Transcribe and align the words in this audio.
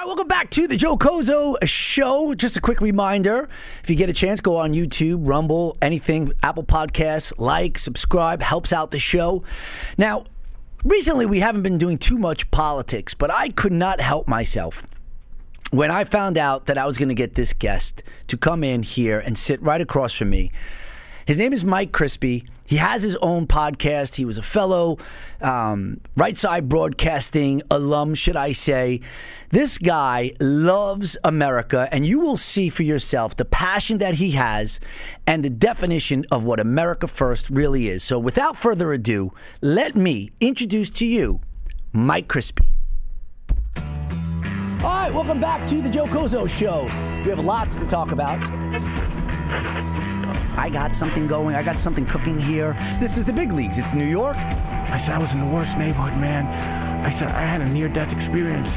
right, 0.00 0.06
welcome 0.06 0.28
back 0.28 0.48
to 0.48 0.66
the 0.66 0.76
Joe 0.76 0.96
Cozzo 0.96 1.56
Show. 1.64 2.34
Just 2.34 2.56
a 2.56 2.60
quick 2.60 2.80
reminder 2.80 3.50
if 3.82 3.90
you 3.90 3.96
get 3.96 4.08
a 4.08 4.14
chance, 4.14 4.40
go 4.40 4.56
on 4.56 4.72
YouTube, 4.72 5.28
Rumble, 5.28 5.76
anything, 5.82 6.32
Apple 6.42 6.64
Podcasts, 6.64 7.34
like, 7.36 7.76
subscribe, 7.76 8.40
helps 8.40 8.72
out 8.72 8.92
the 8.92 8.98
show. 8.98 9.44
Now, 9.98 10.24
recently 10.84 11.26
we 11.26 11.40
haven't 11.40 11.62
been 11.62 11.76
doing 11.76 11.98
too 11.98 12.16
much 12.16 12.50
politics, 12.50 13.12
but 13.12 13.30
I 13.30 13.50
could 13.50 13.72
not 13.72 14.00
help 14.00 14.26
myself 14.26 14.86
when 15.70 15.90
I 15.90 16.04
found 16.04 16.38
out 16.38 16.64
that 16.64 16.78
I 16.78 16.86
was 16.86 16.96
going 16.96 17.10
to 17.10 17.14
get 17.14 17.34
this 17.34 17.52
guest 17.52 18.02
to 18.28 18.38
come 18.38 18.64
in 18.64 18.82
here 18.82 19.18
and 19.18 19.36
sit 19.36 19.60
right 19.60 19.82
across 19.82 20.14
from 20.14 20.30
me. 20.30 20.50
His 21.26 21.36
name 21.36 21.52
is 21.52 21.62
Mike 21.62 21.92
Crispi. 21.92 22.46
He 22.70 22.76
has 22.76 23.02
his 23.02 23.16
own 23.16 23.48
podcast. 23.48 24.14
He 24.14 24.24
was 24.24 24.38
a 24.38 24.42
fellow 24.42 24.98
um, 25.40 26.00
Right 26.16 26.38
Side 26.38 26.68
Broadcasting 26.68 27.62
alum, 27.68 28.14
should 28.14 28.36
I 28.36 28.52
say. 28.52 29.00
This 29.48 29.76
guy 29.76 30.34
loves 30.38 31.16
America, 31.24 31.88
and 31.90 32.06
you 32.06 32.20
will 32.20 32.36
see 32.36 32.68
for 32.68 32.84
yourself 32.84 33.34
the 33.34 33.44
passion 33.44 33.98
that 33.98 34.14
he 34.14 34.30
has 34.32 34.78
and 35.26 35.44
the 35.44 35.50
definition 35.50 36.24
of 36.30 36.44
what 36.44 36.60
America 36.60 37.08
First 37.08 37.50
really 37.50 37.88
is. 37.88 38.04
So, 38.04 38.20
without 38.20 38.56
further 38.56 38.92
ado, 38.92 39.32
let 39.60 39.96
me 39.96 40.30
introduce 40.40 40.90
to 40.90 41.06
you 41.06 41.40
Mike 41.92 42.28
Crispi. 42.28 42.68
All 44.84 44.90
right, 44.90 45.12
welcome 45.12 45.40
back 45.40 45.68
to 45.70 45.82
the 45.82 45.90
Joe 45.90 46.06
Cozzo 46.06 46.48
Show. 46.48 46.84
We 47.24 47.30
have 47.30 47.44
lots 47.44 47.74
to 47.78 47.84
talk 47.84 48.12
about. 48.12 48.38
I 50.60 50.68
got 50.68 50.94
something 50.94 51.26
going. 51.26 51.56
I 51.56 51.62
got 51.62 51.80
something 51.80 52.04
cooking 52.04 52.38
here. 52.38 52.76
This 53.00 53.16
is 53.16 53.24
the 53.24 53.32
big 53.32 53.50
leagues. 53.50 53.78
It's 53.78 53.94
New 53.94 54.04
York. 54.04 54.36
I 54.36 54.98
said 54.98 55.14
I 55.14 55.18
was 55.18 55.32
in 55.32 55.40
the 55.40 55.46
worst 55.46 55.78
neighborhood, 55.78 56.20
man. 56.20 56.44
I 57.02 57.08
said 57.08 57.28
I 57.28 57.40
had 57.40 57.62
a 57.62 57.66
near-death 57.66 58.12
experience. 58.12 58.70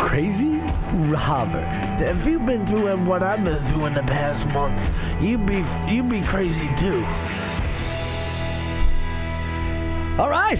Crazy? 0.00 0.56
Robert, 0.92 1.64
if 2.00 2.26
you've 2.26 2.44
been 2.44 2.66
through 2.66 2.96
what 3.04 3.22
I've 3.22 3.44
been 3.44 3.54
through 3.54 3.86
in 3.86 3.94
the 3.94 4.02
past 4.02 4.46
month, 4.48 4.76
you'd 5.22 5.46
be 5.46 5.64
you'd 5.88 6.10
be 6.10 6.22
crazy 6.22 6.74
too. 6.74 7.04
All 10.20 10.28
right. 10.28 10.58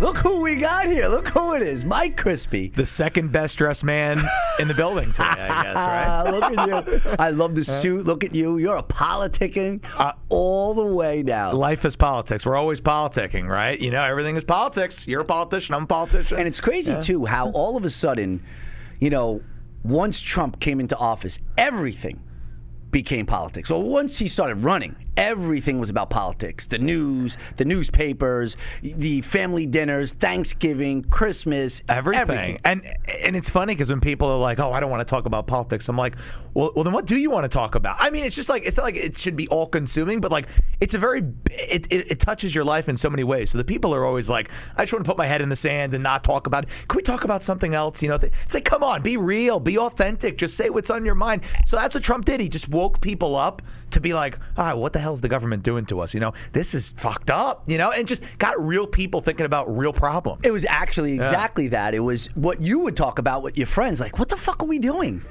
Look 0.00 0.16
who 0.16 0.40
we 0.40 0.56
got 0.56 0.86
here. 0.86 1.08
Look 1.08 1.28
who 1.28 1.54
it 1.54 1.60
is. 1.62 1.84
Mike 1.84 2.16
Crispi. 2.16 2.74
the 2.74 2.86
second 2.86 3.32
best 3.32 3.58
dressed 3.58 3.84
man 3.84 4.18
in 4.58 4.66
the 4.66 4.72
building 4.72 5.08
today, 5.12 5.24
I 5.26 5.62
guess, 5.62 5.74
right? 5.74 6.06
Ah, 6.08 6.30
look 6.30 6.42
at 6.58 6.68
you. 7.06 7.16
I 7.18 7.28
love 7.28 7.54
the 7.54 7.64
suit. 7.64 8.06
Look 8.06 8.24
at 8.24 8.34
you. 8.34 8.56
You're 8.56 8.78
a 8.78 8.82
politicking 8.82 9.84
Uh, 9.98 10.12
all 10.30 10.72
the 10.72 10.86
way 10.86 11.22
down. 11.22 11.54
Life 11.54 11.84
is 11.84 11.96
politics. 11.96 12.46
We're 12.46 12.56
always 12.56 12.80
politicking, 12.80 13.46
right? 13.46 13.78
You 13.78 13.90
know, 13.90 14.02
everything 14.02 14.36
is 14.36 14.44
politics. 14.44 15.06
You're 15.06 15.20
a 15.20 15.24
politician. 15.26 15.74
I'm 15.74 15.82
a 15.82 15.86
politician. 15.86 16.38
And 16.38 16.48
it's 16.48 16.62
crazy, 16.62 16.96
too, 17.02 17.26
how 17.26 17.50
all 17.50 17.76
of 17.76 17.84
a 17.84 17.90
sudden, 17.90 18.42
you 19.00 19.10
know, 19.10 19.42
once 19.84 20.18
Trump 20.22 20.60
came 20.60 20.80
into 20.80 20.96
office, 20.96 21.38
everything 21.58 22.22
became 22.90 23.26
politics. 23.26 23.68
So 23.68 23.78
once 23.78 24.18
he 24.18 24.28
started 24.28 24.64
running, 24.64 24.96
everything 25.16 25.78
was 25.78 25.90
about 25.90 26.10
politics. 26.10 26.66
The 26.66 26.78
news, 26.78 27.36
the 27.56 27.64
newspapers, 27.64 28.56
the 28.82 29.20
family 29.22 29.66
dinners, 29.66 30.12
Thanksgiving, 30.12 31.02
Christmas, 31.02 31.82
everything. 31.88 32.58
And 32.64 32.82
and 33.22 33.36
it's 33.36 33.50
funny 33.50 33.74
because 33.74 33.90
when 33.90 34.00
people 34.00 34.28
are 34.28 34.38
like, 34.38 34.58
"Oh, 34.58 34.72
I 34.72 34.80
don't 34.80 34.90
want 34.90 35.06
to 35.06 35.10
talk 35.10 35.26
about 35.26 35.46
politics," 35.46 35.88
I'm 35.88 35.96
like, 35.96 36.16
"Well, 36.54 36.72
well, 36.74 36.84
then 36.84 36.92
what 36.92 37.06
do 37.06 37.16
you 37.16 37.30
want 37.30 37.44
to 37.44 37.48
talk 37.48 37.74
about?" 37.74 37.96
I 37.98 38.10
mean, 38.10 38.24
it's 38.24 38.36
just 38.36 38.48
like 38.48 38.64
it's 38.64 38.76
not 38.76 38.84
like 38.84 38.96
it 38.96 39.16
should 39.16 39.36
be 39.36 39.48
all 39.48 39.66
consuming, 39.66 40.20
but 40.20 40.32
like 40.32 40.48
it's 40.80 40.94
a 40.94 40.98
very 40.98 41.22
it, 41.50 41.86
it, 41.90 42.12
it 42.12 42.20
touches 42.20 42.54
your 42.54 42.64
life 42.64 42.88
in 42.88 42.96
so 42.96 43.10
many 43.10 43.24
ways. 43.24 43.50
So 43.50 43.58
the 43.58 43.64
people 43.64 43.94
are 43.94 44.04
always 44.04 44.30
like, 44.30 44.50
"I 44.76 44.82
just 44.82 44.92
want 44.92 45.04
to 45.04 45.08
put 45.08 45.18
my 45.18 45.26
head 45.26 45.42
in 45.42 45.48
the 45.48 45.56
sand 45.56 45.94
and 45.94 46.02
not 46.02 46.24
talk 46.24 46.46
about 46.46 46.64
it." 46.64 46.70
Can 46.88 46.96
we 46.96 47.02
talk 47.02 47.24
about 47.24 47.42
something 47.42 47.74
else? 47.74 48.02
You 48.02 48.08
know, 48.08 48.14
it's 48.16 48.54
like, 48.54 48.64
come 48.64 48.82
on, 48.82 49.02
be 49.02 49.16
real, 49.16 49.60
be 49.60 49.78
authentic, 49.78 50.38
just 50.38 50.56
say 50.56 50.70
what's 50.70 50.90
on 50.90 51.04
your 51.04 51.14
mind. 51.14 51.42
So 51.66 51.76
that's 51.76 51.94
what 51.94 52.04
Trump 52.04 52.24
did. 52.24 52.40
He 52.40 52.48
just 52.48 52.68
woke 52.68 53.00
people 53.00 53.36
up 53.36 53.62
to 53.90 54.00
be 54.00 54.14
like, 54.14 54.38
"Ah, 54.56 54.74
what 54.74 54.92
the 54.92 54.99
hell's 55.00 55.20
the 55.20 55.28
government 55.28 55.62
doing 55.62 55.86
to 55.86 56.00
us?" 56.00 56.14
You 56.14 56.20
know, 56.20 56.32
this 56.52 56.74
is 56.74 56.92
fucked 56.96 57.30
up. 57.30 57.64
You 57.66 57.78
know, 57.78 57.90
and 57.90 58.06
just 58.06 58.22
got 58.38 58.64
real 58.64 58.86
people 58.86 59.20
thinking 59.20 59.46
about 59.46 59.76
real 59.76 59.92
problems. 59.92 60.42
It 60.44 60.50
was 60.50 60.66
actually 60.68 61.14
exactly 61.14 61.68
that. 61.68 61.94
It 61.94 62.00
was 62.00 62.26
what 62.34 62.60
you 62.60 62.80
would 62.80 62.96
talk 62.96 63.18
about 63.18 63.42
with 63.42 63.56
your 63.56 63.66
friends. 63.66 64.00
Like, 64.00 64.18
what 64.18 64.28
the 64.28 64.36
fuck 64.36 64.62
are 64.62 64.66
we 64.66 64.78
doing? 64.78 65.22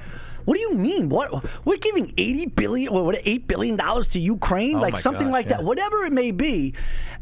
What 0.45 0.55
do 0.55 0.61
you 0.61 0.73
mean? 0.73 1.09
What 1.09 1.45
we're 1.65 1.77
giving 1.77 2.13
eighty 2.17 2.47
billion 2.47 2.91
or 2.91 3.05
what 3.05 3.21
eight 3.23 3.47
billion 3.47 3.75
dollars 3.75 4.07
to 4.09 4.19
Ukraine? 4.19 4.77
Oh 4.77 4.81
like 4.81 4.97
something 4.97 5.27
gosh, 5.27 5.33
like 5.33 5.47
that. 5.49 5.63
Whatever 5.63 6.05
it 6.05 6.13
may 6.13 6.31
be. 6.31 6.73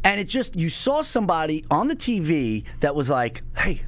And 0.04 0.20
it 0.20 0.24
just 0.24 0.56
you 0.56 0.68
saw 0.68 1.02
somebody 1.02 1.64
on 1.70 1.88
the 1.88 1.96
TV 1.96 2.64
that 2.80 2.94
was 2.94 3.10
like, 3.10 3.42
Hey, 3.56 3.82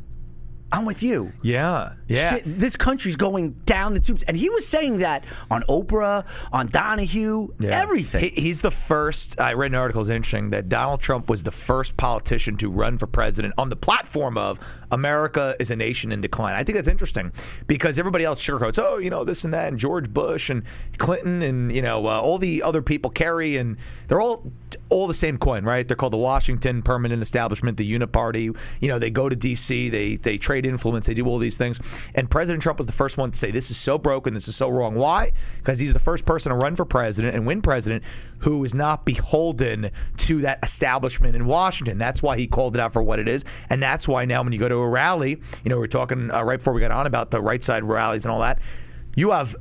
I'm 0.73 0.85
with 0.85 1.03
you. 1.03 1.33
Yeah, 1.43 1.95
yeah. 2.07 2.35
Shit, 2.37 2.43
this 2.47 2.77
country's 2.77 3.17
going 3.17 3.53
down 3.67 3.93
the 3.95 4.01
tubes. 4.01 4.23
And 4.25 4.37
he 4.37 4.49
was 4.49 4.67
saying 4.67 4.99
that 4.99 5.25
on 5.51 5.63
Oprah, 5.65 6.25
on 6.53 6.69
Donahue, 6.69 7.49
Yeah. 7.59 7.81
everything. 7.81 8.33
He, 8.35 8.41
he's 8.43 8.61
the 8.61 8.71
first. 8.71 9.41
I 9.41 9.55
read 9.55 9.73
an 9.73 9.75
article. 9.75 10.01
It's 10.03 10.11
interesting 10.11 10.51
that 10.51 10.69
Donald 10.69 11.01
Trump 11.01 11.29
was 11.29 11.43
the 11.43 11.51
first 11.51 11.97
politician 11.97 12.57
to 12.59 12.71
run 12.71 12.99
for 12.99 13.07
president 13.07 13.55
on 13.59 13.69
the 13.69 13.77
platform 13.77 14.39
of 14.39 14.61
America 14.93 15.57
is 15.59 15.71
a 15.71 15.77
nation 15.77 16.13
in 16.13 16.21
decline. 16.21 16.55
I 16.55 16.63
think 16.63 16.77
that's 16.77 16.89
interesting 16.89 17.33
because 17.67 17.99
everybody 17.99 18.25
else 18.25 18.41
sugarcoats. 18.41 18.79
Oh, 18.79 18.99
you 18.99 19.11
know 19.11 19.25
this 19.25 19.45
and 19.45 19.53
that, 19.55 19.69
and 19.69 19.79
George 19.79 20.13
Bush 20.13 20.51
and 20.51 20.63
Clinton 20.99 21.43
and 21.43 21.75
you 21.75 21.83
know 21.83 22.07
uh, 22.07 22.21
all 22.21 22.39
the 22.39 22.63
other 22.63 22.83
people, 22.83 23.11
Kerry, 23.11 23.57
and 23.57 23.77
they're 24.09 24.21
all 24.21 24.45
all 24.89 25.07
the 25.07 25.15
same 25.15 25.37
coin, 25.39 25.65
right? 25.65 25.87
They're 25.87 25.97
called 25.97 26.13
the 26.13 26.17
Washington 26.19 26.83
Permanent 26.83 27.23
Establishment, 27.23 27.77
the 27.77 27.99
Uniparty. 27.99 28.57
You 28.81 28.89
know, 28.89 28.99
they 28.99 29.11
go 29.11 29.29
to 29.29 29.37
D.C., 29.37 29.89
they 29.89 30.17
they 30.17 30.39
trade 30.39 30.60
influence, 30.67 31.07
they 31.07 31.15
do 31.15 31.27
all 31.27 31.39
these 31.39 31.59
things. 31.59 31.81
And 32.15 32.31
President 32.31 32.63
Trump 32.63 32.79
was 32.79 32.87
the 32.87 32.93
first 32.93 33.17
one 33.17 33.31
to 33.31 33.39
say 33.39 33.51
this 33.51 33.71
is 33.71 33.77
so 33.77 33.99
broken, 33.99 34.35
this 34.35 34.49
is 34.49 34.57
so 34.57 34.69
wrong. 34.69 34.95
Why? 34.95 35.33
Because 35.57 35.79
he's 35.79 35.93
the 35.93 35.99
first 35.99 36.25
person 36.25 36.51
to 36.51 36.57
run 36.57 36.77
for 36.77 36.85
president 36.85 37.35
and 37.35 37.47
win 37.47 37.63
president 37.63 38.05
who 38.39 38.65
is 38.65 38.75
not 38.75 39.05
beholden 39.05 39.91
to 40.17 40.41
that 40.41 40.59
establishment 40.63 41.37
in 41.37 41.47
Washington. 41.47 41.99
That's 41.99 42.23
why 42.23 42.37
he 42.37 42.47
called 42.47 42.77
it 42.77 42.81
out 42.81 42.93
for 42.93 43.03
what 43.03 43.19
it 43.19 43.29
is, 43.29 43.45
and 43.69 43.83
that's 43.83 44.09
why 44.09 44.25
now 44.25 44.43
when 44.43 44.53
you 44.53 44.59
go 44.59 44.69
to 44.69 44.77
a 44.77 44.89
rally, 44.89 45.41
you 45.65 45.69
know, 45.69 45.77
we 45.77 45.81
we're 45.81 45.87
talking 45.87 46.31
uh, 46.31 46.43
right 46.43 46.59
before 46.59 46.73
we 46.73 46.81
got 46.81 46.91
on 46.91 47.07
about 47.07 47.31
the 47.31 47.41
right 47.41 47.63
side 47.63 47.85
rallies 47.85 48.25
and 48.25 48.33
all 48.33 48.41
that. 48.41 48.61
You 49.17 49.31
have 49.31 49.57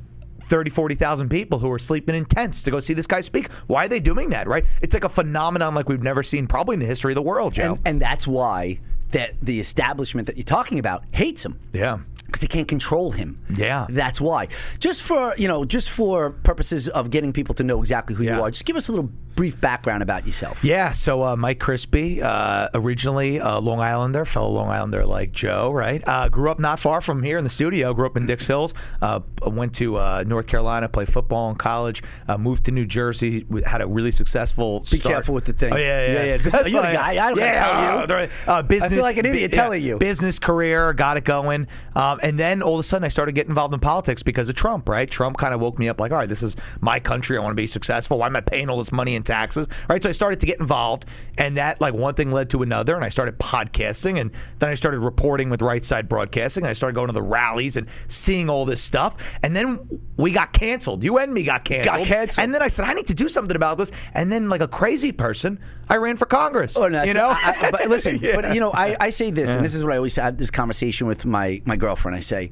30, 0.50 0.70
40,000 0.70 1.28
people 1.28 1.60
who 1.60 1.70
are 1.70 1.78
sleeping 1.78 2.14
in 2.14 2.24
tents 2.24 2.64
to 2.64 2.70
go 2.70 2.80
see 2.80 2.92
this 2.92 3.06
guy 3.06 3.20
speak. 3.20 3.50
Why 3.68 3.84
are 3.84 3.88
they 3.88 4.00
doing 4.00 4.30
that, 4.30 4.48
right? 4.48 4.64
It's 4.82 4.94
like 4.94 5.04
a 5.04 5.08
phenomenon 5.08 5.74
like 5.74 5.88
we've 5.88 6.02
never 6.02 6.22
seen 6.22 6.46
probably 6.46 6.74
in 6.74 6.80
the 6.80 6.86
history 6.86 7.12
of 7.12 7.16
the 7.16 7.22
world, 7.22 7.54
Joe. 7.54 7.72
and, 7.72 7.80
and 7.84 8.02
that's 8.02 8.26
why 8.26 8.80
that 9.12 9.34
the 9.42 9.60
establishment 9.60 10.26
that 10.26 10.36
you're 10.36 10.44
talking 10.44 10.78
about 10.78 11.04
hates 11.12 11.44
him. 11.44 11.58
yeah. 11.72 11.98
because 12.26 12.40
they 12.42 12.46
can't 12.46 12.68
control 12.68 13.10
him. 13.10 13.38
Yeah. 13.56 13.86
that's 13.90 14.20
why. 14.20 14.48
Just 14.78 15.02
for 15.02 15.34
you 15.36 15.48
know, 15.48 15.64
just 15.64 15.90
for 15.90 16.30
purposes 16.30 16.88
of 16.88 17.10
getting 17.10 17.32
people 17.32 17.54
to 17.56 17.64
know 17.64 17.80
exactly 17.80 18.14
who 18.14 18.22
Yeah. 18.24 18.36
you 18.36 18.42
are, 18.44 18.50
just 18.50 18.64
give 18.64 18.76
us 18.76 18.88
a 18.88 18.92
little 18.92 19.10
brief 19.36 19.58
background 19.60 20.02
about 20.02 20.26
yourself. 20.26 20.62
Yeah, 20.62 20.92
so 20.92 21.24
uh, 21.24 21.34
Mike 21.34 21.58
Crispi, 21.60 22.20
uh, 22.22 22.68
originally 22.74 23.38
a 23.38 23.58
Long 23.58 23.80
Islander, 23.80 24.24
fellow 24.26 24.50
Long 24.50 24.68
Islander 24.68 25.06
like 25.06 25.32
Joe, 25.32 25.70
right? 25.72 26.02
Uh, 26.06 26.28
grew 26.28 26.50
up 26.50 26.58
not 26.58 26.78
far 26.78 27.00
from 27.00 27.22
here 27.22 27.38
in 27.38 27.44
the 27.44 27.48
studio. 27.50 27.94
Grew 27.94 28.06
up 28.06 28.16
in 28.18 28.26
Dix 28.26 28.46
Hills. 28.46 28.74
Uh, 29.00 29.20
went 29.46 29.74
to 29.76 29.96
uh, 29.96 30.24
North 30.26 30.46
Carolina, 30.46 30.88
played 30.90 31.08
football 31.10 31.48
in 31.50 31.56
college. 31.56 32.02
Uh, 32.28 32.36
moved 32.36 32.64
to 32.66 32.70
New 32.70 32.84
Jersey. 32.86 33.46
Had 33.64 33.80
a 33.80 33.86
really 33.86 34.12
successful. 34.12 34.84
Be 34.90 34.98
careful 34.98 35.34
with 35.34 35.46
the 35.46 35.52
thing. 35.54 35.72
Oh 35.72 35.76
yeah, 35.76 36.06
yeah. 36.06 36.12
Yeah, 36.12 36.24
yeah. 36.24 36.36
That's 36.50 36.68
You're 36.70 36.82
the 36.82 36.92
guy. 36.92 37.10
I 37.26 37.30
don't 37.30 37.38
yeah, 37.38 38.06
tell 38.06 38.20
you. 38.20 38.28
uh, 38.46 38.62
business. 39.00 39.16
like 39.16 39.16
an 39.18 39.26
idiot 39.26 39.50
yeah, 39.52 39.60
telling 39.62 39.82
you. 39.82 39.98
Business 39.98 40.38
career, 40.38 40.92
got 40.92 41.16
it 41.16 41.24
going, 41.24 41.66
um, 41.94 42.20
and 42.22 42.38
then 42.38 42.62
all 42.62 42.74
of 42.74 42.80
a 42.80 42.82
sudden 42.82 43.04
I 43.04 43.08
started 43.08 43.34
getting 43.34 43.50
involved 43.50 43.74
in 43.74 43.80
politics 43.80 44.22
because 44.22 44.48
of 44.48 44.54
Trump. 44.54 44.88
Right? 44.88 45.10
Trump 45.10 45.36
kind 45.38 45.52
of 45.54 45.60
woke 45.60 45.78
me 45.78 45.88
up 45.88 46.00
like, 46.00 46.12
all 46.12 46.18
right, 46.18 46.28
this 46.28 46.42
is 46.42 46.56
my 46.80 47.00
country. 47.00 47.36
I 47.36 47.40
want 47.40 47.52
to 47.52 47.56
be 47.56 47.66
successful. 47.66 48.18
Why 48.18 48.26
am 48.26 48.36
I 48.36 48.40
paying 48.40 48.68
all 48.70 48.78
this 48.78 48.92
money 48.92 49.14
in 49.14 49.22
taxes? 49.22 49.68
Right? 49.88 50.02
So 50.02 50.08
I 50.08 50.12
started 50.12 50.40
to 50.40 50.46
get 50.46 50.60
involved, 50.60 51.06
and 51.38 51.56
that 51.56 51.80
like 51.80 51.94
one 51.94 52.14
thing 52.14 52.30
led 52.32 52.50
to 52.50 52.62
another, 52.62 52.94
and 52.94 53.04
I 53.04 53.08
started 53.08 53.38
podcasting, 53.38 54.20
and 54.20 54.30
then 54.58 54.68
I 54.70 54.74
started 54.74 55.00
reporting 55.00 55.50
with 55.50 55.62
Right 55.62 55.84
Side 55.84 56.08
Broadcasting, 56.08 56.64
and 56.64 56.70
I 56.70 56.74
started 56.74 56.94
going 56.94 57.06
to 57.08 57.12
the 57.12 57.22
rallies 57.22 57.76
and 57.76 57.88
seeing 58.08 58.48
all 58.50 58.64
this 58.64 58.82
stuff, 58.82 59.16
and 59.42 59.54
then 59.54 60.00
we 60.16 60.30
got 60.32 60.52
canceled. 60.52 61.02
You 61.04 61.18
and 61.18 61.32
me 61.32 61.42
got 61.44 61.64
canceled. 61.64 61.96
Got 61.98 62.06
canceled. 62.06 62.44
and 62.44 62.54
then 62.54 62.62
I 62.62 62.68
said 62.68 62.84
I 62.84 62.94
need 62.94 63.06
to 63.08 63.14
do 63.14 63.28
something 63.28 63.56
about 63.56 63.78
this, 63.78 63.92
and 64.14 64.30
then 64.30 64.48
like 64.48 64.60
a 64.60 64.68
crazy 64.68 65.12
person, 65.12 65.58
I 65.88 65.96
ran 65.96 66.16
for 66.16 66.26
Congress. 66.26 66.76
Oh, 66.76 66.88
no, 66.88 67.02
you 67.02 67.14
know, 67.14 67.28
I, 67.28 67.56
I- 67.62 67.70
but 67.70 67.86
listen, 67.88 68.18
Yeah. 68.22 68.40
but 68.40 68.54
you 68.54 68.60
know, 68.60 68.70
I, 68.70 68.89
I 68.98 69.10
say 69.10 69.30
this, 69.30 69.50
and 69.50 69.64
this 69.64 69.74
is 69.74 69.82
what 69.84 69.92
I 69.92 69.96
always 69.96 70.16
have 70.16 70.36
this 70.38 70.50
conversation 70.50 71.06
with 71.06 71.26
my 71.26 71.60
my 71.64 71.76
girlfriend. 71.76 72.16
I 72.16 72.20
say, 72.20 72.50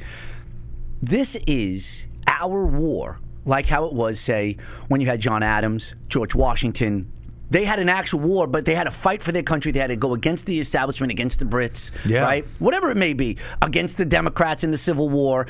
this 1.02 1.37
is 1.46 2.06
our 2.26 2.64
war, 2.64 3.19
like 3.44 3.67
how 3.67 3.87
it 3.87 3.93
was, 3.94 4.20
say, 4.20 4.56
when 4.88 5.00
you 5.00 5.06
had 5.06 5.20
John 5.20 5.43
Adams, 5.43 5.94
George 6.08 6.35
Washington. 6.35 7.12
They 7.50 7.64
had 7.64 7.79
an 7.79 7.88
actual 7.88 8.20
war, 8.20 8.46
but 8.46 8.67
they 8.67 8.75
had 8.75 8.85
to 8.85 8.90
fight 8.90 9.23
for 9.23 9.32
their 9.32 9.43
country. 9.43 9.73
They 9.73 9.81
had 9.81 9.87
to 9.87 9.96
go 9.96 10.12
against 10.12 10.44
the 10.44 10.61
establishment, 10.61 11.11
against 11.11 11.38
the 11.38 11.46
Brits, 11.46 11.90
Yeah. 12.05 12.20
right? 12.20 12.46
Whatever 12.58 12.91
it 12.91 12.99
may 12.99 13.14
be, 13.14 13.38
against 13.62 13.96
the 13.96 14.05
Democrats 14.05 14.64
in 14.64 14.70
the 14.70 14.76
Civil 14.76 15.08
War, 15.08 15.46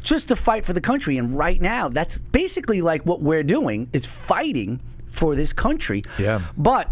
just 0.00 0.28
to 0.28 0.36
fight 0.36 0.64
for 0.64 0.72
the 0.74 0.80
country. 0.80 1.18
And 1.18 1.34
right 1.34 1.60
now, 1.60 1.88
that's 1.88 2.18
basically 2.18 2.82
like 2.82 3.02
what 3.04 3.20
we're 3.20 3.42
doing 3.42 3.88
is 3.92 4.06
fighting 4.06 4.80
for 5.10 5.34
this 5.34 5.52
country. 5.52 6.02
Yeah. 6.20 6.40
But 6.56 6.88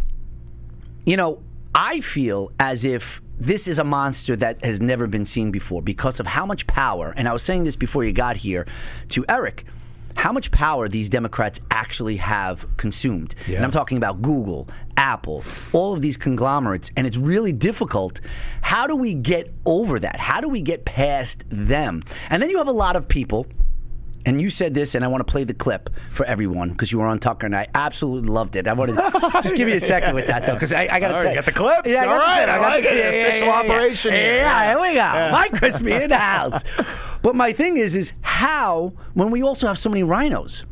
you 1.06 1.16
know, 1.16 1.40
I 1.72 2.00
feel 2.00 2.50
as 2.58 2.84
if 2.84 3.21
this 3.38 3.66
is 3.66 3.78
a 3.78 3.84
monster 3.84 4.36
that 4.36 4.64
has 4.64 4.80
never 4.80 5.06
been 5.06 5.24
seen 5.24 5.50
before 5.50 5.82
because 5.82 6.20
of 6.20 6.26
how 6.26 6.46
much 6.46 6.66
power, 6.66 7.12
and 7.16 7.28
I 7.28 7.32
was 7.32 7.42
saying 7.42 7.64
this 7.64 7.76
before 7.76 8.04
you 8.04 8.12
got 8.12 8.36
here 8.36 8.66
to 9.10 9.24
Eric, 9.28 9.64
how 10.16 10.32
much 10.32 10.50
power 10.50 10.88
these 10.88 11.08
Democrats 11.08 11.58
actually 11.70 12.16
have 12.16 12.66
consumed. 12.76 13.34
Yeah. 13.46 13.56
And 13.56 13.64
I'm 13.64 13.70
talking 13.70 13.96
about 13.96 14.22
Google, 14.22 14.68
Apple, 14.96 15.42
all 15.72 15.94
of 15.94 16.02
these 16.02 16.16
conglomerates, 16.16 16.90
and 16.96 17.06
it's 17.06 17.16
really 17.16 17.52
difficult. 17.52 18.20
How 18.60 18.86
do 18.86 18.94
we 18.94 19.14
get 19.14 19.52
over 19.64 19.98
that? 19.98 20.20
How 20.20 20.40
do 20.40 20.48
we 20.48 20.60
get 20.60 20.84
past 20.84 21.44
them? 21.48 22.00
And 22.30 22.42
then 22.42 22.50
you 22.50 22.58
have 22.58 22.68
a 22.68 22.72
lot 22.72 22.94
of 22.94 23.08
people 23.08 23.46
and 24.24 24.40
you 24.40 24.50
said 24.50 24.74
this, 24.74 24.94
and 24.94 25.04
I 25.04 25.08
want 25.08 25.26
to 25.26 25.30
play 25.30 25.44
the 25.44 25.54
clip 25.54 25.90
for 26.10 26.24
everyone 26.26 26.70
because 26.70 26.92
you 26.92 26.98
were 26.98 27.06
on 27.06 27.18
Tucker, 27.18 27.46
and 27.46 27.56
I 27.56 27.66
absolutely 27.74 28.28
loved 28.30 28.56
it. 28.56 28.68
I 28.68 28.72
want 28.72 28.90
to 28.90 29.30
just 29.42 29.54
give 29.56 29.68
you 29.68 29.76
a 29.76 29.80
second 29.80 30.14
with 30.14 30.26
that 30.28 30.46
though, 30.46 30.54
because 30.54 30.72
I, 30.72 30.88
I 30.90 31.00
got 31.00 31.08
to. 31.08 31.14
Right, 31.14 31.34
got 31.34 31.44
the 31.44 31.52
clip. 31.52 31.86
Yeah, 31.86 32.02
I 32.02 32.04
got 32.04 32.12
All 32.12 32.18
the 32.18 32.24
right. 32.24 32.48
I 32.48 32.58
got 32.58 32.72
like 32.72 32.84
the- 32.84 32.90
it. 32.90 33.28
Official 33.28 33.48
operation 33.50 34.12
Yeah, 34.12 34.18
here. 34.18 34.36
yeah, 34.36 34.62
Yeah. 34.62 34.70
here 34.70 34.80
we 34.80 34.94
go. 34.94 35.32
Mike 35.32 35.52
Crispi 35.52 36.00
in 36.02 36.10
the 36.10 36.18
house. 36.18 36.62
But 37.22 37.36
my 37.36 37.52
thing 37.52 37.76
is, 37.76 37.94
is 37.94 38.12
how 38.22 38.94
when 39.14 39.30
we 39.30 39.42
also 39.44 39.68
have 39.68 39.78
so 39.78 39.88
many 39.88 40.02
rhinos, 40.02 40.64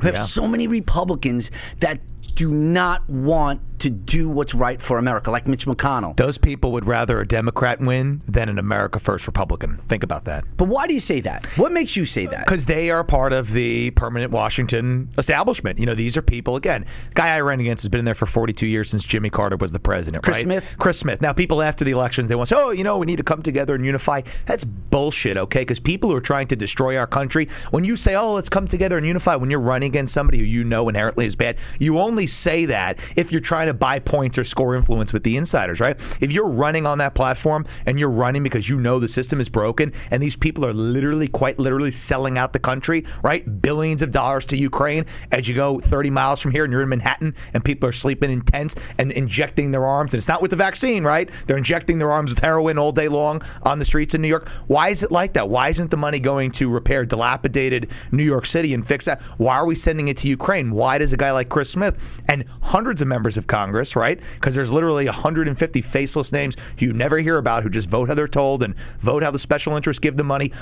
we 0.00 0.06
have 0.06 0.14
Yeah. 0.14 0.22
so 0.24 0.46
many 0.46 0.68
Republicans 0.68 1.50
that 1.80 1.98
do 2.36 2.52
not 2.52 3.08
want 3.10 3.60
to 3.82 3.90
do 3.90 4.28
what's 4.28 4.54
right 4.54 4.80
for 4.80 4.98
America, 4.98 5.30
like 5.30 5.48
Mitch 5.48 5.66
McConnell. 5.66 6.16
Those 6.16 6.38
people 6.38 6.70
would 6.72 6.86
rather 6.86 7.20
a 7.20 7.26
Democrat 7.26 7.80
win 7.80 8.22
than 8.28 8.48
an 8.48 8.58
America 8.58 9.00
First 9.00 9.26
Republican. 9.26 9.78
Think 9.88 10.04
about 10.04 10.24
that. 10.26 10.44
But 10.56 10.68
why 10.68 10.86
do 10.86 10.94
you 10.94 11.00
say 11.00 11.20
that? 11.20 11.46
What 11.56 11.72
makes 11.72 11.96
you 11.96 12.04
say 12.04 12.26
that? 12.26 12.46
Because 12.46 12.66
they 12.66 12.90
are 12.90 13.02
part 13.02 13.32
of 13.32 13.52
the 13.52 13.90
permanent 13.90 14.30
Washington 14.30 15.10
establishment. 15.18 15.80
You 15.80 15.86
know, 15.86 15.96
these 15.96 16.16
are 16.16 16.22
people, 16.22 16.54
again, 16.54 16.86
guy 17.14 17.34
I 17.34 17.40
ran 17.40 17.58
against 17.58 17.82
has 17.82 17.88
been 17.88 17.98
in 17.98 18.04
there 18.04 18.14
for 18.14 18.26
42 18.26 18.66
years 18.66 18.88
since 18.88 19.02
Jimmy 19.02 19.30
Carter 19.30 19.56
was 19.56 19.72
the 19.72 19.80
president, 19.80 20.22
Chris 20.22 20.36
right? 20.36 20.44
Smith? 20.44 20.76
Chris 20.78 20.98
Smith. 20.98 21.20
Now, 21.20 21.32
people 21.32 21.60
after 21.60 21.84
the 21.84 21.90
elections, 21.90 22.28
they 22.28 22.36
want 22.36 22.48
to 22.50 22.54
say, 22.54 22.60
oh, 22.60 22.70
you 22.70 22.84
know, 22.84 22.98
we 22.98 23.06
need 23.06 23.16
to 23.16 23.24
come 23.24 23.42
together 23.42 23.74
and 23.74 23.84
unify. 23.84 24.22
That's 24.46 24.64
bullshit, 24.64 25.36
okay? 25.36 25.62
Because 25.62 25.80
people 25.80 26.10
who 26.10 26.16
are 26.16 26.20
trying 26.20 26.46
to 26.48 26.56
destroy 26.56 26.96
our 26.96 27.08
country, 27.08 27.48
when 27.72 27.84
you 27.84 27.96
say, 27.96 28.14
oh, 28.14 28.34
let's 28.34 28.48
come 28.48 28.68
together 28.68 28.96
and 28.96 29.04
unify, 29.04 29.34
when 29.34 29.50
you're 29.50 29.60
running 29.60 29.88
against 29.88 30.14
somebody 30.14 30.38
who 30.38 30.44
you 30.44 30.62
know 30.62 30.88
inherently 30.88 31.26
is 31.26 31.34
bad, 31.34 31.58
you 31.80 31.98
only 31.98 32.28
say 32.28 32.66
that 32.66 33.00
if 33.16 33.32
you're 33.32 33.40
trying 33.40 33.66
to 33.66 33.71
buy 33.72 33.98
points 33.98 34.38
or 34.38 34.44
score 34.44 34.74
influence 34.74 35.12
with 35.12 35.24
the 35.24 35.36
insiders, 35.36 35.80
right? 35.80 35.98
If 36.20 36.32
you're 36.32 36.48
running 36.48 36.86
on 36.86 36.98
that 36.98 37.14
platform 37.14 37.66
and 37.86 37.98
you're 37.98 38.10
running 38.10 38.42
because 38.42 38.68
you 38.68 38.78
know 38.78 38.98
the 38.98 39.08
system 39.08 39.40
is 39.40 39.48
broken 39.48 39.92
and 40.10 40.22
these 40.22 40.36
people 40.36 40.64
are 40.66 40.72
literally, 40.72 41.28
quite 41.28 41.58
literally 41.58 41.90
selling 41.90 42.38
out 42.38 42.52
the 42.52 42.58
country, 42.58 43.04
right? 43.22 43.62
Billions 43.62 44.02
of 44.02 44.10
dollars 44.10 44.44
to 44.46 44.56
Ukraine 44.56 45.06
as 45.30 45.48
you 45.48 45.54
go 45.54 45.78
30 45.78 46.10
miles 46.10 46.40
from 46.40 46.50
here 46.50 46.64
and 46.64 46.72
you're 46.72 46.82
in 46.82 46.88
Manhattan 46.88 47.34
and 47.54 47.64
people 47.64 47.88
are 47.88 47.92
sleeping 47.92 48.30
in 48.30 48.42
tents 48.42 48.74
and 48.98 49.12
injecting 49.12 49.70
their 49.70 49.86
arms. 49.86 50.14
And 50.14 50.18
it's 50.18 50.28
not 50.28 50.42
with 50.42 50.50
the 50.50 50.56
vaccine, 50.56 51.04
right? 51.04 51.30
They're 51.46 51.56
injecting 51.56 51.98
their 51.98 52.10
arms 52.10 52.30
with 52.30 52.40
heroin 52.40 52.78
all 52.78 52.92
day 52.92 53.08
long 53.08 53.42
on 53.62 53.78
the 53.78 53.84
streets 53.84 54.14
in 54.14 54.22
New 54.22 54.28
York. 54.28 54.48
Why 54.66 54.88
is 54.88 55.02
it 55.02 55.10
like 55.12 55.34
that? 55.34 55.48
Why 55.48 55.68
isn't 55.68 55.90
the 55.90 55.96
money 55.96 56.18
going 56.18 56.50
to 56.52 56.68
repair 56.68 57.04
dilapidated 57.04 57.90
New 58.10 58.24
York 58.24 58.46
City 58.46 58.74
and 58.74 58.86
fix 58.86 59.04
that? 59.06 59.22
Why 59.38 59.56
are 59.56 59.66
we 59.66 59.74
sending 59.74 60.08
it 60.08 60.16
to 60.18 60.28
Ukraine? 60.28 60.70
Why 60.72 60.98
does 60.98 61.12
a 61.12 61.16
guy 61.16 61.30
like 61.32 61.48
Chris 61.48 61.70
Smith 61.70 62.20
and 62.28 62.44
hundreds 62.60 63.00
of 63.00 63.08
members 63.08 63.36
of 63.36 63.46
Congress, 63.46 63.61
right? 63.70 64.20
Because 64.34 64.54
there's 64.54 64.72
literally 64.72 65.06
150 65.06 65.82
faceless 65.82 66.32
names 66.32 66.56
you 66.78 66.92
never 66.92 67.18
hear 67.18 67.38
about 67.38 67.62
who 67.62 67.70
just 67.70 67.88
vote 67.88 68.08
how 68.08 68.14
they're 68.14 68.28
told 68.28 68.62
and 68.62 68.76
vote 69.00 69.22
how 69.22 69.30
the 69.30 69.38
special 69.38 69.76
interests 69.76 70.00
give 70.00 70.16
them 70.16 70.26
money. 70.26 70.52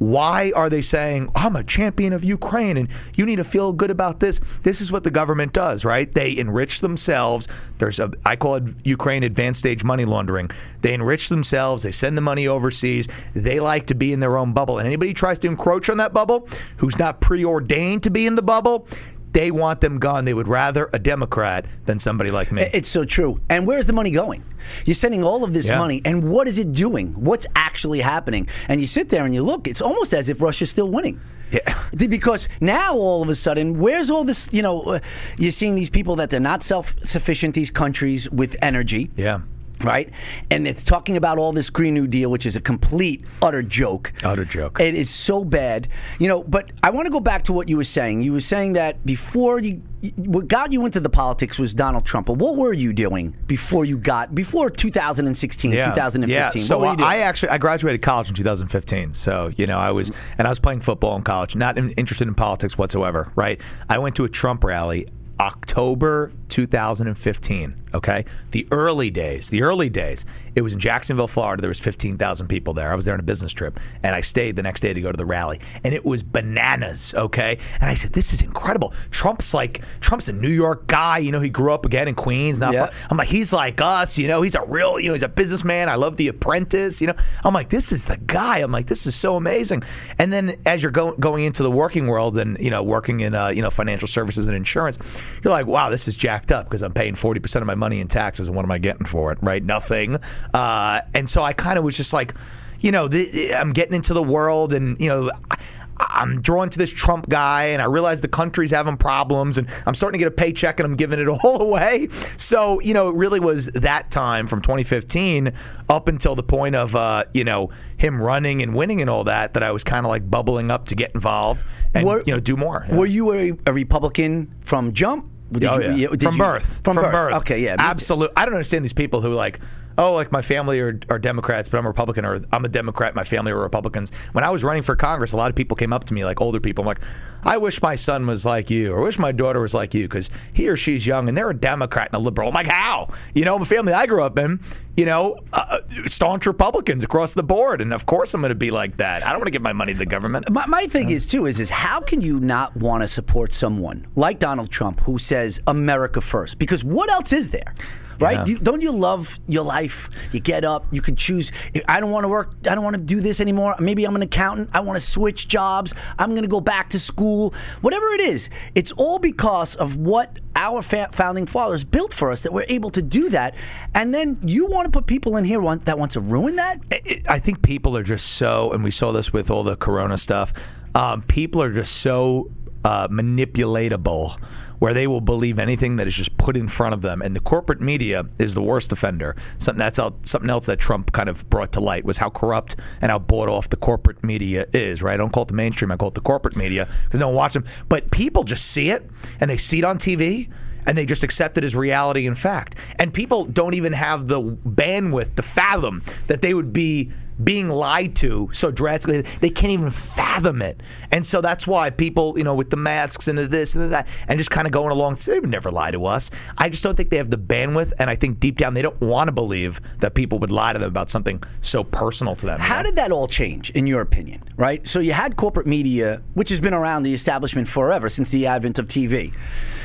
Why 0.00 0.50
are 0.56 0.70
they 0.70 0.80
saying, 0.80 1.30
I'm 1.34 1.56
a 1.56 1.62
champion 1.62 2.14
of 2.14 2.24
Ukraine 2.24 2.78
and 2.78 2.88
you 3.16 3.26
need 3.26 3.36
to 3.36 3.44
feel 3.44 3.74
good 3.74 3.90
about 3.90 4.18
this? 4.18 4.40
This 4.62 4.80
is 4.80 4.90
what 4.90 5.04
the 5.04 5.10
government 5.10 5.52
does, 5.52 5.84
right? 5.84 6.10
They 6.10 6.38
enrich 6.38 6.80
themselves. 6.80 7.46
There's 7.76 7.98
a, 7.98 8.10
I 8.24 8.36
call 8.36 8.54
it 8.54 8.64
Ukraine 8.82 9.24
advanced 9.24 9.60
stage 9.60 9.84
money 9.84 10.06
laundering. 10.06 10.50
They 10.80 10.94
enrich 10.94 11.28
themselves. 11.28 11.82
They 11.82 11.92
send 11.92 12.16
the 12.16 12.22
money 12.22 12.48
overseas. 12.48 13.08
They 13.34 13.60
like 13.60 13.88
to 13.88 13.94
be 13.94 14.14
in 14.14 14.20
their 14.20 14.38
own 14.38 14.54
bubble. 14.54 14.78
And 14.78 14.86
anybody 14.86 15.10
who 15.10 15.14
tries 15.14 15.38
to 15.40 15.48
encroach 15.48 15.90
on 15.90 15.98
that 15.98 16.14
bubble, 16.14 16.48
who's 16.78 16.98
not 16.98 17.20
preordained 17.20 18.02
to 18.04 18.10
be 18.10 18.26
in 18.26 18.36
the 18.36 18.42
bubble, 18.42 18.86
they 19.32 19.50
want 19.50 19.80
them 19.80 19.98
gone. 19.98 20.24
They 20.24 20.34
would 20.34 20.48
rather 20.48 20.90
a 20.92 20.98
Democrat 20.98 21.66
than 21.86 21.98
somebody 21.98 22.30
like 22.30 22.50
me. 22.52 22.68
It's 22.72 22.88
so 22.88 23.04
true. 23.04 23.40
And 23.48 23.66
where's 23.66 23.86
the 23.86 23.92
money 23.92 24.10
going? 24.10 24.42
You're 24.84 24.94
sending 24.94 25.24
all 25.24 25.44
of 25.44 25.52
this 25.52 25.68
Yeah. 25.68 25.78
money, 25.78 26.02
and 26.04 26.30
what 26.30 26.46
is 26.48 26.58
it 26.58 26.72
doing? 26.72 27.12
What's 27.14 27.46
actually 27.56 28.00
happening? 28.00 28.48
And 28.68 28.80
you 28.80 28.86
sit 28.86 29.08
there 29.08 29.24
and 29.24 29.34
you 29.34 29.42
look, 29.42 29.66
it's 29.68 29.80
almost 29.82 30.12
as 30.14 30.28
if 30.28 30.40
Russia's 30.40 30.70
still 30.70 30.88
winning. 30.90 31.20
Yeah. 31.50 31.60
Because 31.96 32.48
now 32.60 32.94
all 32.94 33.22
of 33.22 33.28
a 33.28 33.34
sudden, 33.34 33.78
where's 33.80 34.08
all 34.10 34.22
this? 34.22 34.48
You 34.52 34.62
know, 34.62 34.82
uh, 34.82 35.00
you're 35.36 35.50
seeing 35.50 35.74
these 35.74 35.90
people 35.90 36.14
that 36.16 36.30
they're 36.30 36.38
not 36.38 36.62
self 36.62 36.94
sufficient, 37.02 37.54
these 37.56 37.70
countries 37.72 38.30
with 38.30 38.54
energy. 38.62 39.10
yeah. 39.16 39.40
Right? 39.84 40.10
And 40.50 40.68
it's 40.68 40.82
talking 40.82 41.16
about 41.16 41.38
all 41.38 41.52
this 41.52 41.70
Green 41.70 41.94
New 41.94 42.06
Deal, 42.06 42.30
which 42.30 42.46
is 42.46 42.56
a 42.56 42.60
complete, 42.60 43.24
utter 43.40 43.62
joke. 43.62 44.12
Utter 44.22 44.44
joke. 44.44 44.80
It 44.80 44.94
is 44.94 45.10
so 45.10 45.44
bad. 45.44 45.88
You 46.18 46.28
know, 46.28 46.42
but 46.42 46.70
I 46.82 46.90
want 46.90 47.06
to 47.06 47.12
go 47.12 47.20
back 47.20 47.44
to 47.44 47.52
what 47.52 47.68
you 47.68 47.76
were 47.76 47.84
saying. 47.84 48.22
You 48.22 48.32
were 48.32 48.40
saying 48.40 48.74
that 48.74 49.04
before 49.06 49.58
you, 49.60 49.82
what 50.16 50.48
got 50.48 50.72
you 50.72 50.84
into 50.86 51.00
the 51.00 51.10
politics 51.10 51.58
was 51.58 51.74
Donald 51.74 52.04
Trump. 52.04 52.26
But 52.26 52.36
what 52.36 52.56
were 52.56 52.72
you 52.72 52.92
doing 52.92 53.36
before 53.46 53.84
you 53.84 53.98
got, 53.98 54.34
before 54.34 54.70
2016, 54.70 55.72
yeah. 55.72 55.90
2015? 55.90 56.30
Yeah. 56.30 56.66
So 56.66 56.78
what 56.78 56.84
were 56.84 56.90
you 56.92 56.96
doing? 56.98 57.08
I 57.08 57.18
actually 57.18 57.50
I 57.50 57.58
graduated 57.58 58.02
college 58.02 58.28
in 58.28 58.34
2015. 58.34 59.14
So 59.14 59.52
you 59.56 59.66
know 59.66 59.78
I 59.78 59.92
was 59.92 60.10
and 60.38 60.46
I 60.46 60.50
was 60.50 60.58
playing 60.58 60.80
football 60.80 61.16
in 61.16 61.22
college, 61.22 61.56
not 61.56 61.78
interested 61.78 62.28
in 62.28 62.34
politics 62.34 62.78
whatsoever. 62.78 63.32
Right. 63.34 63.60
I 63.88 63.98
went 63.98 64.16
to 64.16 64.24
a 64.24 64.28
Trump 64.28 64.64
rally. 64.64 65.08
October 65.38 66.32
2015. 66.50 67.74
Okay, 67.92 68.24
the 68.52 68.66
early 68.70 69.10
days, 69.10 69.50
the 69.50 69.62
early 69.62 69.88
days. 69.88 70.24
It 70.54 70.62
was 70.62 70.72
in 70.72 70.80
Jacksonville, 70.80 71.28
Florida. 71.28 71.60
There 71.60 71.68
was 71.68 71.80
15,000 71.80 72.48
people 72.48 72.74
there. 72.74 72.92
I 72.92 72.94
was 72.94 73.04
there 73.04 73.14
on 73.14 73.20
a 73.20 73.24
business 73.24 73.52
trip, 73.52 73.78
and 74.02 74.14
I 74.14 74.20
stayed 74.20 74.56
the 74.56 74.62
next 74.62 74.80
day 74.80 74.92
to 74.92 75.00
go 75.00 75.10
to 75.10 75.16
the 75.16 75.24
rally, 75.24 75.60
and 75.84 75.94
it 75.94 76.04
was 76.04 76.22
bananas. 76.22 77.14
Okay, 77.16 77.58
and 77.80 77.88
I 77.90 77.94
said, 77.94 78.12
"This 78.12 78.32
is 78.32 78.42
incredible." 78.42 78.92
Trump's 79.10 79.54
like 79.54 79.82
Trump's 80.00 80.28
a 80.28 80.32
New 80.32 80.48
York 80.50 80.86
guy. 80.86 81.18
You 81.18 81.32
know, 81.32 81.40
he 81.40 81.48
grew 81.48 81.72
up 81.72 81.84
again 81.86 82.08
in 82.08 82.14
Queens. 82.14 82.60
Not 82.60 82.74
Yeah. 82.74 82.90
I'm 83.10 83.16
like, 83.16 83.28
he's 83.28 83.52
like 83.52 83.80
us, 83.80 84.18
you 84.18 84.28
know, 84.28 84.42
he's 84.42 84.54
a 84.54 84.62
real, 84.64 84.98
you 85.00 85.08
know, 85.08 85.14
he's 85.14 85.22
a 85.22 85.28
businessman. 85.28 85.88
I 85.88 85.94
love 85.96 86.16
The 86.16 86.28
Apprentice, 86.28 87.00
you 87.00 87.06
know. 87.06 87.14
I'm 87.44 87.54
like, 87.54 87.70
this 87.70 87.92
is 87.92 88.04
the 88.04 88.16
guy. 88.16 88.58
I'm 88.58 88.72
like, 88.72 88.86
this 88.86 89.06
is 89.06 89.14
so 89.14 89.36
amazing. 89.36 89.82
And 90.18 90.32
then 90.32 90.56
as 90.66 90.82
you're 90.82 90.92
go- 90.92 91.16
going 91.16 91.44
into 91.44 91.62
the 91.62 91.70
working 91.70 92.06
world 92.06 92.38
and, 92.38 92.58
you 92.58 92.70
know, 92.70 92.82
working 92.82 93.20
in, 93.20 93.34
uh, 93.34 93.48
you 93.48 93.62
know, 93.62 93.70
financial 93.70 94.08
services 94.08 94.48
and 94.48 94.56
insurance, 94.56 94.98
you're 95.42 95.52
like, 95.52 95.66
wow, 95.66 95.90
this 95.90 96.08
is 96.08 96.16
jacked 96.40 96.52
up 96.52 96.66
because 96.66 96.82
I'm 96.82 96.92
paying 96.92 97.14
40% 97.14 97.56
of 97.60 97.66
my 97.66 97.74
money 97.74 98.00
in 98.00 98.08
taxes. 98.08 98.48
And 98.48 98.56
what 98.56 98.64
am 98.64 98.70
I 98.70 98.78
getting 98.78 99.06
for 99.06 99.32
it, 99.32 99.38
right? 99.42 99.62
Nothing. 99.62 100.16
Uh, 100.54 101.00
and 101.14 101.28
so 101.28 101.42
I 101.42 101.52
kind 101.52 101.78
of 101.78 101.84
was 101.84 101.96
just 101.96 102.12
like, 102.12 102.34
you 102.80 102.92
know, 102.92 103.08
the, 103.08 103.54
I'm 103.54 103.72
getting 103.72 103.94
into 103.94 104.14
the 104.14 104.22
world 104.22 104.72
and, 104.72 105.00
you 105.00 105.08
know, 105.08 105.30
I- 105.50 105.56
I'm 106.02 106.40
drawn 106.40 106.70
to 106.70 106.78
this 106.78 106.88
Trump 106.90 107.28
guy, 107.28 107.64
and 107.66 107.82
I 107.82 107.84
realize 107.84 108.22
the 108.22 108.26
country's 108.28 108.70
having 108.70 108.96
problems, 108.96 109.58
and 109.58 109.68
I'm 109.84 109.94
starting 109.94 110.18
to 110.18 110.24
get 110.24 110.28
a 110.32 110.34
paycheck, 110.34 110.80
and 110.80 110.86
I'm 110.86 110.96
giving 110.96 111.18
it 111.18 111.28
all 111.44 111.60
away. 111.60 112.08
So, 112.38 112.80
you 112.80 112.94
know, 112.94 113.10
it 113.10 113.16
really 113.16 113.38
was 113.38 113.66
that 113.74 114.10
time 114.10 114.46
from 114.46 114.62
2015 114.62 115.52
up 115.90 116.08
until 116.08 116.34
the 116.34 116.42
point 116.42 116.74
of, 116.74 116.96
uh, 116.96 117.24
you 117.34 117.44
know, 117.44 117.68
him 117.98 118.18
running 118.22 118.62
and 118.62 118.74
winning 118.74 119.02
and 119.02 119.10
all 119.10 119.24
that, 119.24 119.52
that 119.52 119.62
I 119.62 119.72
was 119.72 119.84
kind 119.84 120.06
of 120.06 120.08
like 120.08 120.30
bubbling 120.30 120.70
up 120.70 120.86
to 120.86 120.94
get 120.94 121.10
involved 121.14 121.66
and, 121.92 122.06
Were- 122.06 122.22
you 122.26 122.32
know, 122.32 122.40
do 122.40 122.56
more. 122.56 122.86
Were 122.90 123.04
you 123.04 123.32
a, 123.34 123.52
a 123.66 123.72
Republican 123.74 124.54
from 124.62 124.94
jump? 124.94 125.29
Did 125.52 125.64
Oh, 125.64 125.80
you- 125.80 125.92
yeah. 125.94 126.08
did 126.10 126.22
from 126.22 126.34
you- 126.36 126.38
birth. 126.42 126.80
From, 126.84 126.96
birth. 126.96 127.34
Okay, 127.38 127.60
yeah. 127.62 127.76
Absolutely. 127.78 128.34
I 128.36 128.44
don't 128.44 128.54
understand 128.54 128.84
these 128.84 128.92
people 128.92 129.20
who 129.20 129.32
like, 129.34 129.58
oh, 129.98 130.14
like 130.14 130.32
my 130.32 130.42
family 130.42 130.80
are, 130.80 130.98
are 131.08 131.18
Democrats, 131.18 131.68
but 131.68 131.78
I'm 131.78 131.86
a 131.86 131.88
Republican, 131.88 132.24
or 132.24 132.40
I'm 132.52 132.64
a 132.64 132.68
Democrat, 132.68 133.14
my 133.14 133.24
family 133.24 133.52
are 133.52 133.58
Republicans. 133.58 134.10
When 134.32 134.44
I 134.44 134.50
was 134.50 134.64
running 134.64 134.82
for 134.82 134.96
Congress, 134.96 135.32
a 135.32 135.36
lot 135.36 135.50
of 135.50 135.56
people 135.56 135.76
came 135.76 135.92
up 135.92 136.04
to 136.04 136.14
me, 136.14 136.24
like 136.24 136.40
older 136.40 136.60
people. 136.60 136.82
I'm 136.82 136.86
like, 136.86 137.00
I 137.42 137.56
wish 137.58 137.80
my 137.82 137.96
son 137.96 138.26
was 138.26 138.44
like 138.44 138.70
you, 138.70 138.92
or 138.92 139.00
I 139.00 139.04
wish 139.04 139.18
my 139.18 139.32
daughter 139.32 139.60
was 139.60 139.74
like 139.74 139.94
you, 139.94 140.04
because 140.04 140.30
he 140.52 140.68
or 140.68 140.76
she's 140.76 141.06
young 141.06 141.28
and 141.28 141.36
they're 141.36 141.50
a 141.50 141.54
Democrat 141.54 142.08
and 142.12 142.20
a 142.20 142.22
liberal. 142.22 142.48
I'm 142.48 142.54
like, 142.54 142.66
how? 142.66 143.08
You 143.34 143.44
know, 143.44 143.58
the 143.58 143.64
family 143.64 143.92
I 143.92 144.06
grew 144.06 144.22
up 144.22 144.38
in, 144.38 144.60
you 144.96 145.06
know, 145.06 145.38
uh, 145.52 145.80
staunch 146.06 146.46
Republicans 146.46 147.04
across 147.04 147.32
the 147.34 147.42
board, 147.42 147.80
and 147.80 147.94
of 147.94 148.06
course 148.06 148.34
I'm 148.34 148.40
going 148.40 148.50
to 148.50 148.54
be 148.54 148.70
like 148.70 148.98
that. 148.98 149.24
I 149.24 149.30
don't 149.30 149.38
want 149.38 149.46
to 149.46 149.52
give 149.52 149.62
my 149.62 149.72
money 149.72 149.92
to 149.92 149.98
the 149.98 150.06
government. 150.06 150.50
My, 150.50 150.66
my 150.66 150.86
thing 150.86 151.10
is 151.10 151.26
too 151.26 151.46
is 151.46 151.60
is 151.60 151.70
how 151.70 152.00
can 152.00 152.20
you 152.20 152.40
not 152.40 152.76
want 152.76 153.02
to 153.02 153.08
support 153.08 153.52
someone 153.52 154.06
like 154.16 154.38
Donald 154.38 154.70
Trump 154.70 155.00
who 155.00 155.18
says 155.18 155.60
America 155.66 156.20
first? 156.20 156.58
Because 156.58 156.84
what 156.84 157.10
else 157.10 157.32
is 157.32 157.50
there? 157.50 157.74
Right? 158.20 158.38
Yeah. 158.38 158.44
Do 158.44 158.58
don't 158.58 158.82
you 158.82 158.92
love 158.92 159.38
your 159.48 159.64
life? 159.64 160.08
You 160.32 160.40
get 160.40 160.64
up, 160.64 160.86
you 160.90 161.00
can 161.00 161.16
choose. 161.16 161.50
I 161.88 162.00
don't 162.00 162.10
want 162.10 162.24
to 162.24 162.28
work. 162.28 162.54
I 162.68 162.74
don't 162.74 162.84
want 162.84 162.94
to 162.94 163.02
do 163.02 163.20
this 163.20 163.40
anymore. 163.40 163.74
Maybe 163.80 164.04
I'm 164.04 164.16
an 164.16 164.22
accountant. 164.22 164.70
I 164.72 164.80
want 164.80 164.96
to 164.96 165.04
switch 165.04 165.48
jobs. 165.48 165.94
I'm 166.18 166.30
going 166.30 166.42
to 166.42 166.48
go 166.48 166.60
back 166.60 166.90
to 166.90 167.00
school. 167.00 167.54
Whatever 167.80 168.06
it 168.08 168.20
is, 168.20 168.50
it's 168.74 168.92
all 168.92 169.18
because 169.18 169.74
of 169.76 169.96
what 169.96 170.38
our 170.54 170.82
fa- 170.82 171.08
founding 171.12 171.46
fathers 171.46 171.84
built 171.84 172.12
for 172.12 172.30
us 172.30 172.42
that 172.42 172.52
we're 172.52 172.66
able 172.68 172.90
to 172.90 173.02
do 173.02 173.30
that. 173.30 173.54
And 173.94 174.14
then 174.14 174.38
you 174.44 174.66
want 174.66 174.86
to 174.86 174.90
put 174.90 175.06
people 175.06 175.36
in 175.36 175.44
here 175.44 175.60
want, 175.60 175.86
that 175.86 175.98
want 175.98 176.12
to 176.12 176.20
ruin 176.20 176.56
that? 176.56 176.80
I 177.28 177.38
think 177.38 177.62
people 177.62 177.96
are 177.96 178.02
just 178.02 178.32
so, 178.32 178.72
and 178.72 178.84
we 178.84 178.90
saw 178.90 179.12
this 179.12 179.32
with 179.32 179.50
all 179.50 179.62
the 179.62 179.76
Corona 179.76 180.18
stuff. 180.18 180.52
Um, 180.94 181.22
people 181.22 181.62
are 181.62 181.72
just 181.72 181.98
so 181.98 182.50
uh, 182.84 183.08
manipulatable 183.08 184.38
where 184.80 184.92
they 184.92 185.06
will 185.06 185.20
believe 185.20 185.58
anything 185.58 185.96
that 185.96 186.08
is 186.08 186.14
just 186.14 186.36
put 186.36 186.56
in 186.56 186.66
front 186.66 186.92
of 186.92 187.02
them. 187.02 187.22
And 187.22 187.36
the 187.36 187.40
corporate 187.40 187.80
media 187.80 188.24
is 188.38 188.54
the 188.54 188.62
worst 188.62 188.92
offender. 188.92 189.36
Something 189.58 189.78
that's 189.78 189.98
out, 189.98 190.26
something 190.26 190.50
else 190.50 190.66
that 190.66 190.80
Trump 190.80 191.12
kind 191.12 191.28
of 191.28 191.48
brought 191.48 191.72
to 191.72 191.80
light 191.80 192.04
was 192.04 192.18
how 192.18 192.30
corrupt 192.30 192.76
and 193.00 193.10
how 193.10 193.18
bought 193.18 193.48
off 193.48 193.70
the 193.70 193.76
corporate 193.76 194.24
media 194.24 194.66
is. 194.72 195.02
Right? 195.02 195.14
I 195.14 195.16
don't 195.16 195.32
call 195.32 195.44
it 195.44 195.48
the 195.48 195.54
mainstream. 195.54 195.92
I 195.92 195.96
call 195.96 196.08
it 196.08 196.14
the 196.14 196.20
corporate 196.20 196.56
media 196.56 196.88
because 197.04 197.20
no 197.20 197.28
one 197.28 197.36
watches 197.36 197.62
them. 197.62 197.64
But 197.88 198.10
people 198.10 198.42
just 198.42 198.66
see 198.66 198.90
it 198.90 199.08
and 199.38 199.50
they 199.50 199.58
see 199.58 199.78
it 199.78 199.84
on 199.84 199.98
TV 199.98 200.50
and 200.86 200.96
they 200.96 201.06
just 201.06 201.22
accept 201.22 201.58
it 201.58 201.64
as 201.64 201.74
reality 201.74 202.26
and 202.26 202.38
fact. 202.38 202.74
And 202.98 203.12
people 203.12 203.44
don't 203.44 203.74
even 203.74 203.92
have 203.92 204.28
the 204.28 204.40
bandwidth 204.40 205.36
to 205.36 205.42
fathom 205.42 206.02
that 206.26 206.42
they 206.42 206.54
would 206.54 206.72
be 206.72 207.10
being 207.42 207.68
lied 207.68 208.14
to 208.16 208.50
so 208.52 208.70
drastically. 208.70 209.22
They 209.40 209.50
can't 209.50 209.72
even 209.72 209.90
fathom 209.90 210.62
it. 210.62 210.82
And 211.10 211.26
so 211.26 211.40
that's 211.40 211.66
why 211.66 211.90
people, 211.90 212.36
you 212.36 212.44
know, 212.44 212.54
with 212.54 212.70
the 212.70 212.76
masks 212.76 213.28
and 213.28 213.38
the 213.38 213.46
this 213.46 213.74
and 213.74 213.84
the 213.84 213.88
that, 213.88 214.08
and 214.28 214.38
just 214.38 214.50
kind 214.50 214.66
of 214.66 214.72
going 214.72 214.90
along, 214.90 215.16
they 215.26 215.40
would 215.40 215.50
never 215.50 215.70
lie 215.70 215.90
to 215.90 216.06
us. 216.06 216.30
I 216.58 216.68
just 216.68 216.82
don't 216.82 216.96
think 216.96 217.10
they 217.10 217.16
have 217.16 217.30
the 217.30 217.38
bandwidth. 217.38 217.92
And 217.98 218.10
I 218.10 218.16
think 218.16 218.40
deep 218.40 218.58
down, 218.58 218.74
they 218.74 218.82
don't 218.82 219.00
want 219.00 219.28
to 219.28 219.32
believe 219.32 219.80
that 220.00 220.14
people 220.14 220.38
would 220.40 220.52
lie 220.52 220.72
to 220.72 220.78
them 220.78 220.88
about 220.88 221.10
something 221.10 221.42
so 221.62 221.84
personal 221.84 222.36
to 222.36 222.46
them. 222.46 222.60
How 222.60 222.82
did 222.82 222.96
that 222.96 223.12
all 223.12 223.26
change, 223.26 223.70
in 223.70 223.86
your 223.86 224.00
opinion? 224.00 224.42
Right. 224.56 224.86
So 224.86 225.00
you 225.00 225.12
had 225.12 225.36
corporate 225.36 225.66
media, 225.66 226.22
which 226.34 226.50
has 226.50 226.60
been 226.60 226.74
around 226.74 227.02
the 227.02 227.14
establishment 227.14 227.68
forever 227.68 228.08
since 228.08 228.30
the 228.30 228.46
advent 228.46 228.78
of 228.78 228.86
TV, 228.86 229.32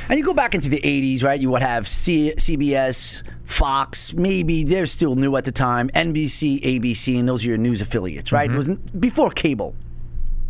and 0.10 0.20
you 0.20 0.26
go 0.26 0.34
back 0.34 0.56
into 0.56 0.70
the 0.70 0.82
'80s, 0.82 1.24
right? 1.24 1.40
You 1.40 1.50
would 1.52 1.62
have 1.62 1.88
C- 1.88 2.34
CBS, 2.38 3.24
Fox, 3.44 4.14
maybe 4.14 4.64
they're 4.64 4.86
still 4.86 5.16
new 5.16 5.36
at 5.36 5.46
the 5.46 5.52
time, 5.52 5.90
NBC, 5.90 6.62
ABC, 6.62 7.20
and 7.20 7.28
those 7.28 7.46
are 7.46 7.50
your 7.50 7.58
news 7.58 7.82
affiliates, 7.82 8.32
right? 8.32 8.50
Mm-hmm. 8.50 8.72
It 8.72 8.80
was 8.82 8.92
before 9.00 9.30
cable. 9.32 9.76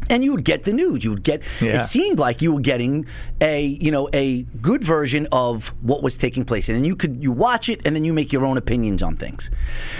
And 0.09 0.24
you 0.24 0.31
would 0.33 0.43
get 0.45 0.63
the 0.65 0.74
news. 0.74 1.03
You 1.03 1.12
would 1.12 1.24
get. 1.24 1.41
Yeah. 1.62 1.79
It 1.81 1.85
seemed 1.85 2.19
like 2.19 2.41
you 2.41 2.53
were 2.53 2.62
getting 2.62 3.05
a, 3.41 3.62
you 3.65 3.91
know, 3.91 4.07
a 4.13 4.43
good 4.62 4.83
version 4.83 5.27
of 5.31 5.69
what 5.81 6.03
was 6.03 6.17
taking 6.17 6.45
place, 6.45 6.69
and 6.69 6.77
then 6.77 6.85
you 6.85 6.95
could 6.95 7.24
you 7.24 7.31
watch 7.31 7.69
it, 7.69 7.81
and 7.85 7.95
then 7.95 8.05
you 8.05 8.13
make 8.13 8.31
your 8.31 8.45
own 8.45 8.57
opinions 8.57 9.01
on 9.01 9.15
things. 9.17 9.50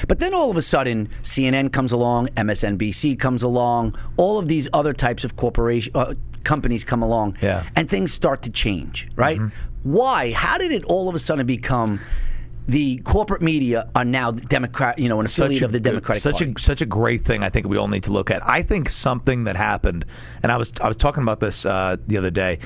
But 0.08 0.20
then 0.20 0.34
all 0.34 0.52
of 0.52 0.58
a 0.58 0.62
sudden, 0.62 1.10
CNN 1.24 1.74
comes 1.74 1.92
along, 1.92 2.28
MSNBC 2.30 3.20
comes 3.20 3.42
along, 3.44 3.96
all 4.18 4.38
of 4.38 4.48
these 4.48 4.68
other 4.74 4.94
types 4.94 5.24
of 5.24 5.36
corporation 5.36 5.92
uh, 5.96 6.14
companies 6.44 6.84
come 6.84 7.02
along, 7.02 7.38
Yeah. 7.42 7.68
and 7.76 7.90
things 7.90 8.14
start 8.14 8.42
to 8.44 8.52
change. 8.52 9.10
Right? 9.16 9.40
Why? 9.84 10.32
How 10.34 10.58
did 10.58 10.72
it 10.72 10.84
all 10.86 11.10
of 11.10 11.16
a 11.16 11.20
sudden 11.20 11.46
become? 11.46 12.00
The 12.68 12.98
corporate 12.98 13.44
media 13.44 13.90
are 13.94 14.06
now 14.06 14.32
Democrat, 14.32 14.98
you 14.98 15.08
know, 15.08 15.20
an 15.20 15.26
affiliate 15.26 15.62
of 15.62 15.72
the 15.72 15.80
Democratic 15.80 16.22
such 16.22 16.40
Party. 16.40 16.54
a 16.56 16.60
such 16.60 16.82
a 16.82 16.86
great 16.86 17.24
thing. 17.24 17.44
I 17.44 17.50
think 17.50 17.68
we 17.68 17.78
all 17.78 17.88
need 17.88 18.04
to 18.04 18.12
look 18.12 18.32
at. 18.32 18.48
I 18.48 18.64
think 18.64 18.90
something 18.90 19.44
that 19.44 19.56
happened, 19.56 20.06
and 20.42 20.52
I 20.52 20.58
was 20.58 20.72
I 20.82 20.88
was 20.88 20.98
talking 20.98 21.22
about 21.22 21.40
this 21.40 21.66
uh, 21.66 21.98
the 22.08 22.18
other 22.18 22.32
day, 22.32 22.60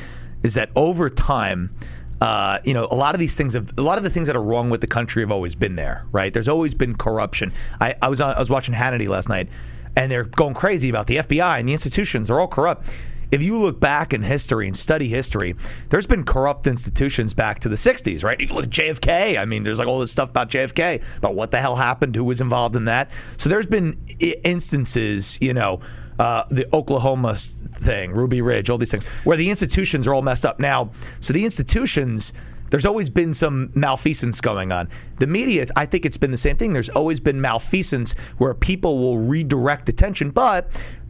is 0.44 0.54
that 0.56 0.70
over 0.76 1.10
time. 1.10 1.76
Uh, 2.22 2.60
you 2.66 2.74
know, 2.74 2.86
a 2.92 2.96
lot 2.96 3.16
of 3.16 3.20
these 3.20 3.38
things 3.38 3.54
have 3.54 3.72
a 3.78 3.82
lot 3.82 3.98
of 3.98 4.04
the 4.04 4.10
things 4.10 4.28
that 4.28 4.36
are 4.36 4.42
wrong 4.44 4.70
with 4.70 4.82
the 4.82 4.88
country 4.88 5.24
have 5.24 5.32
always 5.32 5.56
been 5.56 5.78
there, 5.78 6.06
right? 6.12 6.34
There's 6.34 6.50
always 6.50 6.74
been 6.74 6.98
corruption. 6.98 7.54
I, 7.80 7.96
I 8.02 8.10
was 8.10 8.20
on, 8.20 8.36
I 8.36 8.40
was 8.40 8.50
watching 8.50 8.76
Hannity 8.76 9.08
last 9.08 9.30
night, 9.30 9.48
and 9.96 10.12
they're 10.12 10.26
going 10.26 10.54
crazy 10.54 10.90
about 10.90 11.08
the 11.08 11.16
FBI 11.16 11.60
and 11.60 11.70
the 11.70 11.72
institutions. 11.72 12.28
They're 12.28 12.42
all 12.42 12.50
corrupt. 12.50 12.90
If 13.32 13.44
you 13.44 13.58
look 13.58 13.80
back 13.80 14.14
in 14.14 14.24
history 14.24 14.68
and 14.68 14.76
study 14.76 15.08
history, 15.08 15.56
there's 15.90 16.08
been 16.08 16.24
corrupt 16.24 16.66
institutions 16.68 17.34
back 17.34 17.60
to 17.60 17.70
the 17.70 17.76
60s, 17.76 18.24
right? 18.24 18.40
You 18.40 18.48
look 18.48 18.66
at 18.66 18.70
JFK. 18.70 19.38
I 19.38 19.46
mean, 19.46 19.64
there's 19.64 19.80
like 19.80 19.88
all 19.88 20.00
this 20.00 20.12
stuff 20.12 20.30
about 20.30 20.50
JFK, 20.50 21.18
about 21.18 21.36
what 21.36 21.52
the 21.52 21.60
hell 21.60 21.76
happened, 21.76 22.16
who 22.16 22.24
was 22.24 22.42
involved 22.42 22.76
in 22.76 22.86
that. 22.86 23.12
So 23.38 23.50
there's 23.50 23.68
been 23.68 24.00
instances, 24.20 25.38
you 25.42 25.54
know, 25.54 25.80
uh, 26.18 26.44
the 26.50 26.68
Oklahoma 26.76 27.36
thing, 27.36 28.12
Ruby 28.12 28.42
Ridge, 28.42 28.70
all 28.70 28.78
these 28.78 28.92
things, 28.92 29.06
where 29.24 29.38
the 29.38 29.50
institutions 29.50 30.08
are 30.08 30.14
all 30.14 30.22
messed 30.22 30.46
up. 30.46 30.60
Now, 30.60 30.92
so 31.22 31.32
the 31.32 31.46
institutions, 31.46 32.34
there's 32.72 32.86
always 32.86 33.10
been 33.10 33.34
some 33.34 33.72
malfeasance 33.74 34.42
going 34.42 34.72
on. 34.72 34.90
The 35.20 35.28
media, 35.28 35.66
I 35.76 35.86
think 35.86 36.06
it's 36.06 36.18
been 36.18 36.32
the 36.32 36.38
same 36.38 36.58
thing. 36.58 36.74
There's 36.74 36.90
always 36.90 37.20
been 37.20 37.40
malfeasance 37.40 38.14
where 38.38 38.54
people 38.54 38.98
will 38.98 39.18
redirect 39.18 39.88
attention, 39.88 40.32
but 40.32 40.70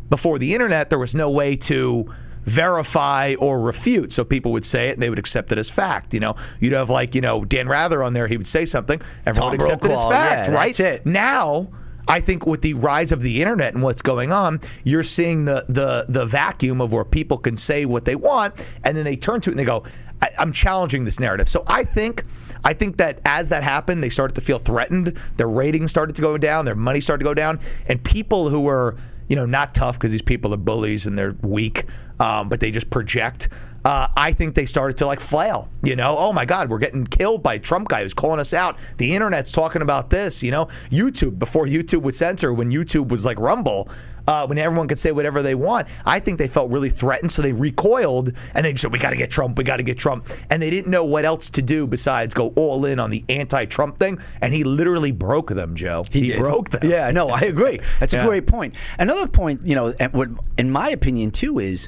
before 0.09 0.39
the 0.39 0.53
internet, 0.53 0.89
there 0.89 0.99
was 0.99 1.15
no 1.15 1.29
way 1.29 1.55
to 1.55 2.13
verify 2.45 3.35
or 3.39 3.59
refute. 3.61 4.11
So 4.11 4.23
people 4.23 4.51
would 4.53 4.65
say 4.65 4.89
it 4.89 4.93
and 4.93 5.03
they 5.03 5.09
would 5.09 5.19
accept 5.19 5.51
it 5.51 5.57
as 5.57 5.69
fact. 5.69 6.13
You 6.13 6.19
know, 6.19 6.35
you'd 6.59 6.73
have 6.73 6.89
like, 6.89 7.15
you 7.15 7.21
know, 7.21 7.45
Dan 7.45 7.67
Rather 7.67 8.01
on 8.01 8.13
there, 8.13 8.27
he 8.27 8.37
would 8.37 8.47
say 8.47 8.65
something, 8.65 9.01
everyone 9.25 9.51
would 9.51 9.61
accept 9.61 9.85
it 9.85 9.91
as 9.91 10.03
fact, 10.03 10.47
yeah, 10.47 10.53
right? 10.53 10.75
that's 10.75 10.79
it. 10.79 11.05
Now, 11.05 11.67
I 12.07 12.21
think 12.21 12.47
with 12.47 12.63
the 12.63 12.73
rise 12.73 13.11
of 13.11 13.21
the 13.21 13.39
internet 13.41 13.75
and 13.75 13.83
what's 13.83 14.01
going 14.01 14.31
on, 14.31 14.61
you're 14.83 15.03
seeing 15.03 15.45
the 15.45 15.63
the 15.69 16.05
the 16.09 16.25
vacuum 16.25 16.81
of 16.81 16.91
where 16.91 17.05
people 17.05 17.37
can 17.37 17.55
say 17.55 17.85
what 17.85 18.05
they 18.05 18.15
want, 18.15 18.55
and 18.83 18.97
then 18.97 19.05
they 19.05 19.15
turn 19.15 19.41
to 19.41 19.51
it 19.51 19.53
and 19.53 19.59
they 19.59 19.65
go, 19.65 19.83
I, 20.19 20.29
"I'm 20.39 20.51
challenging 20.51 21.05
this 21.05 21.19
narrative." 21.19 21.47
So 21.47 21.63
I 21.67 21.83
think, 21.83 22.25
I 22.63 22.73
think 22.73 22.97
that 22.97 23.19
as 23.25 23.49
that 23.49 23.61
happened, 23.61 24.01
they 24.01 24.09
started 24.09 24.33
to 24.35 24.41
feel 24.41 24.57
threatened. 24.57 25.19
Their 25.37 25.47
ratings 25.49 25.91
started 25.91 26.15
to 26.15 26.23
go 26.23 26.35
down. 26.35 26.65
Their 26.65 26.73
money 26.73 26.99
started 26.99 27.19
to 27.19 27.29
go 27.29 27.35
down, 27.35 27.59
and 27.85 28.03
people 28.03 28.49
who 28.49 28.61
were 28.61 28.97
you 29.29 29.35
know 29.35 29.45
not 29.45 29.73
tough 29.73 29.95
because 29.97 30.11
these 30.11 30.21
people 30.21 30.53
are 30.53 30.57
bullies 30.57 31.05
and 31.05 31.17
they're 31.17 31.35
weak, 31.41 31.85
um, 32.19 32.49
but 32.49 32.59
they 32.59 32.71
just 32.71 32.89
project. 32.89 33.47
Uh, 33.85 34.09
I 34.17 34.33
think 34.33 34.55
they 34.55 34.65
started 34.65 34.97
to 34.97 35.05
like 35.05 35.21
flail. 35.21 35.69
You 35.83 35.95
know, 35.95 36.17
oh 36.17 36.33
my 36.33 36.43
God, 36.43 36.69
we're 36.69 36.79
getting 36.79 37.07
killed 37.07 37.41
by 37.41 37.59
Trump 37.59 37.87
guy 37.87 38.03
who's 38.03 38.13
calling 38.13 38.39
us 38.39 38.53
out. 38.53 38.77
The 38.97 39.15
internet's 39.15 39.53
talking 39.53 39.81
about 39.81 40.09
this. 40.09 40.43
You 40.43 40.51
know, 40.51 40.65
YouTube 40.91 41.39
before 41.39 41.65
YouTube 41.65 42.01
would 42.01 42.15
censor, 42.15 42.53
when 42.53 42.71
YouTube 42.71 43.07
was 43.07 43.23
like 43.23 43.39
Rumble, 43.39 43.89
uh, 44.29 44.45
when 44.45 44.59
everyone 44.59 44.87
could 44.87 44.99
say 44.99 45.11
whatever 45.11 45.41
they 45.41 45.55
want. 45.55 45.87
I 46.05 46.19
think 46.19 46.37
they 46.37 46.47
felt 46.47 46.69
really 46.71 46.91
threatened, 46.91 47.31
so 47.31 47.41
they 47.41 47.51
recoiled 47.51 48.31
and 48.53 48.63
they 48.65 48.75
said, 48.75 48.91
"We 48.91 48.99
got 48.99 49.09
to 49.09 49.15
get 49.15 49.31
Trump. 49.31 49.57
We 49.57 49.63
got 49.63 49.77
to 49.77 49.83
get 49.83 49.97
Trump." 49.97 50.27
And 50.51 50.61
they 50.61 50.69
didn't 50.69 50.91
know 50.91 51.03
what 51.03 51.25
else 51.25 51.49
to 51.51 51.61
do 51.63 51.87
besides 51.87 52.33
go 52.35 52.53
all 52.55 52.85
in 52.85 52.99
on 52.99 53.09
the 53.09 53.25
anti-Trump 53.27 53.97
thing. 53.97 54.19
And 54.39 54.53
he 54.53 54.63
literally 54.63 55.11
broke 55.11 55.49
them, 55.49 55.75
Joe. 55.75 56.05
He, 56.11 56.21
did. 56.29 56.37
broke 56.39 56.69
them. 56.69 56.81
Yeah, 56.83 57.09
no, 57.11 57.29
I 57.29 57.41
agree. 57.41 57.79
That's 57.99 58.13
Yeah. 58.13 58.23
a 58.23 58.27
great 58.27 58.45
point. 58.45 58.75
Another 58.99 59.27
point, 59.27 59.65
you 59.65 59.75
know, 59.75 59.93
and 59.99 60.13
what, 60.13 60.29
in 60.57 60.69
my 60.69 60.89
opinion 60.91 61.31
too, 61.31 61.57
is 61.57 61.87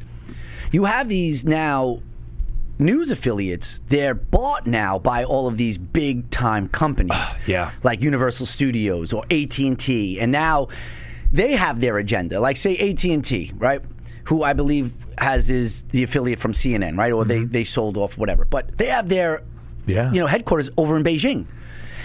you 0.72 0.86
have 0.86 1.08
these 1.10 1.46
now 1.46 2.00
news 2.80 3.12
affiliates. 3.12 3.82
They're 3.90 4.16
bought 4.16 4.66
now 4.66 4.98
by 4.98 5.24
all 5.24 5.48
of 5.48 5.58
these 5.58 5.78
big 5.78 6.32
time 6.32 6.68
companies, 6.68 7.16
yeah. 7.46 7.72
like 7.84 8.02
Universal 8.02 8.48
Studios 8.48 9.14
or 9.14 9.24
AT 9.30 9.60
and 9.60 9.78
T, 9.78 10.20
and 10.20 10.32
now 10.32 10.68
they 11.32 11.54
have 11.54 11.82
their 11.82 11.98
agenda. 11.98 12.40
Like 12.40 12.58
say 12.58 12.78
AT 12.78 13.04
and 13.06 13.24
T, 13.24 13.52
right? 13.58 13.82
Who 14.26 14.44
I 14.44 14.54
believe 14.54 14.94
has 15.18 15.50
is 15.50 15.84
the 15.84 16.04
affiliate 16.04 16.40
from 16.40 16.54
CNN, 16.54 16.98
right? 16.98 17.12
Or 17.12 17.26
they 17.26 17.44
they 17.46 17.64
sold 17.64 17.98
off 17.98 18.18
whatever, 18.18 18.46
but 18.46 18.78
they 18.78 18.88
have 18.88 19.10
their 19.10 19.40
Mm-hmm. 19.82 19.90
Yeah. 19.92 20.12
you 20.14 20.20
know 20.20 20.28
headquarters 20.28 20.70
over 20.78 20.96
in 20.96 21.04
Beijing. 21.04 21.48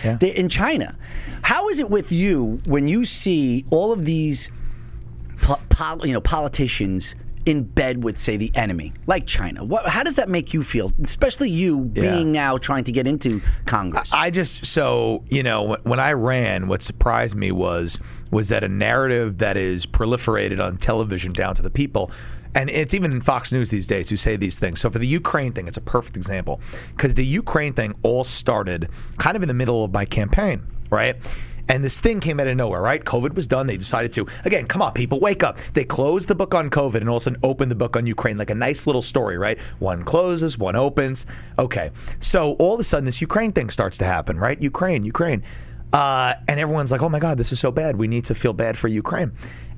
Yeah. 0.03 0.17
They're 0.19 0.33
in 0.35 0.49
China. 0.49 0.97
How 1.43 1.69
is 1.69 1.79
it 1.79 1.91
with 1.91 2.11
you 2.11 2.59
when 2.67 2.89
you 2.89 3.05
see 3.05 3.67
all 3.71 3.93
of 3.93 4.07
these, 4.07 4.49
po- 5.43 5.61
pol- 5.69 6.07
you 6.07 6.15
know, 6.15 6.23
politicians 6.23 7.15
in 7.47 7.63
bed 7.63 8.03
with, 8.03 8.19
say, 8.19 8.37
the 8.37 8.51
enemy, 8.55 8.93
like 9.07 9.27
China? 9.27 9.65
What, 9.65 9.89
how 9.89 10.03
does 10.03 10.17
that 10.17 10.29
make 10.29 10.53
you 10.53 10.63
feel, 10.63 10.93
especially 11.03 11.49
you 11.49 11.81
being 11.81 12.33
now 12.33 12.59
trying 12.59 12.85
to 12.85 12.93
get 12.93 13.07
into 13.07 13.41
Congress? 13.65 14.13
I 14.13 14.31
just 14.31 14.67
so 14.67 15.25
you 15.31 15.43
know 15.43 15.77
when 15.85 16.01
I 16.01 16.13
ran, 16.13 16.69
what 16.69 16.83
surprised 16.83 17.37
me 17.37 17.53
was 17.53 17.99
was 18.31 18.49
that 18.49 18.65
a 18.65 18.69
narrative 18.69 19.39
that 19.39 19.57
is 19.57 19.87
proliferated 19.87 20.63
on 20.63 20.77
television 20.77 21.33
down 21.33 21.55
to 21.55 21.63
the 21.63 21.71
people. 21.71 22.11
And 22.55 22.71
it's 22.71 22.95
even 22.95 23.13
in 23.13 23.21
Fox 23.21 23.53
News 23.53 23.69
these 23.69 23.87
days 23.87 24.09
who 24.09 24.17
say 24.17 24.37
these 24.37 24.59
things. 24.59 24.81
So 24.81 24.89
for 24.89 24.99
the 24.99 25.07
Ukraine 25.07 25.53
thing, 25.53 25.69
it's 25.69 25.77
a 25.77 25.83
perfect 25.83 26.17
example 26.17 26.61
because 26.97 27.13
the 27.13 27.25
Ukraine 27.25 27.75
thing 27.75 27.95
all 28.03 28.25
started 28.25 28.89
kind 29.19 29.37
of 29.37 29.43
in 29.43 29.49
the 29.49 29.55
middle 29.55 29.85
of 29.85 29.93
my 29.93 30.07
campaign, 30.07 30.63
right? 30.91 31.17
And 31.69 31.83
this 31.83 31.99
thing 31.99 32.21
came 32.21 32.39
out 32.41 32.47
of 32.47 32.57
nowhere, 32.57 32.81
right? 32.81 33.03
COVID 33.05 33.35
was 33.35 33.47
done. 33.47 33.67
They 33.67 33.77
decided 33.77 34.13
to, 34.15 34.27
again, 34.45 34.67
come 34.67 34.83
on, 34.83 34.93
people, 34.93 35.21
wake 35.21 35.43
up. 35.43 35.59
They 35.75 35.85
closed 35.85 36.29
the 36.29 36.35
book 36.35 36.55
on 36.55 36.71
COVID 36.71 36.97
and 36.97 37.09
all 37.09 37.17
of 37.17 37.23
a 37.23 37.25
sudden 37.25 37.41
opened 37.43 37.71
the 37.71 37.77
book 37.77 37.97
on 37.97 38.07
Ukraine, 38.07 38.39
like 38.39 38.51
a 38.51 38.55
nice 38.55 38.87
little 38.87 39.03
story, 39.03 39.37
right? 39.39 39.59
One 39.79 40.05
closes, 40.05 40.59
one 40.59 40.77
opens. 40.77 41.27
Okay. 41.59 41.91
So 42.21 42.53
all 42.55 42.75
of 42.75 42.81
a 42.81 42.85
sudden, 42.85 43.05
this 43.05 43.21
Ukraine 43.21 43.53
thing 43.53 43.71
starts 43.71 43.99
to 43.99 44.05
happen, 44.05 44.39
right? 44.39 44.61
Ukraine, 44.61 45.05
Ukraine. 45.05 45.43
Uh, 45.93 46.35
and 46.49 46.61
everyone's 46.61 46.91
like, 46.91 47.03
oh 47.03 47.09
my 47.09 47.19
God, 47.19 47.39
this 47.39 47.53
is 47.53 47.61
so 47.61 47.71
bad. 47.71 47.97
We 47.97 48.09
need 48.09 48.25
to 48.27 48.35
feel 48.35 48.53
bad 48.53 48.77
for 48.77 48.89
Ukraine. 48.89 49.33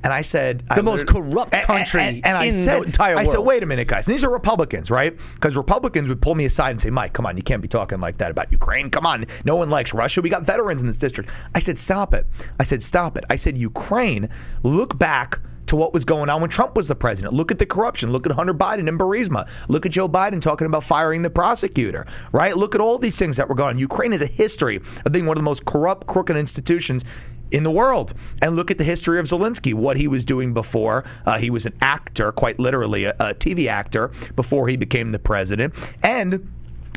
And 0.04 0.12
I 0.12 0.22
said, 0.22 0.62
The 0.74 0.82
most 0.82 1.06
corrupt 1.06 1.50
country 1.50 2.22
I 2.24 2.44
in 2.44 2.54
the 2.54 2.64
said, 2.64 2.84
entire 2.84 3.16
I 3.16 3.24
said, 3.24 3.40
wait 3.40 3.62
a 3.62 3.66
minute, 3.66 3.88
guys. 3.88 4.06
And 4.06 4.14
these 4.14 4.22
are 4.22 4.30
Republicans, 4.30 4.90
right? 4.90 5.18
Because 5.34 5.56
Republicans 5.56 6.08
would 6.08 6.22
pull 6.22 6.36
me 6.36 6.44
aside 6.44 6.70
and 6.70 6.80
say, 6.80 6.90
Mike, 6.90 7.12
come 7.12 7.26
on, 7.26 7.36
you 7.36 7.42
can't 7.42 7.60
be 7.60 7.68
talking 7.68 7.98
like 7.98 8.16
that 8.18 8.30
about 8.30 8.52
Ukraine. 8.52 8.90
Come 8.90 9.06
on. 9.06 9.24
No 9.44 9.56
one 9.56 9.70
likes 9.70 9.92
Russia. 9.92 10.22
We 10.22 10.30
got 10.30 10.44
veterans 10.44 10.80
in 10.80 10.86
this 10.86 10.98
district. 10.98 11.30
I 11.54 11.58
said, 11.58 11.76
stop 11.78 12.14
it. 12.14 12.26
I 12.60 12.64
said, 12.64 12.82
stop 12.82 13.16
it. 13.16 13.24
I 13.28 13.36
said, 13.36 13.58
Ukraine, 13.58 14.28
look 14.62 14.96
back 14.98 15.40
to 15.68 15.76
what 15.76 15.92
was 15.92 16.04
going 16.04 16.28
on 16.28 16.40
when 16.40 16.50
Trump 16.50 16.76
was 16.76 16.88
the 16.88 16.94
president. 16.94 17.34
Look 17.34 17.50
at 17.50 17.58
the 17.58 17.66
corruption. 17.66 18.12
Look 18.12 18.26
at 18.26 18.32
Hunter 18.32 18.54
Biden 18.54 18.88
and 18.88 18.98
Burisma. 18.98 19.48
Look 19.68 19.86
at 19.86 19.92
Joe 19.92 20.08
Biden 20.08 20.40
talking 20.40 20.66
about 20.66 20.84
firing 20.84 21.22
the 21.22 21.30
prosecutor, 21.30 22.06
right? 22.32 22.56
Look 22.56 22.74
at 22.74 22.80
all 22.80 22.98
these 22.98 23.16
things 23.16 23.36
that 23.36 23.48
were 23.48 23.54
going 23.54 23.74
on. 23.74 23.78
Ukraine 23.78 24.12
has 24.12 24.22
a 24.22 24.26
history 24.26 24.80
of 25.04 25.12
being 25.12 25.26
one 25.26 25.36
of 25.36 25.40
the 25.40 25.44
most 25.44 25.64
corrupt, 25.64 26.06
crooked 26.06 26.36
institutions 26.36 27.04
in 27.50 27.62
the 27.62 27.70
world. 27.70 28.14
And 28.42 28.56
look 28.56 28.70
at 28.70 28.78
the 28.78 28.84
history 28.84 29.18
of 29.18 29.26
Zelensky, 29.26 29.74
what 29.74 29.96
he 29.96 30.08
was 30.08 30.24
doing 30.24 30.52
before. 30.54 31.04
Uh, 31.24 31.38
he 31.38 31.50
was 31.50 31.66
an 31.66 31.74
actor, 31.80 32.32
quite 32.32 32.58
literally, 32.58 33.04
a, 33.04 33.10
a 33.18 33.34
TV 33.34 33.68
actor, 33.68 34.10
before 34.36 34.68
he 34.68 34.76
became 34.76 35.10
the 35.12 35.18
president. 35.18 35.74
And 36.02 36.50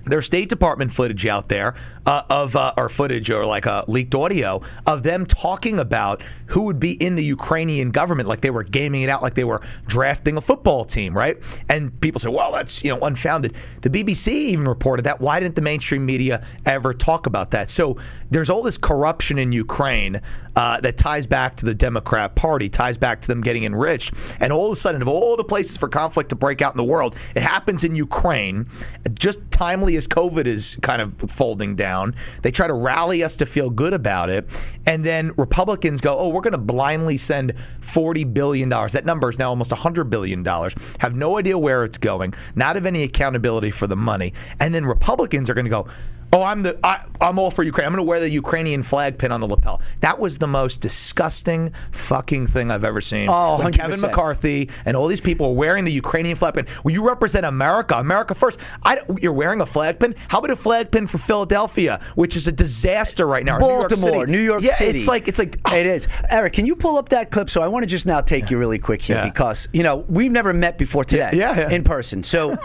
there's 0.05 0.25
State 0.25 0.49
Department 0.49 0.91
footage 0.91 1.25
out 1.25 1.47
there 1.47 1.75
uh, 2.05 2.23
of 2.29 2.55
uh, 2.55 2.73
or 2.77 2.89
footage 2.89 3.29
or 3.29 3.45
like 3.45 3.65
leaked 3.87 4.15
audio 4.15 4.61
of 4.85 5.03
them 5.03 5.25
talking 5.25 5.79
about 5.79 6.21
who 6.47 6.63
would 6.63 6.79
be 6.79 6.91
in 6.93 7.15
the 7.15 7.23
Ukrainian 7.23 7.91
government, 7.91 8.27
like 8.27 8.41
they 8.41 8.49
were 8.49 8.63
gaming 8.63 9.03
it 9.03 9.09
out, 9.09 9.21
like 9.21 9.35
they 9.35 9.43
were 9.43 9.61
drafting 9.87 10.37
a 10.37 10.41
football 10.41 10.85
team, 10.85 11.15
right? 11.15 11.37
And 11.69 11.99
people 12.01 12.19
say, 12.19 12.29
"Well, 12.29 12.51
that's 12.51 12.83
you 12.83 12.89
know 12.89 12.99
unfounded." 13.01 13.55
The 13.81 13.89
BBC 13.89 14.27
even 14.29 14.65
reported 14.65 15.03
that. 15.03 15.21
Why 15.21 15.39
didn't 15.39 15.55
the 15.55 15.61
mainstream 15.61 16.05
media 16.05 16.45
ever 16.65 16.93
talk 16.93 17.25
about 17.25 17.51
that? 17.51 17.69
So 17.69 17.97
there's 18.29 18.49
all 18.49 18.61
this 18.63 18.77
corruption 18.77 19.37
in 19.37 19.51
Ukraine 19.51 20.21
uh, 20.55 20.79
that 20.81 20.97
ties 20.97 21.25
back 21.27 21.55
to 21.57 21.65
the 21.65 21.73
Democrat 21.73 22.35
Party, 22.35 22.69
ties 22.69 22.97
back 22.97 23.21
to 23.21 23.27
them 23.27 23.41
getting 23.41 23.63
enriched, 23.63 24.13
and 24.39 24.51
all 24.51 24.67
of 24.67 24.71
a 24.71 24.75
sudden, 24.75 25.01
of 25.01 25.07
all 25.07 25.35
the 25.37 25.43
places 25.43 25.77
for 25.77 25.87
conflict 25.87 26.29
to 26.29 26.35
break 26.35 26.61
out 26.61 26.73
in 26.73 26.77
the 26.77 26.83
world, 26.83 27.15
it 27.35 27.43
happens 27.43 27.83
in 27.83 27.95
Ukraine. 27.95 28.67
Just 29.13 29.39
timely 29.51 29.95
as 29.95 30.07
COVID 30.07 30.45
is 30.45 30.77
kind 30.81 31.01
of 31.01 31.31
folding 31.31 31.75
down. 31.75 32.15
They 32.41 32.51
try 32.51 32.67
to 32.67 32.73
rally 32.73 33.23
us 33.23 33.35
to 33.37 33.45
feel 33.45 33.69
good 33.69 33.93
about 33.93 34.29
it. 34.29 34.47
And 34.85 35.05
then 35.05 35.31
Republicans 35.37 36.01
go, 36.01 36.17
oh, 36.17 36.29
we're 36.29 36.41
going 36.41 36.51
to 36.53 36.57
blindly 36.57 37.17
send 37.17 37.53
$40 37.81 38.33
billion. 38.33 38.69
That 38.69 39.05
number 39.05 39.29
is 39.29 39.37
now 39.37 39.49
almost 39.49 39.71
$100 39.71 40.09
billion. 40.09 40.43
Have 40.45 41.15
no 41.15 41.37
idea 41.37 41.57
where 41.57 41.83
it's 41.83 41.97
going, 41.97 42.33
not 42.55 42.75
have 42.75 42.85
any 42.85 43.03
accountability 43.03 43.71
for 43.71 43.87
the 43.87 43.95
money. 43.95 44.33
And 44.59 44.73
then 44.73 44.85
Republicans 44.85 45.49
are 45.49 45.53
going 45.53 45.65
to 45.65 45.71
go, 45.71 45.87
Oh, 46.33 46.43
I'm 46.43 46.63
the 46.63 46.79
I, 46.83 47.03
am 47.19 47.37
all 47.37 47.51
for 47.51 47.61
Ukraine. 47.63 47.85
I'm 47.87 47.91
going 47.91 48.03
to 48.05 48.07
wear 48.09 48.19
the 48.21 48.29
Ukrainian 48.29 48.83
flag 48.83 49.17
pin 49.17 49.31
on 49.33 49.41
the 49.41 49.47
lapel. 49.47 49.81
That 49.99 50.17
was 50.17 50.37
the 50.37 50.47
most 50.47 50.79
disgusting 50.79 51.73
fucking 51.91 52.47
thing 52.47 52.71
I've 52.71 52.85
ever 52.85 53.01
seen. 53.01 53.27
Oh, 53.29 53.57
when 53.57 53.73
100%. 53.73 53.75
Kevin 53.75 53.99
McCarthy 54.01 54.69
and 54.85 54.95
all 54.95 55.07
these 55.07 55.19
people 55.19 55.47
are 55.47 55.53
wearing 55.53 55.83
the 55.83 55.91
Ukrainian 55.91 56.37
flag 56.37 56.53
pin. 56.53 56.67
Well, 56.83 56.93
you 56.93 57.05
represent 57.05 57.45
America, 57.45 57.95
America 57.95 58.33
first. 58.33 58.59
I, 58.83 58.99
you're 59.19 59.33
wearing 59.33 59.59
a 59.59 59.65
flag 59.65 59.99
pin. 59.99 60.15
How 60.29 60.39
about 60.39 60.51
a 60.51 60.55
flag 60.55 60.89
pin 60.89 61.05
for 61.05 61.17
Philadelphia, 61.17 61.99
which 62.15 62.37
is 62.37 62.47
a 62.47 62.51
disaster 62.51 63.27
right 63.27 63.43
now? 63.43 63.59
Baltimore, 63.59 64.25
New 64.25 64.39
York 64.39 64.63
yeah, 64.63 64.75
City. 64.75 64.99
it's 64.99 65.07
like 65.07 65.27
it's 65.27 65.39
like 65.39 65.59
oh. 65.65 65.75
It 65.75 65.85
is. 65.85 66.07
Eric, 66.29 66.53
can 66.53 66.65
you 66.65 66.75
pull 66.75 66.97
up 66.97 67.09
that 67.09 67.31
clip? 67.31 67.49
So 67.49 67.61
I 67.61 67.67
want 67.67 67.83
to 67.83 67.87
just 67.87 68.05
now 68.05 68.21
take 68.21 68.49
you 68.49 68.57
really 68.57 68.79
quick 68.79 69.01
here 69.01 69.17
Yeah. 69.17 69.25
because, 69.25 69.67
you 69.73 69.83
know, 69.83 70.05
we've 70.07 70.31
never 70.31 70.53
met 70.53 70.77
before 70.77 71.03
today 71.03 71.31
Yeah, 71.33 71.57
yeah. 71.57 71.69
in 71.71 71.83
person. 71.83 72.23
So, 72.23 72.57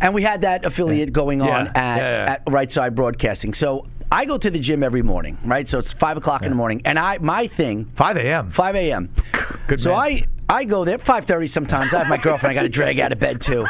and 0.00 0.12
we 0.14 0.22
had 0.22 0.42
that 0.42 0.64
affiliate 0.66 1.12
going 1.12 1.40
on 1.40 1.66
Yeah, 1.66 1.72
at, 1.74 1.96
yeah, 1.96 2.24
yeah. 2.24 2.32
at 2.32 2.42
Right 2.48 2.70
Side 2.70 2.94
Broadcasting. 3.06 3.54
So 3.54 3.86
I 4.10 4.24
go 4.24 4.36
to 4.36 4.50
the 4.50 4.58
gym 4.58 4.82
every 4.82 5.02
morning, 5.02 5.38
right? 5.44 5.68
So 5.68 5.78
it's 5.78 5.92
five 5.92 6.16
o'clock 6.16 6.42
in 6.42 6.50
the 6.50 6.56
morning. 6.56 6.82
And 6.84 6.98
I, 6.98 7.18
my 7.18 7.46
thing, 7.46 7.84
5 7.94 8.16
a.m. 8.16 8.50
5 8.50 8.74
a.m. 8.74 9.10
Good 9.68 9.80
so 9.80 9.90
man. 9.90 9.98
I 10.00 10.26
I 10.48 10.64
go 10.64 10.84
there 10.84 10.98
5:30 10.98 11.48
sometimes. 11.48 11.94
I 11.94 11.98
have 11.98 12.08
my 12.08 12.16
girlfriend. 12.16 12.50
I 12.50 12.54
got 12.54 12.62
to 12.62 12.68
drag 12.68 12.98
out 12.98 13.12
of 13.12 13.20
bed 13.20 13.40
too. 13.40 13.64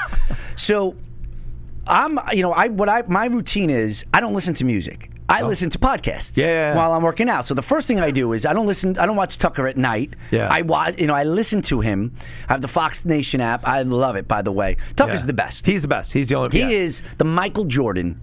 So 0.56 0.96
I'm 1.86 2.18
you 2.32 2.40
know 2.40 2.52
I 2.52 2.68
what 2.68 2.88
I 2.88 3.02
my 3.08 3.26
routine 3.26 3.68
is 3.68 4.06
I 4.14 4.20
don't 4.20 4.32
listen 4.32 4.54
to 4.54 4.64
music. 4.64 5.10
I 5.28 5.42
oh. 5.42 5.48
listen 5.48 5.70
to 5.70 5.78
podcasts 5.78 6.38
Oh. 6.38 6.40
Yeah, 6.40 6.46
yeah, 6.46 6.52
yeah. 6.70 6.76
while 6.76 6.92
I'm 6.92 7.02
working 7.02 7.28
out. 7.28 7.46
So 7.46 7.52
the 7.54 7.62
first 7.62 7.88
thing 7.88 8.00
I 8.00 8.10
do 8.10 8.32
is 8.32 8.46
I 8.46 8.54
don't 8.54 8.66
listen. 8.66 8.96
I 8.96 9.06
don't 9.06 9.16
watch 9.16 9.36
Tucker 9.36 9.66
at 9.66 9.76
night. 9.76 10.14
Yeah. 10.30 10.48
I 10.50 10.62
watch. 10.62 10.98
You 10.98 11.08
know, 11.08 11.14
I 11.14 11.24
listen 11.24 11.60
to 11.62 11.80
him. 11.80 12.14
I 12.48 12.52
have 12.54 12.62
the 12.62 12.68
Fox 12.68 13.04
Nation 13.04 13.40
app. 13.40 13.66
I 13.66 13.82
love 13.82 14.16
it. 14.16 14.28
By 14.28 14.40
the 14.40 14.52
way, 14.52 14.76
Tucker's 14.94 15.20
Yeah. 15.20 15.26
the 15.26 15.34
best. 15.34 15.66
He's 15.66 15.82
the 15.82 15.88
best. 15.88 16.12
He's 16.12 16.28
the 16.28 16.36
only. 16.36 16.50
he 16.52 16.60
yeah. 16.60 16.68
is 16.68 17.02
the 17.18 17.24
Michael 17.24 17.64
Jordan 17.64 18.20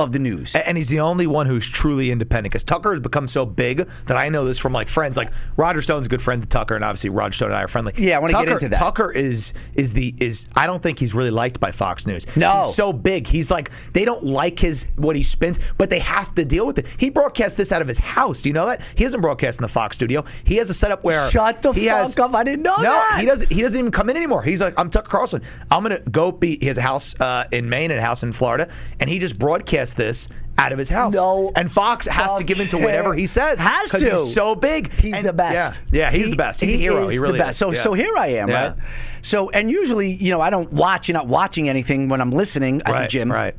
of 0.00 0.12
the 0.12 0.18
news. 0.18 0.54
And 0.54 0.76
he's 0.76 0.88
the 0.88 1.00
only 1.00 1.26
one 1.26 1.46
who's 1.46 1.66
truly 1.66 2.10
independent 2.10 2.52
because 2.52 2.64
Tucker 2.64 2.90
has 2.90 3.00
become 3.00 3.28
so 3.28 3.46
big 3.46 3.88
that 4.06 4.16
I 4.16 4.28
know 4.28 4.44
this 4.44 4.58
from 4.58 4.72
like 4.72 4.88
friends. 4.88 5.16
Like 5.16 5.30
Roger 5.56 5.82
Stone's 5.82 6.06
a 6.06 6.10
good 6.10 6.22
friend 6.22 6.42
to 6.42 6.48
Tucker, 6.48 6.74
and 6.74 6.84
obviously 6.84 7.10
Roger 7.10 7.34
Stone 7.34 7.50
and 7.50 7.58
I 7.58 7.62
are 7.62 7.68
friendly. 7.68 7.92
Yeah, 7.96 8.16
I 8.16 8.18
wanna 8.20 8.32
get 8.32 8.38
Tucker- 8.40 8.52
into 8.52 8.68
that. 8.70 8.78
Tucker 8.78 9.12
is 9.12 9.52
is 9.74 9.92
the 9.92 10.14
is 10.18 10.46
I 10.56 10.66
don't 10.66 10.82
think 10.82 10.98
he's 10.98 11.14
really 11.14 11.30
liked 11.30 11.60
by 11.60 11.70
Fox 11.72 12.06
News. 12.06 12.26
No. 12.36 12.64
he's 12.64 12.74
so 12.74 12.92
big. 12.92 13.26
He's 13.26 13.50
like 13.50 13.70
they 13.92 14.04
don't 14.04 14.24
like 14.24 14.58
his 14.58 14.86
what 14.96 15.16
he 15.16 15.22
spins, 15.22 15.58
but 15.78 15.90
they 15.90 16.00
have 16.00 16.34
to 16.34 16.44
deal 16.44 16.66
with 16.66 16.78
it. 16.78 16.86
He 16.98 17.10
broadcasts 17.10 17.56
this 17.56 17.72
out 17.72 17.82
of 17.82 17.88
his 17.88 17.98
house. 17.98 18.42
Do 18.42 18.48
you 18.48 18.52
know 18.52 18.66
that 18.66 18.82
he 18.94 19.04
doesn't 19.04 19.20
broadcast 19.20 19.58
in 19.58 19.62
the 19.62 19.68
Fox 19.68 19.96
studio? 19.96 20.24
He 20.44 20.56
has 20.56 20.70
a 20.70 20.74
setup 20.74 21.04
where 21.04 21.28
Shut 21.30 21.62
the 21.62 21.72
he 21.72 21.86
fuck 21.86 21.98
has, 21.98 22.18
up. 22.18 22.34
I 22.34 22.44
didn't 22.44 22.62
know 22.62 22.76
no, 22.76 22.82
that. 22.82 23.18
he 23.20 23.26
doesn't. 23.26 23.50
He 23.52 23.62
doesn't 23.62 23.78
even 23.78 23.90
come 23.90 24.10
in 24.10 24.16
anymore. 24.16 24.42
He's 24.42 24.60
like, 24.60 24.74
I'm 24.76 24.90
Tucker 24.90 25.08
Carlson. 25.08 25.42
I'm 25.70 25.82
gonna 25.82 26.00
go 26.00 26.32
be. 26.32 26.58
He 26.60 26.66
has 26.66 26.78
a 26.78 26.82
house 26.82 27.18
uh, 27.20 27.46
in 27.52 27.68
Maine 27.68 27.90
and 27.90 28.00
a 28.00 28.02
house 28.02 28.22
in 28.22 28.32
Florida, 28.32 28.68
and 28.98 29.08
he 29.10 29.18
just 29.18 29.38
broadcasts 29.38 29.89
this 29.94 30.28
out 30.58 30.72
of 30.72 30.78
his 30.78 30.88
house. 30.88 31.14
No 31.14 31.52
and 31.56 31.70
Fox 31.70 32.06
has 32.06 32.34
to 32.34 32.44
give 32.44 32.60
in 32.60 32.68
to 32.68 32.78
whatever 32.78 33.14
he 33.14 33.26
says. 33.26 33.58
Has 33.60 33.90
to. 33.90 33.98
He's 33.98 34.34
so 34.34 34.54
big. 34.54 34.92
He's 34.92 35.14
And- 35.14 35.24
the 35.26 35.32
best. 35.32 35.80
Yeah, 35.90 36.00
yeah 36.06 36.10
he's 36.10 36.24
He- 36.26 36.30
the 36.30 36.36
best. 36.36 36.60
He's 36.60 36.74
a 36.74 36.76
hero. 36.76 37.08
He 37.08 37.18
really 37.18 37.38
the 37.38 37.44
best. 37.44 37.50
is. 37.52 37.56
So, 37.58 37.72
Yeah. 37.72 37.82
so 37.82 37.92
here 37.94 38.14
I 38.16 38.26
am, 38.28 38.48
Yeah. 38.48 38.62
right? 38.68 38.74
So, 39.22 39.50
and 39.50 39.70
usually, 39.70 40.12
you 40.12 40.30
know, 40.30 40.40
I 40.40 40.50
don't 40.50 40.72
watch. 40.72 41.08
You're 41.08 41.14
not 41.18 41.28
watching 41.28 41.68
anything 41.68 42.08
when 42.08 42.20
I'm 42.20 42.30
listening 42.30 42.80
at 42.80 42.86
the 42.86 42.92
Right, 42.92 43.10
gym, 43.10 43.30
right. 43.32 43.54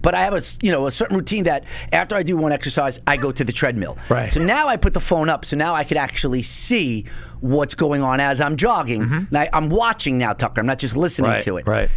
But 0.00 0.14
I 0.14 0.20
have 0.22 0.34
a, 0.34 0.42
you 0.62 0.70
know, 0.70 0.86
a 0.86 0.92
certain 0.92 1.16
routine 1.16 1.44
that 1.44 1.64
after 1.92 2.14
I 2.14 2.22
do 2.22 2.36
one 2.36 2.52
exercise, 2.52 3.00
I 3.06 3.16
go 3.16 3.32
to 3.32 3.42
the 3.42 3.52
treadmill. 3.52 3.98
Right. 4.08 4.32
So 4.32 4.40
now 4.40 4.68
I 4.68 4.76
put 4.76 4.94
the 4.94 5.00
phone 5.00 5.28
up, 5.28 5.44
so 5.44 5.56
now 5.56 5.74
I 5.74 5.82
could 5.82 5.96
actually 5.96 6.42
see 6.42 7.04
what's 7.40 7.74
going 7.74 8.00
on 8.02 8.20
as 8.20 8.40
I'm 8.40 8.56
jogging. 8.56 9.02
And 9.02 9.28
I, 9.36 9.48
I'm 9.52 9.68
watching 9.70 10.16
now, 10.16 10.34
Tucker. 10.34 10.60
I'm 10.60 10.66
not 10.68 10.78
just 10.78 10.96
listening 10.96 11.30
Mm-hmm. 11.30 11.34
Right, 11.34 11.42
to 11.44 11.56
it. 11.56 11.66
right. 11.66 11.90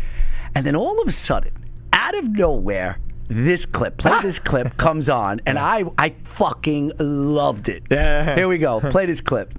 And 0.56 0.66
then 0.66 0.76
all 0.76 1.00
of 1.00 1.08
a 1.08 1.12
sudden, 1.12 1.52
out 1.94 2.18
of 2.18 2.28
nowhere, 2.28 2.98
this 3.32 3.66
clip, 3.66 3.98
play 3.98 4.12
ah! 4.12 4.22
this 4.22 4.40
clip, 4.40 4.76
comes 4.76 5.08
on, 5.08 5.40
and 5.46 5.58
I, 5.58 5.86
I 5.98 6.16
fucking 6.24 6.92
loved 7.00 7.70
it. 7.70 7.84
Yeah. 7.90 8.36
Here 8.36 8.48
we 8.48 8.58
go. 8.58 8.82
Play 8.82 9.06
this 9.06 9.22
clip. 9.22 9.54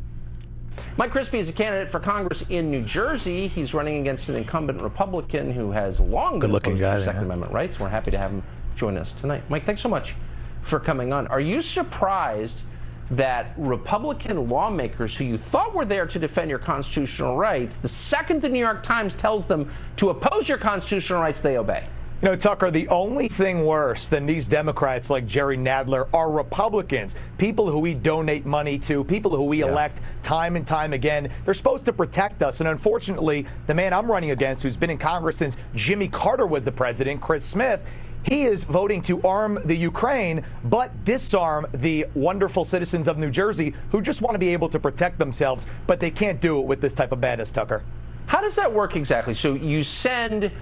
Mike 0.98 1.12
Crispi 1.12 1.38
is 1.38 1.48
a 1.48 1.54
candidate 1.54 1.88
for 1.88 1.98
Congress 1.98 2.44
in 2.50 2.70
New 2.70 2.82
Jersey. 2.82 3.46
He's 3.46 3.72
running 3.72 4.00
against 4.00 4.28
an 4.28 4.36
incumbent 4.36 4.82
Republican 4.82 5.50
who 5.50 5.70
has 5.70 6.00
long 6.00 6.32
been 6.32 6.40
Good-looking 6.40 6.74
opposed 6.74 6.82
guy 6.82 7.04
Second 7.04 7.20
huh? 7.20 7.24
Amendment 7.24 7.52
rights. 7.52 7.80
We're 7.80 7.88
happy 7.88 8.10
to 8.10 8.18
have 8.18 8.30
him 8.30 8.42
join 8.76 8.98
us 8.98 9.12
tonight. 9.12 9.42
Mike, 9.48 9.64
thanks 9.64 9.80
so 9.80 9.88
much 9.88 10.14
for 10.60 10.78
coming 10.78 11.14
on. 11.14 11.26
Are 11.28 11.40
you 11.40 11.62
surprised 11.62 12.64
that 13.10 13.54
Republican 13.56 14.50
lawmakers 14.50 15.16
who 15.16 15.24
you 15.24 15.38
thought 15.38 15.74
were 15.74 15.86
there 15.86 16.06
to 16.06 16.18
defend 16.18 16.50
your 16.50 16.58
constitutional 16.58 17.36
rights, 17.36 17.76
the 17.76 17.88
second 17.88 18.42
the 18.42 18.48
New 18.50 18.58
York 18.58 18.82
Times 18.82 19.14
tells 19.14 19.46
them 19.46 19.70
to 19.96 20.10
oppose 20.10 20.46
your 20.46 20.58
constitutional 20.58 21.22
rights, 21.22 21.40
they 21.40 21.56
obey? 21.56 21.84
You 22.22 22.28
know, 22.28 22.36
Tucker, 22.36 22.70
the 22.70 22.86
only 22.86 23.26
thing 23.26 23.64
worse 23.64 24.06
than 24.06 24.26
these 24.26 24.46
Democrats 24.46 25.10
like 25.10 25.26
Jerry 25.26 25.56
Nadler 25.56 26.08
are 26.14 26.30
Republicans, 26.30 27.16
people 27.36 27.68
who 27.68 27.80
we 27.80 27.94
donate 27.94 28.46
money 28.46 28.78
to, 28.78 29.02
people 29.02 29.34
who 29.34 29.42
we 29.42 29.62
elect 29.62 30.02
time 30.22 30.54
and 30.54 30.64
time 30.64 30.92
again. 30.92 31.32
They're 31.44 31.52
supposed 31.52 31.84
to 31.86 31.92
protect 31.92 32.40
us. 32.40 32.60
And 32.60 32.68
unfortunately, 32.68 33.48
the 33.66 33.74
man 33.74 33.92
I'm 33.92 34.08
running 34.08 34.30
against, 34.30 34.62
who's 34.62 34.76
been 34.76 34.88
in 34.88 34.98
Congress 34.98 35.36
since 35.36 35.56
Jimmy 35.74 36.06
Carter 36.06 36.46
was 36.46 36.64
the 36.64 36.70
president, 36.70 37.20
Chris 37.20 37.44
Smith, 37.44 37.82
he 38.22 38.44
is 38.44 38.62
voting 38.62 39.02
to 39.02 39.20
arm 39.22 39.58
the 39.64 39.74
Ukraine, 39.74 40.44
but 40.62 41.04
disarm 41.04 41.66
the 41.72 42.06
wonderful 42.14 42.64
citizens 42.64 43.08
of 43.08 43.18
New 43.18 43.32
Jersey 43.32 43.74
who 43.90 44.00
just 44.00 44.22
want 44.22 44.36
to 44.36 44.38
be 44.38 44.50
able 44.50 44.68
to 44.68 44.78
protect 44.78 45.18
themselves, 45.18 45.66
but 45.88 45.98
they 45.98 46.12
can't 46.12 46.40
do 46.40 46.60
it 46.60 46.66
with 46.66 46.80
this 46.80 46.94
type 46.94 47.10
of 47.10 47.18
madness, 47.18 47.50
Tucker. 47.50 47.82
How 48.26 48.40
does 48.40 48.54
that 48.54 48.72
work 48.72 48.94
exactly? 48.94 49.34
So 49.34 49.54
you 49.54 49.82
send 49.82 50.52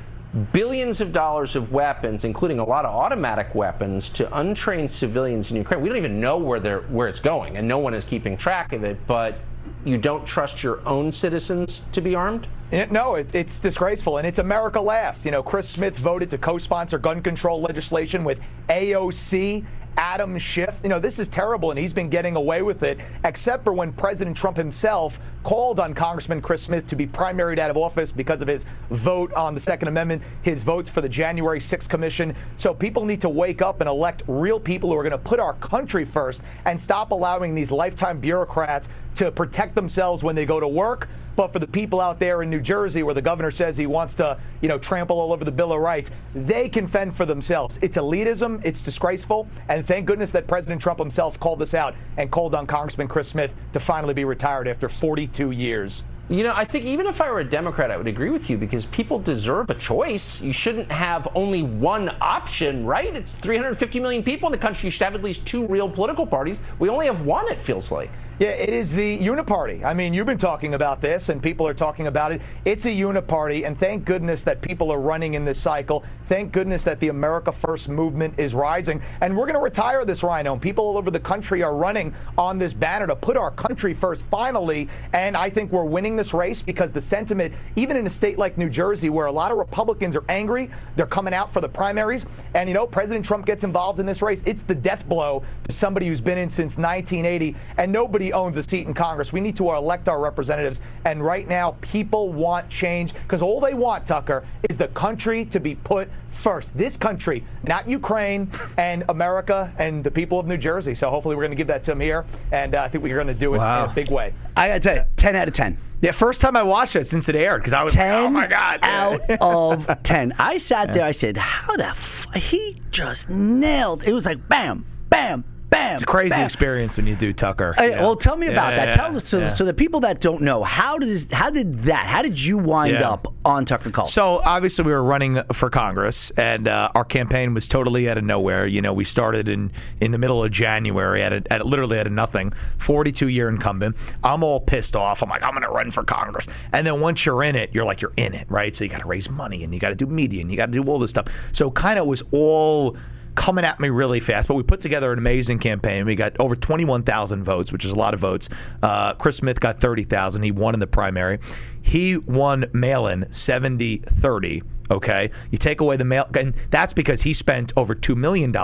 billions 0.53 1.01
of 1.01 1.12
dollars 1.12 1.57
of 1.57 1.73
weapons, 1.73 2.25
including 2.25 2.59
a 2.59 2.64
lot 2.64 2.85
of 2.85 2.95
automatic 2.95 3.55
weapons, 3.55 4.11
to 4.11 4.37
untrained 4.37 4.90
civilians 4.90 5.51
in 5.51 5.57
Ukraine. 5.57 5.81
We 5.81 5.88
don't 5.88 5.99
even 5.99 6.21
know 6.21 6.38
where 6.38 6.61
they're 6.61 6.83
where 6.83 7.09
it's 7.09 7.21
going, 7.21 7.57
and 7.57 7.66
no 7.66 7.79
one 7.79 7.95
is 7.95 8.05
keeping 8.05 8.37
track 8.37 8.73
of 8.73 8.85
it. 8.85 8.99
But 9.07 9.38
you 9.85 9.99
don't 9.99 10.27
trust 10.27 10.62
your 10.62 10.81
own 10.87 11.11
citizens 11.11 11.85
to 11.93 12.01
be 12.01 12.14
armed? 12.14 12.47
No, 12.73 13.16
it, 13.16 13.35
it's 13.35 13.59
disgraceful, 13.59 14.19
and 14.19 14.27
it's 14.27 14.38
America 14.38 14.81
last. 14.81 15.25
You 15.25 15.33
know, 15.33 15.43
Chris 15.43 15.69
Smith 15.69 15.99
voted 15.99 16.31
to 16.31 16.38
co-sponsor 16.38 16.99
gun 16.99 17.21
control 17.21 17.61
legislation 17.61 18.23
with 18.23 18.40
AOC, 18.69 19.64
Adam 20.01 20.39
Schiff. 20.39 20.81
You 20.83 20.89
know, 20.89 20.99
this 20.99 21.19
is 21.19 21.29
terrible, 21.29 21.71
and 21.71 21.79
he's 21.79 21.93
been 21.93 22.09
getting 22.09 22.35
away 22.35 22.63
with 22.63 22.83
it, 22.83 22.99
except 23.23 23.65
for 23.65 23.75
when 23.75 23.93
President 23.93 24.35
Trump 24.35 24.57
himself 24.57 25.21
called 25.43 25.79
on 25.79 25.93
Congressman 25.93 26.41
Chris 26.41 26.63
Smith 26.63 26.87
to 26.87 26.97
be 26.97 27.07
primaried 27.07 27.59
out 27.59 27.71
of 27.71 27.77
office 27.77 28.11
because 28.11 28.41
of 28.41 28.49
his 28.49 28.65
vote 28.89 29.31
on 29.35 29.53
the 29.53 29.61
Second 29.61 29.89
Amendment, 29.89 30.23
his 30.41 30.63
votes 30.63 30.89
for 30.89 31.03
the 31.03 31.09
January 31.09 31.61
6th 31.61 31.87
Commission. 31.87 32.35
So 32.57 32.73
people 32.73 33.05
need 33.05 33.21
to 33.21 33.29
wake 33.29 33.61
up 33.61 33.83
and 33.83 33.91
elect 33.91 34.23
real 34.27 34.59
people 34.59 34.91
who 34.91 34.97
are 34.97 35.03
going 35.03 35.11
to 35.13 35.19
put 35.19 35.39
our 35.39 35.53
country 35.55 36.07
first 36.07 36.41
and 36.65 36.81
stop 36.81 37.13
allowing 37.13 37.55
these 37.55 37.71
lifetime 37.71 38.21
bureaucrats 38.21 38.89
to 39.17 39.31
protect 39.31 39.75
themselves 39.75 40.25
when 40.25 40.35
they 40.35 40.47
go 40.47 40.61
to 40.61 40.69
work. 40.69 41.11
But 41.40 41.55
for 41.55 41.59
the 41.59 41.66
people 41.66 42.03
out 42.03 42.18
there 42.18 42.42
in 42.42 42.50
New 42.50 42.61
Jersey 42.61 43.03
where 43.03 43.14
the 43.14 43.22
governor 43.22 43.50
says 43.50 43.79
he 43.79 43.87
wants 43.87 44.12
to, 44.16 44.38
you 44.61 44.68
know, 44.68 44.76
trample 44.76 45.18
all 45.18 45.33
over 45.33 45.42
the 45.42 45.50
Bill 45.50 45.72
of 45.72 45.81
Rights, 45.81 46.11
they 46.35 46.68
can 46.68 46.87
fend 46.87 47.16
for 47.16 47.24
themselves. 47.24 47.79
It's 47.81 47.96
elitism, 47.96 48.62
it's 48.62 48.83
disgraceful, 48.83 49.48
and 49.70 49.87
thank 49.87 50.05
goodness 50.05 50.33
that 50.33 50.46
President 50.46 50.83
Trump 50.83 50.98
himself 50.98 51.40
called 51.40 51.59
this 51.59 51.72
out 51.72 51.94
and 52.18 52.31
called 52.31 52.55
on 52.55 52.66
Congressman 52.66 53.09
Chris 53.09 53.29
Smith 53.29 53.55
to 53.72 53.81
finally 53.81 54.12
be 54.12 54.26
retired 54.26 54.68
after 54.68 54.87
42 54.87 55.53
years. 55.53 56.05
You 56.29 56.42
know, 56.42 56.53
I 56.55 56.66
think 56.66 56.85
even 56.85 57.07
if 57.07 57.22
I 57.22 57.31
were 57.31 57.40
a 57.40 57.44
Democrat, 57.44 57.90
I 57.90 57.96
would 57.96 58.07
agree 58.07 58.29
with 58.29 58.50
you 58.50 58.59
because 58.59 58.85
people 58.85 59.18
deserve 59.18 59.70
a 59.70 59.74
choice. 59.74 60.42
You 60.42 60.53
shouldn't 60.53 60.92
have 60.92 61.26
only 61.35 61.62
one 61.62 62.14
option, 62.20 62.85
right? 62.85 63.16
It's 63.16 63.33
350 63.33 63.98
million 63.98 64.22
people 64.22 64.46
in 64.46 64.53
the 64.53 64.59
country. 64.59 64.88
You 64.88 64.90
should 64.90 65.05
have 65.05 65.14
at 65.14 65.22
least 65.22 65.46
two 65.46 65.66
real 65.66 65.88
political 65.88 66.26
parties. 66.26 66.61
We 66.79 66.90
only 66.90 67.07
have 67.07 67.22
one, 67.22 67.50
it 67.50 67.62
feels 67.62 67.90
like. 67.90 68.11
Yeah, 68.40 68.53
it 68.53 68.70
is 68.70 68.90
the 68.90 69.18
uniparty. 69.18 69.85
I 69.85 69.92
mean, 69.92 70.14
you've 70.14 70.24
been 70.24 70.38
talking 70.38 70.72
about 70.72 71.03
this, 71.03 71.29
and 71.29 71.42
people 71.42 71.68
are 71.68 71.74
talking 71.74 72.07
about 72.07 72.33
it. 72.33 72.40
It's 72.64 72.87
a 72.87 72.88
uniparty, 72.88 73.66
and 73.66 73.79
thank 73.79 74.07
goodness 74.07 74.44
that 74.44 74.62
people 74.62 74.90
are 74.90 74.98
running 74.98 75.35
in 75.35 75.44
this 75.44 75.61
cycle. 75.61 76.05
Thank 76.26 76.50
goodness 76.50 76.83
that 76.85 77.00
the 77.00 77.09
America 77.09 77.53
First 77.53 77.90
movement 77.90 78.38
is 78.38 78.55
rising, 78.55 79.03
and 79.20 79.37
we're 79.37 79.44
going 79.44 79.57
to 79.57 79.61
retire 79.61 80.07
this 80.07 80.22
rhino. 80.22 80.55
And 80.55 80.62
people 80.62 80.87
all 80.87 80.96
over 80.96 81.11
the 81.11 81.20
country 81.20 81.62
are 81.62 81.74
running 81.74 82.14
on 82.38 82.57
this 82.57 82.72
banner 82.72 83.07
to 83.09 83.14
put 83.14 83.37
our 83.37 83.50
country 83.50 83.92
first. 83.92 84.24
Finally, 84.29 84.88
and 85.12 85.37
I 85.37 85.50
think 85.50 85.70
we're 85.70 85.85
winning 85.85 86.16
this 86.16 86.33
race 86.33 86.62
because 86.62 86.92
the 86.92 87.03
sentiment, 87.03 87.53
even 87.76 87.94
in 87.94 88.07
a 88.07 88.11
state 88.11 88.38
like 88.38 88.57
New 88.57 88.70
Jersey, 88.70 89.11
where 89.11 89.26
a 89.26 89.33
lot 89.33 89.53
of 89.53 89.59
Republicans 89.59 90.16
are 90.16 90.24
angry, 90.31 90.70
they're 90.96 91.05
coming 91.05 91.35
out 91.35 91.53
for 91.53 91.61
the 91.61 91.68
primaries, 91.68 92.24
and 92.55 92.70
you 92.70 92.74
know, 92.74 92.87
President 92.87 93.22
Trump 93.22 93.44
gets 93.44 93.64
involved 93.64 94.00
in 94.00 94.07
this 94.07 94.22
race. 94.22 94.42
It's 94.46 94.62
the 94.62 94.74
death 94.74 95.07
blow 95.07 95.42
to 95.64 95.72
somebody 95.72 96.07
who's 96.07 96.22
been 96.22 96.38
in 96.38 96.48
since 96.48 96.79
1980, 96.79 97.55
and 97.76 97.92
nobody 97.92 98.30
owns 98.33 98.57
a 98.57 98.62
seat 98.62 98.87
in 98.87 98.95
Congress. 98.95 99.33
We 99.33 99.40
need 99.40 99.57
to 99.57 99.71
elect 99.71 100.09
our 100.09 100.21
representatives. 100.21 100.81
And 101.05 101.25
right 101.25 101.47
now, 101.49 101.77
people 101.81 102.33
want 102.33 102.69
change 102.69 103.14
because 103.14 103.43
all 103.43 103.61
they 103.61 103.75
want, 103.75 104.07
Tucker, 104.07 104.45
is 104.69 104.77
the 104.79 104.88
country 104.88 105.45
to 105.47 105.61
be 105.61 105.75
put 105.75 106.09
first. 106.31 106.77
This 106.77 106.97
country, 106.97 107.45
not 107.64 107.88
Ukraine 107.88 108.51
and 108.77 109.05
America 109.09 109.73
and 109.79 110.03
the 110.05 110.11
people 110.11 110.38
of 110.38 110.47
New 110.47 110.57
Jersey. 110.59 110.95
So 110.95 111.11
hopefully, 111.11 111.37
we're 111.37 111.43
going 111.43 111.51
to 111.53 111.57
give 111.57 111.66
that 111.69 111.85
to 111.85 111.90
them 111.93 112.01
here. 112.01 112.25
And 112.53 112.75
uh, 112.75 112.83
I 112.83 112.88
think 112.88 113.05
we're 113.05 113.14
going 113.16 113.27
to 113.27 113.35
do 113.35 113.55
it 113.55 113.59
Wow. 113.59 113.85
in 113.85 113.90
a 113.90 113.95
big 113.95 114.11
way. 114.11 114.35
I 114.57 114.69
got 114.69 114.75
to 114.75 114.81
tell 114.81 114.97
you, 114.97 115.05
10 115.16 115.37
out 115.37 115.49
of 115.49 115.55
10. 115.55 115.77
Yeah, 116.03 116.12
first 116.12 116.40
time 116.40 116.57
I 116.57 116.62
watched 116.62 116.97
it 116.97 117.07
since 117.07 117.29
it 117.29 117.37
aired 117.37 117.59
because 117.61 117.75
I 117.75 117.83
was 117.83 117.93
10 117.93 118.11
like, 118.14 118.23
oh 118.27 118.31
my 118.31 118.47
god, 118.47 118.79
out 118.83 119.21
of 119.43 120.03
10. 120.03 120.33
I 120.38 120.57
sat 120.57 120.95
there, 120.95 121.05
I 121.05 121.11
said, 121.11 121.37
how 121.37 121.77
the 121.77 121.88
f-? 121.88 122.27
He 122.35 122.81
just 122.90 123.29
nailed. 123.29 124.03
It 124.05 124.14
was 124.14 124.25
like 124.25 124.49
bam, 124.49 124.87
bam, 125.11 125.45
bam. 125.71 125.95
It's 125.95 126.03
a 126.03 126.07
crazy 126.07 126.31
bam. 126.31 126.45
experience 126.45 126.97
when 126.97 127.07
you 127.07 127.17
do 127.17 127.33
Tucker. 127.33 127.75
Hey, 127.79 127.91
know? 127.91 128.01
Well, 128.01 128.17
tell 128.17 128.37
me 128.37 128.49
about 128.49 128.73
Yeah, 128.75 128.77
that. 128.85 128.89
yeah, 128.89 128.97
Tell 129.07 129.17
us 129.17 129.27
so, 129.27 129.39
yeah. 129.39 129.55
so 129.55 129.65
the 129.65 129.73
people 129.75 130.01
that 130.01 130.21
don't 130.21 130.43
know 130.43 130.63
how 130.63 130.99
does 130.99 131.27
how 131.33 131.51
did 131.51 131.85
that? 131.85 132.07
How 132.07 132.23
did 132.23 132.43
you 132.43 132.59
wind 132.59 132.93
Yeah. 133.01 133.11
up 133.11 133.33
on 133.45 133.65
Tucker 133.65 133.91
Carlson? 133.91 134.13
So 134.13 134.41
obviously 134.45 134.85
we 134.85 134.93
were 134.93 135.03
running 135.03 135.41
for 135.53 135.71
Congress, 135.71 136.31
and 136.33 136.69
uh, 136.69 136.91
our 136.95 137.05
campaign 137.05 137.55
was 137.55 137.67
totally 137.69 138.09
out 138.11 138.19
of 138.19 138.25
nowhere. 138.25 138.67
You 138.67 138.83
know, 138.83 138.93
we 138.93 139.05
started 139.05 139.49
in 139.49 139.71
in 140.01 140.11
the 140.13 140.19
middle 140.19 140.43
of 140.45 140.51
January 140.51 141.23
at, 141.23 141.33
a, 141.33 141.43
at 141.53 141.65
literally 141.65 141.99
out 141.99 142.07
of 142.07 142.13
nothing. 142.13 142.53
Forty 142.79 143.13
two 143.13 143.29
year 143.29 143.49
incumbent. 143.49 143.97
I'm 144.25 144.43
all 144.43 144.61
pissed 144.61 144.97
off. 144.97 145.23
I'm 145.23 145.29
like, 145.31 145.43
I'm 145.43 145.53
going 145.53 145.63
to 145.63 145.69
run 145.71 145.91
for 145.91 146.03
Congress. 146.05 146.47
And 146.73 146.87
then 146.87 147.01
once 147.01 147.25
you're 147.25 147.43
in 147.43 147.57
it, 147.57 147.71
you're 147.73 147.85
like, 147.85 148.01
you're 148.01 148.13
in 148.17 148.35
it, 148.35 148.47
right? 148.51 148.75
So 148.75 148.85
you 148.85 148.91
got 148.91 149.01
to 149.03 149.07
raise 149.07 149.31
money, 149.31 149.63
and 149.65 149.73
you 149.73 149.81
got 149.81 149.91
to 149.91 149.95
do 149.95 150.07
media, 150.07 150.41
and 150.41 150.51
you 150.51 150.57
got 150.57 150.67
to 150.67 150.73
do 150.73 150.83
all 150.85 150.99
this 150.99 151.11
stuff. 151.11 151.27
So 151.53 151.71
kind 151.71 151.99
of 151.99 152.07
was 152.07 152.23
all 152.33 152.97
coming 153.40 153.64
at 153.64 153.81
me 153.81 153.88
really 153.88 154.20
fast. 154.20 154.48
But 154.48 154.55
we 154.55 154.62
put 154.62 154.83
together 154.83 155.11
an 155.12 155.18
amazing 155.18 155.61
campaign. 155.61 156.05
We 156.05 156.14
got 156.14 156.38
over 156.38 156.55
21,000 156.55 157.42
votes, 157.42 157.72
which 157.72 157.87
is 157.87 157.90
a 157.90 157.94
lot 157.94 158.12
of 158.12 158.20
votes. 158.20 158.50
Uh, 158.83 159.14
Chris 159.14 159.38
Smith 159.38 159.59
got 159.61 159.81
30,000. 159.81 160.42
He 160.42 160.50
won 160.50 160.74
in 160.74 160.81
the 160.81 160.87
primary. 160.87 161.38
He 161.81 162.18
won 162.18 162.66
mail 162.74 163.07
in 163.07 163.33
70 163.33 164.03
30. 164.05 164.62
Okay. 164.90 165.31
You 165.50 165.59
take 165.59 165.81
away 165.81 165.96
the 165.96 166.05
mail, 166.05 166.26
and 166.38 166.55
that's 166.70 166.92
because 166.92 167.22
he 167.22 167.33
spent 167.33 167.72
over 167.76 167.94
$2 167.94 168.16
million. 168.16 168.55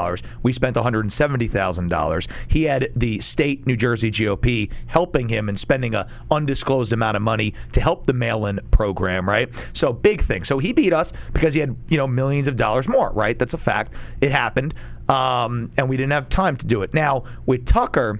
We 0.42 0.52
spent 0.52 0.76
$170,000. 0.76 2.28
He 2.48 2.64
had 2.64 2.90
the 2.96 3.20
state 3.20 3.66
New 3.66 3.76
Jersey 3.76 4.10
GOP 4.10 4.72
helping 4.86 5.28
him 5.28 5.48
and 5.48 5.58
spending 5.58 5.94
a 5.94 6.08
undisclosed 6.30 6.92
amount 6.92 7.16
of 7.16 7.22
money 7.22 7.54
to 7.72 7.80
help 7.80 8.06
the 8.06 8.12
mail 8.12 8.46
in 8.46 8.60
program, 8.70 9.28
right? 9.28 9.48
So 9.72 9.92
big 9.92 10.22
thing. 10.22 10.44
So 10.44 10.58
he 10.58 10.72
beat 10.72 10.92
us 10.92 11.12
because 11.32 11.54
he 11.54 11.60
had, 11.60 11.76
you 11.88 11.96
know, 11.96 12.06
millions 12.06 12.48
of 12.48 12.56
dollars 12.56 12.88
more, 12.88 13.10
right? 13.12 13.38
That's 13.38 13.54
a 13.54 13.58
fact. 13.58 13.92
It 14.20 14.32
happened. 14.32 14.74
Um, 15.08 15.70
and 15.76 15.88
we 15.88 15.96
didn't 15.96 16.12
have 16.12 16.28
time 16.28 16.56
to 16.56 16.66
do 16.66 16.82
it. 16.82 16.92
Now, 16.92 17.24
with 17.46 17.64
Tucker, 17.64 18.18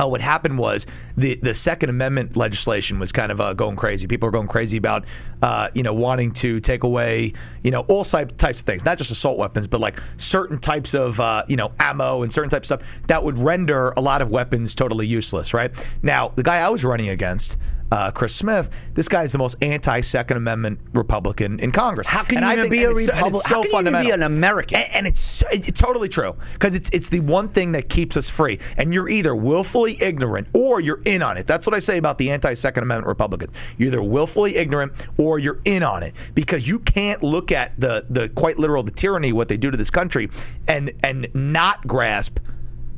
uh, 0.00 0.06
what 0.06 0.20
happened 0.20 0.58
was 0.58 0.86
the 1.16 1.36
the 1.36 1.54
Second 1.54 1.90
Amendment 1.90 2.36
legislation 2.36 2.98
was 2.98 3.12
kind 3.12 3.32
of 3.32 3.40
uh, 3.40 3.54
going 3.54 3.76
crazy. 3.76 4.06
People 4.06 4.28
are 4.28 4.32
going 4.32 4.48
crazy 4.48 4.76
about 4.76 5.04
uh, 5.42 5.68
you 5.74 5.82
know 5.82 5.94
wanting 5.94 6.32
to 6.32 6.60
take 6.60 6.84
away 6.84 7.32
you 7.62 7.70
know 7.70 7.80
all 7.82 8.04
types 8.04 8.60
of 8.60 8.66
things, 8.66 8.84
not 8.84 8.98
just 8.98 9.10
assault 9.10 9.38
weapons, 9.38 9.66
but 9.66 9.80
like 9.80 9.98
certain 10.18 10.58
types 10.58 10.94
of 10.94 11.18
uh, 11.20 11.44
you 11.48 11.56
know 11.56 11.72
ammo 11.78 12.22
and 12.22 12.32
certain 12.32 12.50
types 12.50 12.70
of 12.70 12.80
stuff 12.80 13.02
that 13.08 13.22
would 13.22 13.38
render 13.38 13.92
a 13.96 14.00
lot 14.00 14.22
of 14.22 14.30
weapons 14.30 14.74
totally 14.74 15.06
useless. 15.06 15.54
Right 15.54 15.72
now, 16.02 16.28
the 16.34 16.42
guy 16.42 16.58
I 16.58 16.68
was 16.68 16.84
running 16.84 17.08
against. 17.08 17.56
Uh, 17.92 18.10
Chris 18.10 18.34
Smith, 18.34 18.68
this 18.94 19.06
guy 19.08 19.22
is 19.22 19.30
the 19.30 19.38
most 19.38 19.54
anti-Second 19.62 20.36
Amendment 20.36 20.80
Republican 20.92 21.60
in 21.60 21.70
Congress. 21.70 22.08
How 22.08 22.24
can 22.24 22.38
And 22.38 22.44
you 22.44 22.50
I 22.50 22.52
even 22.54 22.62
think- 22.62 22.72
be 22.72 22.82
a 22.82 22.92
Republican? 22.92 23.40
so 23.48 23.48
How 23.48 23.62
can 23.62 23.70
you 23.86 23.90
even 23.90 24.02
be 24.02 24.10
an 24.10 24.22
American? 24.22 24.78
And, 24.80 24.92
and 24.92 25.06
it's 25.06 25.44
it's 25.52 25.80
totally 25.80 26.08
true 26.08 26.34
because 26.54 26.74
it's 26.74 26.90
it's 26.92 27.08
the 27.08 27.20
one 27.20 27.48
thing 27.48 27.72
that 27.72 27.88
keeps 27.88 28.16
us 28.16 28.28
free. 28.28 28.58
And 28.76 28.92
you're 28.92 29.08
either 29.08 29.36
willfully 29.36 30.02
ignorant 30.02 30.48
or 30.52 30.80
you're 30.80 31.00
in 31.04 31.22
on 31.22 31.36
it. 31.36 31.46
That's 31.46 31.64
what 31.64 31.74
I 31.74 31.78
say 31.78 31.96
about 31.98 32.18
the 32.18 32.30
anti-Second 32.32 32.82
Amendment 32.82 33.06
Republicans. 33.06 33.52
You're 33.78 33.88
either 33.88 34.02
willfully 34.02 34.56
ignorant 34.56 34.92
or 35.16 35.38
you're 35.38 35.60
in 35.64 35.84
on 35.84 36.02
it 36.02 36.14
because 36.34 36.66
you 36.66 36.80
can't 36.80 37.22
look 37.22 37.52
at 37.52 37.78
the 37.78 38.04
the 38.10 38.28
quite 38.30 38.58
literal 38.58 38.82
the 38.82 38.90
tyranny 38.90 39.32
what 39.32 39.46
they 39.46 39.56
do 39.56 39.70
to 39.70 39.76
this 39.76 39.90
country 39.90 40.28
and 40.66 40.92
and 41.04 41.28
not 41.34 41.86
grasp 41.86 42.38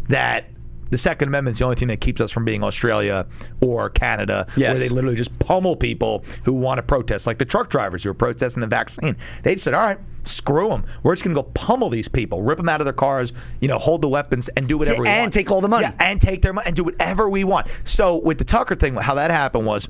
that. 0.09 0.47
The 0.91 0.99
Second 0.99 1.29
Amendment 1.29 1.55
is 1.55 1.59
the 1.59 1.65
only 1.65 1.77
thing 1.77 1.89
that 1.89 2.01
keeps 2.01 2.21
us 2.21 2.31
from 2.31 2.45
being 2.45 2.63
Australia 2.65 3.27
or 3.61 3.91
Canada, 3.91 4.47
Yes. 4.57 4.71
where 4.71 4.79
they 4.79 4.89
literally 4.89 5.17
just 5.17 5.37
pummel 5.39 5.77
people 5.77 6.25
who 6.45 6.53
want 6.53 6.79
to 6.79 6.83
protest, 6.83 7.27
like 7.27 7.39
the 7.39 7.45
truck 7.45 7.71
drivers 7.71 8.05
who 8.05 8.11
are 8.11 8.15
protesting 8.15 8.61
the 8.61 8.67
vaccine. 8.67 9.17
They 9.43 9.57
said, 9.57 9.75
"All 9.75 9.81
right, 9.87 9.99
screw 10.25 10.69
them. 10.69 10.85
We're 11.03 11.13
just 11.15 11.25
going 11.25 11.35
to 11.37 11.43
go 11.43 11.49
pummel 11.55 11.91
these 11.91 12.09
people, 12.09 12.43
rip 12.43 12.59
them 12.59 12.69
out 12.69 12.81
of 12.81 12.85
their 12.85 12.93
cars, 12.93 13.33
you 13.61 13.69
know, 13.69 13.79
hold 13.79 14.03
the 14.03 14.09
weapons, 14.09 14.49
and 14.57 14.67
do 14.69 14.77
whatever 14.79 15.03
we 15.03 15.09
And 15.09 15.23
want, 15.23 15.33
take 15.33 15.51
all 15.51 15.61
the 15.61 15.69
money. 15.69 15.85
Yeah, 15.87 15.93
and 16.07 16.21
take 16.21 16.43
their 16.43 16.53
money 16.53 16.67
and 16.67 16.77
do 16.77 16.85
whatever 16.85 17.29
we 17.29 17.45
want." 17.45 17.67
So 17.85 18.17
with 18.17 18.39
the 18.39 18.45
Tucker 18.45 18.75
thing, 18.75 18.95
how 18.95 19.15
that 19.15 19.31
happened 19.31 19.67
was. 19.67 19.89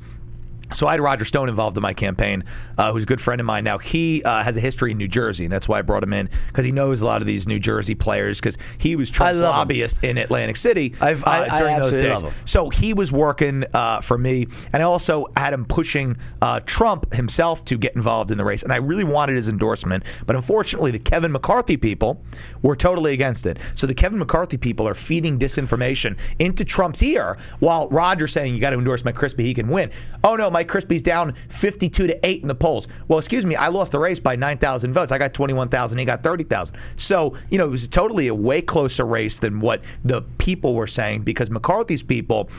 So 0.74 0.86
I 0.86 0.92
had 0.92 1.00
Roger 1.00 1.24
Stone 1.24 1.48
involved 1.48 1.76
in 1.76 1.82
my 1.82 1.94
campaign, 1.94 2.44
uh, 2.76 2.92
who's 2.92 3.04
a 3.04 3.06
good 3.06 3.20
friend 3.20 3.40
of 3.40 3.46
mine. 3.46 3.64
Now 3.64 3.78
he 3.78 4.22
uh, 4.22 4.42
has 4.42 4.56
a 4.56 4.60
history 4.60 4.90
in 4.92 4.98
New 4.98 5.08
Jersey, 5.08 5.44
and 5.44 5.52
that's 5.52 5.68
why 5.68 5.78
I 5.78 5.82
brought 5.82 6.02
him 6.02 6.12
in 6.12 6.28
because 6.48 6.64
he 6.64 6.72
knows 6.72 7.00
a 7.00 7.06
lot 7.06 7.20
of 7.22 7.26
these 7.26 7.46
New 7.46 7.58
Jersey 7.58 7.94
players 7.94 8.38
because 8.40 8.58
he 8.78 8.94
was 8.96 9.10
Trump's 9.10 9.38
love 9.40 9.54
him. 9.54 9.58
lobbyist 9.58 10.04
in 10.04 10.18
Atlantic 10.18 10.56
City 10.56 10.94
I've- 11.00 11.22
I- 11.24 11.46
uh, 11.48 11.54
I 11.54 11.58
during 11.58 11.78
those 11.78 11.92
days. 11.94 12.22
So 12.44 12.68
he 12.70 12.92
was 12.94 13.10
working 13.12 13.64
uh, 13.72 14.00
for 14.00 14.18
me, 14.18 14.46
and 14.72 14.82
I 14.82 14.86
also 14.86 15.26
had 15.36 15.52
him 15.52 15.64
pushing 15.64 16.16
uh, 16.42 16.60
Trump 16.66 17.12
himself 17.14 17.64
to 17.66 17.78
get 17.78 17.96
involved 17.96 18.30
in 18.30 18.38
the 18.38 18.44
race. 18.44 18.62
And 18.62 18.72
I 18.72 18.76
really 18.76 19.04
wanted 19.04 19.36
his 19.36 19.48
endorsement, 19.48 20.04
but 20.26 20.36
unfortunately, 20.36 20.90
the 20.90 20.98
Kevin 20.98 21.32
McCarthy 21.32 21.76
people 21.76 22.22
were 22.62 22.76
totally 22.76 23.12
against 23.14 23.46
it. 23.46 23.58
So 23.74 23.86
the 23.86 23.94
Kevin 23.94 24.18
McCarthy 24.18 24.56
people 24.58 24.86
are 24.86 24.94
feeding 24.94 25.38
disinformation 25.38 26.18
into 26.38 26.64
Trump's 26.64 27.02
ear, 27.02 27.38
while 27.60 27.88
Roger's 27.88 28.32
saying 28.32 28.54
you 28.54 28.60
got 28.60 28.70
to 28.70 28.78
endorse 28.78 29.04
Mike 29.04 29.14
Crispi, 29.16 29.40
he 29.40 29.54
can 29.54 29.68
win. 29.68 29.90
Oh 30.22 30.36
no, 30.36 30.50
Mike 30.58 30.66
Crispi's 30.66 31.02
down 31.02 31.34
52 31.50 32.08
to 32.08 32.26
eight 32.26 32.42
in 32.42 32.48
the 32.48 32.54
polls. 32.54 32.88
Well, 33.06 33.20
excuse 33.20 33.46
me, 33.46 33.54
I 33.54 33.68
lost 33.68 33.92
the 33.92 34.00
race 34.00 34.18
by 34.18 34.34
9,000 34.34 34.92
votes. 34.92 35.12
I 35.12 35.18
got 35.18 35.32
21,000, 35.32 35.98
he 35.98 36.04
got 36.04 36.24
30,000. 36.24 36.76
So 36.96 37.36
you 37.48 37.58
know, 37.58 37.66
it 37.68 37.70
was 37.70 37.86
totally 37.86 38.26
a 38.26 38.34
way 38.34 38.60
closer 38.60 39.04
race 39.04 39.38
than 39.38 39.60
what 39.60 39.82
the 40.04 40.22
people 40.38 40.74
were 40.74 40.88
saying 40.88 41.22
because 41.22 41.48
McCarthy's 41.48 42.02
people 42.02 42.50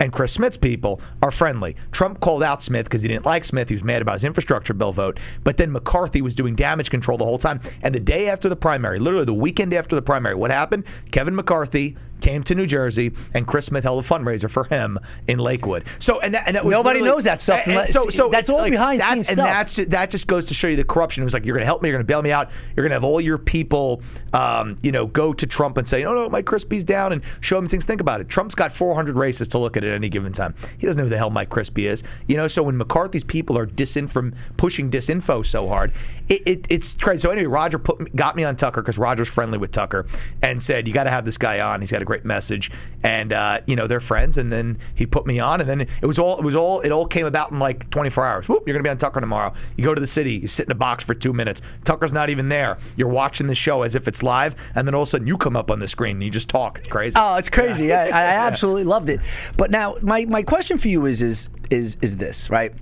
and 0.00 0.14
Chris 0.14 0.32
Smith's 0.32 0.56
people 0.56 0.98
are 1.22 1.30
friendly. 1.30 1.76
Trump 1.90 2.20
called 2.20 2.42
out 2.42 2.62
Smith 2.62 2.86
because 2.86 3.02
he 3.02 3.08
didn't 3.08 3.26
like 3.26 3.44
Smith. 3.44 3.68
He 3.68 3.74
was 3.74 3.84
mad 3.84 4.00
about 4.00 4.14
his 4.14 4.24
infrastructure 4.24 4.72
bill 4.72 4.94
vote. 4.94 5.20
But 5.44 5.58
then 5.58 5.70
McCarthy 5.70 6.22
was 6.22 6.34
doing 6.34 6.54
damage 6.54 6.88
control 6.88 7.18
the 7.18 7.26
whole 7.26 7.36
time. 7.36 7.60
And 7.82 7.94
the 7.94 8.00
day 8.00 8.30
after 8.30 8.48
the 8.48 8.56
primary, 8.56 8.98
literally 8.98 9.26
the 9.26 9.34
weekend 9.34 9.74
after 9.74 9.94
the 9.94 10.00
primary, 10.00 10.36
what 10.36 10.50
happened? 10.50 10.84
Kevin 11.10 11.36
McCarthy 11.36 11.98
came 12.22 12.42
to 12.44 12.54
New 12.54 12.66
Jersey, 12.66 13.12
and 13.34 13.46
Chris 13.46 13.66
Smith 13.66 13.84
held 13.84 14.04
a 14.04 14.08
fundraiser 14.08 14.48
for 14.48 14.64
him 14.64 14.98
in 15.28 15.38
Lakewood. 15.38 15.84
So 15.98 16.20
and 16.20 16.34
that, 16.34 16.44
and 16.46 16.56
that 16.56 16.64
was 16.64 16.72
Nobody 16.72 17.02
knows 17.02 17.24
that 17.24 17.40
stuff 17.40 17.60
and- 17.66 17.72
and 17.76 17.88
so 17.88 18.08
so 18.08 18.28
that's 18.28 18.48
all 18.48 18.68
behind 18.68 19.00
that's, 19.00 19.12
scenes 19.12 19.28
and 19.28 19.38
stuff. 19.38 19.48
that's 19.48 19.74
that 19.90 20.10
just 20.10 20.26
goes 20.26 20.46
to 20.46 20.54
show 20.54 20.68
you 20.68 20.76
the 20.76 20.84
corruption. 20.84 21.22
It 21.22 21.24
was 21.24 21.34
like 21.34 21.44
you're 21.44 21.54
going 21.54 21.62
to 21.62 21.66
help 21.66 21.82
me, 21.82 21.88
you're 21.88 21.98
going 21.98 22.06
to 22.06 22.10
bail 22.10 22.22
me 22.22 22.30
out, 22.32 22.50
you're 22.76 22.84
going 22.84 22.90
to 22.90 22.96
have 22.96 23.04
all 23.04 23.20
your 23.20 23.38
people, 23.38 24.02
um, 24.32 24.76
you 24.82 24.92
know, 24.92 25.06
go 25.06 25.32
to 25.32 25.46
Trump 25.46 25.76
and 25.76 25.86
say, 25.88 26.02
no, 26.02 26.14
no, 26.14 26.28
Mike 26.28 26.46
Crispy's 26.46 26.84
down, 26.84 27.12
and 27.12 27.22
show 27.40 27.58
him 27.58 27.66
things. 27.68 27.84
Think 27.84 28.00
about 28.00 28.20
it. 28.20 28.28
Trump's 28.28 28.54
got 28.54 28.72
400 28.72 29.16
races 29.16 29.48
to 29.48 29.58
look 29.58 29.76
at 29.76 29.84
at 29.84 29.92
any 29.92 30.08
given 30.08 30.32
time. 30.32 30.54
He 30.78 30.86
doesn't 30.86 30.98
know 30.98 31.04
who 31.04 31.10
the 31.10 31.18
hell 31.18 31.30
Mike 31.30 31.50
Crispy 31.50 31.86
is, 31.86 32.02
you 32.28 32.36
know. 32.36 32.46
So 32.48 32.62
when 32.62 32.76
McCarthy's 32.76 33.24
people 33.24 33.58
are 33.58 33.66
disinform 33.66 34.34
pushing 34.56 34.90
disinfo 34.90 35.44
so 35.44 35.66
hard, 35.68 35.92
it, 36.28 36.42
it, 36.46 36.66
it's 36.70 36.94
crazy. 36.94 37.20
So 37.20 37.30
anyway, 37.30 37.46
Roger 37.46 37.78
put 37.78 38.14
got 38.14 38.36
me 38.36 38.44
on 38.44 38.56
Tucker 38.56 38.82
because 38.82 38.98
Roger's 38.98 39.28
friendly 39.28 39.58
with 39.58 39.70
Tucker 39.70 40.06
and 40.42 40.62
said, 40.62 40.86
you 40.86 40.94
got 40.94 41.04
to 41.04 41.10
have 41.10 41.24
this 41.24 41.38
guy 41.38 41.60
on. 41.60 41.80
He's 41.80 41.92
got 41.92 42.02
a 42.02 42.04
great 42.04 42.24
message, 42.24 42.70
and 43.02 43.32
uh, 43.32 43.60
you 43.66 43.76
know 43.76 43.86
they're 43.86 44.00
friends. 44.00 44.36
And 44.38 44.52
then 44.52 44.78
he 44.94 45.06
put 45.06 45.26
me 45.26 45.38
on, 45.38 45.60
and 45.60 45.68
then 45.68 45.80
it 45.80 46.06
was 46.06 46.18
all 46.18 46.38
it 46.38 46.44
was 46.44 46.54
all 46.54 46.80
it 46.80 46.90
all 46.90 47.06
came 47.06 47.26
about 47.26 47.50
in 47.50 47.58
like 47.58 47.90
24 47.90 48.24
hours. 48.24 48.48
Whoop, 48.48 48.64
you're 48.66 48.74
gonna 48.74 48.84
be 48.84 48.90
on 48.90 48.98
Tucker 48.98 49.20
tomorrow. 49.20 49.52
You 49.76 49.84
go 49.84 49.94
to 49.94 50.00
the 50.00 50.06
city, 50.06 50.34
you 50.34 50.48
sit 50.48 50.66
in 50.66 50.72
a 50.72 50.76
box 50.76 51.04
for 51.04 51.14
two 51.14 51.32
minutes. 51.32 51.62
Tucker's 51.84 52.12
not 52.12 52.30
even 52.30 52.48
there. 52.48 52.78
You're 52.96 53.08
watching 53.08 53.46
the 53.46 53.54
show 53.54 53.82
as 53.82 53.94
if 53.94 54.08
it's 54.08 54.22
live, 54.22 54.54
and 54.74 54.86
then 54.86 54.94
all 54.94 55.02
of 55.02 55.08
a 55.08 55.10
sudden 55.10 55.26
you 55.26 55.36
come 55.36 55.56
up 55.56 55.70
on 55.70 55.78
the 55.78 55.88
screen 55.88 56.16
and 56.16 56.24
you 56.24 56.30
just 56.30 56.48
talk. 56.48 56.78
It's 56.78 56.88
crazy. 56.88 57.16
Oh, 57.18 57.36
it's 57.36 57.48
crazy. 57.48 57.92
I, 57.92 58.06
I 58.06 58.22
absolutely 58.46 58.84
loved 58.84 59.08
it. 59.08 59.20
But 59.56 59.70
now, 59.70 59.96
my, 60.02 60.24
my 60.26 60.42
question 60.42 60.78
for 60.78 60.88
you 60.88 61.06
is 61.06 61.22
is 61.22 61.48
is 61.70 61.96
is 62.02 62.16
this 62.16 62.50
right? 62.50 62.72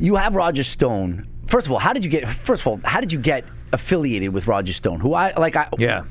You 0.00 0.16
have 0.16 0.34
Roger 0.34 0.62
Stone. 0.62 1.26
First 1.48 1.66
of 1.66 1.72
all, 1.72 1.78
how 1.78 1.92
did 1.92 2.04
you 2.04 2.10
get? 2.10 2.28
First 2.28 2.62
of 2.62 2.66
all, 2.68 2.80
how 2.84 3.00
did 3.00 3.12
you 3.12 3.18
get 3.18 3.44
affiliated 3.72 4.32
with 4.32 4.46
Roger 4.46 4.72
Stone? 4.72 5.00
Who 5.00 5.14
I 5.14 5.32
like? 5.36 5.56
I 5.56 5.68
Yeah. 5.78 6.04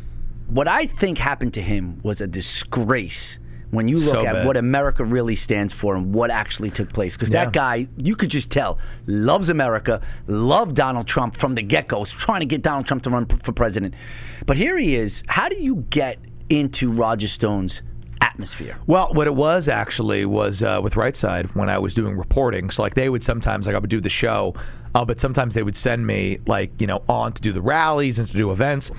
What 0.47 0.67
I 0.67 0.87
think 0.87 1.17
happened 1.17 1.53
to 1.55 1.61
him 1.61 1.99
was 2.03 2.21
a 2.21 2.27
disgrace 2.27 3.37
when 3.69 3.89
you 3.89 3.97
look 3.97 4.15
So 4.15 4.25
at 4.25 4.33
bad. 4.33 4.45
what 4.47 4.55
America 4.57 5.03
really 5.03 5.35
stands 5.35 5.73
for 5.73 5.95
and 5.95 6.13
what 6.13 6.31
actually 6.31 6.69
took 6.69 6.93
place. 6.93 7.15
Because 7.15 7.29
Yeah. 7.29 7.45
that 7.45 7.53
guy, 7.53 7.87
you 7.97 8.15
could 8.15 8.29
just 8.29 8.49
tell, 8.49 8.79
loves 9.07 9.49
America, 9.49 9.99
loved 10.27 10.75
Donald 10.75 11.05
Trump 11.05 11.35
from 11.35 11.55
the 11.55 11.61
get 11.61 11.87
go, 11.89 11.99
was 11.99 12.11
trying 12.11 12.39
to 12.39 12.45
get 12.45 12.61
Donald 12.61 12.85
Trump 12.85 13.03
to 13.03 13.09
run 13.09 13.25
for 13.25 13.51
president. 13.51 13.93
But 14.45 14.55
here 14.57 14.77
he 14.77 14.95
is. 14.95 15.21
How 15.27 15.49
do 15.49 15.57
you 15.57 15.85
get 15.89 16.17
into 16.49 16.89
Roger 16.89 17.27
Stone's 17.27 17.81
atmosphere? 18.21 18.77
Well, 18.87 19.09
what 19.13 19.27
it 19.27 19.35
was 19.35 19.67
actually 19.67 20.25
was 20.25 20.63
uh, 20.63 20.79
with 20.81 20.95
Right 20.95 21.15
Side 21.15 21.47
when 21.53 21.69
I 21.69 21.77
was 21.77 21.93
doing 21.93 22.15
reporting. 22.17 22.69
So 22.69 22.83
like 22.83 22.93
they 22.95 23.09
would 23.09 23.23
sometimes 23.23 23.67
like 23.67 23.75
I 23.75 23.79
would 23.79 23.89
do 23.89 23.99
the 23.99 24.09
show, 24.09 24.53
uh, 24.95 25.05
but 25.05 25.19
sometimes 25.19 25.55
they 25.55 25.63
would 25.63 25.75
send 25.77 26.05
me 26.07 26.39
like 26.47 26.71
you 26.79 26.87
know 26.87 27.03
on 27.07 27.33
to 27.33 27.41
do 27.41 27.51
the 27.51 27.61
rallies 27.61 28.19
and 28.19 28.27
to 28.27 28.33
do 28.33 28.51
events. 28.51 28.91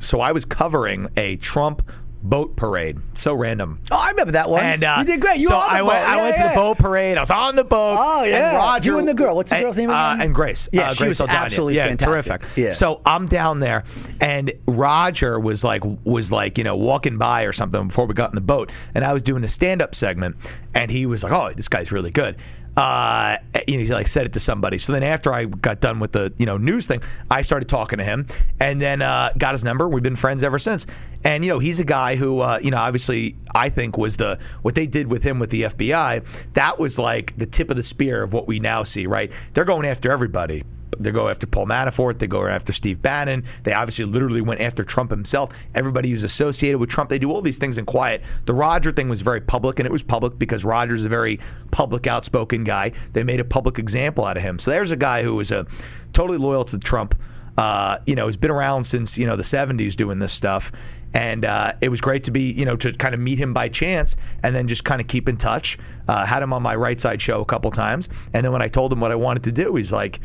So 0.00 0.20
I 0.20 0.32
was 0.32 0.44
covering 0.44 1.08
a 1.16 1.36
Trump 1.36 1.88
boat 2.24 2.54
parade. 2.54 2.98
So 3.14 3.34
random. 3.34 3.80
Oh, 3.90 3.96
I 3.96 4.10
remember 4.10 4.32
that 4.32 4.48
one. 4.48 4.64
And 4.64 4.84
uh, 4.84 4.96
you 5.00 5.04
did 5.06 5.20
great. 5.20 5.40
You 5.40 5.48
so 5.48 5.56
on 5.56 5.68
the 5.68 5.74
I 5.74 5.78
boat. 5.80 5.86
went. 5.88 6.08
I 6.08 6.16
Yeah, 6.16 6.22
went 6.22 6.36
to 6.36 6.42
the 6.44 6.54
boat 6.54 6.78
parade. 6.78 7.16
I 7.16 7.20
was 7.20 7.30
on 7.32 7.56
the 7.56 7.64
boat. 7.64 7.96
Oh, 7.98 8.22
yeah. 8.24 8.48
And 8.50 8.56
Roger, 8.58 8.90
You 8.92 8.98
and 8.98 9.08
the 9.08 9.14
girl. 9.14 9.34
What's 9.36 9.50
the 9.50 9.58
girl's 9.60 9.76
name 9.76 9.90
Uh, 9.90 10.14
again? 10.14 10.26
and 10.26 10.34
Grace. 10.34 10.68
Yeah, 10.72 10.90
uh, 10.90 10.92
she 10.94 10.98
Grace 10.98 11.08
was 11.10 11.16
Saldana. 11.18 11.38
absolutely 11.40 11.76
yeah, 11.76 11.88
fantastic. 11.88 12.40
terrific. 12.42 12.56
Yeah. 12.56 12.70
So 12.72 13.00
I'm 13.04 13.26
down 13.26 13.58
there, 13.60 13.82
and 14.20 14.52
Roger 14.68 15.38
was 15.40 15.64
like 15.64 15.82
was 16.04 16.30
like 16.32 16.58
you 16.58 16.64
know 16.64 16.76
walking 16.76 17.18
by 17.18 17.42
or 17.42 17.52
something 17.52 17.88
before 17.88 18.06
we 18.06 18.14
got 18.14 18.30
in 18.30 18.34
the 18.36 18.40
boat, 18.40 18.70
and 18.94 19.04
I 19.04 19.12
was 19.12 19.22
doing 19.22 19.42
a 19.42 19.48
stand 19.48 19.82
up 19.82 19.94
segment, 19.96 20.36
and 20.74 20.90
he 20.92 21.06
was 21.06 21.22
like, 21.24 21.32
"Oh, 21.32 21.52
this 21.52 21.68
guy's 21.68 21.90
really 21.90 22.10
good." 22.12 22.36
Uh, 22.76 23.36
you 23.68 23.76
know, 23.76 23.84
he 23.84 23.92
like 23.92 24.08
said 24.08 24.24
it 24.24 24.32
to 24.32 24.40
somebody. 24.40 24.78
So 24.78 24.92
then 24.92 25.02
after 25.02 25.32
I 25.32 25.44
got 25.44 25.80
done 25.80 26.00
with 26.00 26.12
the 26.12 26.32
you 26.38 26.46
know 26.46 26.56
news 26.56 26.86
thing, 26.86 27.02
I 27.30 27.42
started 27.42 27.68
talking 27.68 27.98
to 27.98 28.04
him, 28.04 28.26
and 28.60 28.80
then 28.80 29.02
uh, 29.02 29.32
got 29.36 29.52
his 29.52 29.62
number. 29.62 29.88
We've 29.88 30.02
been 30.02 30.16
friends 30.16 30.42
ever 30.42 30.58
since. 30.58 30.86
And 31.24 31.44
you 31.44 31.50
know, 31.50 31.58
he's 31.58 31.80
a 31.80 31.84
guy 31.84 32.16
who 32.16 32.40
uh, 32.40 32.60
you 32.62 32.70
know 32.70 32.78
obviously 32.78 33.36
I 33.54 33.68
think 33.68 33.98
was 33.98 34.16
the 34.16 34.38
what 34.62 34.74
they 34.74 34.86
did 34.86 35.08
with 35.08 35.22
him 35.22 35.38
with 35.38 35.50
the 35.50 35.64
FBI. 35.64 36.24
That 36.54 36.78
was 36.78 36.98
like 36.98 37.36
the 37.36 37.46
tip 37.46 37.70
of 37.70 37.76
the 37.76 37.82
spear 37.82 38.22
of 38.22 38.32
what 38.32 38.46
we 38.46 38.58
now 38.58 38.84
see. 38.84 39.06
Right? 39.06 39.30
They're 39.52 39.64
going 39.64 39.86
after 39.86 40.10
everybody. 40.10 40.64
They 40.98 41.10
go 41.10 41.28
after 41.28 41.46
Paul 41.46 41.66
Manafort. 41.66 42.18
They 42.18 42.26
go 42.26 42.46
after 42.46 42.72
Steve 42.72 43.00
Bannon. 43.00 43.44
They 43.62 43.72
obviously 43.72 44.04
literally 44.04 44.40
went 44.40 44.60
after 44.60 44.84
Trump 44.84 45.10
himself. 45.10 45.52
Everybody 45.74 46.10
who's 46.10 46.22
associated 46.22 46.78
with 46.78 46.90
Trump. 46.90 47.10
They 47.10 47.18
do 47.18 47.30
all 47.30 47.40
these 47.40 47.58
things 47.58 47.78
in 47.78 47.86
quiet. 47.86 48.22
The 48.46 48.54
Roger 48.54 48.92
thing 48.92 49.08
was 49.08 49.22
very 49.22 49.40
public, 49.40 49.78
and 49.78 49.86
it 49.86 49.92
was 49.92 50.02
public 50.02 50.38
because 50.38 50.64
Roger's 50.64 51.04
a 51.04 51.08
very 51.08 51.40
public, 51.70 52.06
outspoken 52.06 52.64
guy. 52.64 52.92
They 53.12 53.24
made 53.24 53.40
a 53.40 53.44
public 53.44 53.78
example 53.78 54.24
out 54.24 54.36
of 54.36 54.42
him. 54.42 54.58
So 54.58 54.70
there's 54.70 54.90
a 54.90 54.96
guy 54.96 55.22
who 55.22 55.36
was 55.36 55.50
a 55.50 55.66
totally 56.12 56.38
loyal 56.38 56.64
to 56.66 56.78
Trump. 56.78 57.14
Uh, 57.58 57.98
you 58.06 58.14
know, 58.14 58.26
he's 58.26 58.36
been 58.36 58.50
around 58.50 58.84
since 58.84 59.18
you 59.18 59.26
know 59.26 59.36
the 59.36 59.42
'70s 59.42 59.94
doing 59.94 60.18
this 60.18 60.32
stuff, 60.32 60.72
and 61.12 61.44
uh, 61.44 61.74
it 61.80 61.90
was 61.90 62.00
great 62.00 62.24
to 62.24 62.30
be 62.30 62.52
you 62.52 62.64
know 62.64 62.76
to 62.76 62.92
kind 62.94 63.14
of 63.14 63.20
meet 63.20 63.38
him 63.38 63.52
by 63.52 63.68
chance 63.68 64.16
and 64.42 64.54
then 64.54 64.68
just 64.68 64.84
kind 64.84 65.00
of 65.00 65.06
keep 65.06 65.28
in 65.28 65.36
touch. 65.36 65.78
Uh, 66.08 66.24
had 66.24 66.42
him 66.42 66.52
on 66.52 66.62
my 66.62 66.74
right 66.74 67.00
side 67.00 67.20
show 67.20 67.40
a 67.40 67.44
couple 67.44 67.70
times, 67.70 68.08
and 68.32 68.44
then 68.44 68.52
when 68.52 68.62
I 68.62 68.68
told 68.68 68.92
him 68.92 69.00
what 69.00 69.12
I 69.12 69.16
wanted 69.16 69.44
to 69.44 69.52
do, 69.52 69.74
he's 69.76 69.92
like. 69.92 70.20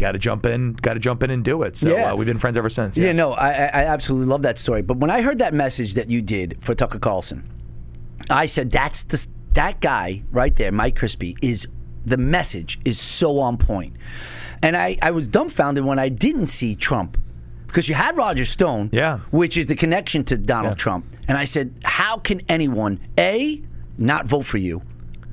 Got 0.00 0.12
to 0.12 0.18
jump 0.18 0.46
in, 0.46 0.72
got 0.74 0.94
to 0.94 1.00
jump 1.00 1.22
in 1.22 1.30
and 1.30 1.44
do 1.44 1.62
it. 1.62 1.76
So 1.76 1.90
Yeah. 1.90 2.12
uh, 2.12 2.16
we've 2.16 2.26
been 2.26 2.38
friends 2.38 2.56
ever 2.56 2.68
since. 2.70 2.96
Yeah, 2.96 3.12
no, 3.12 3.32
I, 3.32 3.50
I 3.50 3.64
I 3.66 3.84
absolutely 3.84 4.26
love 4.26 4.42
that 4.42 4.58
story. 4.58 4.82
But 4.82 4.96
when 4.96 5.10
I 5.10 5.20
heard 5.22 5.38
that 5.38 5.54
message 5.54 5.94
that 5.94 6.08
you 6.10 6.22
did 6.22 6.56
for 6.60 6.74
Tucker 6.74 6.98
Carlson, 6.98 7.44
I 8.30 8.46
said 8.46 8.70
that's 8.70 9.02
the 9.04 9.26
that 9.54 9.80
guy 9.80 10.22
right 10.32 10.54
there, 10.56 10.72
Mike 10.72 10.96
Crispi, 10.96 11.36
is 11.42 11.66
the 12.06 12.16
message 12.16 12.78
is 12.84 12.98
so 13.00 13.38
on 13.40 13.56
point. 13.58 13.94
And 14.62 14.76
I, 14.76 14.96
I 15.02 15.10
was 15.10 15.26
dumbfounded 15.28 15.84
when 15.84 15.98
I 15.98 16.08
didn't 16.08 16.46
see 16.48 16.74
Trump 16.74 17.16
because 17.66 17.88
you 17.88 17.94
had 17.94 18.16
Roger 18.16 18.44
Stone, 18.44 18.90
Yeah. 18.92 19.18
which 19.30 19.56
is 19.56 19.66
the 19.66 19.76
connection 19.76 20.24
to 20.24 20.36
Donald 20.36 20.72
Yeah. 20.72 20.82
Trump. 20.84 21.06
And 21.28 21.36
I 21.38 21.44
said, 21.44 21.74
how 21.84 22.18
can 22.18 22.40
anyone 22.48 23.00
a 23.18 23.62
not 23.98 24.26
vote 24.26 24.44
for 24.46 24.58
you? 24.58 24.82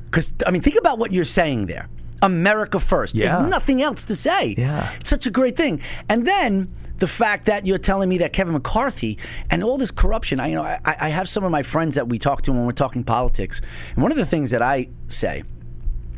Because 0.05 0.31
I 0.45 0.51
mean, 0.51 0.61
think 0.61 0.77
about 0.77 0.97
what 0.99 1.11
you're 1.13 1.25
saying 1.25 1.65
there. 1.67 1.87
America 2.21 2.79
first. 2.79 3.15
Yeah. 3.15 3.37
There's 3.37 3.49
nothing 3.49 3.81
else 3.81 4.03
to 4.05 4.15
say. 4.15 4.55
Yeah. 4.57 4.93
It's 4.99 5.09
such 5.09 5.25
a 5.27 5.31
great 5.31 5.55
thing. 5.57 5.81
And 6.09 6.25
then 6.25 6.73
the 6.97 7.07
fact 7.07 7.45
that 7.45 7.65
you're 7.67 7.77
telling 7.77 8.09
me 8.09 8.17
that 8.19 8.33
Kevin 8.33 8.53
McCarthy 8.53 9.17
and 9.49 9.63
all 9.63 9.77
this 9.77 9.91
corruption, 9.91 10.39
I 10.39 10.47
you 10.47 10.55
know, 10.55 10.63
I, 10.63 10.79
I 10.85 11.09
have 11.09 11.29
some 11.29 11.43
of 11.43 11.51
my 11.51 11.63
friends 11.63 11.95
that 11.95 12.07
we 12.09 12.17
talk 12.17 12.41
to 12.43 12.51
when 12.51 12.65
we're 12.65 12.71
talking 12.71 13.03
politics, 13.03 13.61
and 13.93 14.01
one 14.01 14.11
of 14.11 14.17
the 14.17 14.25
things 14.25 14.51
that 14.51 14.61
I 14.61 14.87
say. 15.07 15.43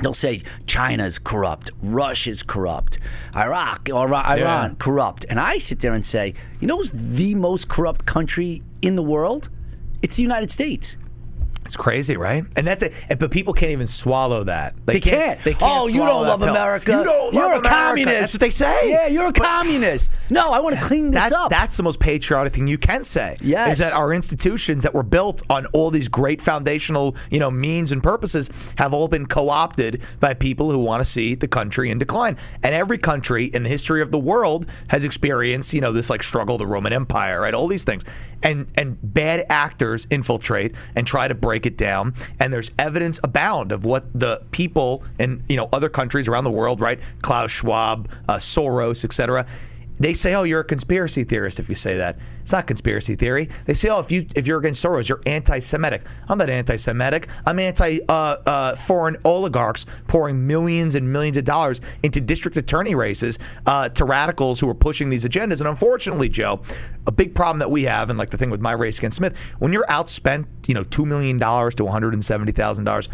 They'll 0.02 0.14
say 0.14 0.44
China's 0.66 1.20
corrupt, 1.20 1.72
Russia's 1.84 2.42
corrupt, 2.42 3.00
Iraq 3.36 3.90
or 3.94 4.08
Iran 4.14 4.38
Yeah. 4.40 4.76
corrupt, 4.80 5.26
and 5.30 5.42
I 5.42 5.58
sit 5.58 5.82
there 5.82 5.92
and 5.92 6.06
say, 6.06 6.36
you 6.62 6.70
know, 6.70 6.78
who's 6.78 6.92
the 6.94 7.36
most 7.36 7.68
corrupt 7.68 8.06
country 8.06 8.64
in 8.82 8.96
the 8.96 9.04
world? 9.04 9.50
It's 10.02 10.16
the 10.16 10.22
United 10.22 10.52
States. 10.52 10.96
It's 11.70 11.78
crazy, 11.78 12.18
right? 12.18 12.44
And 12.56 12.66
that's 12.66 12.82
it. 12.82 12.94
But 13.20 13.30
people 13.30 13.54
can't 13.54 13.72
even 13.72 13.86
swallow 13.86 14.44
that. 14.46 14.74
They 14.88 15.00
can't. 15.00 15.40
They 15.44 15.52
oh, 15.54 15.58
can't. 15.58 15.82
Oh, 15.82 15.86
you 15.86 16.00
don't 16.00 16.24
love 16.24 16.40
pill. 16.40 16.50
America. 16.50 16.92
You 16.94 17.04
don't 17.04 17.32
You're 17.32 17.44
love 17.44 17.52
a 17.52 17.60
America. 17.60 17.70
communist. 17.70 18.20
That's 18.20 18.34
what 18.34 18.42
they 18.42 18.50
say. 18.50 18.90
Yeah, 18.90 19.06
you're 19.06 19.28
a 19.28 19.32
But- 19.32 19.44
communist. 19.44 20.14
No, 20.32 20.52
I 20.52 20.62
want 20.62 20.76
to 20.78 20.82
clean 20.82 21.12
this 21.12 21.30
That- 21.30 21.34
up. 21.34 21.52
That's 21.52 21.78
the 21.78 21.84
most 21.84 22.00
patriotic 22.00 22.54
thing 22.56 22.66
you 22.66 22.80
can 22.80 23.04
say. 23.04 23.38
Yes. 23.40 23.74
Is 23.74 23.78
that 23.78 23.94
our 23.94 24.12
institutions 24.12 24.82
that 24.82 24.96
were 24.96 25.04
built 25.04 25.44
on 25.48 25.68
all 25.68 25.92
these 25.92 26.08
great 26.08 26.42
foundational, 26.42 27.16
you 27.30 27.38
know, 27.38 27.52
means 27.52 27.92
and 27.92 28.02
purposes 28.02 28.50
have 28.78 28.92
all 28.92 29.08
been 29.08 29.28
co-opted 29.28 30.02
by 30.20 30.34
people 30.34 30.72
who 30.72 30.80
want 30.80 31.02
to 31.02 31.06
see 31.06 31.36
the 31.36 31.48
country 31.48 31.92
in 31.92 32.00
decline. 32.00 32.36
And 32.64 32.74
every 32.74 32.98
country 32.98 33.46
in 33.46 33.62
the 33.62 33.70
history 33.70 34.02
of 34.02 34.10
the 34.10 34.18
world 34.18 34.66
has 34.88 35.04
experienced, 35.04 35.72
you 35.72 35.82
know, 35.82 35.92
this 35.92 36.10
like 36.10 36.24
struggle, 36.24 36.58
the 36.58 36.66
Roman 36.66 36.94
Empire, 36.94 37.42
right? 37.42 37.54
All 37.54 37.68
these 37.68 37.84
things. 37.84 38.04
And 38.42 38.68
and 38.76 38.98
bad 39.04 39.46
actors 39.50 40.08
infiltrate 40.10 40.74
and 40.96 41.06
try 41.06 41.28
to 41.28 41.36
break 41.36 41.59
it 41.66 41.78
down. 41.78 42.14
And 42.40 42.54
there's 42.54 42.72
evidence 42.78 43.20
abound 43.24 43.72
of 43.72 43.86
what 43.86 44.06
the 44.14 44.42
people 44.52 45.04
in, 45.20 45.44
you 45.50 45.56
know, 45.56 45.70
other 45.72 45.90
countries 45.90 46.28
around 46.28 46.44
the 46.44 46.52
world, 46.52 46.82
right? 46.82 47.00
Klaus 47.22 47.52
Schwab, 47.52 48.10
uh, 48.28 48.36
Soros, 48.36 49.04
etc 49.06 49.46
they 50.00 50.14
say, 50.14 50.34
"Oh, 50.34 50.44
you're 50.44 50.62
a 50.62 50.66
conspiracy 50.66 51.24
theorist 51.24 51.60
if 51.60 51.70
you 51.70 51.76
say 51.76 51.98
that." 51.98 52.18
It's 52.42 52.52
not 52.52 52.68
conspiracy 52.68 53.16
theory. 53.16 53.50
They 53.66 53.74
say, 53.74 53.90
"Oh, 53.90 54.00
if 54.00 54.12
you 54.12 54.26
if 54.36 54.48
you're 54.48 54.60
against 54.60 54.84
Soros, 54.84 55.08
you're 55.08 55.22
anti-Semitic." 55.26 56.04
I'm 56.28 56.38
not 56.38 56.50
anti-Semitic. 56.50 57.28
I'm 57.46 57.60
anti 57.60 58.00
uh, 58.08 58.12
uh, 58.12 58.76
foreign 58.76 59.18
oligarchs 59.24 59.86
pouring 60.08 60.48
millions 60.48 60.96
and 60.96 61.12
millions 61.12 61.38
of 61.38 61.44
dollars 61.44 61.82
into 62.04 62.22
district 62.22 62.58
attorney 62.58 62.96
races 62.96 63.40
uh, 63.66 63.90
to 63.90 64.06
radicals 64.06 64.60
who 64.60 64.70
are 64.70 64.76
pushing 64.76 65.10
these 65.10 65.26
agendas. 65.26 65.60
And 65.60 65.68
unfortunately, 65.68 66.30
Joe, 66.30 66.62
a 67.06 67.12
big 67.12 67.36
problem 67.36 67.60
that 67.60 67.72
we 67.72 67.84
have, 67.84 68.10
and 68.10 68.18
like 68.18 68.30
the 68.30 68.38
thing 68.38 68.50
with 68.50 68.62
my 68.62 68.72
race 68.72 68.98
against 68.98 69.18
Smith, 69.18 69.36
when 69.60 69.74
you're 69.74 69.86
outspent, 69.88 70.46
you 70.68 70.74
know, 70.74 70.84
two 70.86 71.06
million 71.06 71.38
dollars 71.38 71.76
to 71.76 71.84
one 71.84 71.92
hundred 71.92 72.14
and 72.14 72.24
seventy 72.24 72.52
thousand 72.52 72.86
dollars. 72.86 73.10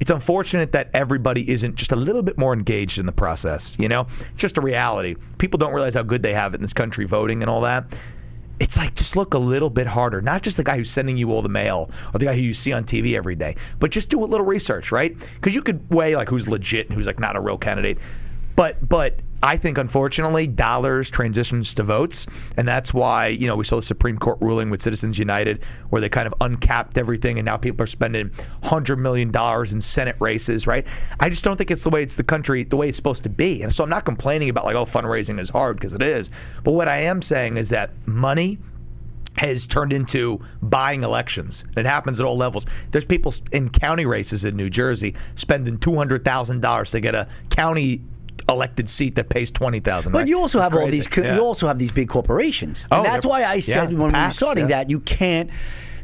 It's 0.00 0.10
unfortunate 0.10 0.72
that 0.72 0.90
everybody 0.94 1.48
isn't 1.48 1.76
just 1.76 1.92
a 1.92 1.96
little 1.96 2.22
bit 2.22 2.38
more 2.38 2.54
engaged 2.54 2.98
in 2.98 3.06
the 3.06 3.12
process. 3.12 3.76
You 3.78 3.88
know, 3.88 4.06
just 4.36 4.58
a 4.58 4.60
reality. 4.60 5.14
People 5.38 5.58
don't 5.58 5.72
realize 5.72 5.94
how 5.94 6.02
good 6.02 6.22
they 6.22 6.34
have 6.34 6.54
it 6.54 6.56
in 6.56 6.62
this 6.62 6.72
country, 6.72 7.04
voting 7.04 7.42
and 7.42 7.50
all 7.50 7.60
that. 7.62 7.94
It's 8.58 8.76
like 8.76 8.94
just 8.94 9.16
look 9.16 9.32
a 9.34 9.38
little 9.38 9.70
bit 9.70 9.86
harder. 9.86 10.20
Not 10.20 10.42
just 10.42 10.56
the 10.56 10.64
guy 10.64 10.76
who's 10.76 10.90
sending 10.90 11.16
you 11.16 11.32
all 11.32 11.40
the 11.42 11.48
mail 11.48 11.90
or 12.12 12.18
the 12.18 12.26
guy 12.26 12.34
who 12.34 12.42
you 12.42 12.54
see 12.54 12.72
on 12.72 12.84
TV 12.84 13.16
every 13.16 13.34
day, 13.34 13.56
but 13.78 13.90
just 13.90 14.10
do 14.10 14.22
a 14.22 14.26
little 14.26 14.44
research, 14.44 14.92
right? 14.92 15.16
Because 15.34 15.54
you 15.54 15.62
could 15.62 15.88
weigh 15.90 16.16
like 16.16 16.28
who's 16.28 16.48
legit 16.48 16.88
and 16.88 16.96
who's 16.96 17.06
like 17.06 17.20
not 17.20 17.36
a 17.36 17.40
real 17.40 17.56
candidate. 17.56 17.98
But 18.60 18.86
but 18.86 19.20
I 19.42 19.56
think 19.56 19.78
unfortunately 19.78 20.46
dollars 20.46 21.08
transitions 21.08 21.72
to 21.72 21.82
votes, 21.82 22.26
and 22.58 22.68
that's 22.68 22.92
why 22.92 23.28
you 23.28 23.46
know 23.46 23.56
we 23.56 23.64
saw 23.64 23.76
the 23.76 23.82
Supreme 23.82 24.18
Court 24.18 24.36
ruling 24.42 24.68
with 24.68 24.82
Citizens 24.82 25.18
United 25.18 25.64
where 25.88 26.02
they 26.02 26.10
kind 26.10 26.26
of 26.26 26.34
uncapped 26.42 26.98
everything, 26.98 27.38
and 27.38 27.46
now 27.46 27.56
people 27.56 27.82
are 27.82 27.86
spending 27.86 28.30
hundred 28.62 28.98
million 28.98 29.30
dollars 29.30 29.72
in 29.72 29.80
Senate 29.80 30.16
races. 30.18 30.66
Right? 30.66 30.86
I 31.20 31.30
just 31.30 31.42
don't 31.42 31.56
think 31.56 31.70
it's 31.70 31.84
the 31.84 31.88
way 31.88 32.02
it's 32.02 32.16
the 32.16 32.22
country 32.22 32.64
the 32.64 32.76
way 32.76 32.90
it's 32.90 32.98
supposed 32.98 33.22
to 33.22 33.30
be, 33.30 33.62
and 33.62 33.74
so 33.74 33.82
I'm 33.82 33.88
not 33.88 34.04
complaining 34.04 34.50
about 34.50 34.66
like 34.66 34.76
oh 34.76 34.84
fundraising 34.84 35.40
is 35.40 35.48
hard 35.48 35.78
because 35.78 35.94
it 35.94 36.02
is, 36.02 36.30
but 36.62 36.72
what 36.72 36.86
I 36.86 36.98
am 36.98 37.22
saying 37.22 37.56
is 37.56 37.70
that 37.70 37.92
money 38.06 38.58
has 39.38 39.66
turned 39.66 39.94
into 39.94 40.38
buying 40.60 41.02
elections. 41.02 41.64
It 41.78 41.86
happens 41.86 42.20
at 42.20 42.26
all 42.26 42.36
levels. 42.36 42.66
There's 42.90 43.06
people 43.06 43.32
in 43.52 43.70
county 43.70 44.04
races 44.04 44.44
in 44.44 44.54
New 44.54 44.68
Jersey 44.68 45.14
spending 45.34 45.78
two 45.78 45.94
hundred 45.94 46.26
thousand 46.26 46.60
dollars 46.60 46.90
to 46.90 47.00
get 47.00 47.14
a 47.14 47.26
county 47.48 48.02
elected 48.48 48.88
seat 48.88 49.14
that 49.16 49.28
pays 49.28 49.50
twenty 49.50 49.80
thousand. 49.80 50.12
But 50.12 50.28
you 50.28 50.38
also 50.38 50.60
have 50.60 50.74
all 50.74 50.86
these. 50.88 51.06
co- 51.08 51.22
Yeah. 51.22 51.36
You 51.36 51.42
also 51.42 51.66
have 51.66 51.78
these 51.78 51.92
big 51.92 52.08
corporations, 52.08 52.86
and 52.90 53.00
Oh, 53.00 53.02
that's 53.02 53.24
why 53.26 53.44
I 53.44 53.60
said 53.60 53.92
yeah, 53.92 53.98
when 53.98 54.12
we 54.12 54.18
were 54.18 54.30
starting 54.30 54.64
yeah. 54.68 54.78
that 54.84 54.90
you 54.90 55.00
can't. 55.00 55.50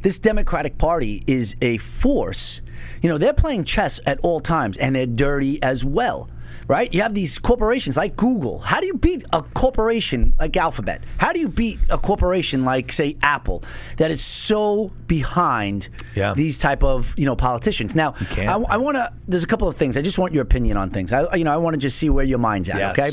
This 0.02 0.18
Democratic 0.18 0.78
Party 0.78 1.24
is 1.26 1.56
a 1.62 1.78
force. 1.78 2.60
You 3.02 3.08
know 3.10 3.18
they're 3.18 3.32
playing 3.34 3.64
chess 3.64 3.98
at 4.06 4.18
all 4.20 4.40
times, 4.40 4.76
and 4.76 4.94
they're 4.94 5.06
dirty 5.06 5.62
as 5.62 5.84
well. 5.84 6.28
Right? 6.68 6.92
You 6.92 7.02
have 7.02 7.14
these 7.14 7.38
corporations 7.38 7.96
like 7.96 8.16
Google. 8.16 8.58
How 8.58 8.80
do 8.80 8.86
you 8.86 8.94
beat 8.94 9.24
a 9.32 9.42
corporation 9.42 10.34
like 10.40 10.56
Alphabet? 10.56 11.02
How 11.18 11.32
do 11.32 11.38
you 11.38 11.48
beat 11.48 11.78
a 11.90 11.96
corporation 11.98 12.64
like, 12.64 12.92
say, 12.92 13.16
Apple, 13.22 13.62
that 13.98 14.10
is 14.10 14.24
so 14.24 14.90
behind 15.06 15.88
Yeah. 16.16 16.32
these 16.34 16.58
type 16.58 16.82
of 16.82 17.14
you 17.16 17.24
know 17.26 17.36
politicians? 17.36 17.94
Now. 17.94 18.14
I, 18.36 18.54
I 18.68 18.76
want 18.78 18.96
to. 18.96 19.12
There's 19.28 19.44
a 19.44 19.46
couple 19.46 19.68
of 19.68 19.76
things. 19.76 19.96
I 19.96 20.02
just 20.02 20.18
want 20.18 20.34
your 20.34 20.42
opinion 20.42 20.76
on 20.76 20.90
things. 20.90 21.12
I, 21.12 21.34
you 21.36 21.44
know, 21.44 21.52
I 21.52 21.56
want 21.56 21.74
to 21.74 21.78
just 21.78 21.98
see 21.98 22.10
where 22.10 22.24
your 22.24 22.38
mind's 22.38 22.68
at. 22.68 22.78
Yes. 22.78 22.98
Okay. 22.98 23.10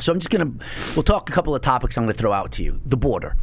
So 0.00 0.12
I'm 0.12 0.18
just 0.18 0.30
gonna 0.30 0.50
we'll 0.96 1.02
talk 1.02 1.28
a 1.28 1.32
couple 1.32 1.54
of 1.54 1.60
topics 1.60 1.98
I'm 1.98 2.04
gonna 2.04 2.14
throw 2.14 2.32
out 2.32 2.52
to 2.52 2.62
you. 2.62 2.80
The 2.86 2.96
border. 2.96 3.34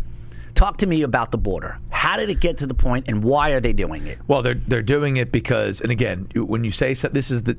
Talk 0.56 0.78
to 0.78 0.88
me 0.88 1.04
about 1.04 1.30
the 1.30 1.38
border. 1.38 1.78
How 1.92 2.18
did 2.18 2.32
it 2.32 2.40
get 2.40 2.58
to 2.60 2.66
the 2.66 2.74
point, 2.74 3.06
and 3.08 3.24
why 3.24 3.52
are 3.52 3.60
they 3.60 3.74
doing 3.74 4.08
it? 4.08 4.18
Well, 4.28 4.42
they're 4.42 4.56
they're 4.56 4.82
doing 4.82 5.18
it 5.18 5.32
because, 5.32 5.82
and 5.82 5.92
again, 5.92 6.28
when 6.34 6.64
you 6.64 6.72
say 6.72 6.96
so, 6.96 7.10
this 7.10 7.30
is 7.30 7.44
the 7.44 7.56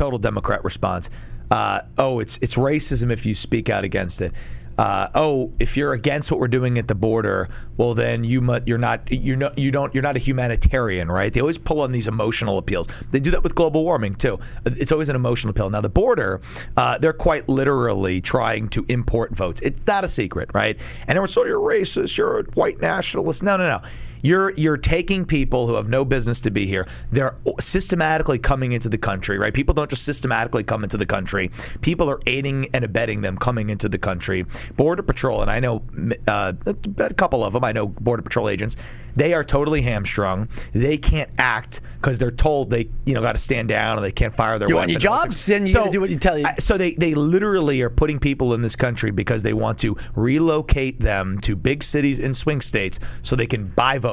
total 0.00 0.18
Democrat 0.18 0.64
response. 0.64 1.10
Uh, 1.50 1.82
oh, 1.98 2.20
it's 2.20 2.38
it's 2.40 2.54
racism 2.54 3.12
if 3.12 3.26
you 3.26 3.34
speak 3.34 3.68
out 3.68 3.84
against 3.84 4.22
it. 4.22 4.32
Uh, 4.78 5.08
oh, 5.14 5.52
if 5.58 5.76
you're 5.76 5.92
against 5.92 6.30
what 6.30 6.40
we're 6.40 6.48
doing 6.48 6.78
at 6.78 6.88
the 6.88 6.94
border, 6.94 7.50
well 7.76 7.92
then 7.92 8.24
you 8.24 8.40
mu- 8.40 8.60
you're 8.64 8.78
not 8.78 9.12
you're 9.12 9.36
not 9.36 9.58
you 9.58 9.70
don't 9.70 9.94
you're 9.94 10.02
not 10.02 10.16
a 10.16 10.18
humanitarian, 10.18 11.12
right? 11.12 11.34
They 11.34 11.40
always 11.40 11.58
pull 11.58 11.82
on 11.82 11.92
these 11.92 12.06
emotional 12.06 12.56
appeals. 12.56 12.88
They 13.10 13.20
do 13.20 13.30
that 13.32 13.42
with 13.42 13.54
global 13.54 13.84
warming 13.84 14.14
too. 14.14 14.38
It's 14.64 14.90
always 14.90 15.10
an 15.10 15.16
emotional 15.16 15.50
appeal. 15.50 15.68
Now 15.68 15.82
the 15.82 15.90
border, 15.90 16.40
uh, 16.78 16.96
they're 16.96 17.12
quite 17.12 17.46
literally 17.46 18.22
trying 18.22 18.70
to 18.70 18.86
import 18.88 19.36
votes. 19.36 19.60
It's 19.60 19.86
not 19.86 20.02
a 20.02 20.08
secret, 20.08 20.48
right? 20.54 20.78
And 21.08 21.18
so 21.28 21.44
you're 21.44 21.60
racist, 21.60 22.16
you're 22.16 22.38
a 22.38 22.44
white 22.54 22.80
nationalist. 22.80 23.42
No, 23.42 23.58
no, 23.58 23.68
no. 23.68 23.82
You're 24.22 24.50
you're 24.52 24.76
taking 24.76 25.24
people 25.24 25.66
who 25.66 25.74
have 25.74 25.88
no 25.88 26.04
business 26.04 26.40
to 26.40 26.50
be 26.50 26.66
here. 26.66 26.86
They're 27.12 27.36
systematically 27.60 28.38
coming 28.38 28.72
into 28.72 28.88
the 28.88 28.98
country, 28.98 29.38
right? 29.38 29.52
People 29.52 29.74
don't 29.74 29.90
just 29.90 30.04
systematically 30.04 30.64
come 30.64 30.84
into 30.84 30.96
the 30.96 31.06
country. 31.06 31.50
People 31.80 32.10
are 32.10 32.20
aiding 32.26 32.68
and 32.74 32.84
abetting 32.84 33.22
them 33.22 33.36
coming 33.36 33.70
into 33.70 33.88
the 33.88 33.98
country. 33.98 34.46
Border 34.76 35.02
Patrol, 35.02 35.42
and 35.42 35.50
I 35.50 35.60
know 35.60 35.82
uh, 36.26 36.52
a 36.98 37.14
couple 37.14 37.44
of 37.44 37.52
them. 37.52 37.64
I 37.64 37.72
know 37.72 37.88
Border 37.88 38.22
Patrol 38.22 38.48
agents. 38.48 38.76
They 39.16 39.34
are 39.34 39.44
totally 39.44 39.82
hamstrung. 39.82 40.48
They 40.72 40.96
can't 40.96 41.30
act 41.38 41.80
because 42.00 42.18
they're 42.18 42.30
told 42.30 42.70
they 42.70 42.88
you 43.04 43.14
know 43.14 43.20
got 43.20 43.32
to 43.32 43.38
stand 43.38 43.68
down 43.68 43.96
and 43.96 44.04
they 44.04 44.12
can't 44.12 44.34
fire 44.34 44.58
their 44.58 44.68
You 44.68 44.76
want 44.76 44.90
your 44.90 45.00
jobs? 45.00 45.46
Then 45.46 45.66
you 45.66 45.72
gotta 45.72 45.90
do 45.90 46.00
what 46.00 46.10
you 46.10 46.18
tell 46.18 46.38
you. 46.38 46.46
So 46.58 46.78
they, 46.78 46.94
they 46.94 47.14
literally 47.14 47.82
are 47.82 47.90
putting 47.90 48.18
people 48.18 48.54
in 48.54 48.62
this 48.62 48.76
country 48.76 49.10
because 49.10 49.42
they 49.42 49.52
want 49.52 49.78
to 49.80 49.96
relocate 50.14 51.00
them 51.00 51.38
to 51.40 51.56
big 51.56 51.82
cities 51.82 52.18
and 52.18 52.36
swing 52.36 52.60
states 52.60 53.00
so 53.22 53.36
they 53.36 53.46
can 53.46 53.66
buy 53.66 53.98
votes. 53.98 54.09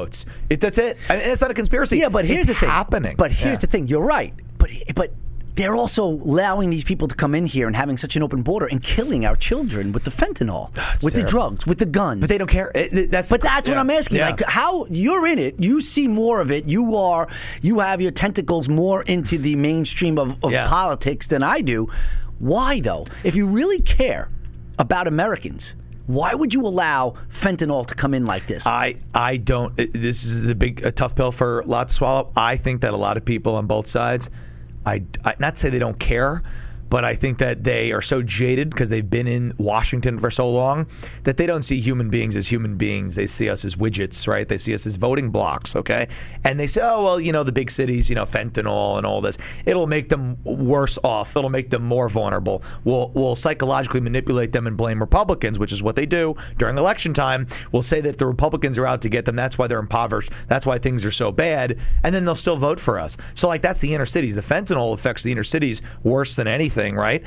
It, 0.49 0.59
that's 0.61 0.77
it. 0.77 0.97
I 1.09 1.17
mean, 1.17 1.29
it's 1.29 1.41
not 1.41 1.51
a 1.51 1.53
conspiracy. 1.53 1.97
Yeah, 1.97 2.09
but 2.09 2.25
here's 2.25 2.39
It's 2.41 2.47
the 2.47 2.53
thing. 2.55 2.69
happening. 2.69 3.15
But 3.17 3.31
here's 3.31 3.55
Yeah. 3.57 3.61
the 3.61 3.67
thing. 3.67 3.87
You're 3.87 4.05
right. 4.05 4.33
But 4.57 4.69
but 4.95 5.13
they're 5.55 5.75
also 5.75 6.03
allowing 6.05 6.69
these 6.69 6.83
people 6.83 7.07
to 7.07 7.15
come 7.15 7.33
in 7.33 7.47
here 7.47 7.65
and 7.65 7.75
having 7.75 7.97
such 7.97 8.15
an 8.15 8.21
open 8.21 8.43
border 8.43 8.67
and 8.67 8.79
killing 8.83 9.25
our 9.25 9.35
children 9.35 9.91
with 9.91 10.03
the 10.03 10.11
fentanyl, 10.11 10.69
with 11.03 11.15
the 11.15 11.23
drugs, 11.23 11.65
with 11.65 11.79
the 11.79 11.85
guns. 11.87 12.19
But 12.21 12.29
they 12.29 12.37
don't 12.37 12.47
care. 12.49 12.71
It- 12.75 12.93
it- 12.93 13.11
that's 13.11 13.29
But 13.29 13.41
that's 13.41 13.67
what. 13.67 13.75
I'm 13.77 13.89
asking. 13.89 14.17
Yeah. 14.17 14.29
Like 14.29 14.43
how 14.43 14.85
you're 14.89 15.25
in 15.25 15.39
it, 15.39 15.55
you 15.57 15.81
see 15.81 16.07
more 16.07 16.41
of 16.41 16.51
it. 16.51 16.67
You 16.67 16.95
are 16.95 17.27
you 17.61 17.79
have 17.79 18.01
your 18.01 18.11
tentacles 18.11 18.69
more 18.69 19.01
into 19.03 19.37
the 19.39 19.55
mainstream 19.55 20.19
of, 20.19 20.35
of 20.43 20.51
Yeah. 20.51 20.67
politics 20.67 21.25
than 21.27 21.41
I 21.41 21.61
do. 21.61 21.87
Why 22.39 22.79
though? 22.79 23.07
If 23.23 23.35
you 23.35 23.47
really 23.47 23.79
care 23.81 24.29
about 24.77 25.07
Americans, 25.07 25.73
why 26.07 26.33
would 26.33 26.53
you 26.53 26.61
allow 26.61 27.13
fentanyl 27.29 27.85
to 27.85 27.93
come 27.93 28.13
in 28.13 28.25
like 28.25 28.47
this? 28.47 28.65
I 28.65 28.95
I 29.13 29.37
don't. 29.37 29.79
Uh, 29.79 29.85
this 29.93 30.23
is 30.23 30.41
the 30.41 30.55
big 30.55 30.83
a 30.83 30.91
tough 30.91 31.15
pill 31.15 31.31
for 31.31 31.59
a 31.59 31.65
lot 31.65 31.89
to 31.89 31.93
swallow. 31.93 32.31
I 32.35 32.57
think 32.57 32.81
that 32.81 32.93
a 32.93 32.97
lot 32.97 33.17
of 33.17 33.25
people 33.25 33.55
on 33.55 33.67
both 33.67 33.87
sides, 33.87 34.29
I, 34.85 35.03
I 35.23 35.35
not 35.39 35.57
say 35.57 35.69
they 35.69 35.79
don't 35.79 35.99
care, 35.99 36.43
but 36.89 37.03
I 37.05 37.15
think 37.15 37.37
that 37.39 37.63
they 37.63 37.91
are 37.91 38.01
so 38.01 38.21
jaded 38.21 38.69
because 38.69 38.89
they've 38.89 39.09
been 39.09 39.27
in 39.27 39.53
Washington 39.57 40.19
for 40.19 40.31
so 40.31 40.49
long 40.49 40.87
that 41.23 41.37
they 41.37 41.45
don't 41.45 41.63
see 41.63 41.79
human 41.79 42.09
beings 42.09 42.35
as 42.35 42.47
human 42.47 42.77
beings. 42.77 43.15
They 43.15 43.27
see 43.27 43.49
us 43.49 43.65
as 43.65 43.75
widgets, 43.75 44.27
right? 44.27 44.47
They 44.47 44.57
see 44.57 44.73
us 44.73 44.85
as 44.85 44.95
voting 44.95 45.29
blocks, 45.29 45.75
okay? 45.75 46.07
And 46.43 46.59
they 46.59 46.67
say, 46.67 46.81
oh 46.83 47.03
well, 47.03 47.19
you 47.19 47.31
know, 47.31 47.43
the 47.43 47.51
big 47.51 47.71
cities, 47.71 48.09
you 48.09 48.15
know, 48.15 48.25
fentanyl 48.25 48.97
and 48.97 49.05
all 49.05 49.21
this, 49.21 49.37
it'll 49.65 49.87
make 49.87 50.09
them 50.09 50.37
worse 50.43 50.97
off. 51.03 51.35
It'll 51.35 51.49
make 51.49 51.69
them 51.69 51.83
more 51.83 52.09
vulnerable. 52.09 52.63
We'll 52.83 53.11
we'll 53.13 53.35
psychologically 53.35 53.99
manipulate 53.99 54.51
them 54.51 54.67
and 54.67 54.77
blame 54.77 54.99
Republicans, 54.99 55.59
which 55.59 55.71
is 55.71 55.83
what 55.83 55.95
they 55.95 56.05
do 56.05 56.35
during 56.57 56.77
election 56.77 57.13
time. 57.13 57.47
We'll 57.71 57.83
say 57.83 58.01
that 58.01 58.17
the 58.17 58.25
Republicans 58.25 58.77
are 58.77 58.85
out 58.85 59.01
to 59.01 59.09
get 59.09 59.25
them. 59.25 59.35
That's 59.35 59.57
why 59.57 59.67
they're 59.67 59.79
impoverished. 59.79 60.31
That's 60.47 60.65
why 60.65 60.77
things 60.79 61.05
are 61.05 61.11
so 61.11 61.31
bad. 61.31 61.79
And 62.03 62.13
then 62.13 62.25
they'll 62.25 62.35
still 62.35 62.57
vote 62.57 62.79
for 62.79 62.99
us. 62.99 63.17
So 63.35 63.47
like 63.47 63.61
that's 63.61 63.81
the 63.81 63.93
inner 63.93 64.05
cities. 64.05 64.35
The 64.35 64.41
fentanyl 64.41 64.93
affects 64.93 65.23
the 65.23 65.31
inner 65.31 65.43
cities 65.43 65.81
worse 66.03 66.35
than 66.35 66.47
anything, 66.47 66.76
right? 66.95 67.23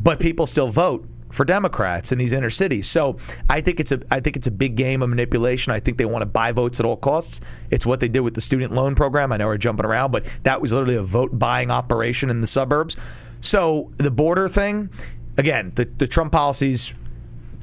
But 0.00 0.20
people 0.20 0.46
still 0.46 0.70
vote 0.70 1.08
for 1.30 1.44
Democrats 1.44 2.12
in 2.12 2.18
these 2.18 2.32
inner 2.32 2.50
cities. 2.50 2.88
So 2.88 3.18
I 3.50 3.60
think 3.60 3.80
it's 3.80 3.92
a 3.92 4.00
I 4.10 4.20
think 4.20 4.36
it's 4.36 4.46
a 4.46 4.50
big 4.50 4.76
game 4.76 5.02
of 5.02 5.08
manipulation. 5.08 5.72
I 5.72 5.80
think 5.80 5.98
they 5.98 6.04
want 6.04 6.22
to 6.22 6.26
buy 6.26 6.52
votes 6.52 6.80
at 6.80 6.86
all 6.86 6.96
costs. 6.96 7.40
It's 7.70 7.84
what 7.84 8.00
they 8.00 8.08
did 8.08 8.20
with 8.20 8.34
the 8.34 8.40
student 8.40 8.72
loan 8.72 8.94
program. 8.94 9.32
I 9.32 9.36
know 9.36 9.46
we're 9.46 9.58
jumping 9.58 9.86
around, 9.86 10.12
but 10.12 10.26
that 10.44 10.60
was 10.60 10.72
literally 10.72 10.96
a 10.96 11.02
vote 11.02 11.38
buying 11.38 11.70
operation 11.70 12.30
in 12.30 12.40
the 12.40 12.46
suburbs. 12.46 12.96
So 13.40 13.92
the 13.98 14.10
border 14.10 14.48
thing, 14.48 14.90
again, 15.36 15.72
the, 15.74 15.84
the 15.84 16.06
Trump 16.06 16.32
policies 16.32 16.94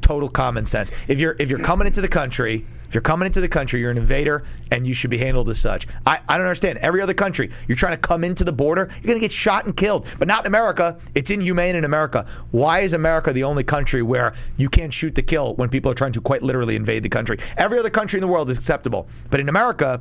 total 0.01 0.29
common 0.29 0.65
sense. 0.65 0.91
If 1.07 1.19
you're 1.19 1.35
if 1.39 1.49
you're 1.49 1.63
coming 1.63 1.87
into 1.87 2.01
the 2.01 2.07
country, 2.07 2.65
if 2.93 2.95
you're 2.95 3.01
coming 3.01 3.25
into 3.25 3.41
the 3.41 3.49
country, 3.49 3.79
you're 3.79 3.89
an 3.89 3.97
invader 3.97 4.43
and 4.69 4.85
you 4.85 4.93
should 4.93 5.09
be 5.09 5.17
handled 5.17 5.49
as 5.49 5.59
such. 5.59 5.87
I, 6.05 6.19
I 6.29 6.37
don't 6.37 6.45
understand. 6.45 6.77
Every 6.77 7.01
other 7.01 7.15
country, 7.15 7.49
you're 7.67 7.75
trying 7.75 7.93
to 7.93 7.97
come 7.97 8.23
into 8.23 8.43
the 8.43 8.53
border, 8.53 8.87
you're 8.97 9.07
going 9.07 9.15
to 9.15 9.19
get 9.19 9.31
shot 9.31 9.65
and 9.65 9.75
killed. 9.75 10.05
But 10.19 10.27
not 10.27 10.41
in 10.41 10.45
America. 10.45 10.99
It's 11.15 11.31
inhumane 11.31 11.75
in 11.75 11.85
America. 11.85 12.27
Why 12.51 12.81
is 12.81 12.93
America 12.93 13.33
the 13.33 13.45
only 13.45 13.63
country 13.63 14.03
where 14.03 14.35
you 14.57 14.69
can't 14.69 14.93
shoot 14.93 15.15
to 15.15 15.23
kill 15.23 15.55
when 15.55 15.69
people 15.69 15.89
are 15.89 15.95
trying 15.95 16.11
to 16.11 16.21
quite 16.21 16.43
literally 16.43 16.75
invade 16.75 17.01
the 17.01 17.09
country? 17.09 17.39
Every 17.57 17.79
other 17.79 17.89
country 17.89 18.17
in 18.17 18.21
the 18.21 18.27
world 18.27 18.51
is 18.51 18.59
acceptable. 18.59 19.07
But 19.31 19.39
in 19.39 19.49
America, 19.49 19.99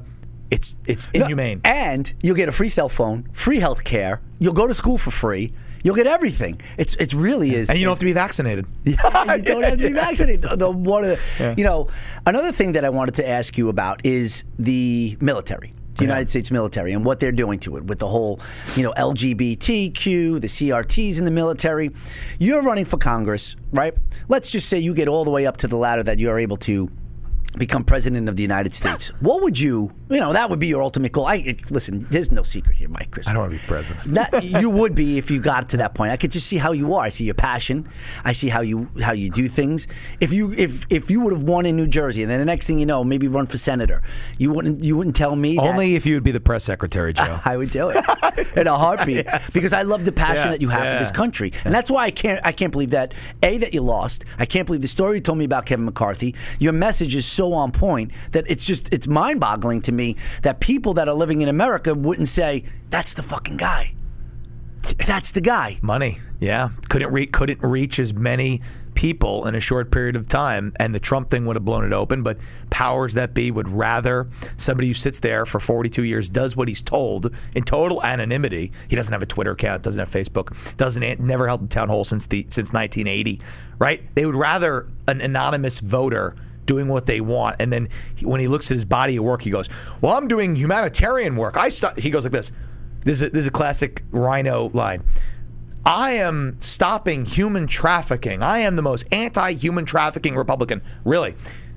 it's 0.50 0.76
it's 0.86 1.08
inhumane. 1.14 1.62
And 1.64 2.12
you'll 2.20 2.36
get 2.36 2.50
a 2.50 2.52
free 2.52 2.68
cell 2.68 2.90
phone, 2.90 3.26
free 3.32 3.60
health 3.60 3.84
care. 3.84 4.20
You'll 4.38 4.52
go 4.52 4.66
to 4.66 4.74
school 4.74 4.98
for 4.98 5.10
free. 5.10 5.52
You'll 5.82 5.96
get 5.96 6.06
everything. 6.06 6.60
It's 6.78 6.94
it's 6.96 7.12
really 7.14 7.54
is. 7.54 7.68
and 7.68 7.78
you 7.78 7.84
don't 7.84 7.92
have 7.92 7.98
to 8.00 8.04
be 8.04 8.12
vaccinated. 8.12 8.66
Yeah, 8.84 9.34
you 9.34 9.42
don't 9.42 9.62
have 9.62 9.78
to 9.78 9.86
be 9.88 9.92
vaccinated. 10.06 10.42
The, 10.58 10.70
one 10.70 11.04
of 11.04 11.10
the, 11.10 11.18
Yeah. 11.40 11.54
you 11.56 11.64
know, 11.64 11.88
another 12.26 12.52
thing 12.52 12.72
that 12.72 12.84
I 12.84 12.90
wanted 12.90 13.14
to 13.16 13.28
ask 13.28 13.58
you 13.58 13.68
about 13.68 14.04
is 14.06 14.44
the 14.58 15.16
military, 15.20 15.72
the 15.96 16.04
United 16.04 16.30
States 16.30 16.50
military, 16.50 16.92
and 16.92 17.04
what 17.04 17.18
they're 17.20 17.32
doing 17.32 17.58
to 17.60 17.76
it 17.78 17.84
with 17.84 17.98
the 17.98 18.06
whole, 18.08 18.40
you 18.76 18.82
know, 18.84 18.92
LGBTQ, 18.96 20.40
the 20.40 20.46
CRTs 20.48 21.18
in 21.18 21.24
the 21.24 21.30
military. 21.30 21.90
You're 22.38 22.62
running 22.62 22.84
for 22.84 22.96
Congress, 22.98 23.56
right? 23.72 23.94
Let's 24.28 24.50
just 24.50 24.68
say 24.68 24.78
you 24.78 24.94
get 24.94 25.08
all 25.08 25.24
the 25.24 25.30
way 25.30 25.46
up 25.46 25.56
to 25.58 25.66
the 25.68 25.76
ladder 25.76 26.02
that 26.04 26.18
you're 26.18 26.38
able 26.38 26.56
to 26.58 26.90
become 27.58 27.84
president 27.84 28.28
of 28.28 28.36
the 28.36 28.42
United 28.42 28.72
States. 28.74 29.08
What 29.20 29.42
would 29.42 29.58
you, 29.58 29.92
you 30.12 30.20
know, 30.20 30.32
that 30.32 30.50
would 30.50 30.58
be 30.58 30.66
your 30.66 30.82
ultimate 30.82 31.12
goal. 31.12 31.26
I 31.26 31.56
listen. 31.70 32.06
There's 32.10 32.30
no 32.30 32.42
secret 32.42 32.76
here, 32.76 32.88
Mike. 32.88 33.10
Chris. 33.10 33.28
I 33.28 33.32
don't 33.32 33.40
want 33.42 33.52
to 33.52 33.58
be 33.58 33.64
president. 33.66 34.14
That 34.14 34.44
you 34.44 34.70
would 34.70 34.94
be 34.94 35.18
if 35.18 35.30
you 35.30 35.40
got 35.40 35.68
to 35.70 35.76
that 35.78 35.94
point. 35.94 36.12
I 36.12 36.16
could 36.16 36.32
just 36.32 36.46
see 36.46 36.58
how 36.58 36.72
you 36.72 36.94
are. 36.94 37.04
I 37.04 37.08
see 37.08 37.24
your 37.24 37.34
passion. 37.34 37.88
I 38.24 38.32
see 38.32 38.48
how 38.48 38.60
you 38.60 38.88
how 39.00 39.12
you 39.12 39.30
do 39.30 39.48
things. 39.48 39.86
If 40.20 40.32
you 40.32 40.52
if 40.52 40.86
if 40.90 41.10
you 41.10 41.20
would 41.20 41.32
have 41.32 41.44
won 41.44 41.66
in 41.66 41.76
New 41.76 41.86
Jersey, 41.86 42.22
and 42.22 42.30
then 42.30 42.38
the 42.40 42.44
next 42.46 42.66
thing 42.66 42.78
you 42.78 42.86
know, 42.86 43.04
maybe 43.04 43.28
run 43.28 43.46
for 43.46 43.58
senator, 43.58 44.02
you 44.38 44.50
wouldn't 44.52 44.82
you 44.82 44.96
wouldn't 44.96 45.16
tell 45.16 45.34
me 45.36 45.56
that- 45.56 45.62
Only 45.62 45.94
if 45.94 46.06
you 46.06 46.14
would 46.14 46.24
be 46.24 46.30
the 46.32 46.40
press 46.40 46.64
secretary, 46.64 47.12
Joe. 47.12 47.40
I 47.44 47.56
would 47.56 47.70
do 47.70 47.90
it 47.90 48.04
in 48.56 48.66
a 48.66 48.76
heartbeat 48.76 49.26
because 49.54 49.72
I 49.72 49.82
love 49.82 50.04
the 50.04 50.12
passion 50.12 50.46
Yeah, 50.46 50.50
that 50.52 50.60
you 50.60 50.68
have 50.68 50.84
yeah. 50.84 50.98
for 50.98 51.04
this 51.04 51.12
country, 51.12 51.52
and 51.64 51.72
that's 51.74 51.90
why 51.90 52.04
I 52.04 52.10
can't 52.10 52.40
I 52.44 52.52
can't 52.52 52.72
believe 52.72 52.90
that 52.90 53.14
a 53.42 53.58
that 53.58 53.72
you 53.74 53.80
lost. 53.82 54.24
I 54.38 54.46
can't 54.46 54.66
believe 54.66 54.82
the 54.82 54.88
story 54.88 55.16
you 55.16 55.20
told 55.22 55.38
me 55.38 55.44
about 55.44 55.66
Kevin 55.66 55.84
McCarthy. 55.84 56.34
Your 56.58 56.72
message 56.72 57.14
is 57.14 57.26
so 57.26 57.52
on 57.52 57.72
point 57.72 58.10
that 58.32 58.44
it's 58.48 58.66
just 58.66 58.92
it's 58.92 59.06
mind 59.06 59.40
boggling 59.40 59.80
to 59.82 59.92
me 59.92 60.01
that 60.42 60.60
people 60.60 60.94
that 60.94 61.08
are 61.08 61.14
living 61.14 61.40
in 61.40 61.48
America 61.48 61.94
wouldn't 61.94 62.28
say 62.28 62.64
that's 62.90 63.14
the 63.14 63.22
fucking 63.22 63.56
guy. 63.56 63.94
That's 65.06 65.32
the 65.32 65.40
guy. 65.40 65.78
Money, 65.80 66.20
yeah, 66.40 66.70
couldn't 66.88 67.12
re- 67.12 67.26
couldn't 67.26 67.62
reach 67.62 67.98
as 67.98 68.12
many 68.12 68.60
people 68.94 69.46
in 69.46 69.54
a 69.54 69.60
short 69.60 69.90
period 69.90 70.16
of 70.16 70.28
time, 70.28 70.72
and 70.78 70.94
the 70.94 71.00
Trump 71.00 71.30
thing 71.30 71.46
would 71.46 71.56
have 71.56 71.64
blown 71.64 71.84
it 71.84 71.92
open. 71.92 72.22
But 72.22 72.38
powers 72.70 73.14
that 73.14 73.32
be 73.32 73.50
would 73.50 73.68
rather 73.68 74.28
somebody 74.56 74.88
who 74.88 74.94
sits 74.94 75.20
there 75.20 75.46
for 75.46 75.60
42 75.60 76.02
years 76.02 76.28
does 76.28 76.56
what 76.56 76.68
he's 76.68 76.82
told 76.82 77.34
in 77.54 77.62
total 77.62 78.02
anonymity. 78.02 78.72
He 78.88 78.96
doesn't 78.96 79.12
have 79.12 79.22
a 79.22 79.26
Twitter 79.26 79.52
account, 79.52 79.82
doesn't 79.82 79.98
have 79.98 80.10
Facebook, 80.10 80.76
doesn't 80.76 81.20
never 81.20 81.46
held 81.46 81.62
a 81.62 81.66
town 81.66 81.88
hall 81.88 82.04
since 82.04 82.26
the 82.26 82.46
since 82.50 82.72
1980. 82.72 83.40
Right? 83.78 84.02
They 84.14 84.26
would 84.26 84.36
rather 84.36 84.88
an 85.08 85.20
anonymous 85.20 85.80
voter 85.80 86.36
doing 86.66 86.88
what 86.88 87.06
they 87.06 87.20
want. 87.20 87.56
And 87.58 87.72
then 87.72 87.88
he, 88.14 88.26
when 88.26 88.40
he 88.40 88.48
looks 88.48 88.70
at 88.70 88.74
his 88.74 88.84
body 88.84 89.16
at 89.16 89.24
work, 89.24 89.42
he 89.42 89.50
goes, 89.50 89.68
"Well, 90.00 90.14
I'm 90.14 90.28
doing 90.28 90.56
humanitarian 90.56 91.36
work." 91.36 91.56
I 91.56 91.68
st-, 91.68 91.98
he 91.98 92.10
goes 92.10 92.24
like 92.24 92.32
this. 92.32 92.50
This 93.04 93.20
is 93.20 93.28
a, 93.28 93.30
this 93.30 93.40
is 93.40 93.46
a 93.48 93.52
classic 93.52 94.04
Rhino 94.10 94.70
line. 94.72 95.02
I 95.84 96.12
am 96.12 96.56
stopping 96.60 97.24
human 97.24 97.66
trafficking. 97.66 98.42
I 98.42 98.58
am 98.58 98.76
the 98.76 98.82
most 98.82 99.04
anti-human 99.10 99.84
trafficking 99.84 100.36
Republican. 100.36 100.80
Really, 101.04 101.34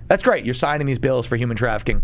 that's 0.08 0.24
great. 0.24 0.46
You're 0.46 0.54
signing 0.54 0.86
these 0.86 1.00
bills 1.00 1.26
for 1.26 1.36
human 1.36 1.58
trafficking. 1.58 2.04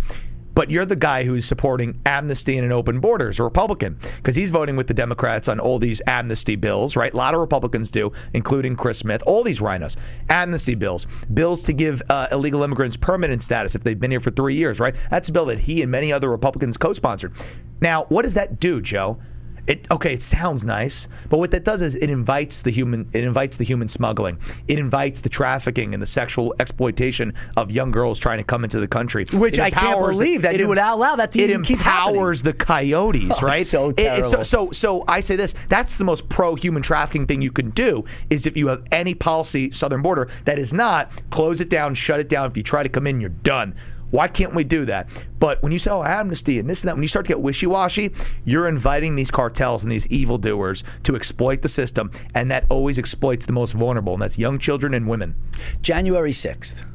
But 0.54 0.70
you're 0.70 0.86
the 0.86 0.96
guy 0.96 1.24
who's 1.24 1.46
supporting 1.46 2.00
amnesty 2.06 2.58
and 2.58 2.66
an 2.66 2.72
open 2.72 3.00
borders, 3.00 3.40
a 3.40 3.44
Republican, 3.44 3.98
because 4.18 4.36
he's 4.36 4.52
voting 4.52 4.76
with 4.76 4.88
the 4.88 4.94
Democrats 4.94 5.48
on 5.48 5.60
all 5.60 5.80
these 5.80 6.02
amnesty 6.08 6.56
bills, 6.56 6.96
right? 6.96 7.14
A 7.14 7.18
lot 7.18 7.34
of 7.34 7.40
Republicans 7.40 7.92
do, 7.92 8.12
including 8.34 8.76
Chris 8.76 9.00
Smith, 9.00 9.24
all 9.26 9.44
these 9.44 9.62
rhinos. 9.62 9.98
Amnesty 10.30 10.76
bills, 10.76 11.06
bills 11.34 11.64
to 11.64 11.74
give 11.74 12.02
uh, 12.10 12.28
illegal 12.32 12.64
immigrants 12.64 12.98
permanent 12.98 13.42
status 13.42 13.76
if 13.76 13.84
they've 13.84 14.00
been 14.00 14.12
here 14.12 14.20
for 14.20 14.32
three 14.32 14.56
years, 14.56 14.80
right? 14.80 14.96
That's 15.10 15.30
a 15.30 15.32
bill 15.32 15.46
that 15.46 15.60
he 15.60 15.82
and 15.82 15.92
many 15.92 16.12
other 16.12 16.30
Republicans 16.30 16.78
co 16.78 16.94
sponsored. 16.94 17.34
Now, 17.82 18.06
what 18.06 18.24
does 18.24 18.34
that 18.36 18.60
do, 18.60 18.82
Joe? 18.82 19.20
It 19.68 19.86
okay, 19.92 20.14
it 20.14 20.22
sounds 20.22 20.66
nice, 20.66 21.08
but 21.30 21.38
what 21.38 21.52
that 21.52 21.64
does 21.64 21.82
is 21.84 21.94
it 21.96 22.10
invites 22.10 22.62
the 22.62 22.72
human 22.72 23.08
it 23.14 23.24
invites 23.24 23.58
the 23.58 23.64
human 23.64 23.88
smuggling. 23.88 24.40
It 24.68 24.80
invites 24.80 25.22
the 25.22 25.30
trafficking 25.30 25.94
and 25.94 26.02
the 26.02 26.08
sexual 26.08 26.56
exploitation 26.60 27.34
of 27.56 27.70
young 27.72 27.92
girls 27.92 28.18
trying 28.18 28.40
to 28.40 28.44
come 28.44 28.64
into 28.64 28.80
the 28.80 28.88
country. 28.88 29.26
Which 29.32 29.60
It 29.60 29.62
I 29.62 29.70
can't 29.70 30.00
believe 30.00 30.42
that 30.42 30.56
it 30.56 30.62
you 30.62 30.68
would 30.68 30.80
allow 30.80 31.16
that 31.16 31.32
to 31.34 31.42
It 31.42 31.50
even 31.52 31.64
keep 31.64 31.78
happening. 31.80 32.16
empowers 32.16 32.42
the 32.42 32.54
coyotes, 32.54 33.38
Oh, 33.42 33.46
right? 33.46 33.66
so 33.66 33.90
It- 33.90 34.00
it's 34.00 34.30
so, 34.30 34.38
terrible. 34.38 34.44
so 34.46 34.72
so 34.72 35.04
I 35.08 35.20
say 35.20 35.36
this, 35.36 35.54
that's 35.70 35.98
the 35.98 36.04
most 36.06 36.28
pro 36.28 36.56
human 36.56 36.82
trafficking 36.82 37.28
thing 37.28 37.42
you 37.42 37.52
can 37.52 37.70
do 37.70 38.04
is 38.30 38.46
if 38.48 38.58
you 38.58 38.68
have 38.68 38.82
any 38.92 39.14
policy 39.14 39.72
southern 39.72 40.02
border 40.02 40.28
that 40.46 40.58
is 40.58 40.74
not 40.74 41.12
close 41.30 41.62
it 41.62 41.70
down, 41.70 41.94
shut 41.94 42.20
it 42.20 42.30
down. 42.30 42.50
If 42.50 42.58
you 42.58 42.64
try 42.64 42.82
to 42.84 42.90
come 42.90 43.06
in, 43.06 43.22
you're 43.22 43.30
done. 43.30 43.76
Why 44.12 44.28
can't 44.28 44.54
we 44.54 44.64
do 44.64 44.86
that? 44.86 45.10
But 45.40 45.64
when 45.64 45.72
you 45.72 45.80
say, 45.80 45.90
oh, 45.90 46.04
amnesty 46.04 46.60
and 46.60 46.70
this 46.70 46.84
and 46.84 46.90
that, 46.90 46.96
when 46.96 47.02
you 47.02 47.08
start 47.08 47.26
to 47.26 47.30
get 47.30 47.42
wishy 47.42 47.66
washy, 47.66 48.14
you're 48.46 48.68
inviting 48.68 49.16
these 49.16 49.32
cartels 49.32 49.84
and 49.84 49.92
these 49.92 50.06
evildoers 50.08 50.84
to 51.04 51.16
exploit 51.16 51.62
the 51.62 51.70
system, 51.70 52.12
and 52.36 52.52
that 52.52 52.66
always 52.70 53.00
exploits 53.00 53.46
the 53.46 53.54
most 53.54 53.74
vulnerable, 53.74 54.14
and 54.14 54.22
that's 54.22 54.38
young 54.38 54.60
children 54.60 54.94
and 54.94 55.08
women. 55.08 55.36
January 55.82 56.32
6th. 56.32 56.86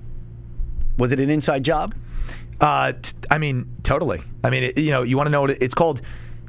Was 0.98 1.12
it 1.12 1.20
an 1.20 1.30
inside 1.30 1.64
job? 1.64 1.94
Uh, 2.60 2.92
t- 2.92 3.12
I 3.30 3.38
mean, 3.38 3.76
totally. 3.82 4.22
I 4.42 4.50
mean, 4.50 4.64
it, 4.64 4.78
you 4.78 4.90
know, 4.90 5.02
you 5.02 5.16
want 5.16 5.26
to 5.26 5.30
know 5.30 5.42
what 5.42 5.50
it, 5.50 5.58
it's 5.60 5.74
called. 5.74 6.00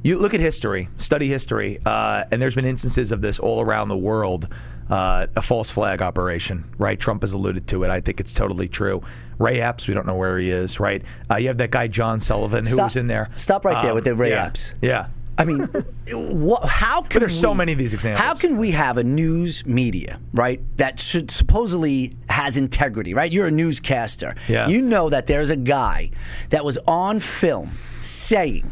You 0.04 0.18
look 0.20 0.34
at 0.34 0.40
history, 0.40 0.90
study 0.98 1.28
history, 1.28 1.80
uh, 1.86 2.26
and 2.32 2.42
there's 2.42 2.56
been 2.56 2.66
instances 2.66 3.12
of 3.12 3.22
this 3.22 3.40
all 3.40 3.62
around 3.62 3.90
the 3.90 3.98
world. 3.98 4.48
Uh, 4.90 5.28
a 5.36 5.42
false 5.42 5.70
flag 5.70 6.02
operation, 6.02 6.64
right? 6.78 6.98
Trump 6.98 7.22
has 7.22 7.34
alluded 7.34 7.68
to 7.68 7.84
it. 7.84 7.90
I 7.90 8.00
think 8.00 8.22
it's 8.22 8.34
totally 8.34 8.70
true. 8.70 9.02
Ray 9.38 9.60
Epps, 9.60 9.88
we 9.88 9.94
don't 9.94 10.08
know 10.08 10.16
where 10.16 10.38
he 10.38 10.50
is, 10.50 10.80
right? 10.80 11.04
Uh, 11.30 11.36
you 11.36 11.50
have 11.50 11.58
that 11.58 11.72
guy 11.72 11.88
John 11.88 12.20
Sullivan 12.20 12.66
who 12.66 12.74
Stop- 12.74 12.86
was 12.86 12.96
in 12.96 13.08
there. 13.08 13.26
Um, 13.26 13.36
stop 13.36 13.66
right 13.66 13.84
there 13.84 13.94
with 13.94 14.06
the 14.06 14.16
Ray 14.16 14.30
yeah, 14.30 14.46
Epps. 14.46 14.74
Yeah. 14.82 15.08
I 15.38 15.46
mean, 15.46 15.68
what, 16.10 16.66
how 16.66 17.04
can 17.04 17.20
there's 17.20 17.40
so 17.40 17.54
many 17.54 17.72
of 17.72 17.78
these 17.78 17.94
examples. 17.94 18.26
How 18.26 18.34
can 18.34 18.58
we 18.58 18.72
have 18.72 18.98
a 18.98 19.04
news 19.04 19.64
media, 19.68 20.20
right, 20.34 20.60
that 20.78 21.00
should 21.00 21.30
supposedly 21.30 22.14
has 22.28 22.58
integrity, 22.58 23.14
right? 23.14 23.32
You're 23.32 23.48
a 23.48 23.52
newscaster. 23.52 24.36
Yeah. 24.48 24.68
You 24.68 24.82
know 24.82 25.10
that 25.10 25.28
there's 25.28 25.52
a 25.52 25.56
guy 25.56 26.10
that 26.50 26.66
was 26.66 26.80
on 26.88 27.20
film 27.20 27.72
saying, 28.02 28.72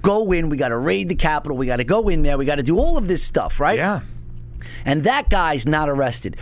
"Go 0.00 0.32
in, 0.32 0.48
we 0.48 0.56
got 0.56 0.68
to 0.68 0.78
raid 0.78 1.10
the 1.10 1.16
Capitol, 1.16 1.58
we 1.58 1.66
got 1.66 1.76
to 1.76 1.84
go 1.84 2.08
in 2.08 2.22
there, 2.22 2.38
we 2.38 2.46
got 2.46 2.56
to 2.56 2.62
do 2.62 2.78
all 2.78 2.96
of 2.96 3.08
this 3.08 3.22
stuff," 3.22 3.60
right? 3.60 3.78
Yeah. 3.78 4.00
And 4.84 5.04
that 5.04 5.28
guy's 5.28 5.66
not 5.66 5.88
arrested. 5.88 6.36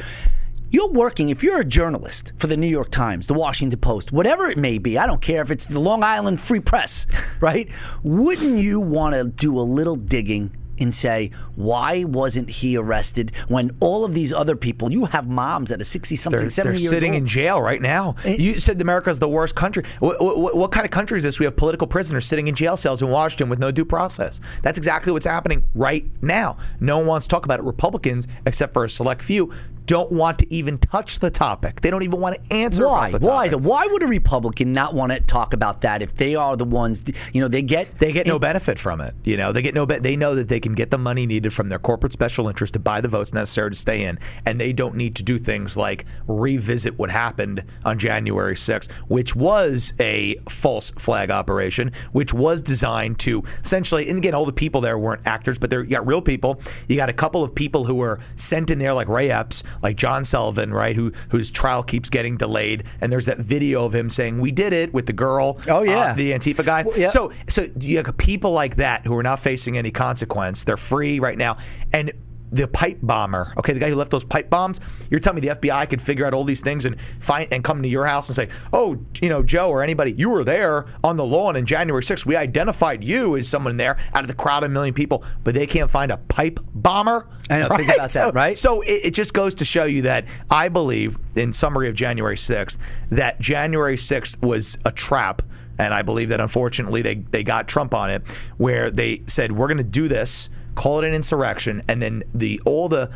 You're 0.70 0.90
working, 0.90 1.28
if 1.28 1.42
you're 1.42 1.60
a 1.60 1.64
journalist 1.64 2.32
for 2.36 2.48
the 2.48 2.56
New 2.56 2.66
York 2.66 2.90
Times, 2.90 3.28
the 3.28 3.34
Washington 3.34 3.78
Post, 3.78 4.10
whatever 4.10 4.46
it 4.46 4.58
may 4.58 4.78
be, 4.78 4.98
I 4.98 5.06
don't 5.06 5.22
care 5.22 5.40
if 5.40 5.50
it's 5.50 5.66
the 5.66 5.78
Long 5.78 6.02
Island 6.02 6.40
Free 6.40 6.58
Press, 6.58 7.06
right? 7.40 7.68
Wouldn't 8.02 8.58
you 8.58 8.80
want 8.80 9.14
to 9.14 9.24
do 9.24 9.56
a 9.58 9.62
little 9.62 9.96
digging 9.96 10.50
and 10.78 10.94
say, 10.94 11.30
why 11.54 12.04
wasn't 12.04 12.50
he 12.50 12.76
arrested 12.76 13.32
when 13.48 13.76
all 13.80 14.04
of 14.04 14.14
these 14.14 14.32
other 14.32 14.56
people, 14.56 14.92
you 14.92 15.04
have 15.06 15.28
moms 15.28 15.70
that 15.70 15.80
are 15.80 15.84
60 15.84 16.16
something, 16.16 16.40
They're, 16.40 16.50
70 16.50 16.72
they're 16.74 16.80
years 16.82 16.90
sitting 16.90 17.12
old. 17.12 17.22
in 17.22 17.26
jail 17.26 17.60
right 17.60 17.80
now. 17.80 18.16
Eh. 18.24 18.36
You 18.38 18.58
said 18.58 18.80
America's 18.80 19.18
the 19.18 19.28
worst 19.28 19.54
country. 19.54 19.84
What, 20.00 20.20
what, 20.20 20.56
what 20.56 20.72
kind 20.72 20.84
of 20.84 20.90
country 20.90 21.16
is 21.16 21.22
this? 21.22 21.38
We 21.38 21.44
have 21.44 21.56
political 21.56 21.86
prisoners 21.86 22.26
sitting 22.26 22.48
in 22.48 22.54
jail 22.54 22.76
cells 22.76 23.02
in 23.02 23.08
Washington 23.10 23.48
with 23.48 23.58
no 23.58 23.70
due 23.70 23.84
process. 23.84 24.40
That's 24.62 24.78
exactly 24.78 25.12
what's 25.12 25.26
happening 25.26 25.64
right 25.74 26.04
now. 26.22 26.56
No 26.80 26.98
one 26.98 27.06
wants 27.06 27.26
to 27.26 27.30
talk 27.30 27.44
about 27.44 27.60
it. 27.60 27.64
Republicans, 27.64 28.26
except 28.46 28.72
for 28.72 28.84
a 28.84 28.90
select 28.90 29.22
few, 29.22 29.52
don't 29.86 30.10
want 30.10 30.38
to 30.38 30.52
even 30.52 30.78
touch 30.78 31.18
the 31.18 31.30
topic. 31.30 31.80
They 31.80 31.90
don't 31.90 32.02
even 32.02 32.20
want 32.20 32.42
to 32.42 32.52
answer. 32.52 32.86
Why? 32.86 33.12
Why? 33.12 33.48
The, 33.48 33.58
why 33.58 33.86
would 33.86 34.02
a 34.02 34.06
Republican 34.06 34.72
not 34.72 34.94
want 34.94 35.12
to 35.12 35.20
talk 35.20 35.52
about 35.52 35.82
that 35.82 36.02
if 36.02 36.14
they 36.16 36.34
are 36.34 36.56
the 36.56 36.64
ones, 36.64 37.02
you 37.32 37.40
know, 37.40 37.48
they 37.48 37.62
get 37.62 37.98
They 37.98 38.12
get 38.12 38.26
no 38.26 38.38
benefit 38.38 38.78
from 38.78 39.00
it. 39.00 39.14
You 39.24 39.36
know, 39.36 39.52
they 39.52 39.62
get 39.62 39.74
no. 39.74 39.86
Be- 39.86 39.98
they 39.98 40.16
know 40.16 40.34
that 40.34 40.48
they 40.48 40.60
can 40.60 40.74
get 40.74 40.90
the 40.90 40.98
money 40.98 41.26
needed 41.26 41.52
from 41.52 41.68
their 41.68 41.78
corporate 41.78 42.12
special 42.12 42.48
interest 42.48 42.72
to 42.74 42.78
buy 42.78 43.00
the 43.00 43.08
votes 43.08 43.32
necessary 43.32 43.70
to 43.70 43.76
stay 43.76 44.04
in, 44.04 44.18
and 44.46 44.60
they 44.60 44.72
don't 44.72 44.94
need 44.94 45.16
to 45.16 45.22
do 45.22 45.38
things 45.38 45.76
like 45.76 46.04
revisit 46.26 46.98
what 46.98 47.10
happened 47.10 47.62
on 47.84 47.98
January 47.98 48.54
6th, 48.54 48.90
which 49.08 49.36
was 49.36 49.92
a 50.00 50.36
false 50.48 50.90
flag 50.92 51.30
operation, 51.30 51.92
which 52.12 52.32
was 52.32 52.62
designed 52.62 53.18
to 53.20 53.42
essentially. 53.64 54.08
And 54.08 54.18
again, 54.18 54.34
all 54.34 54.46
the 54.46 54.52
people 54.52 54.80
there 54.80 54.98
weren't 54.98 55.26
actors, 55.26 55.58
but 55.58 55.70
they're 55.70 55.82
you 55.82 55.90
got 55.90 56.06
real 56.06 56.22
people. 56.22 56.60
You 56.88 56.96
got 56.96 57.08
a 57.08 57.14
couple 57.14 57.42
of 57.42 57.54
people 57.54 57.84
who 57.84 57.96
were 57.96 58.18
sent 58.36 58.70
in 58.70 58.78
there, 58.78 58.94
like 58.94 59.08
Ray 59.08 59.30
Epps, 59.30 59.62
like 59.82 59.96
John 59.96 60.24
Sullivan, 60.24 60.72
right, 60.72 60.96
who 60.96 61.12
whose 61.30 61.50
trial 61.50 61.82
keeps 61.82 62.10
getting 62.10 62.36
delayed, 62.36 62.84
and 63.00 63.12
there's 63.12 63.26
that 63.26 63.38
video 63.38 63.84
of 63.84 63.94
him 63.94 64.10
saying, 64.10 64.40
"We 64.40 64.52
did 64.52 64.72
it" 64.72 64.92
with 64.92 65.06
the 65.06 65.12
girl. 65.12 65.58
Oh, 65.68 65.82
yeah. 65.82 66.12
uh, 66.12 66.14
the 66.14 66.32
Antifa 66.32 66.64
guy. 66.64 66.82
Well, 66.82 66.98
yeah. 66.98 67.08
So 67.08 67.32
so 67.48 67.66
you 67.78 67.96
have 67.98 68.16
people 68.16 68.52
like 68.52 68.76
that 68.76 69.06
who 69.06 69.16
are 69.16 69.22
not 69.22 69.40
facing 69.40 69.76
any 69.78 69.90
consequence. 69.90 70.64
They're 70.64 70.76
free 70.76 71.20
right 71.20 71.38
now. 71.38 71.56
And 71.92 72.12
the 72.54 72.68
pipe 72.68 72.98
bomber, 73.02 73.52
okay, 73.58 73.72
the 73.72 73.80
guy 73.80 73.88
who 73.88 73.96
left 73.96 74.10
those 74.10 74.24
pipe 74.24 74.48
bombs, 74.48 74.80
you're 75.10 75.20
telling 75.20 75.40
me 75.42 75.48
the 75.48 75.56
FBI 75.56 75.88
could 75.90 76.00
figure 76.00 76.24
out 76.26 76.32
all 76.34 76.44
these 76.44 76.60
things 76.60 76.84
and 76.84 77.00
find 77.20 77.52
and 77.52 77.64
come 77.64 77.82
to 77.82 77.88
your 77.88 78.06
house 78.06 78.28
and 78.28 78.36
say, 78.36 78.48
oh, 78.72 78.98
you 79.20 79.28
know, 79.28 79.42
Joe 79.42 79.70
or 79.70 79.82
anybody, 79.82 80.12
you 80.16 80.30
were 80.30 80.44
there 80.44 80.86
on 81.02 81.16
the 81.16 81.24
lawn 81.24 81.56
in 81.56 81.66
January 81.66 82.02
6th. 82.02 82.24
We 82.26 82.36
identified 82.36 83.02
you 83.02 83.36
as 83.36 83.48
someone 83.48 83.76
there 83.76 83.96
out 84.14 84.22
of 84.22 84.28
the 84.28 84.34
crowd 84.34 84.62
of 84.62 84.70
a 84.70 84.72
million 84.72 84.94
people, 84.94 85.24
but 85.42 85.54
they 85.54 85.66
can't 85.66 85.90
find 85.90 86.12
a 86.12 86.16
pipe 86.16 86.60
bomber. 86.74 87.28
I 87.50 87.58
know, 87.58 87.68
think 87.76 87.88
about 87.88 87.96
that, 87.98 88.10
So- 88.10 88.32
right? 88.32 88.56
So 88.56 88.80
it, 88.82 89.00
it 89.06 89.10
just 89.14 89.34
goes 89.34 89.54
to 89.54 89.64
show 89.64 89.84
you 89.84 90.02
that 90.02 90.24
I 90.50 90.68
believe, 90.68 91.18
in 91.34 91.52
summary 91.52 91.88
of 91.88 91.94
January 91.94 92.36
6th, 92.36 92.76
that 93.10 93.40
January 93.40 93.96
6th 93.96 94.40
was 94.42 94.78
a 94.84 94.92
trap. 94.92 95.42
And 95.76 95.92
I 95.92 96.02
believe 96.02 96.28
that 96.28 96.40
unfortunately 96.40 97.02
they, 97.02 97.16
they 97.16 97.42
got 97.42 97.66
Trump 97.66 97.94
on 97.94 98.08
it, 98.08 98.22
where 98.58 98.92
they 98.92 99.22
said, 99.26 99.50
we're 99.50 99.66
going 99.66 99.78
to 99.78 99.82
do 99.82 100.06
this, 100.06 100.48
call 100.74 101.00
it 101.00 101.06
an 101.06 101.14
insurrection, 101.14 101.82
and 101.88 102.00
then 102.00 102.22
the 102.34 102.60
all 102.64 102.88
the 102.88 103.10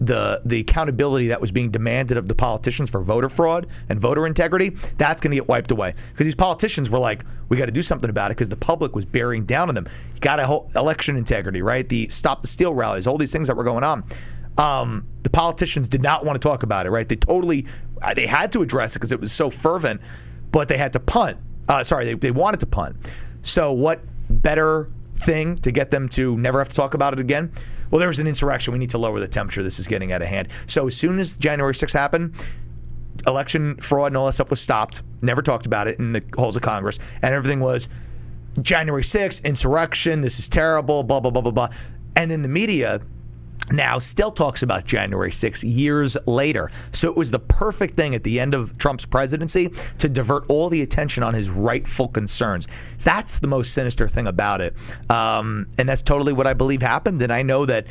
the 0.00 0.40
the 0.46 0.60
accountability 0.60 1.28
that 1.28 1.40
was 1.40 1.52
being 1.52 1.70
demanded 1.70 2.16
of 2.16 2.26
the 2.26 2.34
politicians 2.34 2.88
for 2.88 3.02
voter 3.02 3.28
fraud 3.28 3.66
and 3.88 4.00
voter 4.00 4.26
integrity, 4.26 4.70
that's 4.96 5.20
going 5.20 5.30
to 5.30 5.36
get 5.36 5.46
wiped 5.46 5.70
away. 5.70 5.92
Because 6.12 6.24
these 6.24 6.34
politicians 6.34 6.88
were 6.88 6.98
like, 6.98 7.24
we 7.48 7.56
got 7.56 7.66
to 7.66 7.72
do 7.72 7.82
something 7.82 8.08
about 8.08 8.30
it 8.30 8.36
because 8.36 8.48
the 8.48 8.56
public 8.56 8.94
was 8.94 9.04
bearing 9.04 9.44
down 9.44 9.68
on 9.68 9.74
them. 9.74 9.86
You 10.14 10.20
got 10.20 10.36
to 10.36 10.46
hold 10.46 10.74
election 10.74 11.16
integrity, 11.16 11.60
right? 11.60 11.86
The 11.86 12.08
stop 12.08 12.40
the 12.40 12.48
steal 12.48 12.74
rallies, 12.74 13.06
all 13.06 13.18
these 13.18 13.32
things 13.32 13.48
that 13.48 13.56
were 13.56 13.64
going 13.64 13.84
on. 13.84 14.04
Um, 14.56 15.06
the 15.22 15.30
politicians 15.30 15.88
did 15.88 16.02
not 16.02 16.24
want 16.24 16.40
to 16.40 16.48
talk 16.48 16.62
about 16.62 16.86
it, 16.86 16.90
right? 16.90 17.08
They 17.08 17.16
totally, 17.16 17.66
uh, 18.02 18.14
they 18.14 18.26
had 18.26 18.52
to 18.52 18.62
address 18.62 18.96
it 18.96 18.98
because 18.98 19.12
it 19.12 19.20
was 19.20 19.32
so 19.32 19.50
fervent, 19.50 20.00
but 20.50 20.68
they 20.68 20.76
had 20.76 20.92
to 20.94 21.00
punt. 21.00 21.38
Uh, 21.68 21.84
sorry, 21.84 22.04
they, 22.04 22.14
they 22.14 22.30
wanted 22.30 22.60
to 22.60 22.66
punt. 22.66 22.96
So 23.42 23.72
what 23.72 24.00
better 24.28 24.90
thing 25.20 25.58
to 25.58 25.70
get 25.70 25.90
them 25.90 26.08
to 26.10 26.36
never 26.36 26.58
have 26.58 26.68
to 26.68 26.76
talk 26.76 26.94
about 26.94 27.12
it 27.12 27.20
again? 27.20 27.52
Well, 27.90 27.98
there 27.98 28.08
was 28.08 28.18
an 28.18 28.26
insurrection. 28.26 28.72
We 28.72 28.78
need 28.78 28.90
to 28.90 28.98
lower 28.98 29.18
the 29.20 29.28
temperature. 29.28 29.62
This 29.62 29.78
is 29.78 29.86
getting 29.86 30.12
out 30.12 30.22
of 30.22 30.28
hand. 30.28 30.48
So 30.66 30.86
as 30.86 30.96
soon 30.96 31.18
as 31.18 31.36
January 31.36 31.74
6th 31.74 31.92
happened, 31.92 32.34
election 33.26 33.76
fraud 33.76 34.08
and 34.08 34.16
all 34.16 34.26
that 34.26 34.32
stuff 34.32 34.50
was 34.50 34.60
stopped. 34.60 35.02
Never 35.22 35.42
talked 35.42 35.66
about 35.66 35.88
it 35.88 35.98
in 35.98 36.12
the 36.12 36.22
halls 36.36 36.56
of 36.56 36.62
Congress, 36.62 36.98
and 37.22 37.34
everything 37.34 37.60
was 37.60 37.88
January 38.62 39.02
6th, 39.02 39.44
insurrection. 39.44 40.20
This 40.20 40.38
is 40.38 40.48
terrible. 40.48 41.02
Blah 41.02 41.20
blah 41.20 41.30
blah 41.30 41.42
blah 41.42 41.52
blah. 41.52 41.68
And 42.16 42.30
then 42.30 42.42
the 42.42 42.48
media 42.48 43.00
now 43.70 43.98
still 43.98 44.30
talks 44.30 44.62
about 44.62 44.84
January 44.84 45.32
6 45.32 45.64
years 45.64 46.16
later. 46.26 46.70
So 46.92 47.08
it 47.08 47.16
was 47.16 47.30
the 47.30 47.38
perfect 47.38 47.94
thing 47.94 48.14
at 48.14 48.24
the 48.24 48.40
end 48.40 48.54
of 48.54 48.76
Trump's 48.78 49.06
presidency 49.06 49.70
to 49.98 50.08
divert 50.08 50.44
all 50.48 50.68
the 50.68 50.82
attention 50.82 51.22
on 51.22 51.34
his 51.34 51.50
rightful 51.50 52.08
concerns. 52.08 52.66
That's 52.98 53.38
the 53.38 53.48
most 53.48 53.72
sinister 53.72 54.08
thing 54.08 54.26
about 54.26 54.60
it. 54.60 54.74
Um, 55.10 55.68
and 55.78 55.88
that's 55.88 56.02
totally 56.02 56.32
what 56.32 56.46
I 56.46 56.54
believe 56.54 56.82
happened. 56.82 57.22
And 57.22 57.32
I 57.32 57.42
know 57.42 57.66
that 57.66 57.86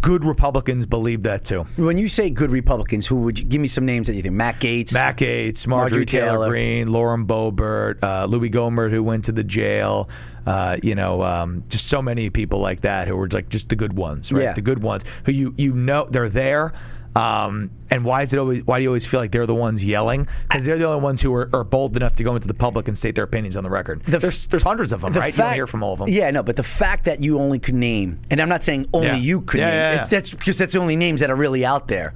good 0.00 0.24
Republicans 0.24 0.86
believe 0.86 1.22
that 1.24 1.44
too. 1.44 1.64
When 1.76 1.98
you 1.98 2.08
say 2.08 2.30
good 2.30 2.50
Republicans, 2.50 3.06
who 3.06 3.16
would 3.16 3.38
you 3.38 3.44
give 3.44 3.60
me 3.60 3.68
some 3.68 3.84
names 3.84 4.06
that 4.06 4.14
you 4.14 4.22
think? 4.22 4.34
Matt 4.34 4.60
Gaetz, 4.60 4.92
Matt 4.92 5.16
Gaetz, 5.16 5.66
Marjorie, 5.66 5.90
Marjorie 5.90 6.06
Taylor, 6.06 6.28
Taylor. 6.30 6.48
Greene, 6.48 6.92
Lauren 6.92 7.26
Boebert, 7.26 8.02
uh, 8.02 8.26
Louis 8.26 8.50
Gohmert, 8.50 8.90
who 8.90 9.02
went 9.02 9.24
to 9.24 9.32
the 9.32 9.44
jail. 9.44 10.08
Uh, 10.46 10.76
you 10.82 10.94
know, 10.94 11.22
um, 11.22 11.62
just 11.68 11.88
so 11.88 12.00
many 12.00 12.30
people 12.30 12.58
like 12.60 12.80
that 12.82 13.08
who 13.08 13.16
were 13.16 13.28
like 13.28 13.48
just 13.48 13.68
the 13.68 13.76
good 13.76 13.92
ones, 13.94 14.32
right? 14.32 14.42
Yeah. 14.42 14.52
The 14.54 14.62
good 14.62 14.82
ones 14.82 15.04
who 15.24 15.32
you 15.32 15.54
you 15.56 15.72
know 15.74 16.06
they're 16.10 16.28
there. 16.30 16.72
Um, 17.16 17.72
and 17.90 18.04
why 18.04 18.22
is 18.22 18.32
it 18.32 18.38
always? 18.38 18.64
Why 18.64 18.78
do 18.78 18.84
you 18.84 18.88
always 18.90 19.04
feel 19.04 19.18
like 19.18 19.32
they're 19.32 19.44
the 19.44 19.54
ones 19.54 19.84
yelling? 19.84 20.28
Because 20.44 20.64
they're 20.64 20.78
the 20.78 20.86
only 20.86 21.02
ones 21.02 21.20
who 21.20 21.34
are, 21.34 21.50
are 21.52 21.64
bold 21.64 21.96
enough 21.96 22.14
to 22.16 22.24
go 22.24 22.36
into 22.36 22.46
the 22.46 22.54
public 22.54 22.86
and 22.86 22.96
state 22.96 23.16
their 23.16 23.24
opinions 23.24 23.56
on 23.56 23.64
the 23.64 23.70
record. 23.70 24.02
there's 24.04 24.46
there's 24.46 24.62
hundreds 24.62 24.92
of 24.92 25.00
them, 25.00 25.12
The 25.12 25.18
right? 25.20 25.34
you 25.36 25.42
don't 25.42 25.54
hear 25.54 25.66
from 25.66 25.82
all 25.82 25.94
of 25.94 25.98
them. 25.98 26.08
Yeah, 26.08 26.30
no, 26.30 26.44
but 26.44 26.54
the 26.54 26.62
fact 26.62 27.06
that 27.06 27.20
you 27.20 27.38
only 27.40 27.58
could 27.58 27.74
name, 27.74 28.20
and 28.30 28.40
I'm 28.40 28.48
not 28.48 28.62
saying 28.62 28.86
only 28.94 29.08
Yeah. 29.08 29.16
you 29.16 29.40
could 29.40 29.58
Yeah, 29.58 29.66
name, 29.70 29.74
yeah, 29.78 29.94
yeah. 29.96 30.02
it- 30.04 30.10
that's 30.10 30.30
because 30.30 30.56
that's 30.56 30.72
the 30.72 30.78
only 30.78 30.94
names 30.96 31.20
that 31.20 31.30
are 31.30 31.36
really 31.36 31.64
out 31.66 31.88
there. 31.88 32.14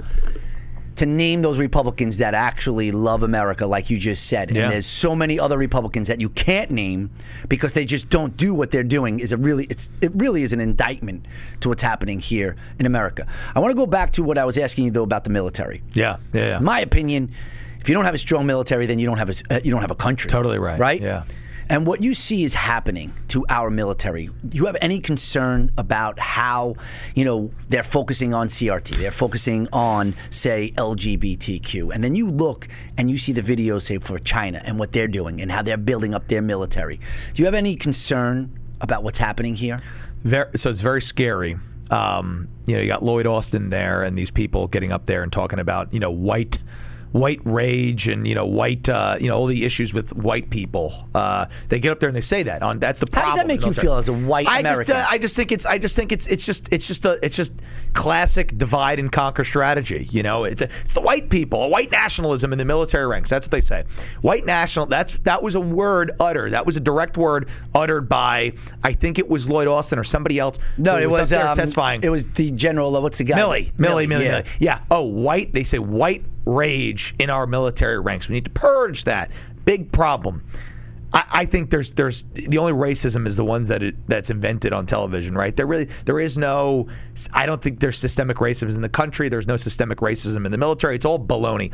To 0.97 1.07
name 1.07 1.43
those 1.43 1.59
Republicans 1.59 2.19
that 2.19 2.35
actually 2.35 2.93
love 2.93 3.23
America, 3.25 3.67
like 3.67 3.91
you 3.91 3.99
just 3.99 4.27
said, 4.27 4.51
Yeah. 4.55 4.63
and 4.65 4.73
there's 4.73 4.87
so 4.87 5.17
many 5.17 5.41
other 5.41 5.59
Republicans 5.59 6.07
that 6.09 6.21
you 6.21 6.29
can't 6.29 6.71
name 6.71 7.11
because 7.49 7.73
they 7.73 7.85
just 7.85 8.09
don't 8.11 8.37
do 8.37 8.55
what 8.55 8.71
they're 8.71 8.85
doing. 8.85 9.19
Is 9.19 9.33
a 9.33 9.37
really, 9.37 9.65
it's 9.69 9.89
it 10.01 10.13
really 10.15 10.45
is 10.45 10.53
an 10.53 10.61
indictment 10.61 11.27
to 11.61 11.69
what's 11.69 11.83
happening 11.83 12.21
here 12.21 12.55
in 12.79 12.87
America. 12.87 13.27
I 13.55 13.61
want 13.61 13.73
to 13.73 13.77
go 13.77 13.87
back 13.87 14.13
to 14.13 14.23
what 14.23 14.39
I 14.39 14.45
was 14.45 14.57
asking 14.57 14.85
you 14.85 14.91
though 14.93 15.03
about 15.03 15.25
the 15.25 15.31
military. 15.31 15.83
Yeah, 15.95 16.17
yeah, 16.33 16.47
yeah. 16.49 16.59
My 16.61 16.79
opinion, 16.81 17.33
if 17.81 17.89
you 17.89 17.95
don't 17.95 18.05
have 18.05 18.15
a 18.15 18.19
strong 18.19 18.47
military, 18.47 18.87
then 18.87 18.99
you 19.01 19.07
don't 19.07 19.19
have 19.19 19.31
a 19.31 19.35
uh, 19.57 19.61
you 19.65 19.73
don't 19.73 19.81
have 19.81 19.91
a 19.91 19.97
country. 19.97 20.31
Totally 20.31 20.59
right. 20.61 20.79
Right. 20.79 21.01
Yeah. 21.03 21.25
And 21.69 21.87
what 21.87 22.03
you 22.03 22.15
see 22.15 22.45
is 22.45 22.55
happening 22.55 23.13
to 23.29 23.45
our 23.49 23.71
military. 23.71 24.31
Do 24.49 24.57
you 24.57 24.67
have 24.67 24.77
any 24.81 25.01
concern 25.01 25.73
about 25.77 26.19
how, 26.19 26.77
you 27.15 27.25
know, 27.25 27.51
they're 27.69 27.83
focusing 27.83 28.35
on 28.35 28.49
CRT, 28.49 28.97
they're 28.97 29.11
focusing 29.11 29.69
on, 29.73 30.15
say, 30.31 30.73
LGBTQ, 30.77 31.95
and 31.95 32.03
then 32.05 32.15
you 32.15 32.29
look 32.29 32.69
and 32.97 33.11
you 33.11 33.19
see 33.19 33.33
the 33.33 33.43
videos, 33.43 33.83
say, 33.83 33.99
for 33.99 34.19
China 34.19 34.63
and 34.65 34.79
what 34.79 34.93
they're 34.93 35.09
doing 35.09 35.41
and 35.41 35.51
how 35.51 35.63
they're 35.63 35.77
building 35.77 36.15
up 36.15 36.29
their 36.29 36.43
military. 36.43 37.01
Do 37.33 37.43
you 37.43 37.47
have 37.47 37.55
any 37.55 37.77
concern 37.77 38.59
about 38.81 39.03
what's 39.03 39.19
happening 39.19 39.57
here? 39.57 39.81
Very, 40.23 40.57
so 40.57 40.71
it's 40.71 40.81
very 40.81 41.03
scary. 41.03 41.57
Um, 41.91 42.49
you 42.67 42.77
know, 42.77 42.83
you 42.83 42.89
got 42.89 43.03
Lloyd 43.03 43.27
Austin 43.27 43.71
there, 43.71 44.03
and 44.03 44.17
these 44.17 44.31
people 44.31 44.69
getting 44.69 44.91
up 44.91 45.07
there 45.07 45.23
and 45.23 45.31
talking 45.31 45.59
about 45.59 45.93
you 45.93 46.01
know 46.01 46.11
white 46.11 46.59
white 47.15 47.39
rage 47.45 48.09
and 48.09 48.27
you 48.27 48.35
know 48.35 48.45
white 48.45 48.89
uh, 48.89 49.17
you 49.21 49.29
know 49.29 49.37
all 49.37 49.47
the 49.47 49.65
issues 49.65 49.95
with 49.95 50.13
white 50.17 50.51
people. 50.51 51.09
Uh, 51.15 51.47
they 51.69 51.79
get 51.79 51.93
up 51.93 52.01
there 52.01 52.09
and 52.09 52.17
they 52.17 52.21
say 52.21 52.43
that 52.43 52.61
on 52.61 52.81
that's 52.81 52.99
the 52.99 53.07
problem. 53.07 53.31
How 53.31 53.37
does 53.37 53.43
that 53.43 53.47
make 53.47 53.65
you 53.65 53.73
feel 53.73 53.95
as 53.95 54.09
a 54.09 54.13
white 54.13 54.49
I 54.49 54.59
American? 54.59 54.87
Just, 54.87 55.07
uh, 55.07 55.09
I 55.09 55.19
just 55.19 55.37
think 55.37 55.53
it's 55.53 55.65
I 55.65 55.79
just 55.79 55.95
think 55.95 56.11
it's 56.11 56.27
it's 56.27 56.45
just 56.45 56.69
it's 56.73 56.87
just 56.87 57.05
a 57.05 57.25
it's 57.25 57.37
just 57.37 57.53
classic 57.93 58.59
divide 58.59 58.99
and 58.99 59.13
conquer 59.13 59.45
strategy. 59.45 60.09
You 60.11 60.25
know, 60.25 60.43
it's, 60.43 60.61
it's 60.61 60.95
the 60.95 61.01
white 61.01 61.31
people, 61.31 61.71
white 61.71 61.93
nationalism 61.93 62.53
in 62.53 62.59
the 62.59 62.65
military 62.65 63.07
ranks. 63.07 63.31
That's 63.31 63.47
what 63.47 63.53
they 63.53 63.61
say. 63.61 63.85
White 64.21 64.45
national. 64.45 64.87
That's 64.87 65.17
that 65.23 65.41
was 65.41 65.55
a 65.55 65.61
word 65.61 66.11
uttered. 66.19 66.51
That 66.51 66.67
was 66.67 66.77
a 66.77 66.81
direct 66.81 67.17
word 67.17 67.49
uttered 67.77 68.09
by 68.09 68.55
I 68.83 68.93
think 68.93 69.21
it 69.21 69.29
was 69.29 69.49
Lloyd 69.49 69.69
Austin 69.69 70.01
or 70.01 70.05
somebody 70.05 70.41
else. 70.41 70.59
No, 70.79 70.99
it 70.99 71.09
was 71.09 71.31
there 71.31 71.47
um, 71.47 71.57
testifying. 71.57 72.03
It 72.03 72.11
was 72.11 72.25
the 72.33 72.51
general. 72.51 72.97
uh, 72.97 73.01
What's 73.01 73.19
the 73.19 73.25
guy? 73.25 73.39
Milley, 73.39 73.73
Milley, 73.75 74.09
Milley, 74.09 74.25
yeah. 74.25 74.41
Milley. 74.41 74.57
Yeah. 74.59 74.81
Oh, 74.91 75.03
white. 75.03 75.53
They 75.53 75.63
say 75.63 75.79
white 75.79 76.25
rage 76.47 77.15
in 77.19 77.31
our 77.31 77.47
military 77.47 77.99
ranks. 77.99 78.29
We 78.29 78.35
need 78.35 78.45
to 78.45 78.51
purge 78.51 79.05
that. 79.05 79.31
Big 79.65 79.93
problem. 79.93 80.45
I, 81.13 81.25
I 81.31 81.47
think 81.47 81.71
there's 81.71 81.93
there's 81.93 82.25
the 82.25 82.59
only 82.59 82.73
racism 82.73 83.27
is 83.27 83.37
the 83.37 83.45
ones 83.45 83.69
that 83.69 83.83
it, 83.83 83.95
that's 84.09 84.31
invented 84.31 84.73
on 84.73 84.87
television, 84.87 85.35
right? 85.35 85.57
There 85.57 85.67
really 85.67 85.89
there 86.05 86.21
is 86.21 86.37
no. 86.37 86.89
I 87.33 87.47
don't 87.47 87.63
think 87.63 87.81
there's 87.81 87.99
systemic 87.99 88.39
racism 88.39 88.75
in 88.75 88.83
the 88.83 88.89
country. 88.89 89.29
There's 89.29 89.47
no 89.47 89.57
systemic 89.57 89.99
racism 89.99 90.45
in 90.45 90.53
the 90.53 90.59
military. 90.59 90.97
It's 90.97 91.07
all 91.07 91.19
baloney. 91.19 91.73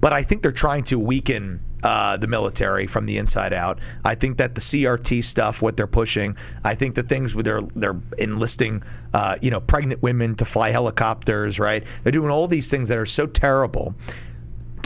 But 0.00 0.12
I 0.12 0.22
think 0.22 0.42
they're 0.42 0.52
trying 0.52 0.84
to 0.84 0.98
weaken 0.98 1.62
uh, 1.84 2.16
the 2.16 2.26
military 2.26 2.86
from 2.86 3.06
the 3.06 3.18
inside 3.18 3.52
out. 3.52 3.78
I 4.04 4.14
think 4.14 4.38
that 4.38 4.54
the 4.54 4.60
CRT 4.60 5.22
stuff, 5.22 5.60
what 5.60 5.76
they're 5.76 5.86
pushing, 5.86 6.36
I 6.64 6.74
think 6.74 6.94
the 6.94 7.02
things 7.02 7.34
where 7.34 7.44
they're 7.44 7.62
they're 7.76 8.00
enlisting, 8.18 8.82
uh, 9.12 9.36
you 9.42 9.50
know, 9.50 9.60
pregnant 9.60 10.02
women 10.02 10.34
to 10.36 10.44
fly 10.46 10.70
helicopters, 10.70 11.60
right? 11.60 11.84
They're 12.02 12.12
doing 12.12 12.30
all 12.30 12.48
these 12.48 12.70
things 12.70 12.88
that 12.88 12.98
are 12.98 13.06
so 13.06 13.26
terrible. 13.26 13.94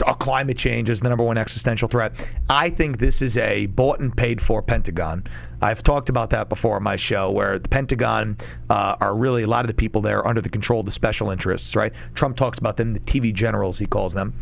Uh, 0.05 0.13
climate 0.13 0.57
change 0.57 0.89
is 0.89 1.01
the 1.01 1.09
number 1.09 1.25
one 1.25 1.37
existential 1.37 1.89
threat. 1.89 2.13
I 2.49 2.69
think 2.69 2.99
this 2.99 3.21
is 3.21 3.35
a 3.35 3.65
bought 3.65 3.99
and 3.99 4.15
paid 4.15 4.41
for 4.41 4.61
Pentagon. 4.61 5.25
I've 5.61 5.83
talked 5.83 6.07
about 6.07 6.29
that 6.29 6.47
before 6.47 6.77
on 6.77 6.83
my 6.83 6.95
show, 6.95 7.31
where 7.31 7.59
the 7.59 7.67
Pentagon 7.67 8.37
uh, 8.69 8.95
are 9.01 9.13
really 9.13 9.43
a 9.43 9.47
lot 9.47 9.65
of 9.65 9.67
the 9.67 9.73
people 9.73 10.01
there 10.01 10.25
under 10.25 10.39
the 10.39 10.49
control 10.49 10.81
of 10.81 10.85
the 10.85 10.93
special 10.93 11.31
interests, 11.31 11.75
right? 11.75 11.93
Trump 12.13 12.37
talks 12.37 12.59
about 12.59 12.77
them, 12.77 12.93
the 12.93 12.99
TV 13.01 13.33
generals, 13.33 13.77
he 13.77 13.85
calls 13.85 14.13
them 14.13 14.33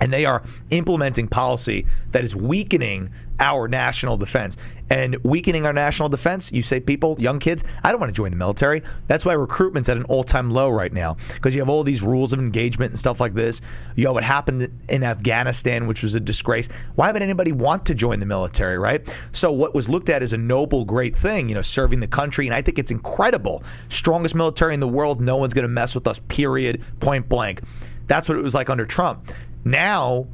and 0.00 0.12
they 0.12 0.24
are 0.24 0.42
implementing 0.70 1.28
policy 1.28 1.86
that 2.12 2.24
is 2.24 2.36
weakening 2.36 3.10
our 3.38 3.68
national 3.68 4.16
defense. 4.16 4.56
And 4.88 5.16
weakening 5.24 5.66
our 5.66 5.72
national 5.72 6.08
defense, 6.08 6.52
you 6.52 6.62
say 6.62 6.78
people, 6.78 7.16
young 7.18 7.40
kids, 7.40 7.64
I 7.82 7.90
don't 7.90 8.00
want 8.00 8.10
to 8.10 8.16
join 8.16 8.30
the 8.30 8.36
military. 8.36 8.82
That's 9.08 9.24
why 9.24 9.32
recruitment's 9.32 9.88
at 9.88 9.96
an 9.96 10.04
all-time 10.04 10.50
low 10.50 10.70
right 10.70 10.92
now 10.92 11.16
because 11.34 11.54
you 11.54 11.60
have 11.60 11.68
all 11.68 11.82
these 11.82 12.02
rules 12.02 12.32
of 12.32 12.38
engagement 12.38 12.92
and 12.92 12.98
stuff 12.98 13.18
like 13.18 13.34
this. 13.34 13.60
You 13.96 14.04
know 14.04 14.12
what 14.12 14.22
happened 14.22 14.70
in 14.88 15.02
Afghanistan, 15.02 15.86
which 15.86 16.02
was 16.02 16.14
a 16.14 16.20
disgrace. 16.20 16.68
Why 16.94 17.10
would 17.10 17.22
anybody 17.22 17.52
want 17.52 17.84
to 17.86 17.94
join 17.94 18.20
the 18.20 18.26
military, 18.26 18.78
right? 18.78 19.12
So 19.32 19.50
what 19.50 19.74
was 19.74 19.88
looked 19.88 20.08
at 20.08 20.22
as 20.22 20.32
a 20.32 20.38
noble, 20.38 20.84
great 20.84 21.16
thing, 21.16 21.48
you 21.48 21.56
know, 21.56 21.62
serving 21.62 22.00
the 22.00 22.06
country, 22.06 22.46
and 22.46 22.54
I 22.54 22.62
think 22.62 22.78
it's 22.78 22.92
incredible. 22.92 23.64
Strongest 23.88 24.34
military 24.34 24.72
in 24.72 24.80
the 24.80 24.88
world. 24.88 25.20
No 25.20 25.36
one's 25.36 25.52
going 25.52 25.64
to 25.64 25.68
mess 25.68 25.94
with 25.94 26.06
us. 26.06 26.20
Period. 26.28 26.82
Point 27.00 27.28
blank. 27.28 27.60
That's 28.06 28.28
what 28.28 28.38
it 28.38 28.42
was 28.42 28.54
like 28.54 28.70
under 28.70 28.86
Trump. 28.86 29.32
Now 29.66 30.28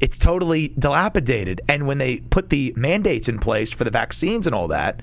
it's 0.00 0.18
totally 0.18 0.74
dilapidated. 0.76 1.60
And 1.68 1.86
when 1.86 1.98
they 1.98 2.18
put 2.18 2.48
the 2.48 2.74
mandates 2.76 3.28
in 3.28 3.38
place 3.38 3.72
for 3.72 3.84
the 3.84 3.90
vaccines 3.90 4.46
and 4.48 4.54
all 4.54 4.66
that, 4.68 5.00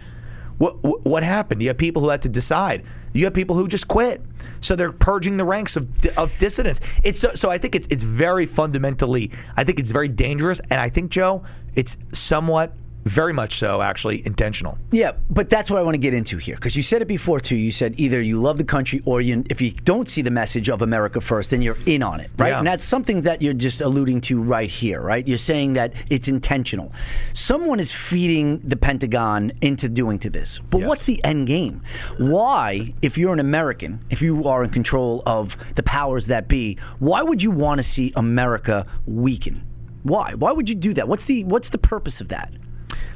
what 0.57 0.73
what, 1.05 1.23
happened? 1.23 1.61
You 1.61 1.69
have 1.69 1.77
people 1.77 2.01
who 2.01 2.09
had 2.09 2.21
to 2.23 2.30
decide. 2.30 2.84
You 3.13 3.23
have 3.23 3.34
people 3.34 3.55
who 3.55 3.69
just 3.69 3.88
quit. 3.88 4.21
So 4.59 4.75
they're 4.75 4.91
purging 4.91 5.38
the 5.38 5.45
ranks 5.45 5.77
of, 5.77 5.88
of 6.17 6.38
dissidents. 6.38 6.82
It's 7.01 7.21
so, 7.21 7.34
so 7.34 7.49
I 7.49 7.57
think 7.57 7.75
it's 7.75 7.88
it's 7.89 8.03
very 8.03 8.45
fundamentally. 8.45 9.32
I 9.55 9.63
think 9.63 9.80
it's 9.80 9.91
very 9.91 10.09
dangerous, 10.09 10.59
and 10.69 10.82
I 10.82 10.89
think 10.89 11.11
Joe, 11.11 11.43
it's 11.75 11.95
somewhat 12.11 12.73
very 13.10 13.34
much 13.34 13.57
so, 13.60 13.82
actually, 13.82 14.26
intentional. 14.26 14.78
Yeah, 14.91 15.14
but 15.30 15.49
that's 15.49 15.70
what 15.72 15.80
I 15.80 15.84
want 15.84 15.95
to 15.95 15.99
get 15.99 16.14
into 16.14 16.38
here 16.38 16.55
because 16.55 16.76
you 16.76 16.84
said 16.84 17.01
it 17.01 17.07
before 17.07 17.39
too. 17.39 17.55
You 17.55 17.72
said 17.72 17.95
either 17.97 18.22
you 18.22 18.39
love 18.39 18.57
the 18.57 18.64
country 18.64 19.01
or 19.05 19.20
you, 19.22 19.43
if 19.49 19.60
you 19.62 19.72
don't 19.72 20.07
see 20.07 20.22
the 20.22 20.32
message 20.32 20.70
of 20.70 20.82
America 20.82 21.20
first, 21.22 21.49
then 21.49 21.62
you're 21.62 21.78
in 21.86 22.03
on 22.03 22.20
it, 22.20 22.30
right? 22.38 22.49
Yeah. 22.49 22.60
And 22.60 22.68
that's 22.68 22.84
something 22.84 23.22
that 23.22 23.41
you're 23.41 23.53
just 23.53 23.82
alluding 23.82 24.22
to 24.22 24.41
right 24.41 24.70
here, 24.70 25.01
right? 25.01 25.28
You're 25.28 25.38
saying 25.38 25.74
that 25.74 25.93
it's 26.10 26.28
intentional. 26.28 26.91
Someone 27.34 27.80
is 27.80 27.91
feeding 27.91 28.60
the 28.60 28.78
Pentagon 28.78 29.51
into 29.62 29.89
doing 29.89 30.20
to 30.20 30.30
this, 30.30 30.60
but 30.70 30.80
Yes. 30.82 30.88
what's 30.89 31.05
the 31.05 31.24
end 31.24 31.47
game? 31.47 31.82
Why, 32.18 32.93
if 33.01 33.18
you're 33.18 33.34
an 33.34 33.39
American, 33.39 33.99
if 34.10 34.22
you 34.22 34.43
are 34.47 34.64
in 34.64 34.70
control 34.70 35.24
of 35.26 35.57
the 35.76 35.84
powers 35.84 36.28
that 36.28 36.47
be, 36.47 36.78
why 36.99 37.22
would 37.24 37.41
you 37.41 37.51
want 37.51 37.80
to 37.80 37.84
see 37.84 38.14
America 38.16 38.86
weaken? 39.05 39.64
Why? 40.03 40.34
Why 40.34 40.51
would 40.51 40.70
you 40.70 40.76
do 40.76 40.93
that? 40.93 41.07
What's 41.07 41.26
the 41.26 41.43
what's 41.43 41.70
the 41.70 41.78
purpose 41.78 42.22
of 42.22 42.30
that? 42.30 42.53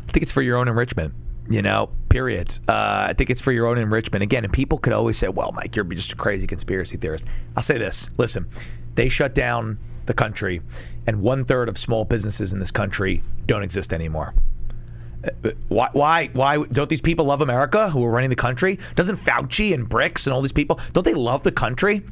I 0.08 0.12
think 0.12 0.24
it's 0.24 0.32
for 0.32 0.42
your 0.42 0.58
own 0.58 0.68
enrichment. 0.68 1.14
You 1.50 1.62
know, 1.62 1.90
period. 2.08 2.58
Uh, 2.70 3.08
I 3.10 3.14
think 3.18 3.30
it's 3.30 3.42
for 3.42 3.52
your 3.52 3.68
own 3.68 3.78
enrichment. 3.78 4.24
Again, 4.24 4.46
and 4.46 4.54
people 4.54 4.78
could 4.78 4.94
always 4.94 5.18
say, 5.18 5.28
"Well, 5.28 5.52
Mike, 5.52 5.76
you're 5.76 5.84
just 5.86 6.14
a 6.14 6.16
crazy 6.16 6.48
conspiracy 6.48 6.96
theorist." 6.96 7.26
I'll 7.58 7.64
say 7.64 7.78
this: 7.78 8.10
Listen, 8.18 8.48
they 8.96 9.10
shut 9.10 9.36
down 9.36 9.78
the 10.06 10.14
country, 10.14 10.62
and 11.06 11.22
one 11.22 11.44
third 11.46 11.68
of 11.70 11.78
small 11.78 12.06
businesses 12.06 12.54
in 12.54 12.60
this 12.60 12.72
country 12.72 13.24
don't 13.46 13.64
exist 13.64 13.92
anymore. 13.94 14.34
Uh, 15.26 15.52
Why, 15.70 15.90
why, 15.94 16.28
why 16.34 16.64
don't 16.72 16.90
these 16.90 17.02
people 17.02 17.26
love 17.26 17.42
America 17.42 17.90
who 17.90 18.04
are 18.06 18.12
running 18.12 18.30
the 18.30 18.36
country? 18.36 18.80
Doesn't 18.96 19.18
Fauci 19.18 19.74
and 19.74 19.90
Birx 19.90 20.26
and 20.26 20.34
all 20.34 20.42
these 20.42 20.52
people 20.52 20.80
don't 20.92 21.06
they 21.06 21.14
love 21.14 21.44
the 21.44 21.52
country? 21.52 22.04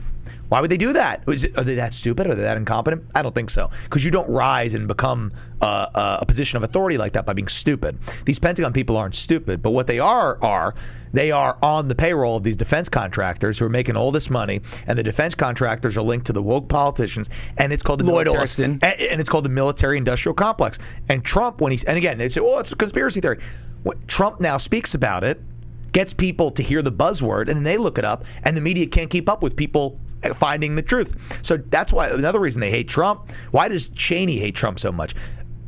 Why 0.51 0.59
would 0.59 0.69
they 0.69 0.75
do 0.75 0.91
that? 0.91 1.23
It, 1.29 1.57
are 1.57 1.63
they 1.63 1.75
that 1.75 1.93
stupid? 1.93 2.27
Are 2.27 2.35
they 2.35 2.41
that 2.41 2.57
incompetent? 2.57 3.05
I 3.15 3.21
don't 3.21 3.33
think 3.33 3.49
so. 3.49 3.69
Because 3.85 4.03
you 4.03 4.11
don't 4.11 4.29
rise 4.29 4.73
and 4.73 4.85
become 4.85 5.31
uh, 5.61 5.87
uh, 5.95 6.17
a 6.19 6.25
position 6.25 6.57
of 6.57 6.63
authority 6.63 6.97
like 6.97 7.13
that 7.13 7.25
by 7.25 7.31
being 7.31 7.47
stupid. 7.47 7.97
These 8.25 8.39
Pentagon 8.39 8.73
people 8.73 8.97
aren't 8.97 9.15
stupid, 9.15 9.61
but 9.61 9.69
what 9.69 9.87
they 9.87 9.99
are 9.99 10.37
are 10.43 10.75
they 11.13 11.31
are 11.31 11.57
on 11.63 11.87
the 11.87 11.95
payroll 11.95 12.35
of 12.35 12.43
these 12.43 12.57
defense 12.57 12.89
contractors 12.89 13.59
who 13.59 13.65
are 13.65 13.69
making 13.69 13.95
all 13.95 14.11
this 14.11 14.29
money, 14.29 14.59
and 14.87 14.99
the 14.99 15.03
defense 15.03 15.35
contractors 15.35 15.97
are 15.97 16.01
linked 16.01 16.25
to 16.25 16.33
the 16.33 16.43
woke 16.43 16.67
politicians, 16.67 17.29
and 17.57 17.71
it's 17.71 17.81
called 17.81 18.01
the 18.01 18.03
Lloyd 18.03 18.25
military, 18.25 18.43
Austin. 18.43 18.71
and, 18.81 18.99
and 18.99 19.21
it's 19.21 19.29
called 19.29 19.45
the 19.45 19.49
military 19.49 19.97
industrial 19.97 20.33
complex. 20.33 20.77
And 21.07 21.23
Trump, 21.23 21.61
when 21.61 21.71
he's 21.71 21.85
and 21.85 21.97
again 21.97 22.17
they 22.17 22.27
say, 22.27 22.41
"Oh, 22.41 22.59
it's 22.59 22.73
a 22.73 22.75
conspiracy 22.75 23.21
theory." 23.21 23.39
When 23.83 24.05
Trump 24.07 24.41
now 24.41 24.57
speaks 24.57 24.95
about 24.95 25.23
it, 25.23 25.41
gets 25.93 26.13
people 26.13 26.51
to 26.51 26.61
hear 26.61 26.81
the 26.81 26.91
buzzword, 26.91 27.47
and 27.47 27.55
then 27.55 27.63
they 27.63 27.77
look 27.77 27.97
it 27.97 28.03
up, 28.03 28.25
and 28.43 28.57
the 28.57 28.61
media 28.61 28.85
can't 28.85 29.09
keep 29.09 29.29
up 29.29 29.41
with 29.41 29.55
people 29.55 29.97
finding 30.35 30.75
the 30.75 30.81
truth. 30.81 31.15
So 31.41 31.57
that's 31.57 31.91
why 31.91 32.09
another 32.09 32.39
reason 32.39 32.59
they 32.61 32.71
hate 32.71 32.87
Trump. 32.87 33.31
Why 33.51 33.67
does 33.67 33.89
Cheney 33.89 34.37
hate 34.37 34.55
Trump 34.55 34.79
so 34.79 34.91
much? 34.91 35.15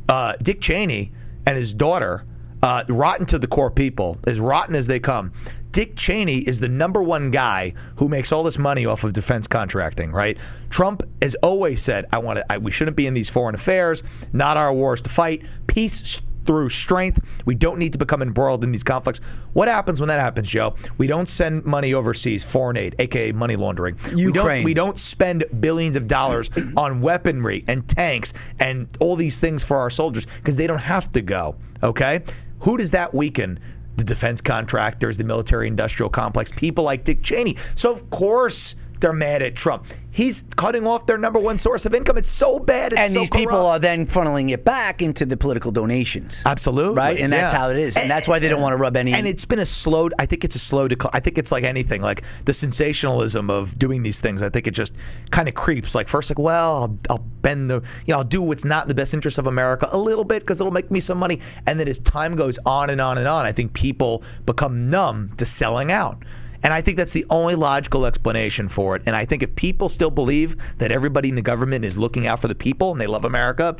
Uh, 0.08 0.34
Dick 0.42 0.60
Cheney 0.60 1.12
and 1.46 1.56
his 1.56 1.74
daughter, 1.74 2.24
uh, 2.62 2.84
rotten 2.88 3.26
to 3.26 3.38
the 3.38 3.46
core 3.46 3.70
people, 3.70 4.18
as 4.26 4.40
rotten 4.40 4.74
as 4.74 4.86
they 4.86 5.00
come. 5.00 5.32
Dick 5.72 5.96
Cheney 5.96 6.38
is 6.38 6.60
the 6.60 6.68
number 6.68 7.02
one 7.02 7.32
guy 7.32 7.74
who 7.96 8.08
makes 8.08 8.30
all 8.30 8.44
this 8.44 8.58
money 8.58 8.86
off 8.86 9.02
of 9.02 9.12
defense 9.12 9.48
contracting, 9.48 10.12
right? 10.12 10.38
Trump 10.70 11.02
has 11.20 11.34
always 11.42 11.82
said, 11.82 12.06
"I 12.12 12.18
want 12.18 12.36
to. 12.36 12.52
I, 12.52 12.58
we 12.58 12.70
shouldn't 12.70 12.96
be 12.96 13.08
in 13.08 13.14
these 13.14 13.28
foreign 13.28 13.56
affairs. 13.56 14.04
Not 14.32 14.56
our 14.56 14.72
wars 14.72 15.02
to 15.02 15.10
fight. 15.10 15.42
Peace 15.66 16.22
through 16.46 16.68
strength. 16.68 17.42
We 17.44 17.54
don't 17.54 17.78
need 17.78 17.92
to 17.92 17.98
become 17.98 18.22
embroiled 18.22 18.64
in 18.64 18.72
these 18.72 18.84
conflicts. 18.84 19.20
What 19.52 19.68
happens 19.68 20.00
when 20.00 20.08
that 20.08 20.20
happens, 20.20 20.48
Joe? 20.48 20.74
We 20.98 21.06
don't 21.06 21.28
send 21.28 21.64
money 21.64 21.94
overseas, 21.94 22.44
foreign 22.44 22.76
aid, 22.76 22.94
aka 22.98 23.32
money 23.32 23.56
laundering. 23.56 23.96
We 24.14 24.32
don't, 24.32 24.64
we 24.64 24.74
don't 24.74 24.98
spend 24.98 25.44
billions 25.60 25.96
of 25.96 26.06
dollars 26.06 26.50
on 26.76 27.00
weaponry 27.00 27.64
and 27.68 27.88
tanks 27.88 28.32
and 28.58 28.88
all 29.00 29.16
these 29.16 29.38
things 29.38 29.64
for 29.64 29.76
our 29.76 29.90
soldiers 29.90 30.26
because 30.26 30.56
they 30.56 30.66
don't 30.66 30.78
have 30.78 31.10
to 31.12 31.20
go. 31.20 31.56
Okay? 31.82 32.22
Who 32.60 32.76
does 32.76 32.90
that 32.92 33.14
weaken? 33.14 33.60
The 33.96 34.04
defense 34.04 34.40
contractors, 34.40 35.18
the 35.18 35.24
military 35.24 35.68
industrial 35.68 36.10
complex, 36.10 36.50
people 36.50 36.82
like 36.82 37.04
Dick 37.04 37.22
Cheney. 37.22 37.56
So, 37.76 37.92
of 37.92 38.10
course, 38.10 38.74
they're 39.00 39.12
mad 39.12 39.42
at 39.42 39.54
Trump. 39.54 39.86
He's 40.10 40.44
cutting 40.54 40.86
off 40.86 41.06
their 41.06 41.18
number 41.18 41.40
one 41.40 41.58
source 41.58 41.86
of 41.86 41.94
income. 41.94 42.16
It's 42.16 42.30
so 42.30 42.60
bad. 42.60 42.92
It's 42.92 43.00
and 43.00 43.12
so 43.12 43.20
these 43.20 43.30
people 43.30 43.66
are 43.66 43.80
then 43.80 44.06
funneling 44.06 44.52
it 44.52 44.64
back 44.64 45.02
into 45.02 45.26
the 45.26 45.36
political 45.36 45.72
donations. 45.72 46.40
Absolutely. 46.46 46.94
Right? 46.94 47.18
And 47.18 47.32
that's 47.32 47.52
yeah. 47.52 47.58
how 47.58 47.70
it 47.70 47.76
is. 47.76 47.96
And 47.96 48.08
that's 48.08 48.28
why 48.28 48.38
they 48.38 48.48
don't 48.48 48.62
want 48.62 48.74
to 48.74 48.76
rub 48.76 48.96
any- 48.96 49.12
And 49.12 49.26
it's 49.26 49.44
been 49.44 49.58
a 49.58 49.66
slow, 49.66 50.10
I 50.16 50.26
think 50.26 50.44
it's 50.44 50.54
a 50.54 50.60
slow 50.60 50.86
decline. 50.86 51.10
I 51.14 51.18
think 51.18 51.36
it's 51.36 51.50
like 51.50 51.64
anything, 51.64 52.00
like 52.00 52.22
the 52.44 52.54
sensationalism 52.54 53.50
of 53.50 53.76
doing 53.76 54.04
these 54.04 54.20
things. 54.20 54.40
I 54.40 54.50
think 54.50 54.68
it 54.68 54.70
just 54.70 54.94
kind 55.30 55.48
of 55.48 55.54
creeps. 55.54 55.96
Like, 55.96 56.06
first, 56.06 56.30
like, 56.30 56.38
well, 56.38 56.74
I'll, 56.76 56.98
I'll 57.10 57.26
bend 57.42 57.68
the, 57.68 57.82
you 58.06 58.12
know, 58.12 58.18
I'll 58.18 58.24
do 58.24 58.40
what's 58.40 58.64
not 58.64 58.84
in 58.84 58.88
the 58.88 58.94
best 58.94 59.14
interest 59.14 59.38
of 59.38 59.48
America 59.48 59.88
a 59.90 59.98
little 59.98 60.24
bit 60.24 60.42
because 60.42 60.60
it'll 60.60 60.72
make 60.72 60.92
me 60.92 61.00
some 61.00 61.18
money. 61.18 61.40
And 61.66 61.80
then 61.80 61.88
as 61.88 61.98
time 61.98 62.36
goes 62.36 62.56
on 62.64 62.88
and 62.88 63.00
on 63.00 63.18
and 63.18 63.26
on, 63.26 63.46
I 63.46 63.52
think 63.52 63.72
people 63.72 64.22
become 64.46 64.90
numb 64.90 65.32
to 65.38 65.44
selling 65.44 65.90
out. 65.90 66.22
And 66.64 66.72
I 66.72 66.80
think 66.80 66.96
that's 66.96 67.12
the 67.12 67.26
only 67.28 67.54
logical 67.54 68.06
explanation 68.06 68.68
for 68.68 68.96
it. 68.96 69.02
And 69.04 69.14
I 69.14 69.26
think 69.26 69.42
if 69.42 69.54
people 69.54 69.90
still 69.90 70.10
believe 70.10 70.56
that 70.78 70.90
everybody 70.90 71.28
in 71.28 71.34
the 71.34 71.42
government 71.42 71.84
is 71.84 71.98
looking 71.98 72.26
out 72.26 72.40
for 72.40 72.48
the 72.48 72.54
people 72.54 72.90
and 72.90 73.00
they 73.00 73.06
love 73.06 73.26
America, 73.26 73.76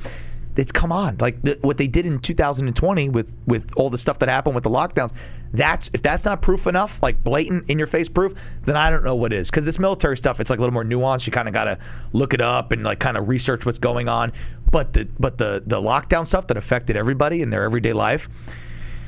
it's 0.57 0.71
come 0.71 0.93
on. 0.93 1.17
Like 1.19 1.43
the, 1.43 1.59
what 1.63 1.79
they 1.79 1.87
did 1.87 2.07
in 2.07 2.21
2020 2.21 3.09
with 3.09 3.37
with 3.47 3.73
all 3.77 3.91
the 3.91 3.99
stuff 3.99 4.19
that 4.21 4.29
happened 4.29 4.55
with 4.55 4.65
the 4.65 4.71
lockdowns. 4.71 5.13
That's 5.53 5.91
if 5.95 6.03
that's 6.03 6.25
not 6.25 6.43
proof 6.43 6.67
enough, 6.67 7.03
like 7.03 7.25
blatant 7.25 7.71
in 7.71 7.79
your 7.79 7.87
face 7.87 8.09
proof, 8.09 8.35
then 8.65 8.77
I 8.77 8.91
don't 8.91 9.03
know 9.03 9.15
what 9.15 9.33
is. 9.33 9.51
Because 9.51 9.65
this 9.65 9.79
military 9.79 10.17
stuff, 10.17 10.39
it's 10.39 10.51
like 10.51 10.59
a 10.59 10.63
little 10.63 10.75
more 10.75 10.85
nuanced. 10.85 11.27
You 11.27 11.33
kind 11.33 11.49
of 11.49 11.55
got 11.55 11.65
to 11.65 11.79
look 12.13 12.35
it 12.35 12.41
up 12.41 12.71
and 12.73 12.85
like 12.85 13.01
kind 13.01 13.17
of 13.17 13.29
research 13.29 13.65
what's 13.67 13.79
going 13.79 14.09
on. 14.09 14.33
But 14.71 14.93
the 14.93 15.09
but 15.19 15.39
the 15.39 15.63
the 15.67 15.81
lockdown 15.81 16.27
stuff 16.27 16.49
that 16.49 16.57
affected 16.57 16.97
everybody 16.97 17.43
in 17.43 17.51
their 17.51 17.65
everyday 17.65 17.93
life, 17.93 18.29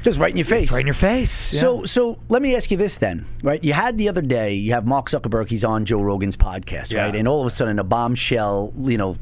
Just 0.06 0.20
right 0.20 0.30
in 0.30 0.36
your 0.36 0.46
face. 0.46 0.70
right 0.70 0.80
in 0.80 0.86
your 0.86 0.94
face. 0.94 1.32
So, 1.32 1.84
so 1.84 2.16
let 2.28 2.40
me 2.40 2.54
ask 2.54 2.70
you 2.70 2.76
this 2.76 2.96
then, 2.96 3.26
right? 3.42 3.62
You 3.64 3.72
had 3.72 3.98
the 3.98 4.08
other 4.08 4.22
day, 4.22 4.54
you 4.54 4.70
have 4.72 4.86
Mark 4.86 5.10
Zuckerberg. 5.10 5.48
He's 5.48 5.64
on 5.64 5.84
Joe 5.84 6.00
Rogan's 6.00 6.36
podcast, 6.36 6.92
Yeah. 6.92 7.06
right? 7.06 7.16
And 7.16 7.26
all 7.26 7.40
of 7.40 7.46
a 7.48 7.50
sudden, 7.50 7.80
a 7.80 7.84
bombshell, 7.84 8.72
you 8.78 8.96
know, 8.98 9.16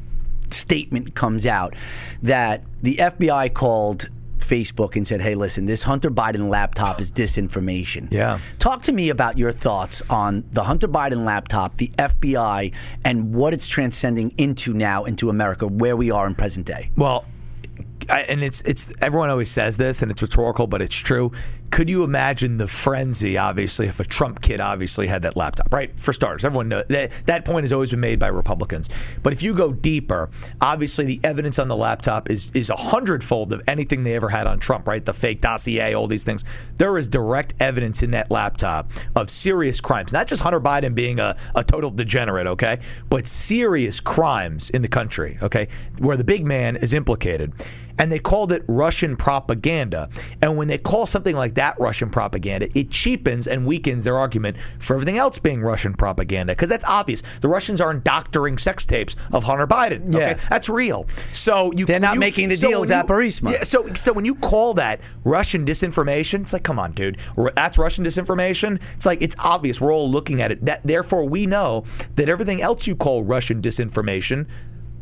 statement 0.50 1.14
comes 1.14 1.46
out 1.46 1.74
that 2.22 2.62
the 2.82 2.96
FBI 3.00 3.48
called 3.54 4.10
Facebook 4.40 4.94
and 4.94 5.06
said, 5.06 5.22
"Hey, 5.22 5.34
listen, 5.34 5.64
this 5.64 5.84
Hunter 5.84 6.10
Biden 6.10 6.50
laptop 6.50 7.00
is 7.00 7.10
disinformation." 7.10 8.08
Yeah. 8.12 8.40
Talk 8.58 8.82
to 8.82 8.92
me 8.92 9.08
about 9.08 9.38
your 9.38 9.52
thoughts 9.52 10.02
on 10.10 10.44
the 10.52 10.64
Hunter 10.64 10.86
Biden 10.86 11.24
laptop, 11.24 11.78
the 11.78 11.90
FBI, 11.98 12.72
and 13.06 13.32
what 13.32 13.54
it's 13.54 13.66
transcending 13.66 14.34
into 14.36 14.74
now 14.74 15.04
into 15.04 15.30
America, 15.30 15.66
where 15.66 15.96
we 15.96 16.10
are 16.10 16.26
in 16.26 16.34
present 16.34 16.66
day. 16.66 16.90
Well, 16.94 17.24
I, 18.08 18.22
and 18.22 18.42
it's 18.42 18.60
it's 18.62 18.92
everyone 19.00 19.30
always 19.30 19.50
says 19.50 19.76
this, 19.76 20.02
and 20.02 20.10
it's 20.10 20.22
rhetorical, 20.22 20.66
but 20.66 20.82
it's 20.82 20.94
true. 20.94 21.32
Could 21.70 21.90
you 21.90 22.04
imagine 22.04 22.56
the 22.56 22.68
frenzy? 22.68 23.36
Obviously, 23.36 23.86
if 23.86 23.98
a 23.98 24.04
Trump 24.04 24.40
kid 24.40 24.60
obviously 24.60 25.08
had 25.08 25.22
that 25.22 25.36
laptop, 25.36 25.72
right? 25.72 25.98
For 25.98 26.12
starters, 26.12 26.44
everyone 26.44 26.68
knows 26.68 26.84
that 26.88 27.10
that 27.26 27.44
point 27.44 27.64
has 27.64 27.72
always 27.72 27.90
been 27.90 28.00
made 28.00 28.20
by 28.20 28.28
Republicans. 28.28 28.88
But 29.22 29.32
if 29.32 29.42
you 29.42 29.54
go 29.54 29.72
deeper, 29.72 30.30
obviously 30.60 31.04
the 31.04 31.20
evidence 31.24 31.58
on 31.58 31.68
the 31.68 31.76
laptop 31.76 32.30
is 32.30 32.50
is 32.54 32.70
a 32.70 32.76
hundredfold 32.76 33.52
of 33.52 33.60
anything 33.66 34.04
they 34.04 34.14
ever 34.14 34.28
had 34.28 34.46
on 34.46 34.60
Trump, 34.60 34.86
right? 34.86 35.04
The 35.04 35.12
fake 35.12 35.40
dossier, 35.40 35.94
all 35.94 36.06
these 36.06 36.22
things. 36.22 36.44
There 36.78 36.96
is 36.96 37.08
direct 37.08 37.54
evidence 37.58 38.02
in 38.02 38.12
that 38.12 38.30
laptop 38.30 38.92
of 39.16 39.28
serious 39.28 39.80
crimes, 39.80 40.12
not 40.12 40.28
just 40.28 40.42
Hunter 40.42 40.60
Biden 40.60 40.94
being 40.94 41.18
a, 41.18 41.36
a 41.56 41.64
total 41.64 41.90
degenerate, 41.90 42.46
okay, 42.46 42.78
but 43.10 43.26
serious 43.26 43.98
crimes 43.98 44.70
in 44.70 44.82
the 44.82 44.88
country, 44.88 45.38
okay, 45.42 45.68
where 45.98 46.16
the 46.16 46.24
big 46.24 46.46
man 46.46 46.76
is 46.76 46.92
implicated 46.92 47.52
and 47.98 48.10
they 48.10 48.18
called 48.18 48.52
it 48.52 48.64
Russian 48.66 49.16
propaganda. 49.16 50.08
And 50.42 50.56
when 50.56 50.68
they 50.68 50.78
call 50.78 51.06
something 51.06 51.34
like 51.34 51.53
that 51.54 51.78
Russian 51.80 52.10
propaganda, 52.10 52.68
it 52.78 52.90
cheapens 52.90 53.46
and 53.46 53.66
weakens 53.66 54.04
their 54.04 54.16
argument 54.16 54.56
for 54.78 54.94
everything 54.94 55.18
else 55.18 55.38
being 55.38 55.60
Russian 55.62 55.94
propaganda 55.94 56.52
because 56.54 56.68
that's 56.68 56.84
obvious. 56.84 57.22
The 57.40 57.48
Russians 57.48 57.80
aren't 57.80 58.04
doctoring 58.04 58.58
sex 58.58 58.84
tapes 58.84 59.16
of 59.32 59.44
Hunter 59.44 59.66
Biden. 59.66 60.14
Okay? 60.14 60.30
Yeah. 60.30 60.46
that's 60.50 60.68
real. 60.68 61.06
So 61.32 61.72
you 61.72 61.86
They're 61.86 62.00
not 62.00 62.14
you- 62.14 62.20
making 62.20 62.48
the 62.48 62.56
so 62.56 62.68
deals 62.68 62.90
at 62.90 63.06
Burisma. 63.06 63.52
Yeah, 63.52 63.62
so 63.62 63.92
so 63.94 64.12
when 64.12 64.24
you 64.24 64.34
call 64.34 64.74
that 64.74 65.00
Russian 65.24 65.64
disinformation, 65.64 66.42
it's 66.42 66.52
like, 66.52 66.62
come 66.62 66.78
on, 66.78 66.92
dude, 66.92 67.18
that's 67.54 67.78
Russian 67.78 68.04
disinformation. 68.04 68.80
It's 68.94 69.06
like 69.06 69.22
it's 69.22 69.36
obvious. 69.38 69.80
We're 69.80 69.92
all 69.92 70.10
looking 70.10 70.40
at 70.42 70.50
it. 70.52 70.64
That 70.64 70.80
therefore 70.84 71.24
we 71.28 71.46
know 71.46 71.84
that 72.16 72.28
everything 72.28 72.60
else 72.62 72.86
you 72.86 72.96
call 72.96 73.22
Russian 73.22 73.60
disinformation 73.62 74.46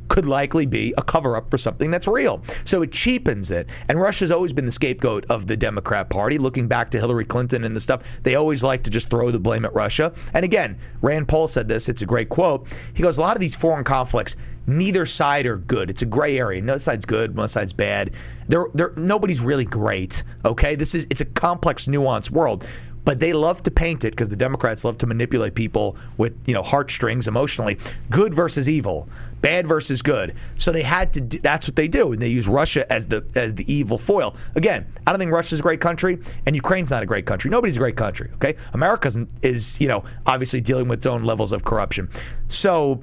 could 0.08 0.26
likely 0.26 0.66
be 0.66 0.92
a 0.96 1.02
cover 1.02 1.36
up 1.36 1.50
for 1.50 1.58
something 1.58 1.90
that's 1.90 2.06
real. 2.06 2.42
So 2.64 2.82
it 2.82 2.92
cheapens 2.92 3.50
it. 3.50 3.68
And 3.88 4.00
Russia's 4.00 4.30
always 4.30 4.52
been 4.52 4.66
the 4.66 4.72
scapegoat 4.72 5.24
of 5.30 5.46
the 5.46 5.56
Democrat 5.56 6.10
Party. 6.10 6.38
Looking 6.38 6.68
back 6.68 6.90
to 6.90 6.98
Hillary 6.98 7.24
Clinton 7.24 7.64
and 7.64 7.74
the 7.74 7.80
stuff, 7.80 8.02
they 8.22 8.34
always 8.34 8.62
like 8.62 8.82
to 8.84 8.90
just 8.90 9.10
throw 9.10 9.30
the 9.30 9.40
blame 9.40 9.64
at 9.64 9.74
Russia. 9.74 10.12
And 10.34 10.44
again, 10.44 10.78
Rand 11.00 11.28
Paul 11.28 11.48
said 11.48 11.68
this, 11.68 11.88
it's 11.88 12.02
a 12.02 12.06
great 12.06 12.28
quote. 12.28 12.66
He 12.94 13.02
goes, 13.02 13.18
A 13.18 13.20
lot 13.20 13.36
of 13.36 13.40
these 13.40 13.56
foreign 13.56 13.84
conflicts, 13.84 14.36
neither 14.66 15.06
side 15.06 15.46
are 15.46 15.56
good. 15.56 15.90
It's 15.90 16.02
a 16.02 16.06
gray 16.06 16.38
area. 16.38 16.60
No 16.62 16.76
side's 16.76 17.06
good, 17.06 17.36
one 17.36 17.48
side's 17.48 17.72
bad. 17.72 18.12
They're, 18.48 18.66
they're, 18.74 18.92
nobody's 18.96 19.40
really 19.40 19.64
great. 19.64 20.22
Okay? 20.44 20.74
This 20.74 20.94
is 20.94 21.06
it's 21.10 21.20
a 21.20 21.26
complex, 21.26 21.86
nuanced 21.86 22.30
world 22.30 22.66
but 23.04 23.20
they 23.20 23.32
love 23.32 23.62
to 23.64 23.70
paint 23.70 24.04
it 24.04 24.10
because 24.10 24.28
the 24.28 24.36
Democrats 24.36 24.84
love 24.84 24.98
to 24.98 25.06
manipulate 25.06 25.54
people 25.54 25.96
with 26.18 26.36
you 26.46 26.54
know 26.54 26.62
heartstrings 26.62 27.26
emotionally. 27.26 27.78
Good 28.10 28.34
versus 28.34 28.68
evil, 28.68 29.08
bad 29.42 29.66
versus 29.66 30.00
good. 30.00 30.34
So 30.56 30.72
they 30.72 30.82
had 30.82 31.12
to. 31.14 31.20
Do, 31.20 31.38
that's 31.38 31.68
what 31.68 31.76
they 31.76 31.88
do, 31.88 32.12
and 32.12 32.22
they 32.22 32.28
use 32.28 32.48
Russia 32.48 32.90
as 32.90 33.08
the 33.08 33.24
as 33.34 33.54
the 33.54 33.70
evil 33.70 33.98
foil. 33.98 34.34
Again, 34.54 34.86
I 35.06 35.12
don't 35.12 35.18
think 35.18 35.32
Russia's 35.32 35.58
a 35.58 35.62
great 35.62 35.80
country, 35.80 36.18
and 36.46 36.56
Ukraine's 36.56 36.90
not 36.90 37.02
a 37.02 37.06
great 37.06 37.26
country. 37.26 37.50
Nobody's 37.50 37.76
a 37.76 37.80
great 37.80 37.96
country. 37.96 38.30
Okay, 38.36 38.56
America 38.72 39.10
is 39.42 39.78
you 39.80 39.88
know 39.88 40.04
obviously 40.24 40.62
dealing 40.62 40.88
with 40.88 41.00
its 41.00 41.06
own 41.06 41.24
levels 41.24 41.52
of 41.52 41.64
corruption. 41.64 42.08
So 42.48 43.02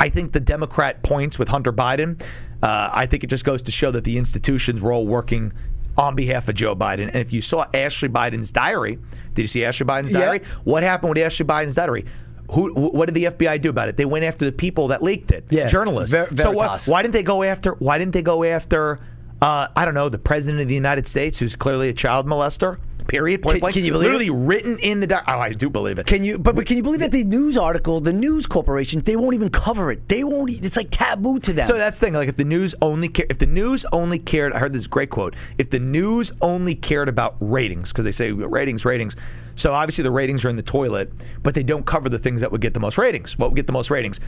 I 0.00 0.08
think 0.08 0.32
the 0.32 0.40
Democrat 0.40 1.02
points 1.02 1.38
with 1.38 1.48
Hunter 1.48 1.72
Biden. 1.72 2.22
Uh, 2.62 2.90
I 2.92 3.06
think 3.06 3.22
it 3.22 3.28
just 3.28 3.44
goes 3.44 3.62
to 3.62 3.70
show 3.70 3.90
that 3.90 4.04
the 4.04 4.18
institutions 4.18 4.80
were 4.80 4.92
all 4.92 5.06
working 5.06 5.52
on 5.96 6.14
behalf 6.14 6.48
of 6.48 6.54
Joe 6.54 6.76
Biden. 6.76 7.08
And 7.08 7.16
if 7.16 7.32
you 7.32 7.42
saw 7.42 7.66
Ashley 7.74 8.08
Biden's 8.08 8.52
diary, 8.52 8.98
did 9.34 9.42
you 9.42 9.48
see 9.48 9.64
Ashley 9.64 9.86
Biden's 9.86 10.12
diary? 10.12 10.42
What 10.64 10.84
happened 10.84 11.10
with 11.10 11.18
Ashley 11.18 11.44
Biden's 11.44 11.74
diary? 11.74 12.04
Who, 12.52 12.72
what 12.74 13.06
did 13.06 13.14
the 13.14 13.24
FBI 13.24 13.60
do 13.60 13.68
about 13.70 13.88
it? 13.88 13.96
They 13.96 14.04
went 14.06 14.24
after 14.24 14.44
the 14.44 14.52
people 14.52 14.88
that 14.88 15.02
leaked 15.02 15.30
it, 15.32 15.44
Yeah. 15.50 15.66
journalists. 15.68 16.12
Ver- 16.12 16.28
so 16.36 16.50
what, 16.50 16.82
why 16.86 17.02
didn't 17.02 17.12
they 17.14 17.22
go 17.22 17.42
after? 17.42 17.72
Why 17.74 17.98
didn't 17.98 18.12
they 18.12 18.22
go 18.22 18.42
after? 18.44 19.00
Uh, 19.42 19.68
I 19.76 19.84
don't 19.84 19.94
know, 19.94 20.08
the 20.08 20.18
president 20.18 20.62
of 20.62 20.68
the 20.68 20.74
United 20.74 21.06
States, 21.06 21.38
who's 21.38 21.54
clearly 21.56 21.88
a 21.90 21.92
child 21.92 22.26
molester. 22.26 22.78
Period. 23.06 23.40
Point 23.40 23.54
Can- 23.54 23.60
blank. 23.60 23.74
can 23.74 23.84
you 23.84 23.92
believe 23.92 24.08
it? 24.10 24.12
Literally 24.12 24.30
written 24.30 24.78
in 24.80 25.00
the 25.00 25.06
diary. 25.06 25.24
Oh, 25.28 25.38
I 25.38 25.50
do 25.52 25.70
believe 25.70 25.98
it. 25.98 26.06
Can 26.06 26.24
you? 26.24 26.38
But, 26.38 26.54
but 26.56 26.66
can 26.66 26.76
you 26.76 26.82
believe 26.82 27.00
that 27.00 27.10
the 27.10 27.24
news 27.24 27.56
article, 27.56 28.00
the 28.02 28.12
news 28.12 28.44
corporation, 28.46 29.00
they 29.00 29.16
won't 29.16 29.34
even 29.34 29.48
cover 29.48 29.90
it. 29.90 30.06
They 30.10 30.24
won't. 30.24 30.50
It's 30.50 30.76
like 30.76 30.88
taboo 30.90 31.38
to 31.40 31.54
them. 31.54 31.64
So 31.64 31.78
that's 31.78 31.98
the 31.98 32.04
thing. 32.06 32.12
Like, 32.14 32.28
if 32.28 32.36
the 32.36 32.44
news 32.44 32.74
only 32.82 33.08
ca- 33.08 33.24
if 33.30 33.38
the 33.38 33.46
news 33.46 33.86
only 33.92 34.18
cared, 34.18 34.52
I 34.52 34.58
heard 34.58 34.74
this 34.74 34.86
great 34.86 35.08
quote. 35.08 35.36
If 35.56 35.70
the 35.70 35.78
news 35.80 36.32
only 36.42 36.74
cared 36.74 37.08
about 37.08 37.36
ratings, 37.40 37.92
because 37.92 38.04
they 38.04 38.12
say 38.12 38.30
ratings, 38.32 38.84
ratings. 38.84 39.16
So 39.58 39.74
obviously 39.74 40.04
the 40.04 40.10
ratings 40.10 40.44
are 40.44 40.48
in 40.48 40.56
the 40.56 40.62
toilet, 40.62 41.12
but 41.42 41.54
they 41.54 41.62
don't 41.64 41.84
cover 41.84 42.08
the 42.08 42.18
things 42.18 42.40
that 42.42 42.52
would 42.52 42.60
get 42.60 42.74
the 42.74 42.80
most 42.80 42.96
ratings. 42.96 43.36
What 43.38 43.50
would 43.50 43.56
get 43.56 43.66
the 43.66 43.72
most 43.72 43.90
ratings? 43.90 44.20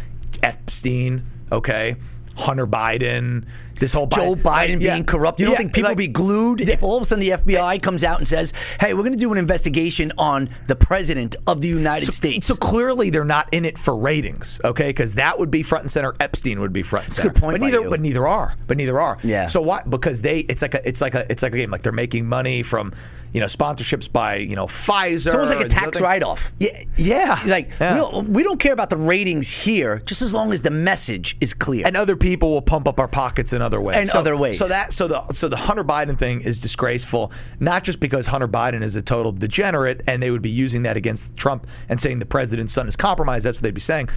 Epstein, 0.42 1.24
okay, 1.52 1.96
Hunter 2.36 2.66
Biden, 2.66 3.44
this 3.78 3.92
whole 3.92 4.06
Joe 4.06 4.34
Biden 4.34 4.78
being 4.78 4.80
yeah. 4.82 5.02
corrupt. 5.02 5.38
You 5.40 5.46
don't 5.46 5.52
Yeah, 5.52 5.58
think 5.58 5.74
people 5.74 5.90
like- 5.90 5.98
be 5.98 6.08
glued 6.08 6.60
if 6.62 6.82
all 6.82 6.96
of 6.96 7.02
a 7.02 7.04
sudden 7.06 7.20
the 7.24 7.30
FBI 7.32 7.78
comes 7.82 8.02
out 8.04 8.18
and 8.18 8.26
says, 8.26 8.52
"Hey, 8.80 8.92
we're 8.94 9.02
going 9.02 9.12
to 9.12 9.18
do 9.18 9.30
an 9.32 9.38
investigation 9.38 10.12
on 10.18 10.48
the 10.66 10.76
president 10.76 11.36
of 11.46 11.60
the 11.60 11.68
United 11.68 12.12
States." 12.12 12.46
So 12.46 12.54
clearly 12.56 13.10
they're 13.10 13.24
not 13.24 13.48
in 13.52 13.64
it 13.64 13.78
for 13.78 13.96
ratings, 13.96 14.60
okay? 14.64 14.88
Because 14.88 15.14
that 15.14 15.38
would 15.38 15.50
be 15.50 15.62
front 15.62 15.82
and 15.84 15.90
center. 15.90 16.14
Epstein 16.20 16.60
would 16.60 16.72
be 16.72 16.82
front 16.82 17.04
and 17.06 17.12
a 17.12 17.14
center. 17.14 17.28
good 17.30 17.40
point 17.40 17.54
But 17.54 17.64
neither, 17.66 17.82
you. 17.82 17.90
but 17.90 18.00
neither 18.00 18.26
are. 18.26 18.54
But 18.66 18.76
neither 18.78 19.00
are. 19.00 19.18
Yeah. 19.22 19.46
So 19.46 19.60
why? 19.60 19.82
Because 19.88 20.22
they, 20.22 20.40
it's 20.40 20.62
like 20.62 20.74
a, 20.74 20.86
it's 20.88 21.00
like 21.00 21.14
a, 21.14 21.30
it's 21.30 21.42
like 21.42 21.52
a 21.54 21.56
game. 21.56 21.70
Like 21.70 21.82
they're 21.82 21.92
making 21.92 22.26
money 22.26 22.62
from, 22.62 22.92
you 23.32 23.40
know, 23.40 23.46
sponsorships 23.46 24.10
by, 24.10 24.36
you 24.36 24.56
know, 24.56 24.66
Pfizer. 24.66 25.26
It's 25.26 25.34
almost 25.34 25.50
like 25.50 25.60
a 25.60 25.62
and 25.64 25.70
tax 25.70 26.00
write-off. 26.00 26.52
Yeah. 26.58 26.84
Yeah. 26.96 27.42
like 27.46 27.70
Yeah. 27.78 27.94
we, 27.94 28.00
don't, 28.00 28.28
we 28.30 28.42
don't 28.42 28.58
care 28.58 28.72
about 28.72 28.90
the 28.90 28.96
ratings 28.96 29.48
here, 29.48 30.00
just 30.00 30.22
as 30.22 30.32
long 30.32 30.52
as 30.52 30.62
the 30.62 30.70
message 30.70 31.36
is 31.40 31.54
clear. 31.54 31.86
and 31.86 31.96
other 31.96 32.16
people 32.16 32.50
will 32.50 32.62
pump 32.62 32.88
up 32.88 32.98
our 32.98 33.08
pockets 33.08 33.52
in 33.52 33.62
other 33.62 33.80
ways. 33.80 34.10
In 34.10 34.16
other 34.16 34.36
ways. 34.36 34.58
So 34.58 34.66
that 34.66 34.92
so 34.92 35.06
the 35.08 35.32
so 35.32 35.48
the 35.48 35.56
Hunter 35.56 35.84
Biden 35.84 36.18
thing 36.18 36.40
is 36.40 36.60
disgraceful, 36.60 37.32
not 37.60 37.84
just 37.84 38.00
because 38.00 38.26
Hunter 38.26 38.48
Biden 38.48 38.82
is 38.82 38.96
a 38.96 39.02
total 39.02 39.32
degenerate 39.32 40.02
and 40.06 40.22
they 40.22 40.30
would 40.30 40.42
be 40.42 40.50
using 40.50 40.82
that 40.82 40.96
against 40.96 41.36
Trump 41.36 41.66
and 41.88 42.00
saying 42.00 42.18
the 42.18 42.26
president's 42.26 42.72
son 42.72 42.88
is 42.88 42.96
compromised. 42.96 43.46
That's 43.46 43.58
what 43.58 43.62
they'd 43.62 43.74
be 43.74 43.80
saying. 43.80 44.08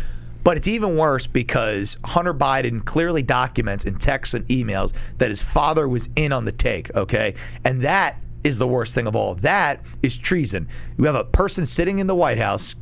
But 0.43 0.57
it's 0.57 0.67
even 0.67 0.97
worse 0.97 1.25
because 1.25 1.97
Hunter 2.03 2.33
Biden 2.33 2.83
clearly 2.83 3.21
documents 3.21 3.85
in 3.85 3.95
texts 3.95 4.33
and 4.33 4.45
emails 4.47 4.91
that 5.19 5.29
his 5.29 5.41
father 5.41 5.87
was 5.87 6.09
in 6.15 6.33
on 6.33 6.43
the 6.45 6.51
take, 6.51 6.93
okay? 6.95 7.35
And 7.63 7.81
that 7.83 8.17
is 8.43 8.57
the 8.57 8.67
worst 8.67 8.93
thing 8.93 9.07
of 9.07 9.15
all. 9.15 9.35
That 9.35 9.81
is 10.01 10.17
treason. 10.17 10.67
You 10.97 11.05
have 11.05 11.15
a 11.15 11.23
person 11.23 11.65
sitting 11.65 11.99
in 11.99 12.07
the 12.07 12.15
White 12.15 12.37
House, 12.37 12.75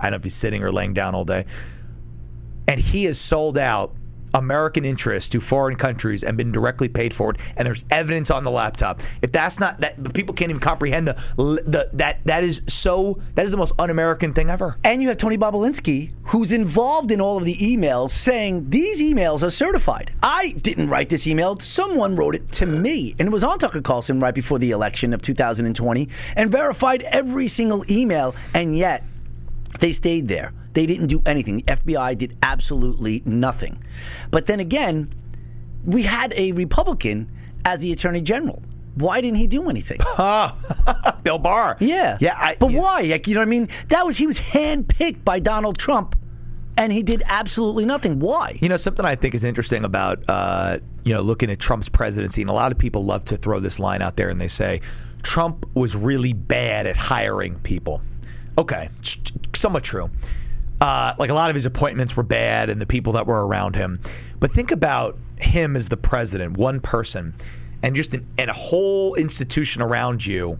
I 0.00 0.04
don't 0.04 0.12
know 0.12 0.16
if 0.16 0.24
he's 0.24 0.34
sitting 0.34 0.62
or 0.62 0.70
laying 0.70 0.94
down 0.94 1.14
all 1.14 1.24
day, 1.24 1.46
and 2.68 2.78
he 2.78 3.04
has 3.04 3.18
sold 3.18 3.56
out 3.56 3.95
American 4.34 4.84
interests 4.84 5.28
to 5.30 5.40
foreign 5.40 5.76
countries 5.76 6.22
and 6.22 6.36
been 6.36 6.52
directly 6.52 6.88
paid 6.88 7.14
for 7.14 7.30
it, 7.30 7.36
and 7.56 7.66
there's 7.66 7.84
evidence 7.90 8.30
on 8.30 8.44
the 8.44 8.50
laptop. 8.50 9.00
If 9.22 9.32
that's 9.32 9.58
not 9.58 9.80
that, 9.80 10.12
people 10.14 10.34
can't 10.34 10.50
even 10.50 10.60
comprehend 10.60 11.08
the, 11.08 11.14
the 11.36 11.90
that 11.94 12.24
that 12.24 12.44
is 12.44 12.62
so 12.68 13.20
that 13.34 13.44
is 13.44 13.50
the 13.50 13.56
most 13.56 13.72
un-American 13.78 14.32
thing 14.32 14.50
ever. 14.50 14.78
And 14.84 15.02
you 15.02 15.08
have 15.08 15.16
Tony 15.16 15.38
Bobulinski, 15.38 16.12
who's 16.24 16.52
involved 16.52 17.10
in 17.10 17.20
all 17.20 17.38
of 17.38 17.44
the 17.44 17.56
emails, 17.56 18.10
saying 18.10 18.70
these 18.70 19.00
emails 19.00 19.42
are 19.42 19.50
certified. 19.50 20.12
I 20.22 20.50
didn't 20.50 20.90
write 20.90 21.08
this 21.08 21.26
email; 21.26 21.58
someone 21.60 22.16
wrote 22.16 22.34
it 22.34 22.52
to 22.52 22.66
me, 22.66 23.14
and 23.18 23.28
it 23.28 23.32
was 23.32 23.44
on 23.44 23.58
Tucker 23.58 23.80
Carlson 23.80 24.20
right 24.20 24.34
before 24.34 24.58
the 24.58 24.70
election 24.70 25.12
of 25.12 25.22
2020, 25.22 26.08
and 26.36 26.50
verified 26.50 27.02
every 27.04 27.48
single 27.48 27.84
email. 27.90 28.34
And 28.54 28.76
yet, 28.76 29.04
they 29.80 29.92
stayed 29.92 30.28
there. 30.28 30.52
They 30.76 30.84
didn't 30.84 31.06
do 31.06 31.22
anything. 31.24 31.56
The 31.56 31.62
FBI 31.62 32.18
did 32.18 32.36
absolutely 32.42 33.22
nothing. 33.24 33.82
But 34.30 34.44
then 34.44 34.60
again, 34.60 35.10
we 35.86 36.02
had 36.02 36.34
a 36.36 36.52
Republican 36.52 37.30
as 37.64 37.80
the 37.80 37.92
Attorney 37.92 38.20
General. 38.20 38.62
Why 38.96 39.22
didn't 39.22 39.38
he 39.38 39.46
do 39.46 39.70
anything? 39.70 40.00
Bill 41.22 41.38
Barr. 41.38 41.78
Yeah. 41.80 42.18
Yeah. 42.20 42.34
I, 42.36 42.56
but 42.60 42.72
yeah. 42.72 42.80
why? 42.82 43.00
Like, 43.00 43.26
you 43.26 43.32
know 43.32 43.40
what 43.40 43.46
I 43.46 43.50
mean? 43.50 43.70
That 43.88 44.04
was 44.04 44.18
he 44.18 44.26
was 44.26 44.38
handpicked 44.38 45.24
by 45.24 45.40
Donald 45.40 45.78
Trump, 45.78 46.14
and 46.76 46.92
he 46.92 47.02
did 47.02 47.22
absolutely 47.24 47.86
nothing. 47.86 48.20
Why? 48.20 48.58
You 48.60 48.68
know, 48.68 48.76
something 48.76 49.06
I 49.06 49.14
think 49.14 49.34
is 49.34 49.44
interesting 49.44 49.82
about, 49.82 50.24
uh, 50.28 50.80
you 51.04 51.14
know, 51.14 51.22
looking 51.22 51.50
at 51.50 51.58
Trump's 51.58 51.88
presidency, 51.88 52.42
and 52.42 52.50
a 52.50 52.54
lot 52.54 52.70
of 52.70 52.76
people 52.76 53.02
love 53.02 53.24
to 53.26 53.38
throw 53.38 53.60
this 53.60 53.78
line 53.78 54.02
out 54.02 54.16
there 54.18 54.28
and 54.28 54.38
they 54.38 54.48
say, 54.48 54.82
Trump 55.22 55.64
was 55.74 55.96
really 55.96 56.34
bad 56.34 56.86
at 56.86 56.98
hiring 56.98 57.58
people. 57.60 58.02
Okay, 58.58 58.90
somewhat 59.54 59.82
true. 59.82 60.10
Uh, 60.80 61.14
like 61.18 61.30
a 61.30 61.34
lot 61.34 61.48
of 61.48 61.54
his 61.54 61.66
appointments 61.66 62.16
were 62.16 62.22
bad 62.22 62.68
and 62.68 62.80
the 62.80 62.86
people 62.86 63.14
that 63.14 63.26
were 63.26 63.46
around 63.46 63.76
him. 63.76 64.00
But 64.38 64.52
think 64.52 64.70
about 64.70 65.18
him 65.36 65.76
as 65.76 65.88
the 65.88 65.96
president, 65.96 66.56
one 66.56 66.80
person, 66.80 67.34
and 67.82 67.96
just 67.96 68.14
an, 68.14 68.26
and 68.36 68.50
a 68.50 68.54
whole 68.54 69.14
institution 69.14 69.82
around 69.82 70.24
you 70.24 70.58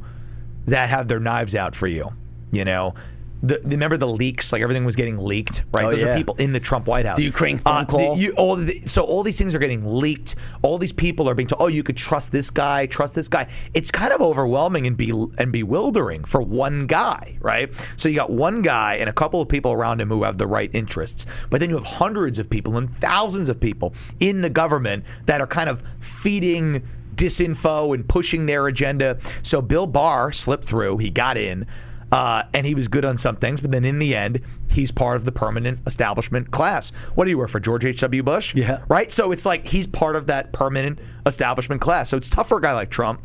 that 0.66 0.88
have 0.88 1.08
their 1.08 1.20
knives 1.20 1.54
out 1.54 1.74
for 1.74 1.86
you. 1.86 2.12
You 2.50 2.64
know, 2.64 2.94
the, 3.42 3.60
remember 3.64 3.96
the 3.96 4.08
leaks? 4.08 4.52
Like 4.52 4.62
everything 4.62 4.84
was 4.84 4.96
getting 4.96 5.18
leaked, 5.18 5.62
right? 5.72 5.84
Oh, 5.84 5.90
Those 5.90 6.00
yeah. 6.00 6.08
are 6.14 6.16
people 6.16 6.34
in 6.36 6.52
the 6.52 6.60
Trump 6.60 6.86
White 6.86 7.06
House. 7.06 7.18
The 7.18 7.24
Ukraine 7.24 7.58
phone 7.58 7.74
uh, 7.74 7.80
the- 7.84 7.92
call. 7.92 8.16
you- 8.18 8.32
all 8.32 8.56
the, 8.56 8.78
so 8.86 9.02
all 9.04 9.22
these 9.22 9.38
things 9.38 9.54
are 9.54 9.58
getting 9.58 9.84
leaked. 9.86 10.36
All 10.62 10.78
these 10.78 10.92
people 10.92 11.28
are 11.28 11.34
being 11.34 11.46
told, 11.48 11.60
"Oh, 11.62 11.66
you 11.68 11.82
could 11.82 11.96
trust 11.96 12.32
this 12.32 12.50
guy, 12.50 12.86
trust 12.86 13.14
this 13.14 13.28
guy." 13.28 13.48
It's 13.74 13.90
kind 13.90 14.12
of 14.12 14.20
overwhelming 14.20 14.86
and 14.86 14.96
be 14.96 15.10
and 15.38 15.52
bewildering 15.52 16.24
for 16.24 16.40
one 16.40 16.86
guy, 16.86 17.36
right? 17.40 17.70
So 17.96 18.08
you 18.08 18.14
got 18.16 18.30
one 18.30 18.62
guy 18.62 18.94
and 18.96 19.08
a 19.08 19.12
couple 19.12 19.40
of 19.40 19.48
people 19.48 19.72
around 19.72 20.00
him 20.00 20.08
who 20.08 20.22
have 20.24 20.38
the 20.38 20.46
right 20.46 20.70
interests, 20.72 21.26
but 21.50 21.60
then 21.60 21.68
you 21.70 21.76
have 21.76 21.84
hundreds 21.86 22.38
of 22.38 22.48
people 22.50 22.76
and 22.76 22.94
thousands 22.98 23.48
of 23.48 23.60
people 23.60 23.94
in 24.20 24.40
the 24.40 24.50
government 24.50 25.04
that 25.26 25.40
are 25.40 25.46
kind 25.46 25.68
of 25.68 25.82
feeding 26.00 26.82
disinfo 27.16 27.94
and 27.94 28.06
pushing 28.08 28.46
their 28.46 28.66
agenda. 28.66 29.18
So 29.42 29.62
Bill 29.62 29.86
Barr 29.86 30.32
slipped 30.32 30.66
through. 30.66 30.98
He 30.98 31.10
got 31.10 31.36
in. 31.36 31.66
Uh, 32.12 32.44
and 32.54 32.66
he 32.66 32.74
was 32.74 32.88
good 32.88 33.04
on 33.04 33.18
some 33.18 33.36
things, 33.36 33.60
but 33.60 33.72
then 33.72 33.84
in 33.84 33.98
the 33.98 34.14
end, 34.14 34.40
he's 34.70 34.92
part 34.92 35.16
of 35.16 35.24
the 35.24 35.32
permanent 35.32 35.80
establishment 35.86 36.50
class. 36.50 36.90
What 37.14 37.24
do 37.24 37.30
you 37.30 37.38
work 37.38 37.50
for, 37.50 37.60
George 37.60 37.84
H.W. 37.84 38.22
Bush? 38.22 38.54
Yeah. 38.54 38.84
Right? 38.88 39.12
So 39.12 39.32
it's 39.32 39.44
like 39.44 39.66
he's 39.66 39.86
part 39.86 40.14
of 40.14 40.26
that 40.28 40.52
permanent 40.52 41.00
establishment 41.26 41.80
class. 41.80 42.08
So 42.08 42.16
it's 42.16 42.30
tough 42.30 42.48
for 42.48 42.58
a 42.58 42.62
guy 42.62 42.72
like 42.72 42.90
Trump. 42.90 43.20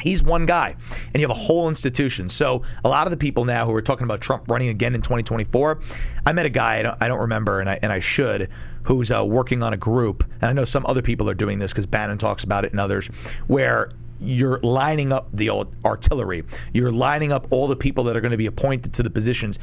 He's 0.00 0.22
one 0.22 0.46
guy, 0.46 0.76
and 1.12 1.20
you 1.20 1.22
have 1.22 1.36
a 1.36 1.40
whole 1.40 1.68
institution. 1.68 2.28
So 2.28 2.62
a 2.84 2.88
lot 2.88 3.08
of 3.08 3.10
the 3.10 3.16
people 3.16 3.44
now 3.44 3.66
who 3.66 3.74
are 3.74 3.82
talking 3.82 4.04
about 4.04 4.20
Trump 4.20 4.48
running 4.48 4.68
again 4.68 4.94
in 4.94 5.02
2024, 5.02 5.80
I 6.24 6.32
met 6.32 6.46
a 6.46 6.50
guy 6.50 6.78
I 6.78 6.82
don't, 6.82 7.02
I 7.02 7.08
don't 7.08 7.18
remember, 7.18 7.58
and 7.58 7.68
I 7.68 7.80
and 7.82 7.92
I 7.92 7.98
should, 7.98 8.48
who's 8.84 9.10
uh, 9.10 9.24
working 9.24 9.60
on 9.60 9.72
a 9.72 9.76
group, 9.76 10.22
and 10.40 10.44
I 10.44 10.52
know 10.52 10.64
some 10.64 10.86
other 10.86 11.02
people 11.02 11.28
are 11.28 11.34
doing 11.34 11.58
this 11.58 11.72
because 11.72 11.86
Bannon 11.86 12.16
talks 12.16 12.44
about 12.44 12.64
it 12.64 12.70
and 12.70 12.78
others, 12.78 13.08
where 13.48 13.90
you're 14.20 14.58
lining 14.60 15.12
up 15.12 15.28
the 15.32 15.50
old 15.50 15.74
artillery. 15.84 16.44
You're 16.72 16.92
lining 16.92 17.32
up 17.32 17.46
all 17.50 17.68
the 17.68 17.76
people 17.76 18.04
that 18.04 18.16
are 18.16 18.20
going 18.20 18.32
to 18.32 18.38
be 18.38 18.46
appointed 18.46 18.92
to 18.94 19.02
the 19.02 19.10
positions 19.10 19.58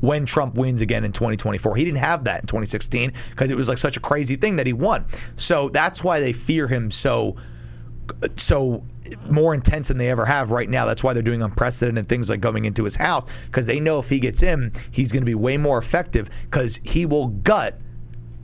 when 0.00 0.24
Trump 0.24 0.54
wins 0.54 0.80
again 0.80 1.04
in 1.04 1.12
2024. 1.12 1.76
He 1.76 1.84
didn't 1.84 1.98
have 1.98 2.24
that 2.24 2.42
in 2.42 2.46
2016 2.46 3.12
because 3.30 3.50
it 3.50 3.56
was 3.56 3.68
like 3.68 3.78
such 3.78 3.96
a 3.96 4.00
crazy 4.00 4.36
thing 4.36 4.56
that 4.56 4.66
he 4.66 4.72
won. 4.72 5.04
So 5.36 5.68
that's 5.68 6.02
why 6.02 6.20
they 6.20 6.32
fear 6.32 6.66
him 6.66 6.90
so 6.90 7.36
so 8.36 8.84
more 9.28 9.54
intense 9.54 9.86
than 9.86 9.98
they 9.98 10.10
ever 10.10 10.24
have 10.24 10.50
right 10.50 10.68
now. 10.68 10.84
That's 10.84 11.04
why 11.04 11.12
they're 11.12 11.22
doing 11.22 11.42
unprecedented 11.42 12.08
things 12.08 12.28
like 12.28 12.40
going 12.40 12.64
into 12.64 12.84
his 12.84 12.96
house 12.96 13.30
because 13.46 13.66
they 13.66 13.78
know 13.78 14.00
if 14.00 14.08
he 14.08 14.18
gets 14.18 14.42
in, 14.42 14.72
he's 14.90 15.12
going 15.12 15.22
to 15.22 15.26
be 15.26 15.34
way 15.34 15.56
more 15.56 15.78
effective 15.78 16.28
because 16.42 16.80
he 16.82 17.06
will 17.06 17.28
gut 17.28 17.78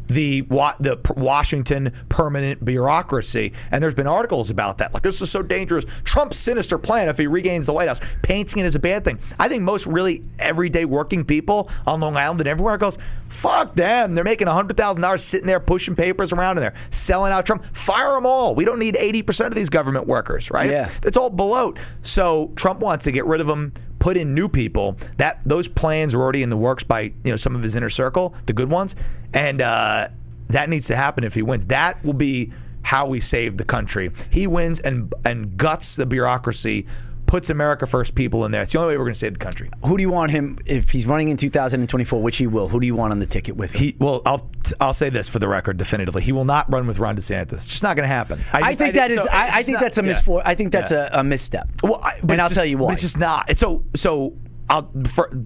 the 0.08 0.42
the 0.80 1.14
Washington 1.16 1.92
permanent 2.08 2.64
bureaucracy. 2.64 3.52
And 3.70 3.82
there's 3.82 3.94
been 3.94 4.06
articles 4.06 4.50
about 4.50 4.78
that. 4.78 4.94
Like 4.94 5.02
this 5.02 5.20
is 5.20 5.30
so 5.30 5.42
dangerous. 5.42 5.84
Trump's 6.04 6.36
sinister 6.36 6.78
plan 6.78 7.08
if 7.08 7.18
he 7.18 7.26
regains 7.26 7.66
the 7.66 7.72
White 7.72 7.88
House, 7.88 8.00
painting 8.22 8.62
it 8.62 8.66
as 8.66 8.74
a 8.74 8.78
bad 8.78 9.04
thing. 9.04 9.18
I 9.38 9.48
think 9.48 9.62
most 9.62 9.86
really 9.86 10.22
everyday 10.38 10.84
working 10.84 11.24
people 11.24 11.70
on 11.86 12.00
Long 12.00 12.16
Island 12.16 12.40
and 12.40 12.48
everywhere 12.48 12.78
goes, 12.78 12.98
fuck 13.28 13.74
them. 13.74 14.14
They're 14.14 14.24
making 14.24 14.46
hundred 14.46 14.76
thousand 14.76 15.02
dollars 15.02 15.22
sitting 15.22 15.46
there 15.46 15.60
pushing 15.60 15.94
papers 15.94 16.32
around 16.32 16.58
and 16.58 16.64
they're 16.64 16.74
selling 16.90 17.32
out 17.32 17.46
Trump. 17.46 17.64
Fire 17.76 18.12
them 18.14 18.26
all. 18.26 18.54
We 18.54 18.64
don't 18.64 18.78
need 18.78 18.96
eighty 18.96 19.22
percent 19.22 19.48
of 19.48 19.54
these 19.54 19.70
government 19.70 20.06
workers, 20.06 20.50
right? 20.50 20.70
Yeah. 20.70 20.90
It's 21.02 21.16
all 21.16 21.30
bloat. 21.30 21.78
So 22.02 22.52
Trump 22.56 22.80
wants 22.80 23.04
to 23.04 23.12
get 23.12 23.26
rid 23.26 23.40
of 23.40 23.46
them, 23.46 23.72
put 23.98 24.16
in 24.16 24.34
new 24.34 24.48
people. 24.48 24.96
That 25.16 25.40
those 25.44 25.68
plans 25.68 26.14
are 26.14 26.20
already 26.20 26.42
in 26.42 26.50
the 26.50 26.56
works 26.56 26.84
by 26.84 27.00
you 27.00 27.30
know 27.30 27.36
some 27.36 27.54
of 27.54 27.62
his 27.62 27.74
inner 27.74 27.90
circle, 27.90 28.34
the 28.46 28.52
good 28.52 28.70
ones, 28.70 28.96
and 29.32 29.60
uh, 29.60 30.08
that 30.48 30.68
needs 30.68 30.86
to 30.88 30.96
happen 30.96 31.24
if 31.24 31.34
he 31.34 31.42
wins. 31.42 31.66
That 31.66 32.02
will 32.04 32.12
be 32.12 32.52
how 32.82 33.06
we 33.06 33.20
save 33.20 33.56
the 33.56 33.64
country. 33.64 34.10
He 34.30 34.46
wins 34.46 34.80
and 34.80 35.12
and 35.24 35.56
guts 35.56 35.96
the 35.96 36.06
bureaucracy. 36.06 36.86
Puts 37.26 37.50
America 37.50 37.86
first 37.86 38.14
people 38.14 38.44
in 38.44 38.52
there. 38.52 38.62
It's 38.62 38.72
the 38.72 38.78
only 38.78 38.94
way 38.94 38.98
we're 38.98 39.04
going 39.04 39.14
to 39.14 39.18
save 39.18 39.32
the 39.32 39.38
country. 39.40 39.68
Who 39.84 39.96
do 39.96 40.00
you 40.02 40.10
want 40.10 40.30
him 40.30 40.58
if 40.64 40.90
he's 40.90 41.06
running 41.06 41.28
in 41.28 41.36
2024, 41.36 42.22
which 42.22 42.36
he 42.36 42.46
will? 42.46 42.68
Who 42.68 42.78
do 42.78 42.86
you 42.86 42.94
want 42.94 43.10
on 43.12 43.18
the 43.18 43.26
ticket 43.26 43.56
with 43.56 43.72
him? 43.72 43.80
He 43.80 43.96
well, 43.98 44.22
I'll 44.24 44.48
I'll 44.80 44.94
say 44.94 45.08
this 45.10 45.28
for 45.28 45.38
the 45.40 45.48
record, 45.48 45.76
definitively, 45.76 46.22
he 46.22 46.30
will 46.32 46.44
not 46.44 46.70
run 46.72 46.86
with 46.86 46.98
Ron 47.00 47.16
DeSantis. 47.16 47.52
It's 47.54 47.68
just 47.68 47.82
not 47.82 47.96
going 47.96 48.04
to 48.04 48.14
happen. 48.14 48.40
I, 48.52 48.68
just- 48.70 48.78
think 48.78 48.94
that 48.94 49.10
is. 49.10 49.16
so 49.22 49.28
I, 49.30 49.58
I 49.58 49.62
think 49.62 49.74
not- 49.74 49.80
that's 49.82 49.98
a 49.98 50.04
yeah. 50.04 50.12
misfor- 50.12 50.42
I 50.44 50.54
think 50.54 50.70
that's 50.70 50.92
Yeah. 50.92 51.08
a, 51.12 51.20
a 51.20 51.24
misstep. 51.24 51.68
Well, 51.82 52.00
I, 52.02 52.20
but 52.22 52.32
and 52.32 52.40
I'll 52.42 52.48
just- 52.48 52.58
tell 52.58 52.64
you 52.66 52.78
why. 52.78 52.92
It's 52.92 53.02
just 53.02 53.18
not. 53.18 53.50
It's 53.50 53.60
so 53.60 53.84
so. 53.96 54.34
I'll 54.70 54.84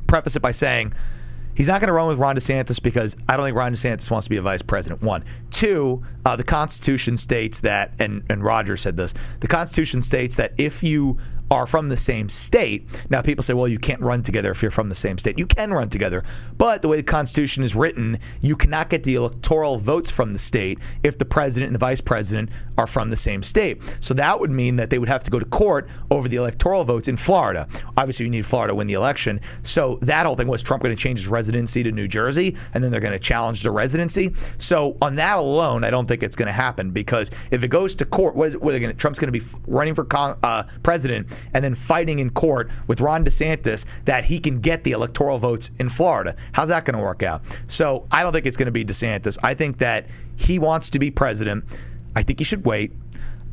preface 0.06 0.36
it 0.36 0.40
by 0.40 0.52
saying 0.52 0.92
he's 1.54 1.68
not 1.68 1.80
going 1.80 1.88
to 1.88 1.92
run 1.92 2.08
with 2.08 2.18
Ron 2.18 2.36
DeSantis 2.36 2.82
because 2.82 3.16
I 3.28 3.36
don't 3.36 3.44
think 3.46 3.56
Ron 3.56 3.72
DeSantis 3.74 4.10
wants 4.10 4.26
to 4.26 4.30
be 4.30 4.36
a 4.36 4.42
vice 4.42 4.62
president. 4.62 5.02
One, 5.02 5.24
two. 5.50 6.02
Uh, 6.24 6.36
the 6.36 6.44
Constitution 6.44 7.16
states 7.16 7.60
that, 7.60 7.92
and 7.98 8.22
and 8.28 8.42
Roger 8.44 8.76
said 8.76 8.96
this. 8.98 9.14
The 9.40 9.48
Constitution 9.48 10.02
states 10.02 10.36
that 10.36 10.52
if 10.58 10.82
you 10.82 11.18
are 11.50 11.66
from 11.66 11.88
the 11.88 11.96
same 11.96 12.28
state. 12.28 12.86
Now, 13.10 13.22
people 13.22 13.42
say, 13.42 13.54
well, 13.54 13.68
you 13.68 13.78
can't 13.78 14.00
run 14.00 14.22
together 14.22 14.50
if 14.50 14.62
you're 14.62 14.70
from 14.70 14.88
the 14.88 14.94
same 14.94 15.18
state. 15.18 15.38
You 15.38 15.46
can 15.46 15.72
run 15.72 15.88
together, 15.88 16.24
but 16.56 16.82
the 16.82 16.88
way 16.88 16.96
the 16.96 17.02
Constitution 17.02 17.64
is 17.64 17.74
written, 17.74 18.18
you 18.40 18.56
cannot 18.56 18.88
get 18.88 19.02
the 19.02 19.16
electoral 19.16 19.78
votes 19.78 20.10
from 20.10 20.32
the 20.32 20.38
state 20.38 20.78
if 21.02 21.18
the 21.18 21.24
president 21.24 21.68
and 21.68 21.74
the 21.74 21.80
vice 21.80 22.00
president 22.00 22.50
are 22.78 22.86
from 22.86 23.10
the 23.10 23.16
same 23.16 23.42
state. 23.42 23.82
So 24.00 24.14
that 24.14 24.38
would 24.38 24.50
mean 24.50 24.76
that 24.76 24.90
they 24.90 24.98
would 24.98 25.08
have 25.08 25.24
to 25.24 25.30
go 25.30 25.38
to 25.38 25.44
court 25.44 25.88
over 26.10 26.28
the 26.28 26.36
electoral 26.36 26.84
votes 26.84 27.08
in 27.08 27.16
Florida. 27.16 27.68
Obviously, 27.96 28.24
you 28.24 28.30
need 28.30 28.46
Florida 28.46 28.70
to 28.70 28.74
win 28.74 28.86
the 28.86 28.94
election. 28.94 29.40
So 29.64 29.98
that 30.02 30.26
whole 30.26 30.36
thing 30.36 30.48
was 30.48 30.62
Trump 30.62 30.82
going 30.82 30.94
to 30.94 31.00
change 31.00 31.20
his 31.20 31.28
residency 31.28 31.82
to 31.82 31.92
New 31.92 32.08
Jersey, 32.08 32.56
and 32.74 32.82
then 32.82 32.90
they're 32.90 33.00
going 33.00 33.12
to 33.12 33.18
challenge 33.18 33.62
the 33.62 33.70
residency. 33.70 34.34
So 34.58 34.96
on 35.02 35.16
that 35.16 35.38
alone, 35.38 35.84
I 35.84 35.90
don't 35.90 36.06
think 36.06 36.22
it's 36.22 36.36
going 36.36 36.46
to 36.46 36.52
happen 36.52 36.90
because 36.90 37.30
if 37.50 37.62
it 37.62 37.68
goes 37.68 37.94
to 37.96 38.04
court, 38.04 38.36
what 38.36 38.48
is 38.48 38.54
it? 38.54 38.62
What 38.62 38.70
are 38.70 38.72
they 38.72 38.80
going 38.80 38.92
to? 38.92 38.98
Trump's 38.98 39.18
going 39.18 39.32
to 39.32 39.38
be 39.38 39.44
running 39.66 39.94
for 39.94 40.04
con- 40.04 40.38
uh, 40.42 40.64
president 40.82 41.26
and 41.54 41.64
then 41.64 41.74
fighting 41.74 42.18
in 42.18 42.30
court 42.30 42.70
with 42.86 43.00
Ron 43.00 43.24
DeSantis 43.24 43.84
that 44.04 44.24
he 44.24 44.38
can 44.38 44.60
get 44.60 44.84
the 44.84 44.92
electoral 44.92 45.38
votes 45.38 45.70
in 45.78 45.88
Florida. 45.88 46.36
How's 46.52 46.68
that 46.68 46.84
going 46.84 46.96
to 46.96 47.02
work 47.02 47.22
out? 47.22 47.42
So 47.68 48.06
I 48.10 48.22
don't 48.22 48.32
think 48.32 48.46
it's 48.46 48.56
going 48.56 48.66
to 48.66 48.72
be 48.72 48.84
DeSantis. 48.84 49.38
I 49.42 49.54
think 49.54 49.78
that 49.78 50.06
he 50.36 50.58
wants 50.58 50.90
to 50.90 50.98
be 50.98 51.10
president. 51.10 51.64
I 52.16 52.22
think 52.22 52.38
he 52.38 52.44
should 52.44 52.64
wait. 52.64 52.92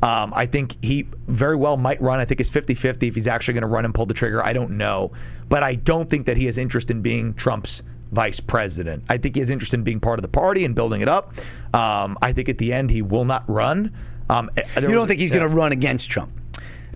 Um, 0.00 0.32
I 0.34 0.46
think 0.46 0.76
he 0.82 1.08
very 1.26 1.56
well 1.56 1.76
might 1.76 2.00
run. 2.00 2.20
I 2.20 2.24
think 2.24 2.40
it's 2.40 2.50
50 2.50 2.74
50 2.74 3.08
if 3.08 3.14
he's 3.14 3.26
actually 3.26 3.54
going 3.54 3.62
to 3.62 3.68
run 3.68 3.84
and 3.84 3.92
pull 3.92 4.06
the 4.06 4.14
trigger. 4.14 4.44
I 4.44 4.52
don't 4.52 4.72
know. 4.72 5.10
But 5.48 5.62
I 5.62 5.74
don't 5.74 6.08
think 6.08 6.26
that 6.26 6.36
he 6.36 6.46
has 6.46 6.56
interest 6.56 6.90
in 6.90 7.02
being 7.02 7.34
Trump's 7.34 7.82
vice 8.12 8.40
president. 8.40 9.04
I 9.08 9.18
think 9.18 9.34
he 9.34 9.40
has 9.40 9.50
interest 9.50 9.74
in 9.74 9.82
being 9.82 10.00
part 10.00 10.18
of 10.18 10.22
the 10.22 10.28
party 10.28 10.64
and 10.64 10.74
building 10.74 11.00
it 11.00 11.08
up. 11.08 11.34
Um, 11.74 12.16
I 12.22 12.32
think 12.32 12.48
at 12.48 12.58
the 12.58 12.72
end 12.72 12.90
he 12.90 13.02
will 13.02 13.24
not 13.24 13.44
run. 13.48 13.92
Um, 14.30 14.50
You 14.76 14.88
don't 14.88 15.08
think 15.08 15.20
he's 15.20 15.30
going 15.30 15.48
to 15.48 15.54
run 15.54 15.72
against 15.72 16.10
Trump? 16.10 16.32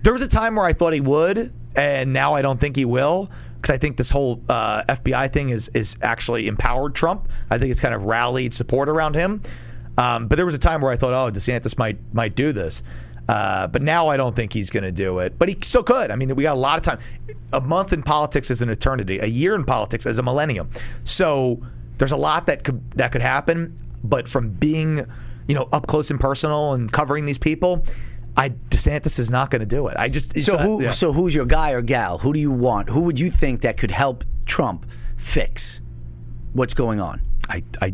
There 0.03 0.13
was 0.13 0.21
a 0.21 0.27
time 0.27 0.55
where 0.55 0.65
I 0.65 0.73
thought 0.73 0.93
he 0.93 1.01
would, 1.01 1.53
and 1.75 2.13
now 2.13 2.33
I 2.35 2.41
don't 2.41 2.59
think 2.59 2.75
he 2.75 2.85
will 2.85 3.31
because 3.55 3.73
I 3.73 3.77
think 3.77 3.97
this 3.97 4.11
whole 4.11 4.41
uh, 4.49 4.83
FBI 4.83 5.31
thing 5.31 5.49
is 5.49 5.69
is 5.69 5.95
actually 6.01 6.47
empowered 6.47 6.93
Trump. 6.93 7.29
I 7.49 7.57
think 7.57 7.71
it's 7.71 7.79
kind 7.79 7.95
of 7.95 8.03
rallied 8.05 8.53
support 8.53 8.89
around 8.89 9.15
him. 9.15 9.41
Um, 9.97 10.27
but 10.27 10.35
there 10.35 10.45
was 10.45 10.55
a 10.55 10.59
time 10.59 10.81
where 10.81 10.91
I 10.91 10.97
thought, 10.97 11.13
oh, 11.13 11.31
DeSantis 11.31 11.77
might 11.77 11.97
might 12.13 12.35
do 12.35 12.51
this. 12.51 12.83
Uh, 13.29 13.67
but 13.67 13.81
now 13.81 14.09
I 14.09 14.17
don't 14.17 14.35
think 14.35 14.51
he's 14.51 14.69
going 14.69 14.83
to 14.83 14.91
do 14.91 15.19
it. 15.19 15.39
But 15.39 15.47
he 15.47 15.57
still 15.61 15.83
could. 15.83 16.11
I 16.11 16.15
mean, 16.17 16.35
we 16.35 16.43
got 16.43 16.57
a 16.57 16.59
lot 16.59 16.77
of 16.77 16.83
time. 16.83 16.99
A 17.53 17.61
month 17.61 17.93
in 17.93 18.03
politics 18.03 18.51
is 18.51 18.61
an 18.61 18.69
eternity. 18.69 19.19
A 19.19 19.25
year 19.25 19.55
in 19.55 19.63
politics 19.63 20.05
is 20.05 20.19
a 20.19 20.23
millennium. 20.23 20.69
So 21.05 21.61
there's 21.97 22.11
a 22.11 22.17
lot 22.17 22.47
that 22.47 22.65
could 22.65 22.91
that 22.91 23.11
could 23.13 23.21
happen. 23.21 23.79
but 24.03 24.27
from 24.27 24.49
being, 24.49 25.05
you 25.47 25.55
know, 25.55 25.69
up 25.71 25.87
close 25.87 26.11
and 26.11 26.19
personal 26.19 26.73
and 26.73 26.91
covering 26.91 27.25
these 27.25 27.37
people, 27.37 27.85
I 28.35 28.49
DeSantis 28.49 29.19
is 29.19 29.29
not 29.29 29.51
going 29.51 29.61
to 29.61 29.65
do 29.65 29.87
it. 29.87 29.97
I 29.97 30.09
just 30.09 30.35
So 30.43 30.57
who? 30.57 30.81
yeah. 30.81 30.91
So 30.91 31.13
who's 31.13 31.35
your 31.35 31.45
guy 31.45 31.71
or 31.71 31.81
gal? 31.81 32.17
Who 32.17 32.33
do 32.33 32.39
you 32.39 32.51
want? 32.51 32.89
Who 32.89 33.01
would 33.01 33.19
you 33.19 33.29
think 33.29 33.61
that 33.61 33.77
could 33.77 33.91
help 33.91 34.23
Trump 34.45 34.85
fix 35.17 35.81
what's 36.53 36.73
going 36.73 36.99
on? 36.99 37.21
I, 37.49 37.63
I, 37.81 37.93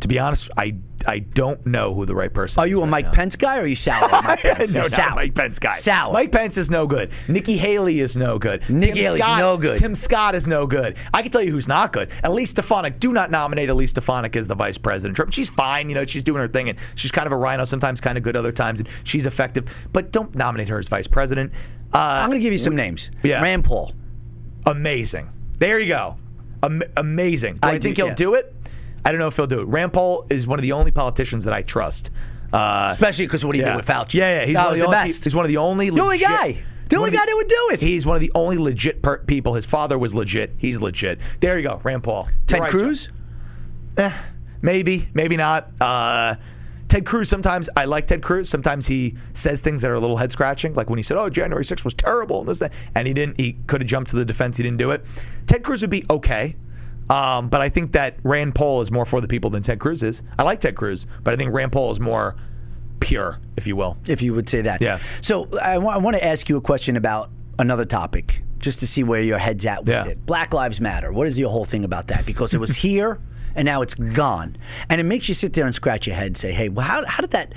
to 0.00 0.08
be 0.08 0.18
honest, 0.18 0.50
I, 0.56 0.76
I 1.06 1.20
don't 1.20 1.64
know 1.66 1.94
who 1.94 2.06
the 2.06 2.14
right 2.14 2.32
person. 2.32 2.60
Are 2.60 2.66
is 2.66 2.70
you 2.70 2.78
a 2.80 2.82
right 2.82 2.90
Mike 2.90 3.04
now. 3.06 3.12
Pence 3.12 3.36
guy 3.36 3.58
or 3.58 3.62
are 3.62 3.66
you 3.66 3.76
sour? 3.76 4.04
on 4.14 4.24
Mike 4.24 4.40
Pence? 4.40 4.72
no, 4.72 4.80
You're 4.80 4.90
not 4.90 4.90
sour. 4.90 5.14
Mike 5.14 5.34
Pence 5.34 5.58
guy. 5.58 5.72
Sour. 5.76 6.12
Mike 6.12 6.32
Pence 6.32 6.56
is 6.58 6.70
no 6.70 6.86
good. 6.86 7.10
Nikki 7.28 7.56
Haley 7.56 8.00
is 8.00 8.16
no 8.16 8.38
good. 8.38 8.68
Nikki 8.70 8.92
Tim 8.94 9.02
Haley's 9.04 9.22
Scott, 9.22 9.38
no 9.38 9.56
good. 9.56 9.76
Tim 9.76 9.94
Scott 9.94 10.34
is 10.34 10.46
no 10.46 10.66
good. 10.66 10.96
I 11.12 11.22
can 11.22 11.30
tell 11.30 11.42
you 11.42 11.50
who's 11.52 11.68
not 11.68 11.92
good. 11.92 12.10
Elise 12.24 12.50
Stefanik. 12.50 13.00
Do 13.00 13.12
not 13.12 13.30
nominate 13.30 13.68
Elise 13.68 13.90
Stefanik 13.90 14.34
as 14.36 14.48
the 14.48 14.54
vice 14.54 14.78
president. 14.78 15.16
Trump. 15.16 15.32
She's 15.32 15.50
fine. 15.50 15.88
You 15.88 15.94
know, 15.94 16.04
she's 16.06 16.22
doing 16.22 16.40
her 16.40 16.48
thing, 16.48 16.68
and 16.68 16.78
she's 16.94 17.10
kind 17.10 17.26
of 17.26 17.32
a 17.32 17.36
rhino. 17.36 17.64
Sometimes 17.64 18.00
kind 18.00 18.16
of 18.18 18.24
good 18.24 18.36
other 18.36 18.52
times, 18.52 18.80
and 18.80 18.88
she's 19.04 19.26
effective. 19.26 19.64
But 19.92 20.12
don't 20.12 20.34
nominate 20.34 20.68
her 20.68 20.78
as 20.78 20.88
vice 20.88 21.06
president. 21.06 21.52
Uh, 21.94 21.98
I'm 21.98 22.28
going 22.28 22.38
to 22.40 22.42
give 22.42 22.52
you 22.52 22.58
some 22.58 22.74
names. 22.76 23.10
Yeah. 23.22 23.42
Rand 23.42 23.64
Paul. 23.64 23.92
amazing. 24.66 25.28
There 25.58 25.78
you 25.78 25.88
go. 25.88 26.16
Am- 26.62 26.82
amazing. 26.96 27.54
Do 27.54 27.60
I, 27.62 27.72
I 27.72 27.72
do- 27.74 27.80
think 27.80 27.96
he'll 27.96 28.06
yeah. 28.08 28.14
do 28.14 28.34
it? 28.34 28.54
I 29.04 29.10
don't 29.12 29.18
know 29.18 29.28
if 29.28 29.36
he'll 29.36 29.46
do 29.46 29.60
it. 29.60 29.66
Rand 29.68 29.92
Paul 29.92 30.26
is 30.30 30.46
one 30.46 30.58
of 30.58 30.62
the 30.62 30.72
only 30.72 30.90
politicians 30.90 31.44
that 31.44 31.52
I 31.54 31.62
trust. 31.62 32.10
Uh, 32.52 32.90
Especially 32.92 33.26
because 33.26 33.44
what 33.44 33.54
he 33.56 33.62
yeah. 33.62 33.70
did 33.70 33.76
with 33.76 33.86
Fauci. 33.86 34.14
Yeah, 34.14 34.40
yeah. 34.40 34.46
He's, 34.46 34.54
that 34.54 34.64
one, 34.64 34.72
of 34.74 34.78
the 34.78 34.84
only, 34.86 34.94
best. 34.94 35.24
he's 35.24 35.34
one 35.34 35.44
of 35.44 35.48
the 35.48 35.56
only 35.56 35.90
The 35.90 36.00
only 36.00 36.16
legit- 36.18 36.28
guy. 36.28 36.62
The 36.88 36.96
only 36.98 37.10
guy 37.10 37.24
that 37.24 37.34
would 37.34 37.48
do 37.48 37.70
it. 37.72 37.80
He's 37.80 38.04
one 38.04 38.16
of 38.16 38.20
the 38.20 38.30
only 38.34 38.58
legit 38.58 39.00
per- 39.02 39.18
people. 39.18 39.54
His 39.54 39.64
father 39.64 39.98
was 39.98 40.14
legit. 40.14 40.52
He's 40.58 40.78
legit. 40.78 41.20
There 41.40 41.56
you 41.58 41.66
go, 41.66 41.80
Rand 41.82 42.04
Paul. 42.04 42.28
Ted 42.46 42.60
right, 42.60 42.70
Cruz. 42.70 43.08
Eh, 43.96 44.12
maybe, 44.60 45.08
maybe 45.14 45.38
not. 45.38 45.70
Uh, 45.80 46.34
Ted 46.88 47.06
Cruz. 47.06 47.30
Sometimes 47.30 47.70
I 47.74 47.86
like 47.86 48.06
Ted 48.08 48.22
Cruz. 48.22 48.50
Sometimes 48.50 48.86
he 48.86 49.16
says 49.32 49.62
things 49.62 49.80
that 49.80 49.90
are 49.90 49.94
a 49.94 50.00
little 50.00 50.18
head 50.18 50.32
scratching, 50.32 50.74
like 50.74 50.90
when 50.90 50.98
he 50.98 51.02
said, 51.02 51.16
"Oh, 51.16 51.30
January 51.30 51.64
6th 51.64 51.82
was 51.84 51.94
terrible," 51.94 52.40
and 52.40 52.48
this, 52.50 52.58
that, 52.58 52.74
and 52.94 53.08
he 53.08 53.14
didn't. 53.14 53.40
He 53.40 53.54
could 53.66 53.80
have 53.80 53.88
jumped 53.88 54.10
to 54.10 54.16
the 54.16 54.26
defense. 54.26 54.58
He 54.58 54.62
didn't 54.62 54.76
do 54.76 54.90
it. 54.90 55.02
Ted 55.46 55.62
Cruz 55.62 55.80
would 55.80 55.88
be 55.88 56.04
okay. 56.10 56.56
Um, 57.10 57.48
but 57.48 57.60
I 57.60 57.68
think 57.68 57.92
that 57.92 58.16
Rand 58.22 58.54
Paul 58.54 58.80
is 58.80 58.90
more 58.90 59.04
for 59.04 59.20
the 59.20 59.28
people 59.28 59.50
than 59.50 59.62
Ted 59.62 59.78
Cruz 59.80 60.02
is. 60.02 60.22
I 60.38 60.42
like 60.44 60.60
Ted 60.60 60.76
Cruz, 60.76 61.06
but 61.22 61.34
I 61.34 61.36
think 61.36 61.52
Rand 61.52 61.72
Paul 61.72 61.90
is 61.90 62.00
more 62.00 62.36
pure, 63.00 63.38
if 63.56 63.66
you 63.66 63.76
will. 63.76 63.96
if 64.06 64.22
you 64.22 64.32
would 64.34 64.48
say 64.48 64.62
that. 64.62 64.80
Yeah. 64.80 64.98
So 65.20 65.48
I 65.60 65.78
want 65.78 66.16
to 66.16 66.24
ask 66.24 66.48
you 66.48 66.56
a 66.56 66.60
question 66.60 66.96
about 66.96 67.30
another 67.58 67.84
topic, 67.84 68.42
just 68.58 68.78
to 68.78 68.86
see 68.86 69.02
where 69.02 69.20
your 69.20 69.38
head's 69.38 69.66
at 69.66 69.80
with 69.80 69.88
Yeah. 69.88 70.06
it. 70.06 70.24
Black 70.24 70.54
Lives 70.54 70.80
Matter. 70.80 71.12
What 71.12 71.26
is 71.26 71.38
your 71.38 71.50
whole 71.50 71.64
thing 71.64 71.84
about 71.84 72.06
that? 72.08 72.24
Because 72.24 72.54
it 72.54 72.58
was 72.58 72.76
here 72.76 73.20
and 73.54 73.66
now 73.66 73.82
it's 73.82 73.94
gone, 73.94 74.56
and 74.88 74.98
it 75.00 75.04
makes 75.04 75.28
you 75.28 75.34
sit 75.34 75.52
there 75.52 75.66
and 75.66 75.74
scratch 75.74 76.06
your 76.06 76.16
head 76.16 76.28
and 76.28 76.36
say, 76.38 76.52
"Hey, 76.54 76.70
well, 76.70 76.86
how 76.86 77.04
how 77.04 77.20
did 77.20 77.32
that?" 77.32 77.52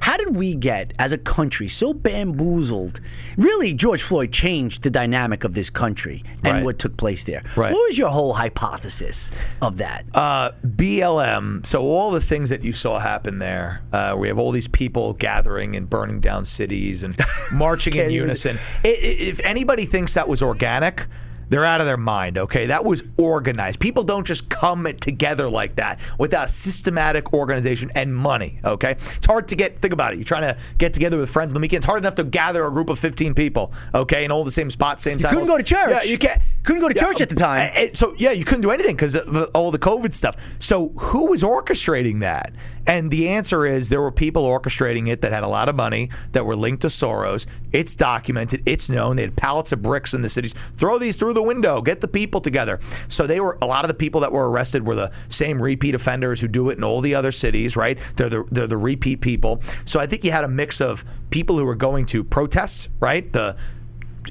How 0.00 0.16
did 0.16 0.34
we 0.36 0.54
get, 0.56 0.94
as 0.98 1.12
a 1.12 1.18
country, 1.18 1.68
so 1.68 1.92
bamboozled? 1.92 3.00
Really, 3.36 3.72
George 3.72 4.02
Floyd 4.02 4.32
changed 4.32 4.82
the 4.82 4.90
dynamic 4.90 5.44
of 5.44 5.54
this 5.54 5.70
country 5.70 6.24
and 6.44 6.54
Right. 6.54 6.64
what 6.64 6.78
took 6.78 6.96
place 6.96 7.24
there. 7.24 7.42
Right. 7.56 7.72
What 7.72 7.88
was 7.88 7.98
your 7.98 8.08
whole 8.10 8.32
hypothesis 8.34 9.30
of 9.60 9.76
that? 9.78 10.04
Uh, 10.14 10.52
BLM. 10.64 11.64
So 11.66 11.82
all 11.82 12.10
the 12.10 12.20
things 12.20 12.50
that 12.50 12.64
you 12.64 12.72
saw 12.72 12.98
happen 12.98 13.38
there, 13.38 13.82
uh, 13.92 14.14
we 14.16 14.28
have 14.28 14.38
all 14.38 14.52
these 14.52 14.68
people 14.68 15.12
gathering 15.14 15.76
and 15.76 15.88
burning 15.88 16.20
down 16.20 16.44
cities 16.44 17.02
and 17.02 17.16
marching 17.52 17.94
in 17.94 18.00
even- 18.10 18.12
unison. 18.14 18.58
If 18.84 19.40
anybody 19.40 19.86
thinks 19.86 20.14
that 20.14 20.28
was 20.28 20.42
organic. 20.42 21.06
They're 21.48 21.64
out 21.64 21.80
of 21.80 21.86
their 21.86 21.96
mind, 21.96 22.38
okay? 22.38 22.66
That 22.66 22.84
was 22.84 23.02
organized. 23.16 23.80
People 23.80 24.04
don't 24.04 24.26
just 24.26 24.48
come 24.48 24.84
together 25.00 25.48
like 25.48 25.76
that 25.76 26.00
without 26.18 26.50
systematic 26.50 27.32
organization 27.32 27.90
and 27.94 28.14
money, 28.14 28.60
okay? 28.64 28.92
It's 29.16 29.26
hard 29.26 29.48
to 29.48 29.56
get, 29.56 29.80
think 29.80 29.92
about 29.92 30.12
it. 30.12 30.16
You're 30.16 30.24
trying 30.24 30.54
to 30.54 30.60
get 30.78 30.92
together 30.92 31.18
with 31.18 31.30
friends 31.30 31.50
on 31.50 31.54
the 31.54 31.60
weekend. 31.60 31.78
It's 31.78 31.86
hard 31.86 32.02
enough 32.02 32.16
to 32.16 32.24
gather 32.24 32.66
a 32.66 32.70
group 32.70 32.90
of 32.90 32.98
15 32.98 33.34
people, 33.34 33.72
okay, 33.94 34.24
in 34.24 34.30
all 34.30 34.44
the 34.44 34.50
same 34.50 34.70
spot, 34.70 35.00
same 35.00 35.18
time. 35.18 35.32
You 35.32 35.38
couldn't 35.38 35.54
go 35.54 35.58
to 35.58 35.64
church. 35.64 36.04
Yeah, 36.04 36.10
you 36.10 36.18
can't. 36.18 36.40
Couldn't 36.64 36.82
go 36.82 36.88
to 36.88 36.98
church 36.98 37.20
at 37.20 37.30
the 37.30 37.36
time. 37.36 37.94
so 37.94 38.14
yeah, 38.18 38.32
you 38.32 38.44
couldn't 38.44 38.60
do 38.60 38.70
anything 38.70 38.94
because 38.94 39.14
of 39.14 39.50
all 39.54 39.70
the 39.70 39.78
COVID 39.78 40.12
stuff. 40.12 40.36
So 40.58 40.88
who 40.90 41.26
was 41.26 41.42
orchestrating 41.42 42.20
that? 42.20 42.52
And 42.88 43.10
the 43.10 43.28
answer 43.28 43.66
is 43.66 43.90
there 43.90 44.00
were 44.00 44.10
people 44.10 44.44
orchestrating 44.44 45.08
it 45.08 45.20
that 45.20 45.30
had 45.30 45.44
a 45.44 45.48
lot 45.48 45.68
of 45.68 45.76
money 45.76 46.08
that 46.32 46.46
were 46.46 46.56
linked 46.56 46.80
to 46.82 46.88
Soros. 46.88 47.46
It's 47.70 47.94
documented. 47.94 48.62
It's 48.64 48.88
known. 48.88 49.16
They 49.16 49.22
had 49.22 49.36
pallets 49.36 49.72
of 49.72 49.82
bricks 49.82 50.14
in 50.14 50.22
the 50.22 50.28
cities. 50.30 50.54
Throw 50.78 50.98
these 50.98 51.14
through 51.14 51.34
the 51.34 51.42
window. 51.42 51.82
Get 51.82 52.00
the 52.00 52.08
people 52.08 52.40
together. 52.40 52.80
So 53.08 53.26
they 53.26 53.40
were 53.40 53.58
a 53.60 53.66
lot 53.66 53.84
of 53.84 53.88
the 53.88 53.94
people 53.94 54.22
that 54.22 54.32
were 54.32 54.50
arrested 54.50 54.86
were 54.86 54.94
the 54.94 55.12
same 55.28 55.60
repeat 55.60 55.94
offenders 55.94 56.40
who 56.40 56.48
do 56.48 56.70
it 56.70 56.78
in 56.78 56.84
all 56.84 57.02
the 57.02 57.14
other 57.14 57.30
cities. 57.30 57.76
Right? 57.76 57.98
They're 58.16 58.30
the 58.30 58.44
they're 58.50 58.66
the 58.66 58.78
repeat 58.78 59.20
people. 59.20 59.60
So 59.84 60.00
I 60.00 60.06
think 60.06 60.24
you 60.24 60.32
had 60.32 60.44
a 60.44 60.48
mix 60.48 60.80
of 60.80 61.04
people 61.28 61.58
who 61.58 61.66
were 61.66 61.76
going 61.76 62.06
to 62.06 62.24
protest. 62.24 62.88
Right? 63.00 63.30
The 63.30 63.54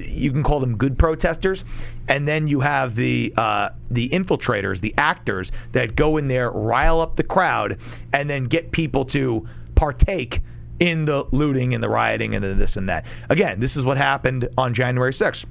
you 0.00 0.30
can 0.32 0.42
call 0.42 0.60
them 0.60 0.76
good 0.76 0.98
protesters, 0.98 1.64
and 2.08 2.26
then 2.26 2.46
you 2.48 2.60
have 2.60 2.94
the 2.94 3.32
uh, 3.36 3.70
the 3.90 4.08
infiltrators, 4.10 4.80
the 4.80 4.94
actors 4.98 5.52
that 5.72 5.96
go 5.96 6.16
in 6.16 6.28
there, 6.28 6.50
rile 6.50 7.00
up 7.00 7.16
the 7.16 7.22
crowd, 7.22 7.78
and 8.12 8.28
then 8.28 8.44
get 8.44 8.72
people 8.72 9.04
to 9.06 9.46
partake 9.74 10.40
in 10.80 11.04
the 11.04 11.24
looting 11.32 11.74
and 11.74 11.82
the 11.82 11.88
rioting 11.88 12.34
and 12.34 12.44
the 12.44 12.54
this 12.54 12.76
and 12.76 12.88
that. 12.88 13.04
Again, 13.28 13.60
this 13.60 13.76
is 13.76 13.84
what 13.84 13.96
happened 13.96 14.48
on 14.56 14.74
January 14.74 15.12
6th. 15.12 15.44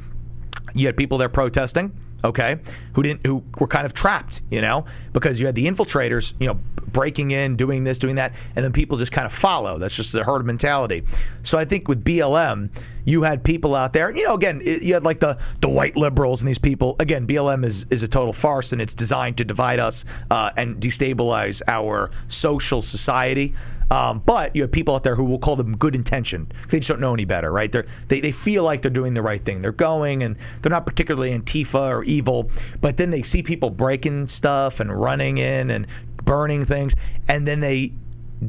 You 0.74 0.86
had 0.86 0.98
people 0.98 1.18
there 1.18 1.30
protesting, 1.30 1.98
okay, 2.24 2.60
who 2.94 3.04
didn't, 3.04 3.26
who 3.26 3.44
were 3.60 3.68
kind 3.68 3.86
of 3.86 3.94
trapped, 3.94 4.42
you 4.50 4.62
know, 4.62 4.86
because 5.14 5.40
you 5.40 5.46
had 5.46 5.56
the 5.56 5.68
infiltrators, 5.68 6.34
you 6.40 6.48
know, 6.48 6.60
breaking 6.88 7.32
in, 7.32 7.56
doing 7.56 7.84
this, 7.84 7.98
doing 7.98 8.16
that, 8.16 8.34
and 8.56 8.64
then 8.64 8.72
people 8.72 8.98
just 8.98 9.12
kind 9.12 9.26
of 9.26 9.34
follow. 9.34 9.78
That's 9.78 9.96
just 9.96 10.12
the 10.14 10.24
herd 10.24 10.46
mentality. 10.46 11.04
So 11.44 11.58
I 11.58 11.66
think 11.66 11.88
with 11.88 12.04
BLM, 12.04 12.70
you 13.06 13.24
had 13.24 13.44
people 13.44 13.76
out 13.76 13.94
there, 13.94 14.16
you 14.16 14.26
know, 14.26 14.34
again, 14.34 14.62
you 14.64 14.94
had 14.94 15.04
like 15.04 15.20
the 15.20 15.38
the 15.62 15.70
white 15.70 15.96
liberals 15.96 16.42
and 16.42 16.50
these 16.50 16.60
people. 16.60 16.96
Again, 17.00 17.26
BLM 17.26 17.64
is 17.64 17.86
is 17.90 18.04
a 18.04 18.08
total 18.08 18.34
farce, 18.34 18.74
and 18.74 18.82
it's 18.82 18.94
designed 18.94 19.38
to 19.38 19.46
divide 19.46 19.80
us 19.80 20.04
uh, 20.30 20.52
and 20.58 20.82
destabilize 20.82 21.62
our 21.68 22.12
social 22.28 22.82
society. 22.82 23.54
Um, 23.90 24.22
but 24.26 24.56
you 24.56 24.64
have 24.64 24.72
people 24.72 24.96
out 24.96 25.04
there 25.04 25.16
who 25.16 25.24
will 25.24 25.40
call 25.40 25.56
them 25.56 25.78
good 25.78 25.96
intention. 25.96 26.52
They 26.70 26.80
just 26.80 26.90
don't 26.90 27.00
know 27.00 27.14
any 27.14 27.24
better, 27.26 27.52
right? 27.52 27.72
They're, 27.72 27.86
they 28.10 28.20
they 28.20 28.34
feel 28.34 28.64
like 28.64 28.82
they're 28.82 28.92
doing 28.92 29.14
the 29.14 29.22
right 29.22 29.44
thing. 29.44 29.62
They're 29.62 29.72
going 29.72 30.24
and 30.24 30.36
they're 30.62 30.70
not 30.70 30.86
particularly 30.86 31.38
Antifa 31.38 31.90
or 31.90 32.04
evil, 32.04 32.50
but 32.82 32.98
then 32.98 33.12
they 33.12 33.22
see 33.22 33.42
people 33.44 33.70
breaking 33.70 34.28
stuff 34.28 34.80
and 34.82 34.92
running 34.92 35.38
in 35.38 35.70
and 35.72 35.88
burning 36.26 36.66
things, 36.66 36.94
and 37.30 37.48
then 37.48 37.62
they 37.62 37.94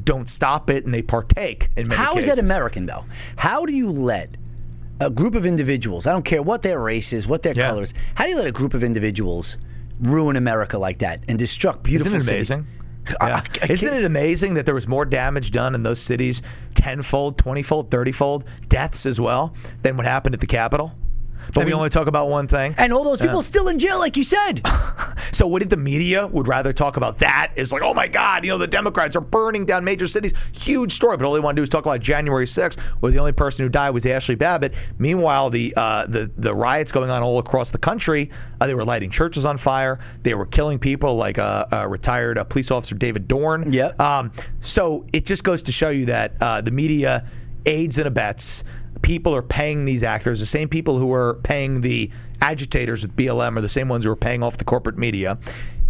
don't 0.05 0.29
stop 0.29 0.69
it 0.71 0.85
and 0.85 0.93
they 0.93 1.03
partake 1.03 1.71
in 1.77 1.87
many 1.89 1.99
How 2.03 2.17
is 2.19 2.25
cases. 2.25 2.37
that 2.37 2.45
American 2.45 2.87
though? 2.87 3.05
How 3.37 3.65
do 3.65 3.73
you 3.75 3.89
let 3.91 4.37
a 5.01 5.09
group 5.09 5.37
of 5.37 5.47
individuals, 5.47 6.07
I 6.09 6.13
don't 6.13 6.25
care 6.25 6.43
what 6.43 6.63
their 6.63 6.81
race 6.81 7.13
is, 7.13 7.27
what 7.29 7.45
their 7.45 7.55
Yeah. 7.55 7.69
color 7.71 7.85
is, 7.85 7.95
how 8.17 8.25
do 8.25 8.31
you 8.31 8.37
let 8.37 8.49
a 8.49 8.53
group 8.53 8.75
of 8.75 8.83
individuals 8.83 9.57
ruin 10.01 10.35
America 10.37 10.77
like 10.77 10.99
that 10.99 11.21
and 11.29 11.39
destruct 11.39 11.85
beautiful 11.85 12.15
Isn't 12.17 12.19
it 12.19 12.25
cities? 12.25 12.51
amazing? 12.51 12.67
Yeah. 13.21 13.27
I- 13.37 13.43
I 13.63 13.73
Isn't 13.73 13.93
it 13.95 14.05
amazing 14.05 14.55
that 14.55 14.67
there 14.67 14.75
was 14.75 14.87
more 14.89 15.05
damage 15.05 15.51
done 15.51 15.75
in 15.75 15.83
those 15.83 16.01
cities, 16.01 16.43
tenfold, 16.75 17.39
twentyfold, 17.39 17.91
thirtyfold, 17.91 18.45
deaths 18.69 19.07
as 19.07 19.21
well, 19.21 19.55
than 19.83 19.97
what 19.97 20.07
happened 20.07 20.35
at 20.35 20.41
the 20.41 20.47
Capitol? 20.47 20.93
But 21.55 21.61
we 21.61 21.67
mean- 21.67 21.75
only 21.75 21.91
talk 21.91 22.07
about 22.07 22.29
one 22.29 22.49
thing. 22.49 22.75
And 22.79 22.93
all 22.93 23.05
those 23.05 23.21
people 23.21 23.43
still 23.43 23.69
in 23.69 23.79
jail, 23.79 23.99
like 23.99 24.17
you 24.17 24.25
said. 24.25 24.63
So 25.31 25.47
what 25.47 25.61
did 25.61 25.71
the 25.71 25.77
media 25.77 26.27
would 26.27 26.49
rather 26.49 26.73
talk 26.73 26.97
about 26.97 27.19
that 27.19 27.53
is 27.55 27.71
like, 27.71 27.83
oh 27.83 27.95
my 27.95 28.09
God, 28.09 28.45
you 28.45 28.51
know, 28.51 28.59
the 28.59 28.67
Democrats 28.67 29.15
are 29.15 29.21
burning 29.21 29.65
down 29.65 29.85
major 29.85 30.07
cities. 30.07 30.33
Huge 30.53 30.93
story, 30.93 31.17
but 31.17 31.27
all 31.27 31.33
they 31.33 31.41
want 31.41 31.55
to 31.55 31.61
do 31.61 31.63
is 31.63 31.69
talk 31.69 31.85
about 31.85 32.01
January 32.01 32.47
6th, 32.47 32.79
where 33.01 33.13
the 33.13 33.19
only 33.19 33.33
person 33.33 33.65
who 33.65 33.69
died 33.69 33.91
was 33.91 34.07
Ashley 34.07 34.35
Babbitt. 34.35 34.75
Meanwhile, 34.99 35.51
the 35.51 35.75
uh, 35.77 36.07
the 36.07 36.31
the 36.37 36.55
riots 36.55 36.93
going 36.93 37.11
on 37.11 37.23
all 37.23 37.39
across 37.39 37.71
the 37.71 37.79
country, 37.79 38.31
uh, 38.61 38.67
they 38.67 38.75
were 38.75 38.85
lighting 38.85 39.11
churches 39.11 39.45
on 39.45 39.59
fire. 39.59 39.99
They 40.23 40.35
were 40.35 40.47
killing 40.47 40.79
people, 40.79 41.15
like 41.15 41.39
uh, 41.39 41.67
uh, 41.71 41.87
retired 41.89 42.39
uh, 42.39 42.45
police 42.45 42.71
officer 42.71 42.95
David 42.95 43.29
Dorn. 43.29 43.73
Yep. 43.73 44.01
Um, 44.01 44.33
so 44.61 45.07
it 45.13 45.27
just 45.27 45.45
goes 45.45 45.63
to 45.63 45.73
show 45.73 45.91
you 45.91 46.07
that 46.07 46.35
uh, 46.41 46.61
the 46.63 46.71
media 46.71 47.29
aids 47.67 47.99
and 47.99 48.07
abets. 48.07 48.65
People 49.03 49.35
are 49.35 49.43
paying 49.43 49.85
these 49.85 50.03
actors. 50.03 50.41
The 50.41 50.47
same 50.47 50.69
people 50.69 50.99
who 50.99 51.13
are 51.13 51.35
paying 51.43 51.81
the 51.81 52.11
agitators 52.41 53.03
with 53.03 53.17
BLM 53.17 53.57
are 53.57 53.61
the 53.61 53.69
same 53.69 53.89
ones 53.89 54.05
who 54.05 54.11
are 54.11 54.17
paying 54.17 54.43
off 54.43 54.59
the 54.59 54.65
corporate 54.65 54.99
media. 54.99 55.39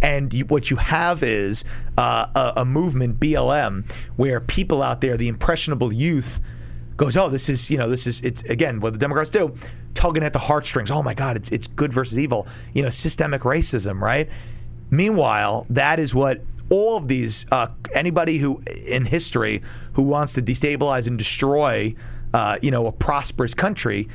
And 0.01 0.33
you, 0.33 0.45
what 0.45 0.71
you 0.71 0.77
have 0.77 1.23
is 1.23 1.65
uh, 1.97 2.27
a, 2.33 2.61
a 2.61 2.65
movement, 2.65 3.19
BLM, 3.19 3.91
where 4.15 4.39
people 4.39 4.81
out 4.81 5.01
there, 5.01 5.17
the 5.17 5.27
impressionable 5.27 5.91
youth, 5.91 6.39
goes, 6.95 7.17
oh, 7.17 7.29
this 7.29 7.49
is, 7.49 7.69
you 7.69 7.77
know, 7.77 7.89
this 7.89 8.05
is, 8.07 8.19
it's 8.21 8.43
again 8.43 8.79
what 8.79 8.93
the 8.93 8.99
Democrats 8.99 9.29
do, 9.29 9.55
tugging 9.93 10.23
at 10.23 10.33
the 10.33 10.39
heartstrings. 10.39 10.91
Oh 10.91 11.01
my 11.01 11.13
God, 11.13 11.35
it's 11.35 11.49
it's 11.49 11.67
good 11.67 11.91
versus 11.91 12.17
evil. 12.17 12.47
You 12.73 12.83
know, 12.83 12.89
systemic 12.89 13.41
racism, 13.41 13.99
right? 14.01 14.29
Meanwhile, 14.91 15.65
that 15.69 15.99
is 15.99 16.15
what 16.15 16.41
all 16.69 16.97
of 16.97 17.07
these 17.07 17.45
uh, 17.51 17.67
anybody 17.93 18.37
who 18.37 18.61
in 18.85 19.05
history 19.05 19.61
who 19.93 20.03
wants 20.03 20.33
to 20.33 20.41
destabilize 20.41 21.07
and 21.07 21.17
destroy, 21.17 21.95
uh, 22.33 22.57
you 22.61 22.71
know, 22.71 22.87
a 22.87 22.91
prosperous 22.91 23.53
country 23.53 24.07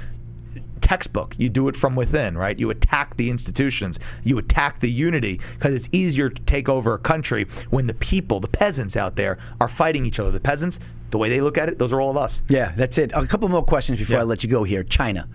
textbook. 0.80 1.34
You 1.38 1.48
do 1.48 1.68
it 1.68 1.76
from 1.76 1.96
within, 1.96 2.36
right? 2.36 2.58
You 2.58 2.70
attack 2.70 3.16
the 3.16 3.30
institutions, 3.30 3.98
you 4.22 4.38
attack 4.38 4.80
the 4.80 4.90
unity 4.90 5.40
because 5.54 5.74
it's 5.74 5.88
easier 5.92 6.28
to 6.28 6.42
take 6.42 6.68
over 6.68 6.94
a 6.94 6.98
country 6.98 7.46
when 7.70 7.86
the 7.86 7.94
people, 7.94 8.40
the 8.40 8.48
peasants 8.48 8.96
out 8.96 9.16
there, 9.16 9.38
are 9.60 9.68
fighting 9.68 10.04
each 10.04 10.18
other. 10.20 10.30
The 10.30 10.40
peasants, 10.40 10.78
the 11.10 11.18
way 11.18 11.28
they 11.30 11.40
look 11.40 11.56
at 11.58 11.68
it, 11.68 11.78
those 11.78 11.92
are 11.92 12.00
all 12.00 12.10
of 12.10 12.16
us. 12.16 12.42
Yeah, 12.48 12.72
that's 12.76 12.98
it. 12.98 13.12
A 13.14 13.26
couple 13.26 13.48
more 13.48 13.64
questions 13.64 13.98
before 13.98 14.16
Yeah. 14.16 14.20
I 14.20 14.24
let 14.24 14.44
you 14.44 14.50
go 14.50 14.64
here. 14.64 14.84
China. 14.84 15.28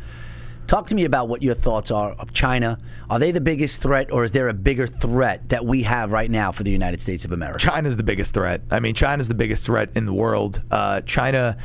Talk 0.68 0.86
to 0.88 0.96
me 0.96 1.06
about 1.06 1.30
what 1.30 1.42
your 1.42 1.56
thoughts 1.56 1.90
are 1.90 2.12
of 2.12 2.32
China. 2.32 2.78
Are 3.10 3.18
they 3.18 3.32
the 3.32 3.42
biggest 3.42 3.82
threat, 3.82 4.12
or 4.12 4.24
is 4.24 4.34
there 4.34 4.50
a 4.50 4.54
bigger 4.54 4.86
threat 4.86 5.50
that 5.50 5.66
we 5.66 5.82
have 5.82 6.12
right 6.12 6.30
now 6.30 6.52
for 6.52 6.62
the 6.62 6.70
United 6.70 7.02
States 7.02 7.26
of 7.26 7.32
America? 7.32 7.58
China's 7.58 7.98
the 7.98 8.04
biggest 8.04 8.36
threat. 8.36 8.62
I 8.70 8.80
mean, 8.80 8.94
China's 8.94 9.28
the 9.28 9.34
biggest 9.34 9.66
threat 9.66 9.90
in 9.96 10.06
the 10.06 10.14
world. 10.14 10.62
Uh, 10.70 11.02
China 11.02 11.58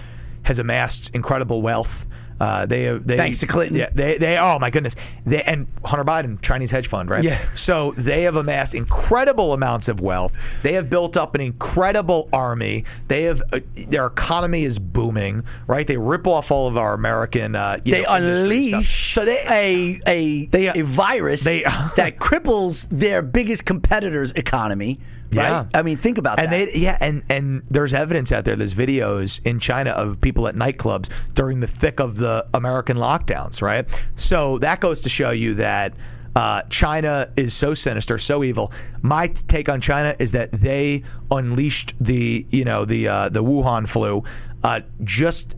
has 0.45 0.59
amassed 0.59 1.11
incredible 1.15 1.61
wealth. 1.63 2.07
Uh, 2.41 2.67
they, 2.67 2.89
they 2.99 3.17
Thanks 3.17 3.39
to 3.39 3.47
Clinton. 3.47 3.77
Yeah, 3.79 3.91
they, 3.95 4.19
they. 4.19 4.37
Oh 4.39 4.59
my 4.59 4.69
goodness. 4.69 4.97
They 5.25 5.41
and 5.45 5.69
Hunter 5.85 6.05
Biden, 6.05 6.43
Chinese 6.43 6.73
hedge 6.73 6.89
fund, 6.89 7.09
right? 7.09 7.23
Yeah. 7.23 7.39
So 7.55 7.93
they 7.93 8.23
have 8.23 8.35
amassed 8.35 8.75
incredible 8.75 9.53
amounts 9.53 9.87
of 9.87 10.01
wealth. 10.01 10.35
They 10.65 10.73
have 10.73 10.91
built 10.91 11.17
up 11.17 11.37
an 11.37 11.41
incredible 11.41 12.29
army. 12.33 12.85
They 13.07 13.23
have 13.23 13.41
uh, 13.53 13.61
their 13.89 14.07
economy 14.07 14.65
is 14.65 14.81
booming, 14.81 15.45
right? 15.69 15.87
They 15.87 15.97
rip 15.97 16.27
off 16.27 16.51
all 16.51 16.67
of 16.67 16.77
our 16.77 16.93
American. 16.93 17.55
Uh, 17.55 17.79
you 17.85 17.93
They 17.95 18.03
know, 18.03 18.17
industry 18.17 18.83
stuff. 18.83 19.23
unleash 19.23 19.49
a 19.49 20.01
a 20.05 20.47
They, 20.47 20.69
uh, 20.69 20.73
a 20.75 20.83
virus 20.83 21.45
they- 21.45 21.63
that 21.97 22.17
cripples 22.19 22.89
their 22.91 23.23
biggest 23.23 23.65
competitor's 23.65 24.33
economy. 24.33 24.99
Right? 25.35 25.49
Yeah. 25.49 25.67
I 25.75 25.83
mean, 25.83 25.97
think 25.97 26.19
about 26.19 26.39
and 26.39 26.53
that. 26.53 26.73
they 26.73 26.79
yeah 26.79 26.97
and 27.01 27.23
and 27.29 27.63
there's 27.71 27.95
evidence 27.95 28.33
out 28.33 28.45
there 28.45 28.57
there's 28.57 28.75
videos 28.75 29.41
in 29.45 29.61
China 29.61 29.91
of 29.91 30.21
people 30.21 30.47
at 30.49 30.55
nightclubs 30.55 31.09
during 31.35 31.61
the 31.61 31.67
thick 31.67 32.01
of 32.01 32.17
the 32.17 32.47
American 32.55 32.97
lockdowns 32.97 33.63
right 33.63 33.89
so 34.17 34.59
that 34.59 34.81
goes 34.81 35.01
to 35.03 35.09
show 35.09 35.31
you 35.31 35.55
that 35.55 35.95
uh, 36.37 36.63
China 36.63 37.31
is 37.37 37.55
so 37.55 37.75
sinister, 37.75 38.19
so 38.19 38.43
evil. 38.43 38.73
My 39.03 39.29
take 39.29 39.69
on 39.69 39.81
China 39.81 40.17
is 40.19 40.33
that 40.33 40.51
they 40.51 41.05
unleashed 41.31 41.95
the, 42.01 42.45
you 42.51 42.65
know, 42.65 42.85
the 42.85 43.07
uh, 43.07 43.29
the 43.29 43.43
Wuhan 43.43 43.89
flu 43.89 44.25
uh, 44.65 44.81
just 45.05 45.55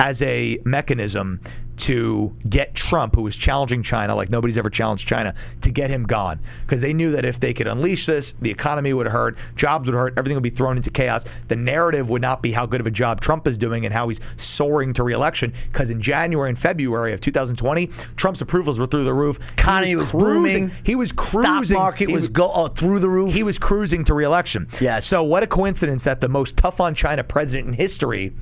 as 0.00 0.22
a 0.22 0.58
mechanism 0.64 1.40
to 1.78 2.34
get 2.48 2.74
Trump, 2.74 3.14
who 3.14 3.22
was 3.22 3.36
challenging 3.36 3.82
China 3.82 4.14
like 4.14 4.30
nobody's 4.30 4.58
ever 4.58 4.70
challenged 4.70 5.08
China, 5.08 5.34
to 5.60 5.70
get 5.70 5.90
him 5.90 6.04
gone. 6.04 6.40
Because 6.62 6.80
they 6.80 6.92
knew 6.92 7.12
that 7.12 7.24
if 7.24 7.40
they 7.40 7.54
could 7.54 7.66
unleash 7.66 8.06
this, 8.06 8.32
the 8.40 8.50
economy 8.50 8.92
would 8.92 9.06
hurt, 9.06 9.36
jobs 9.56 9.88
would 9.88 9.94
hurt, 9.94 10.14
everything 10.16 10.36
would 10.36 10.42
be 10.42 10.50
thrown 10.50 10.76
into 10.76 10.90
chaos. 10.90 11.24
The 11.48 11.56
narrative 11.56 12.10
would 12.10 12.22
not 12.22 12.42
be 12.42 12.52
how 12.52 12.66
good 12.66 12.80
of 12.80 12.86
a 12.86 12.90
job 12.90 13.20
Trump 13.20 13.46
is 13.46 13.56
doing 13.58 13.84
and 13.84 13.92
how 13.92 14.08
he's 14.08 14.20
soaring 14.36 14.92
to 14.94 15.02
reelection. 15.02 15.52
Because 15.72 15.90
in 15.90 16.00
January 16.00 16.48
and 16.48 16.58
February 16.58 17.12
of 17.12 17.20
2020, 17.20 17.86
Trump's 18.16 18.40
approvals 18.40 18.78
were 18.78 18.86
through 18.86 19.04
the 19.04 19.14
roof. 19.14 19.38
He 19.38 19.52
economy 19.52 19.96
was, 19.96 20.10
cruising. 20.10 20.68
booming. 20.68 20.84
He 20.84 20.94
was 20.94 21.12
cruising. 21.12 21.76
Stock 21.76 21.78
market 21.78 22.08
He 22.08 22.14
was 22.14 22.28
go 22.28 22.50
oh, 22.52 22.68
through 22.68 23.00
the 23.00 23.08
roof. 23.08 23.32
he 23.32 23.42
was 23.42 23.58
cruising 23.58 24.04
to 24.04 24.14
reelection. 24.14 24.68
Yes. 24.80 25.06
So 25.06 25.22
what 25.22 25.42
a 25.42 25.46
coincidence 25.46 26.04
that 26.04 26.20
the 26.20 26.28
most 26.28 26.56
tough 26.56 26.80
on 26.80 26.94
China 26.94 27.24
president 27.24 27.68
in 27.68 27.74
history, 27.74 28.32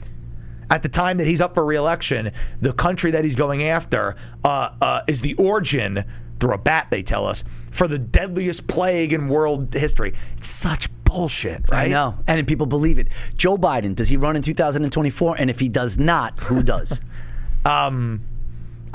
at 0.71 0.83
the 0.83 0.89
time 0.89 1.19
that 1.19 1.27
he's 1.27 1.41
up 1.41 1.55
for 1.55 1.65
reelection, 1.65 2.33
the 2.61 2.73
country 2.73 3.11
that 3.13 3.25
he's 3.25 3.37
going 3.37 3.63
after 3.63 4.17
uh, 4.45 4.71
uh, 4.81 5.03
is 5.07 5.21
the 5.21 5.35
origin 5.35 6.05
through 6.41 6.55
a 6.55 6.59
bat. 6.59 6.89
They 6.91 7.03
tell 7.03 7.27
us 7.27 7.45
for 7.71 7.89
the 7.89 7.99
deadliest 7.99 8.67
plague 8.67 9.13
in 9.13 9.29
world 9.29 9.73
history. 9.73 10.15
It's 10.37 10.49
such 10.49 10.89
bullshit, 11.05 11.69
right? 11.71 11.87
I 11.87 11.89
know, 11.89 12.19
and 12.27 12.47
people 12.47 12.67
believe 12.67 12.99
it. 12.99 13.09
Joe 13.37 13.57
Biden 13.57 13.95
does 13.95 14.09
he 14.09 14.17
run 14.17 14.37
in 14.37 14.43
2024? 14.43 15.37
And 15.39 15.51
if 15.51 15.61
he 15.61 15.69
does 15.69 15.99
not, 15.99 16.39
who 16.41 16.63
does? 16.63 17.01
Um, 17.67 18.25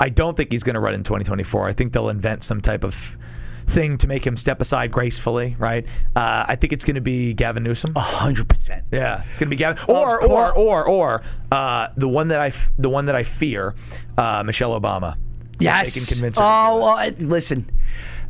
I 0.00 0.08
don't 0.08 0.34
think 0.34 0.50
he's 0.50 0.62
going 0.62 0.76
to 0.76 0.80
run 0.80 0.94
in 0.94 1.04
2024. 1.04 1.68
I 1.68 1.72
think 1.74 1.92
they'll 1.92 2.08
invent 2.08 2.42
some 2.42 2.62
type 2.62 2.84
of 2.84 3.18
thing 3.66 3.98
to 3.98 4.06
make 4.06 4.26
him 4.26 4.36
step 4.36 4.60
aside 4.60 4.90
gracefully, 4.92 5.56
right? 5.58 5.84
Uh, 6.16 6.44
I 6.48 6.56
think 6.56 6.72
it's 6.72 6.84
going 6.84 6.94
to 6.96 7.00
be 7.00 7.34
Gavin 7.34 7.62
Newsom. 7.62 7.94
hundred 7.96 8.48
percent. 8.48 8.84
Yeah, 8.92 9.24
it's 9.30 9.38
gonna 9.38 9.50
be 9.50 9.56
Gavin, 9.56 9.84
or 9.88 10.22
or 10.22 10.52
or 10.52 10.84
or 10.86 11.22
uh, 11.50 11.88
the 11.96 12.08
one 12.08 12.28
that 12.28 12.40
I 12.40 12.48
f- 12.48 12.70
the 12.78 12.88
one 12.90 13.06
that 13.06 13.14
I 13.14 13.22
fear, 13.24 13.74
uh, 14.18 14.42
Michelle 14.44 14.78
Obama. 14.78 15.16
Yes. 15.60 15.92
they 15.94 16.00
can 16.00 16.06
convince 16.06 16.38
her. 16.38 16.42
to 16.42 16.48
Oh, 16.48 17.10
listen. 17.18 17.70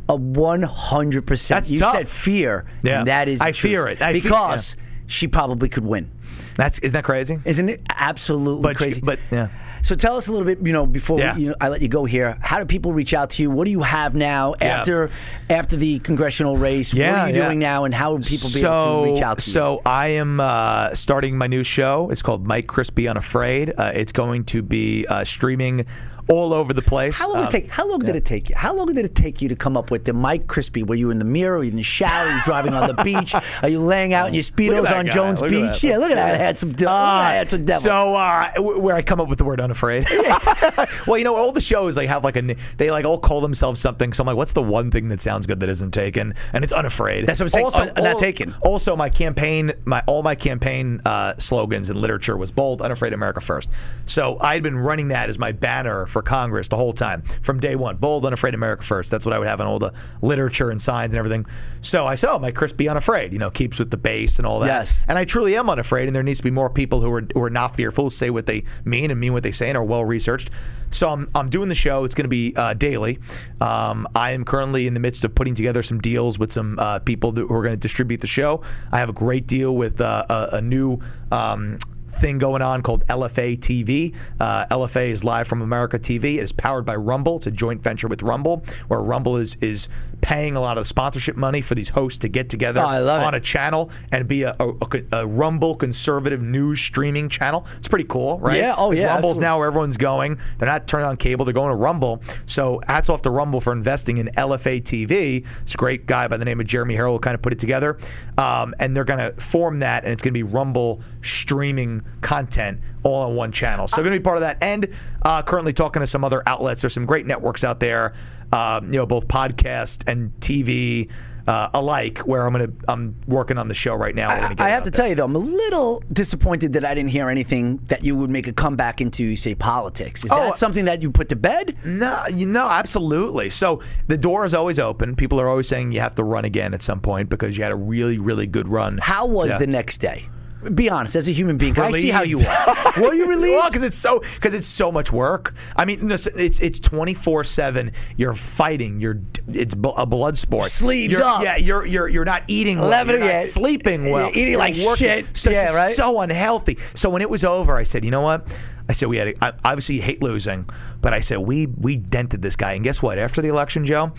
A 0.09 0.15
one 0.15 0.61
hundred 0.63 1.25
percent. 1.25 1.57
That's 1.61 1.71
You 1.71 1.79
tough. 1.79 1.95
said 1.95 2.09
fear. 2.09 2.65
Yeah. 2.83 2.99
and 2.99 3.07
that 3.07 3.27
is. 3.29 3.39
the 3.39 3.45
I 3.45 3.51
truth. 3.51 3.71
fear 3.71 3.87
it. 3.87 4.01
I 4.01 4.13
fe- 4.13 4.19
because 4.21 4.75
she 5.07 5.27
probably 5.27 5.69
could 5.69 5.85
win. 5.85 6.11
that's 6.55 6.77
isn't 6.79 6.93
that 6.93 7.05
crazy? 7.05 7.39
Isn't 7.45 7.69
it 7.69 7.81
absolutely 7.89 8.63
But 8.63 8.75
crazy? 8.77 9.01
but 9.01 9.19
yeah. 9.31 9.47
So 9.83 9.95
tell 9.95 10.15
us 10.15 10.29
a 10.29 10.31
little 10.31 10.45
bit, 10.45 10.59
you 10.65 10.71
know, 10.71 10.85
before 10.85 11.19
Yeah. 11.19 11.35
we, 11.35 11.41
you 11.43 11.49
know, 11.49 11.55
I 11.59 11.67
let 11.67 11.81
you 11.81 11.89
go 11.89 12.05
here. 12.05 12.37
How 12.39 12.57
do 12.59 12.65
people 12.65 12.93
reach 12.93 13.13
out 13.13 13.31
to 13.31 13.41
you? 13.43 13.51
What 13.51 13.65
do 13.65 13.71
you 13.71 13.81
have 13.81 14.15
now 14.15 14.55
Yeah. 14.61 14.77
after 14.79 15.09
after 15.49 15.75
the 15.75 15.99
congressional 15.99 16.55
race? 16.55 16.93
what 16.93 17.01
are 17.03 17.29
you 17.29 17.35
yeah. 17.35 17.45
doing 17.47 17.59
now, 17.59 17.83
and 17.83 17.93
how 17.93 18.13
would 18.13 18.23
people 18.23 18.47
be 18.49 18.61
so, 18.61 18.71
able 18.71 19.03
to 19.05 19.11
reach 19.11 19.21
out 19.21 19.39
to 19.39 19.49
you? 19.49 19.53
So 19.53 19.81
I 19.85 20.07
am 20.07 20.39
uh, 20.39 20.95
starting 20.95 21.37
my 21.37 21.47
new 21.47 21.63
show. 21.63 22.09
It's 22.11 22.21
called 22.21 22.47
Mike 22.47 22.67
Crispi 22.67 23.09
Unafraid. 23.09 23.73
Uh, 23.77 23.91
it's 23.93 24.13
going 24.13 24.45
to 24.45 24.61
be 24.61 25.05
uh, 25.07 25.25
streaming 25.25 25.85
all 26.29 26.53
over 26.53 26.73
the 26.73 26.81
place. 26.81 27.17
How 27.17 27.29
long 27.33 27.45
Um, 27.45 27.49
did 27.49 27.55
it 27.55 27.61
take? 27.63 27.71
How 27.71 27.87
long 27.87 27.99
did 27.99 28.15
it 28.15 28.25
take 28.25 28.49
you? 28.49 28.55
How 28.55 28.73
long 28.75 28.87
did 28.93 29.05
it 29.05 29.15
take 29.15 29.41
you 29.41 29.49
to 29.49 29.55
come 29.55 29.75
up 29.77 29.91
with 29.91 30.05
the 30.05 30.13
Mike 30.13 30.47
Crispi? 30.47 30.85
Were 30.85 30.95
you 30.95 31.11
in 31.11 31.19
the 31.19 31.25
mirror? 31.25 31.57
Were 31.57 31.63
you 31.63 31.71
in 31.71 31.77
the 31.77 31.83
shower? 31.83 32.27
Are 32.27 32.35
you 32.37 32.43
driving 32.43 32.73
on 32.73 32.87
the 32.95 33.03
beach? 33.03 33.33
Are 33.61 33.69
you 33.69 33.79
laying 33.79 34.13
out 34.13 34.27
in 34.27 34.33
your 34.33 34.43
speedos 34.43 34.89
on 34.91 35.05
guy. 35.05 35.11
Jones 35.11 35.41
Look 35.41 35.49
Beach? 35.49 35.83
Yeah, 35.83 35.97
look 35.97 36.11
at 36.11 36.15
that. 36.15 36.35
I 36.35 36.37
had 36.37 36.57
some. 36.57 36.73
That. 36.73 36.87
I 36.87 37.33
had 37.35 37.49
some 37.51 37.65
devil. 37.65 37.81
So 37.81 38.15
uh, 38.15 38.51
where 38.61 38.95
I 38.95 39.01
come 39.01 39.19
up 39.19 39.27
with 39.27 39.37
the 39.37 39.45
word 39.45 39.59
unafraid. 39.59 40.07
well, 41.07 41.17
you 41.17 41.23
know, 41.23 41.35
all 41.35 41.51
the 41.51 41.61
shows 41.61 41.95
they 41.95 42.07
have 42.07 42.23
like 42.23 42.35
a 42.37 42.55
they 42.77 42.91
like 42.91 43.05
all 43.05 43.17
call 43.19 43.41
themselves 43.41 43.79
something. 43.79 44.13
So 44.13 44.21
I'm 44.23 44.27
like, 44.27 44.37
what's 44.37 44.53
the 44.53 44.61
one 44.61 44.91
thing 44.91 45.09
that 45.09 45.21
sounds 45.21 45.45
good 45.47 45.59
that 45.61 45.69
isn't 45.69 45.91
taken? 45.91 46.33
And 46.53 46.63
it's 46.63 46.73
unafraid. 46.73 47.25
That's 47.25 47.39
what 47.39 47.45
I'm 47.45 47.49
saying, 47.49 47.65
Also, 47.65 47.81
un- 47.81 47.93
not 48.03 48.19
taken. 48.19 48.53
Also, 48.61 48.95
my 48.95 49.09
campaign, 49.09 49.73
my 49.85 50.03
all 50.07 50.23
my 50.23 50.35
campaign 50.35 51.01
uh, 51.05 51.35
slogans 51.37 51.89
and 51.89 51.99
literature 51.99 52.37
was 52.37 52.51
bold, 52.51 52.81
unafraid, 52.81 53.13
America 53.13 53.41
first. 53.41 53.69
So 54.05 54.37
I 54.41 54.53
had 54.53 54.63
been 54.63 54.77
running 54.77 55.09
that 55.09 55.29
as 55.29 55.37
my 55.39 55.51
banner 55.51 56.05
for 56.13 56.21
Congress 56.21 56.69
the 56.69 56.77
whole 56.77 56.93
time 56.93 57.23
from 57.41 57.59
day 57.59 57.75
one. 57.75 57.97
Bold, 57.97 58.25
unafraid, 58.25 58.53
America 58.53 58.83
first. 58.83 59.11
That's 59.11 59.25
what 59.25 59.33
I 59.33 59.39
would 59.39 59.47
have 59.47 59.59
on 59.59 59.67
all 59.67 59.79
the 59.79 59.91
literature 60.21 60.69
and 60.69 60.81
signs 60.81 61.13
and 61.13 61.19
everything. 61.19 61.45
So 61.81 62.05
I 62.05 62.15
said, 62.15 62.29
oh, 62.31 62.39
my 62.39 62.51
Crispi 62.51 62.89
unafraid. 62.89 63.33
You 63.33 63.39
know, 63.39 63.51
keeps 63.51 63.79
with 63.79 63.91
the 63.91 63.97
base 63.97 64.37
and 64.37 64.45
all 64.45 64.59
that. 64.61 64.67
Yes. 64.67 65.01
And 65.07 65.17
I 65.17 65.25
truly 65.25 65.57
am 65.57 65.69
unafraid, 65.69 66.07
and 66.07 66.15
there 66.15 66.23
needs 66.23 66.39
to 66.39 66.43
be 66.43 66.51
more 66.51 66.69
people 66.69 67.01
who 67.01 67.11
are 67.11 67.27
who 67.33 67.43
are 67.43 67.49
not 67.49 67.75
fearful, 67.75 68.09
say 68.09 68.29
what 68.29 68.45
they 68.45 68.63
mean 68.85 69.11
and 69.11 69.19
mean 69.19 69.33
what 69.33 69.43
they 69.43 69.51
say, 69.51 69.67
and 69.67 69.77
are 69.77 69.83
well 69.83 70.05
researched. 70.05 70.49
So 70.91 71.09
I'm 71.09 71.29
I'm 71.35 71.49
doing 71.49 71.69
the 71.69 71.75
show. 71.75 72.03
It's 72.03 72.15
going 72.15 72.25
to 72.25 72.29
be 72.29 72.53
uh, 72.55 72.75
daily. 72.75 73.19
Um, 73.59 74.07
I 74.15 74.31
am 74.31 74.45
currently 74.45 74.87
in 74.87 74.93
the 74.93 74.99
midst 74.99 75.25
of 75.25 75.33
putting 75.33 75.55
together 75.55 75.81
some 75.81 75.99
deals 75.99 76.37
with 76.37 76.53
some 76.53 76.77
uh, 76.79 76.99
people 76.99 77.31
that, 77.33 77.47
who 77.47 77.53
are 77.53 77.63
going 77.63 77.73
to 77.73 77.79
distribute 77.79 78.21
the 78.21 78.27
show. 78.27 78.61
I 78.91 78.99
have 78.99 79.09
a 79.09 79.13
great 79.13 79.47
deal 79.47 79.75
with 79.75 79.99
uh, 79.99 80.25
a, 80.29 80.57
a 80.57 80.61
new. 80.61 80.99
Um, 81.31 81.79
Thing 82.15 82.37
going 82.37 82.61
on 82.61 82.81
called 82.83 83.05
LFA 83.07 83.57
TV. 83.59 84.15
Uh, 84.39 84.65
LFA 84.67 85.09
is 85.09 85.23
live 85.23 85.47
from 85.47 85.61
America 85.61 85.99
TV. 85.99 86.35
It 86.35 86.43
is 86.43 86.51
powered 86.51 86.85
by 86.85 86.95
Rumble. 86.95 87.37
It's 87.37 87.47
a 87.47 87.51
joint 87.51 87.81
venture 87.81 88.07
with 88.07 88.21
Rumble, 88.23 88.63
where 88.87 88.99
Rumble 89.01 89.37
is 89.37 89.55
is 89.61 89.89
paying 90.21 90.55
a 90.55 90.61
lot 90.61 90.77
of 90.77 90.87
sponsorship 90.87 91.35
money 91.35 91.59
for 91.59 91.75
these 91.75 91.89
hosts 91.89 92.19
to 92.19 92.29
get 92.29 92.47
together 92.47 92.79
Oh, 92.79 92.85
on 93.09 93.33
it. 93.33 93.37
a 93.37 93.41
channel 93.41 93.91
and 94.09 94.25
be 94.25 94.43
a, 94.43 94.55
a, 94.57 94.73
a 95.11 95.27
Rumble 95.27 95.75
conservative 95.75 96.41
news 96.41 96.79
streaming 96.79 97.27
channel. 97.27 97.65
It's 97.77 97.89
pretty 97.89 98.05
cool, 98.05 98.39
right? 98.39 98.57
Yeah, 98.57 98.73
oh, 98.77 98.91
yeah, 98.93 99.07
Rumble's 99.07 99.31
absolutely. 99.31 99.41
now 99.41 99.57
where 99.57 99.67
everyone's 99.67 99.97
going. 99.97 100.39
They're 100.59 100.69
not 100.69 100.87
turning 100.87 101.07
on 101.07 101.17
cable; 101.17 101.43
they're 101.43 101.53
going 101.53 101.71
to 101.71 101.75
Rumble. 101.75 102.21
So 102.45 102.79
hats 102.87 103.09
off 103.09 103.21
to 103.23 103.31
Rumble 103.31 103.59
for 103.59 103.73
investing 103.73 104.17
in 104.17 104.27
LFA 104.37 104.81
TV. 104.81 105.45
It's 105.63 105.73
a 105.73 105.77
great 105.77 106.05
guy 106.05 106.29
by 106.29 106.37
the 106.37 106.45
name 106.45 106.61
of 106.61 106.67
Jeremy 106.67 106.95
Harrell 106.95 107.13
who 107.13 107.19
kind 107.19 107.35
of 107.35 107.41
put 107.41 107.51
it 107.51 107.59
together, 107.59 107.97
um, 108.37 108.73
and 108.79 108.95
they're 108.95 109.03
going 109.03 109.19
to 109.19 109.33
form 109.41 109.79
that, 109.79 110.03
and 110.05 110.13
it's 110.13 110.21
going 110.23 110.33
to 110.33 110.37
be 110.37 110.43
Rumble 110.43 111.01
streaming 111.21 112.02
content 112.21 112.79
all 113.03 113.21
on 113.29 113.35
one 113.35 113.51
channel. 113.51 113.87
So 113.87 113.97
going 113.97 114.13
to 114.13 114.19
be 114.19 114.23
part 114.23 114.37
of 114.37 114.41
that, 114.41 114.57
and 114.61 114.87
uh, 115.23 115.41
currently 115.43 115.73
talking 115.73 115.99
to 116.01 116.07
some 116.07 116.23
other 116.23 116.41
outlets. 116.47 116.81
There's 116.81 116.93
some 116.93 117.05
great 117.05 117.25
networks 117.25 117.63
out 117.63 117.79
there, 117.79 118.13
um, 118.51 118.85
you 118.87 118.93
know, 118.99 119.05
both 119.05 119.27
podcast 119.27 120.03
and 120.07 120.31
TV. 120.39 121.11
Uh, 121.45 121.69
alike, 121.73 122.19
where 122.19 122.45
I'm 122.47 122.53
gonna 122.53 122.69
I'm 122.87 123.17
working 123.27 123.57
on 123.57 123.67
the 123.67 123.73
show 123.73 123.95
right 123.95 124.15
now. 124.15 124.29
Get 124.47 124.61
I 124.61 124.69
have 124.69 124.85
to 124.85 124.91
there. 124.91 124.97
tell 124.97 125.07
you 125.09 125.15
though, 125.15 125.25
I'm 125.25 125.35
a 125.35 125.39
little 125.39 126.01
disappointed 126.13 126.71
that 126.71 126.85
I 126.85 126.93
didn't 126.95 127.09
hear 127.09 127.27
anything 127.27 127.79
that 127.89 128.05
you 128.05 128.15
would 128.15 128.29
make 128.29 128.47
a 128.47 128.53
comeback 128.53 129.01
into, 129.01 129.35
say, 129.35 129.53
politics. 129.53 130.23
Is 130.23 130.31
Oh, 130.31 130.37
that 130.37 130.55
something 130.55 130.85
that 130.85 131.01
you 131.01 131.11
put 131.11 131.27
to 131.27 131.35
bed? 131.35 131.75
No, 131.83 132.23
you 132.33 132.45
know, 132.45 132.69
absolutely. 132.69 133.49
So 133.49 133.81
the 134.07 134.17
door 134.17 134.45
is 134.45 134.53
always 134.53 134.79
open. 134.79 135.17
People 135.17 135.37
are 135.41 135.49
always 135.49 135.67
saying 135.67 135.91
you 135.91 135.99
have 135.99 136.15
to 136.15 136.23
run 136.23 136.45
again 136.45 136.73
at 136.73 136.81
some 136.81 137.01
point 137.01 137.27
because 137.27 137.57
you 137.57 137.63
had 137.63 137.73
a 137.73 137.75
really, 137.75 138.19
really 138.19 138.47
good 138.47 138.69
run. 138.69 138.97
How 139.01 139.25
was 139.25 139.49
Yeah. 139.49 139.57
the 139.57 139.67
next 139.67 139.97
day? 139.97 140.29
Be 140.63 140.89
honest, 140.89 141.15
as 141.15 141.27
a 141.27 141.31
human 141.31 141.57
being, 141.57 141.77
I 141.77 141.91
see 141.91 142.09
how 142.09 142.23
you 142.23 142.37
are. 142.39 142.93
Were 143.01 143.13
you 143.13 143.25
relieved? 143.29 143.55
Well, 143.55 143.69
because 143.69 143.83
it's 143.83 143.97
so 143.97 144.19
because 144.35 144.53
it's 144.53 144.67
so 144.67 144.91
much 144.91 145.11
work. 145.11 145.53
I 145.75 145.85
mean, 145.85 146.09
it's 146.11 146.27
it's 146.27 146.79
twenty 146.79 147.13
four 147.13 147.43
seven. 147.43 147.91
You're 148.17 148.33
fighting. 148.33 148.99
You're 148.99 149.19
it's 149.47 149.73
a 149.73 150.05
blood 150.05 150.37
sport. 150.37 150.67
Sleeves 150.69 151.13
You're- 151.13 151.23
up. 151.25 151.43
Yeah, 151.43 151.57
you're 151.57 151.85
you're 151.85 152.07
you're 152.07 152.25
not 152.25 152.43
eating 152.47 152.77
well. 152.79 152.87
11, 152.87 153.09
You're 153.15 153.19
not 153.19 153.25
yeah. 153.27 153.45
sleeping 153.45 154.09
well. 154.09 154.29
Eating 154.29 154.49
You're 154.51 154.59
like 154.59 154.75
working. 154.77 154.95
shit. 154.95 155.25
So, 155.37 155.49
Yeah, 155.49 155.65
it's 155.65 155.75
right? 155.75 155.95
So 155.95 156.19
unhealthy. 156.21 156.77
So 156.95 157.09
when 157.09 157.21
it 157.21 157.29
was 157.29 157.43
over, 157.43 157.75
I 157.75 157.83
said, 157.83 158.05
you 158.05 158.11
know 158.11 158.21
what? 158.21 158.45
I 158.89 158.93
said 158.93 159.09
we 159.09 159.17
had. 159.17 159.29
A, 159.29 159.45
I, 159.45 159.53
obviously, 159.63 159.95
you 159.95 160.01
hate 160.01 160.21
losing, 160.21 160.69
but 161.01 161.13
I 161.13 161.19
said 161.21 161.39
we 161.39 161.65
we 161.67 161.95
dented 161.97 162.41
this 162.41 162.55
guy. 162.55 162.73
And 162.73 162.83
guess 162.83 163.01
what? 163.01 163.17
After 163.17 163.41
the 163.41 163.47
election, 163.47 163.85
Joe, 163.85 164.11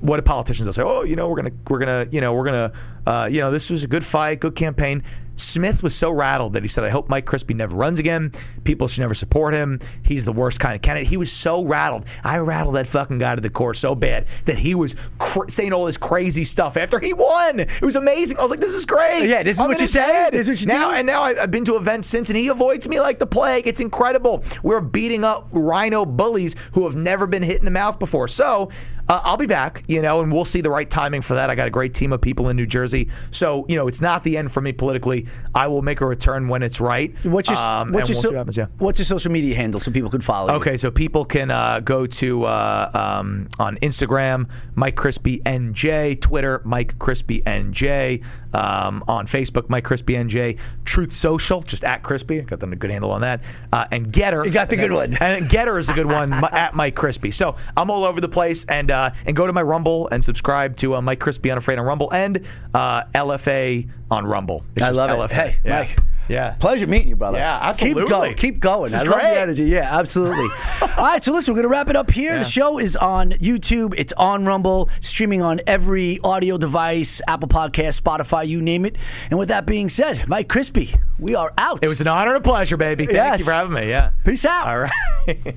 what 0.00 0.16
do 0.16 0.22
politicians 0.22 0.66
will 0.66 0.72
say? 0.72 0.82
Oh, 0.82 1.02
you 1.04 1.14
know, 1.16 1.28
we're 1.28 1.36
gonna 1.36 1.52
we're 1.68 1.78
gonna 1.78 2.06
you 2.10 2.20
know 2.20 2.34
we're 2.34 2.44
gonna 2.44 2.72
uh, 3.06 3.28
you 3.30 3.40
know 3.40 3.50
this 3.50 3.70
was 3.70 3.84
a 3.84 3.86
good 3.88 4.04
fight, 4.04 4.40
good 4.40 4.54
campaign. 4.56 5.04
Smith 5.40 5.82
was 5.82 5.94
so 5.94 6.10
rattled 6.10 6.54
that 6.54 6.62
he 6.62 6.68
said, 6.68 6.84
I 6.84 6.90
hope 6.90 7.08
Mike 7.08 7.26
Crispi 7.26 7.54
never 7.54 7.76
runs 7.76 7.98
again. 7.98 8.32
People 8.64 8.88
should 8.88 9.00
never 9.00 9.14
support 9.14 9.54
him. 9.54 9.80
He's 10.02 10.24
the 10.24 10.32
worst 10.32 10.60
kind 10.60 10.74
of 10.74 10.82
candidate. 10.82 11.08
He 11.08 11.16
was 11.16 11.32
so 11.32 11.64
rattled. 11.64 12.04
I 12.24 12.38
rattled 12.38 12.74
that 12.76 12.86
fucking 12.86 13.18
guy 13.18 13.34
to 13.34 13.40
the 13.40 13.50
core 13.50 13.74
so 13.74 13.94
bad 13.94 14.26
that 14.44 14.58
he 14.58 14.74
was 14.74 14.94
cr- 15.18 15.48
saying 15.48 15.72
all 15.72 15.84
this 15.84 15.96
crazy 15.96 16.44
stuff 16.44 16.76
after 16.76 16.98
he 16.98 17.12
won. 17.12 17.60
It 17.60 17.82
was 17.82 17.96
amazing. 17.96 18.38
I 18.38 18.42
was 18.42 18.50
like, 18.50 18.60
this 18.60 18.74
is 18.74 18.84
great. 18.86 19.28
Yeah, 19.28 19.42
this 19.42 19.56
is 19.56 19.60
I'm 19.60 19.68
what 19.68 19.80
you 19.80 19.86
said? 19.86 20.30
This 20.30 20.48
is 20.48 20.48
what 20.48 20.60
you 20.60 20.66
now, 20.66 20.90
do? 20.90 20.96
And 20.96 21.06
now 21.06 21.22
I've 21.22 21.50
been 21.50 21.64
to 21.66 21.76
events 21.76 22.08
since, 22.08 22.28
and 22.28 22.36
he 22.36 22.48
avoids 22.48 22.88
me 22.88 23.00
like 23.00 23.18
the 23.18 23.26
plague. 23.26 23.66
It's 23.66 23.80
incredible. 23.80 24.44
We're 24.62 24.80
beating 24.80 25.24
up 25.24 25.48
RINO 25.52 26.06
bullies 26.06 26.56
who 26.72 26.84
have 26.86 26.96
never 26.96 27.26
been 27.26 27.42
hit 27.42 27.58
in 27.58 27.64
the 27.64 27.70
mouth 27.70 27.98
before. 27.98 28.28
So 28.28 28.70
uh, 29.08 29.20
I'll 29.24 29.36
be 29.36 29.46
back, 29.46 29.82
you 29.88 30.02
know, 30.02 30.20
and 30.20 30.32
we'll 30.32 30.44
see 30.44 30.60
the 30.60 30.70
right 30.70 30.88
timing 30.88 31.22
for 31.22 31.34
that. 31.34 31.50
I 31.50 31.54
got 31.54 31.66
a 31.66 31.70
great 31.70 31.94
team 31.94 32.12
of 32.12 32.20
people 32.20 32.48
in 32.48 32.56
New 32.56 32.66
Jersey. 32.66 33.08
So, 33.30 33.66
you 33.68 33.76
know, 33.76 33.88
it's 33.88 34.00
not 34.00 34.22
the 34.24 34.36
end 34.36 34.52
for 34.52 34.60
me 34.60 34.72
politically. 34.72 35.26
I 35.54 35.66
will 35.68 35.82
make 35.82 36.00
a 36.00 36.06
return 36.06 36.48
when 36.48 36.62
it's 36.62 36.80
right. 36.80 37.14
What's 37.24 37.48
your, 37.48 37.58
Um, 37.58 37.92
what's, 37.92 38.08
your 38.08 38.16
we'll 38.16 38.22
so- 38.22 38.28
what 38.30 38.36
happens, 38.36 38.56
yeah. 38.56 38.66
what's 38.78 38.98
your 38.98 39.06
social 39.06 39.32
media 39.32 39.56
handle 39.56 39.80
so 39.80 39.90
people 39.90 40.10
can 40.10 40.20
follow 40.20 40.50
you? 40.52 40.60
Okay, 40.60 40.76
so 40.76 40.90
people 40.90 41.24
can 41.24 41.50
uh, 41.50 41.80
go 41.80 42.06
to 42.06 42.44
uh, 42.44 42.90
um, 42.94 43.48
on 43.58 43.76
Instagram, 43.78 44.48
Mike 44.74 44.96
Crispi 44.96 45.42
NJ, 45.42 46.20
Twitter, 46.20 46.60
Mike 46.64 46.98
Crispi 46.98 47.42
NJ, 47.44 48.22
um, 48.54 49.04
on 49.08 49.26
Facebook, 49.26 49.68
Mike 49.68 49.84
Crispi 49.84 50.16
NJ, 50.16 50.58
Truth 50.84 51.12
Social, 51.14 51.62
just 51.62 51.84
at 51.84 52.02
Crispi. 52.02 52.40
I 52.40 52.44
got 52.44 52.60
them 52.60 52.72
a 52.72 52.76
good 52.76 52.90
handle 52.90 53.10
on 53.10 53.20
that, 53.22 53.40
uh, 53.72 53.86
and 53.90 54.12
Gettr. 54.12 54.44
You 54.44 54.50
got 54.50 54.70
the 54.70 54.76
good 54.76 54.92
one. 54.92 55.16
And 55.20 55.46
Gettr 55.48 55.78
is 55.78 55.88
a 55.88 55.92
good 55.92 56.06
one 56.06 56.32
at 56.32 56.74
Mike 56.74 56.96
Crispi. 56.96 57.32
So 57.32 57.56
I'm 57.76 57.90
all 57.90 58.04
over 58.04 58.20
the 58.20 58.28
place, 58.28 58.64
and 58.64 58.90
uh, 58.90 59.10
and 59.26 59.36
go 59.36 59.46
to 59.46 59.52
my 59.52 59.62
Rumble 59.62 60.08
and 60.08 60.22
subscribe 60.24 60.76
to 60.78 60.96
uh, 60.96 61.02
Mike 61.02 61.20
Crispi 61.20 61.50
Unafraid 61.54 61.78
on 61.78 61.84
Rumble 61.86 62.12
and 62.12 62.44
uh, 62.74 63.04
LFA 63.14 63.88
on 64.10 64.26
Rumble. 64.26 64.64
It's 64.74 64.82
I 64.82 64.90
love 64.90 65.10
LFA. 65.10 65.24
it. 65.24 65.30
Hey, 65.30 65.58
yeah. 65.64 65.78
Mike. 65.80 65.98
Yeah. 66.30 66.54
Pleasure 66.60 66.86
meeting 66.86 67.08
you, 67.08 67.16
brother. 67.16 67.38
Yeah, 67.38 67.58
absolutely. 67.60 68.02
Keep 68.04 68.10
going. 68.10 68.34
Keep 68.36 68.60
going. 68.60 68.84
This 68.92 69.00
I 69.00 69.02
is 69.02 69.08
love 69.08 69.14
great. 69.20 69.34
the 69.34 69.40
energy. 69.40 69.64
Yeah, 69.64 69.98
absolutely. 69.98 70.48
All 70.82 70.88
right, 71.06 71.22
so 71.24 71.32
listen, 71.32 71.52
we're 71.52 71.62
going 71.62 71.70
to 71.70 71.76
wrap 71.76 71.88
it 71.88 71.96
up 71.96 72.10
here. 72.10 72.34
Yeah. 72.34 72.44
The 72.44 72.48
show 72.48 72.78
is 72.78 72.94
on 72.96 73.32
YouTube. 73.32 73.94
It's 73.98 74.12
on 74.16 74.44
Rumble, 74.46 74.88
streaming 75.00 75.42
on 75.42 75.60
every 75.66 76.20
audio 76.22 76.56
device, 76.56 77.20
Apple 77.26 77.48
Podcast, 77.48 78.00
Spotify, 78.00 78.46
you 78.46 78.60
name 78.62 78.84
it. 78.84 78.94
And 79.28 79.38
with 79.40 79.48
that 79.48 79.66
being 79.66 79.88
said, 79.88 80.28
Mike 80.28 80.48
Crispi, 80.48 80.96
we 81.18 81.34
are 81.34 81.52
out. 81.58 81.82
It 81.82 81.88
was 81.88 82.00
an 82.00 82.06
honor 82.06 82.34
and 82.36 82.44
a 82.44 82.48
pleasure, 82.48 82.76
baby. 82.76 83.06
Thank 83.06 83.16
Yes. 83.16 83.38
you 83.40 83.44
for 83.46 83.52
having 83.52 83.72
me. 83.72 83.88
Yeah. 83.88 84.12
Peace 84.24 84.44
out. 84.44 84.68
All 84.68 84.78
right. 84.78 85.56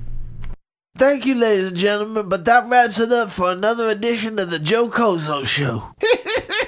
Thank 0.96 1.26
you, 1.26 1.34
ladies 1.34 1.68
and 1.68 1.76
gentlemen, 1.76 2.28
but 2.28 2.44
that 2.44 2.68
wraps 2.68 3.00
it 3.00 3.10
up 3.12 3.30
for 3.32 3.50
another 3.50 3.88
edition 3.88 4.38
of 4.38 4.50
the 4.50 4.58
Joe 4.60 4.88
Cozzo 4.88 5.44
Show. 5.46 5.90